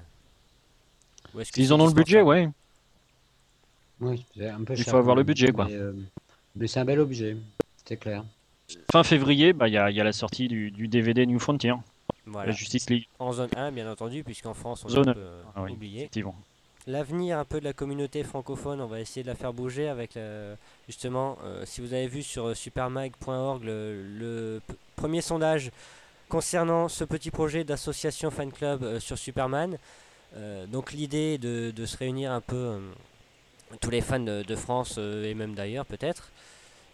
Ou 1.35 1.41
Ils 1.57 1.73
en 1.75 1.81
ont 1.81 1.87
le 1.87 1.93
budget, 1.93 2.23
ouais. 2.23 2.49
Oui, 4.03 4.25
c'est 4.37 4.49
un 4.49 4.63
peu 4.65 4.75
Il 4.77 4.85
faut 4.85 4.97
avoir 4.97 5.17
le 5.17 5.23
budget, 5.23 5.53
quoi. 5.53 5.67
Mais, 5.67 5.75
euh, 5.75 5.93
mais 6.57 6.67
c'est 6.67 6.81
un 6.81 6.85
bel 6.85 7.01
objet, 7.01 7.37
c'est 7.85 7.97
clair. 7.97 8.25
Fin 8.91 9.03
février, 9.03 9.53
bah, 9.53 9.69
il 9.69 9.75
y, 9.75 9.79
a, 9.79 9.91
il 9.91 9.97
y 9.97 10.01
a 10.01 10.05
la 10.05 10.13
sortie 10.13 10.49
du, 10.49 10.71
du 10.71 10.89
DVD 10.89 11.25
New 11.27 11.39
Frontier, 11.39 11.75
Voilà. 12.27 12.49
la 12.49 12.53
Justice 12.53 12.89
League. 12.91 13.07
En 13.19 13.33
zone 13.33 13.51
1, 13.57 13.71
bien 13.73 13.91
entendu, 13.91 14.25
puisqu'en 14.25 14.55
France, 14.55 14.85
on 14.85 14.89
Zone 14.89 15.09
a 15.09 15.11
un 15.11 15.13
un. 15.13 15.15
peu 15.15 15.21
euh, 15.21 15.43
Ah 15.57 15.63
oui, 15.65 15.73
oublié. 15.73 16.01
effectivement. 16.01 16.35
L'avenir 16.89 17.39
un 17.39 17.45
peu 17.45 17.61
de 17.61 17.65
la 17.65 17.73
communauté 17.73 18.25
francophone, 18.25 18.81
on 18.81 18.87
va 18.87 18.99
essayer 19.01 19.23
de 19.23 19.29
la 19.29 19.37
faire 19.37 19.53
bouger 19.53 19.87
avec 19.89 20.17
euh, 20.17 20.57
justement, 20.89 21.39
euh, 21.45 21.63
si 21.65 21.81
vous 21.81 21.93
avez 21.95 22.09
vu 22.09 22.23
sur 22.25 22.57
supermag.org 22.57 23.63
le, 23.63 24.61
premier 24.97 25.21
sondage 25.21 25.71
concernant 26.29 26.89
ce 26.89 27.05
petit 27.05 27.31
projet 27.31 27.63
d'association 27.63 28.31
fan 28.33 28.51
club 28.51 28.83
euh, 28.83 28.99
sur 29.01 29.17
Superman. 29.19 29.77
Euh, 30.35 30.67
donc 30.67 30.93
l'idée 30.93 31.35
est 31.35 31.39
de, 31.39 31.71
de 31.71 31.87
se 31.87 31.97
réunir 31.99 32.33
un 32.33 32.41
peu 32.41 32.57
euh, 32.57 32.79
tous 33.81 33.91
les 33.91 34.01
fans 34.01 34.21
de, 34.21 34.57
France 34.57 34.97
euh, 34.99 35.25
et 35.25 35.35
même 35.35 35.55
d'ailleurs 35.55 35.87
peut-être. 35.87 36.31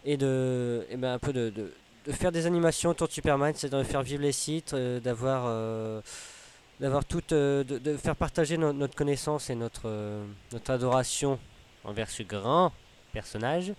Et 0.05 0.17
de 0.17 0.85
et 0.89 0.97
ben, 0.97 1.13
un 1.13 1.19
peu 1.19 1.33
de, 1.33 1.49
de- 1.49 1.73
de 2.05 2.11
faire 2.13 2.31
des 2.31 2.45
animations 2.45 2.91
autour 2.91 3.07
de 3.07 3.13
Superman, 3.13 3.53
c'est 3.55 3.69
de 3.69 3.83
faire 3.83 4.01
vivre 4.01 4.21
les 4.21 4.31
sites, 4.31 4.73
euh, 4.73 4.99
d'avoir 4.99 5.43
euh, 5.47 6.01
d'avoir 6.79 7.03
tout, 7.03 7.21
euh, 7.33 7.63
de, 7.65 7.97
faire 7.97 8.15
partager 8.15 8.57
no- 8.57 8.71
notre 8.71 8.95
connaissance 8.95 9.49
et 9.49 9.55
notre, 9.55 9.91
notre 10.53 10.71
adoration 10.71 11.37
envers 11.83 12.09
ce 12.09 12.23
grand 12.23 12.71
personnage, 13.11 13.73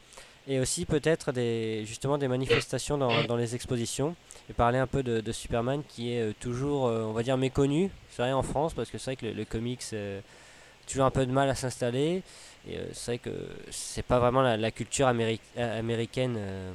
et 0.47 0.61
aussi 0.61 0.85
peut-être 0.85 1.33
des, 1.33 1.85
justement 1.87 2.19
des 2.19 2.29
manifestations 2.29 2.99
dans, 2.99 3.23
dans 3.25 3.37
les 3.37 3.55
expositions, 3.55 4.15
et 4.51 4.53
parler 4.53 4.79
un 4.79 4.87
peu 4.87 5.03
de, 5.03 5.21
de 5.23 5.33
Superman 5.33 5.83
qui 5.89 6.13
est 6.13 6.39
toujours, 6.41 6.83
on 6.83 7.13
va 7.13 7.23
dire, 7.23 7.39
méconnu, 7.39 7.91
c'est 8.11 8.21
vrai 8.21 8.33
en 8.33 8.43
France, 8.43 8.75
parce 8.75 8.91
que 8.91 8.99
c'est 8.99 9.13
vrai 9.13 9.17
que 9.17 9.27
le, 9.27 9.33
le 9.33 9.45
comics 9.47 9.83
toujours 10.87 11.07
un 11.07 11.11
peu 11.11 11.25
de 11.25 11.33
mal 11.33 11.49
à 11.49 11.55
s'installer, 11.55 12.23
c'est 12.93 13.13
vrai 13.13 13.19
que 13.19 13.31
c'est 13.71 14.05
pas 14.05 14.19
vraiment 14.19 14.43
la, 14.43 14.57
la 14.57 14.71
culture 14.71 15.07
améri- 15.07 15.41
euh, 15.57 15.79
américaine 15.79 16.35
euh, 16.39 16.73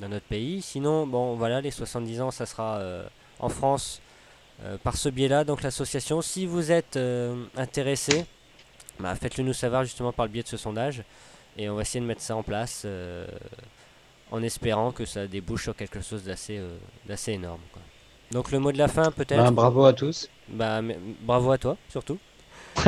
dans 0.00 0.08
notre 0.08 0.26
pays. 0.26 0.62
Sinon, 0.62 1.06
bon, 1.06 1.34
voilà, 1.34 1.60
les 1.60 1.70
70 1.70 2.20
ans, 2.20 2.30
ça 2.30 2.46
sera 2.46 2.78
euh, 2.78 3.04
en 3.40 3.48
France 3.48 4.00
euh, 4.64 4.76
par 4.82 4.96
ce 4.96 5.08
biais-là, 5.08 5.44
donc 5.44 5.62
l'association. 5.62 6.22
Si 6.22 6.46
vous 6.46 6.70
êtes 6.70 6.96
euh, 6.96 7.44
intéressé, 7.56 8.24
bah, 9.00 9.14
faites-le 9.16 9.44
nous 9.44 9.52
savoir 9.52 9.84
justement 9.84 10.12
par 10.12 10.26
le 10.26 10.32
biais 10.32 10.42
de 10.44 10.48
ce 10.48 10.56
sondage. 10.56 11.02
Et 11.56 11.68
on 11.68 11.74
va 11.76 11.82
essayer 11.82 12.00
de 12.00 12.06
mettre 12.06 12.22
ça 12.22 12.36
en 12.36 12.42
place 12.42 12.82
euh, 12.84 13.26
en 14.30 14.42
espérant 14.42 14.92
que 14.92 15.04
ça 15.04 15.26
débouche 15.26 15.64
sur 15.64 15.76
quelque 15.76 16.00
chose 16.00 16.24
d'assez 16.24 16.58
euh, 16.58 16.76
d'assez 17.06 17.32
énorme. 17.32 17.60
quoi. 17.72 17.82
Donc 18.32 18.50
le 18.50 18.58
mot 18.58 18.72
de 18.72 18.78
la 18.78 18.88
fin 18.88 19.10
peut-être? 19.12 19.36
Ben, 19.44 19.50
bravo 19.52 19.84
à 19.84 19.92
tous. 19.92 20.28
Bah, 20.48 20.82
mais- 20.82 20.98
bravo 21.20 21.52
à 21.52 21.58
toi 21.58 21.76
surtout. 21.88 22.18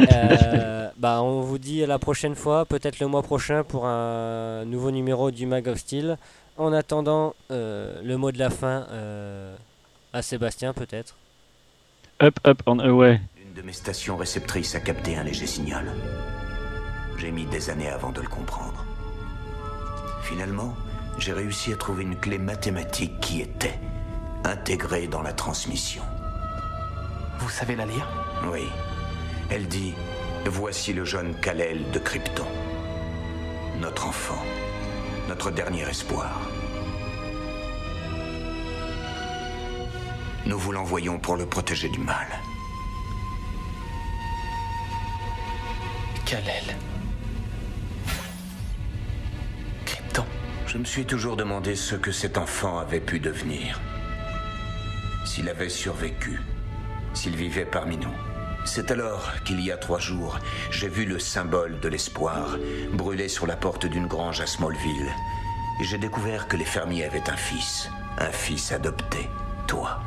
Euh, 0.00 0.88
bah, 0.96 1.22
on 1.22 1.40
vous 1.40 1.58
dit 1.58 1.82
à 1.82 1.86
la 1.86 1.98
prochaine 1.98 2.34
fois, 2.34 2.64
peut-être 2.64 2.98
le 2.98 3.06
mois 3.06 3.22
prochain 3.22 3.62
pour 3.62 3.86
un 3.86 4.64
nouveau 4.64 4.90
numéro 4.90 5.30
du 5.30 5.46
Mag 5.46 5.68
of 5.68 5.78
Steel. 5.78 6.16
En 6.56 6.72
attendant, 6.72 7.34
euh, 7.50 8.00
le 8.02 8.16
mot 8.16 8.32
de 8.32 8.38
la 8.38 8.48
fin 8.48 8.86
euh, 8.90 9.54
à 10.12 10.22
Sébastien 10.22 10.72
peut-être. 10.72 11.16
Up, 12.22 12.38
up, 12.46 12.62
on 12.66 12.78
away. 12.78 13.20
Une 13.36 13.52
de 13.52 13.62
mes 13.62 13.74
stations 13.74 14.16
réceptrices 14.16 14.74
a 14.74 14.80
capté 14.80 15.16
un 15.16 15.24
léger 15.24 15.46
signal. 15.46 15.84
J'ai 17.18 17.30
mis 17.30 17.44
des 17.44 17.68
années 17.68 17.90
avant 17.90 18.12
de 18.12 18.22
le 18.22 18.28
comprendre. 18.28 18.84
Finalement, 20.22 20.74
j'ai 21.18 21.32
réussi 21.32 21.72
à 21.72 21.76
trouver 21.76 22.04
une 22.04 22.16
clé 22.16 22.38
mathématique 22.38 23.20
qui 23.20 23.42
était 23.42 23.78
intégrée 24.44 25.06
dans 25.06 25.22
la 25.22 25.32
transmission. 25.32 26.02
Vous 27.38 27.50
savez 27.50 27.76
la 27.76 27.84
lire? 27.84 28.08
Oui. 28.50 28.66
Elle 29.50 29.68
dit 29.68 29.94
Voici 30.46 30.92
le 30.92 31.04
jeune 31.04 31.34
Kalel 31.40 31.90
de 31.92 31.98
Krypton. 31.98 32.46
Notre 33.80 34.06
enfant. 34.06 34.42
Notre 35.28 35.50
dernier 35.50 35.82
espoir. 35.82 36.40
Nous 40.46 40.58
vous 40.58 40.72
l'envoyons 40.72 41.18
pour 41.18 41.36
le 41.36 41.46
protéger 41.46 41.88
du 41.88 41.98
mal. 41.98 42.26
Kalel. 46.24 46.76
Krypton. 49.84 50.24
Je 50.66 50.78
me 50.78 50.84
suis 50.84 51.04
toujours 51.04 51.36
demandé 51.36 51.76
ce 51.76 51.96
que 51.96 52.12
cet 52.12 52.38
enfant 52.38 52.78
avait 52.78 53.00
pu 53.00 53.20
devenir. 53.20 53.80
S'il 55.24 55.48
avait 55.48 55.68
survécu. 55.68 56.40
S'il 57.14 57.36
vivait 57.36 57.64
parmi 57.64 57.96
nous. 57.96 58.25
C'est 58.66 58.90
alors 58.90 59.32
qu'il 59.44 59.60
y 59.60 59.70
a 59.70 59.76
trois 59.76 60.00
jours, 60.00 60.38
j'ai 60.70 60.88
vu 60.88 61.06
le 61.06 61.18
symbole 61.18 61.78
de 61.80 61.88
l'espoir 61.88 62.58
brûler 62.92 63.28
sur 63.28 63.46
la 63.46 63.56
porte 63.56 63.86
d'une 63.86 64.08
grange 64.08 64.40
à 64.40 64.46
Smallville. 64.46 65.10
Et 65.80 65.84
j'ai 65.84 65.98
découvert 65.98 66.48
que 66.48 66.56
les 66.56 66.64
fermiers 66.64 67.04
avaient 67.04 67.30
un 67.30 67.36
fils. 67.36 67.88
Un 68.18 68.30
fils 68.30 68.72
adopté. 68.72 69.28
Toi. 69.66 70.00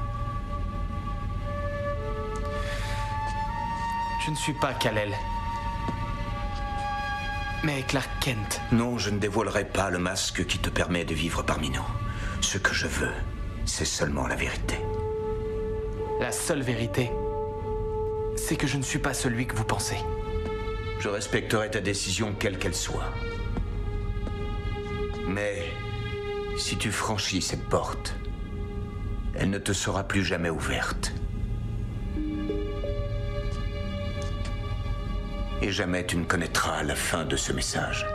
Je 4.25 4.31
ne 4.31 4.35
suis 4.35 4.53
pas 4.53 4.73
Kalel. 4.73 5.13
Mais 7.63 7.81
Clark 7.83 8.09
Kent. 8.19 8.61
Non, 8.71 8.97
je 8.97 9.09
ne 9.09 9.19
dévoilerai 9.19 9.65
pas 9.65 9.89
le 9.89 9.99
masque 9.99 10.45
qui 10.45 10.59
te 10.59 10.69
permet 10.69 11.05
de 11.05 11.15
vivre 11.15 11.43
parmi 11.43 11.69
nous. 11.69 11.87
Ce 12.41 12.57
que 12.57 12.73
je 12.73 12.87
veux, 12.87 13.13
c'est 13.65 13.85
seulement 13.85 14.27
la 14.27 14.35
vérité. 14.35 14.77
La 16.19 16.31
seule 16.31 16.61
vérité, 16.61 17.09
c'est 18.39 18.55
que 18.55 18.67
je 18.67 18.77
ne 18.77 18.81
suis 18.81 18.99
pas 18.99 19.13
celui 19.13 19.45
que 19.45 19.55
vous 19.55 19.63
pensez. 19.63 19.97
Je 20.99 21.09
respecterai 21.09 21.69
ta 21.69 21.81
décision 21.81 22.33
quelle 22.33 22.57
qu'elle 22.57 22.75
soit. 22.75 23.13
Mais 25.27 25.63
si 26.57 26.77
tu 26.77 26.91
franchis 26.91 27.41
cette 27.41 27.63
porte, 27.65 28.15
elle 29.35 29.49
ne 29.49 29.59
te 29.59 29.73
sera 29.73 30.03
plus 30.03 30.23
jamais 30.23 30.49
ouverte. 30.49 31.13
Et 35.61 35.71
jamais 35.71 36.05
tu 36.05 36.17
ne 36.17 36.25
connaîtras 36.25 36.83
la 36.83 36.95
fin 36.95 37.25
de 37.25 37.35
ce 37.35 37.53
message. 37.53 38.05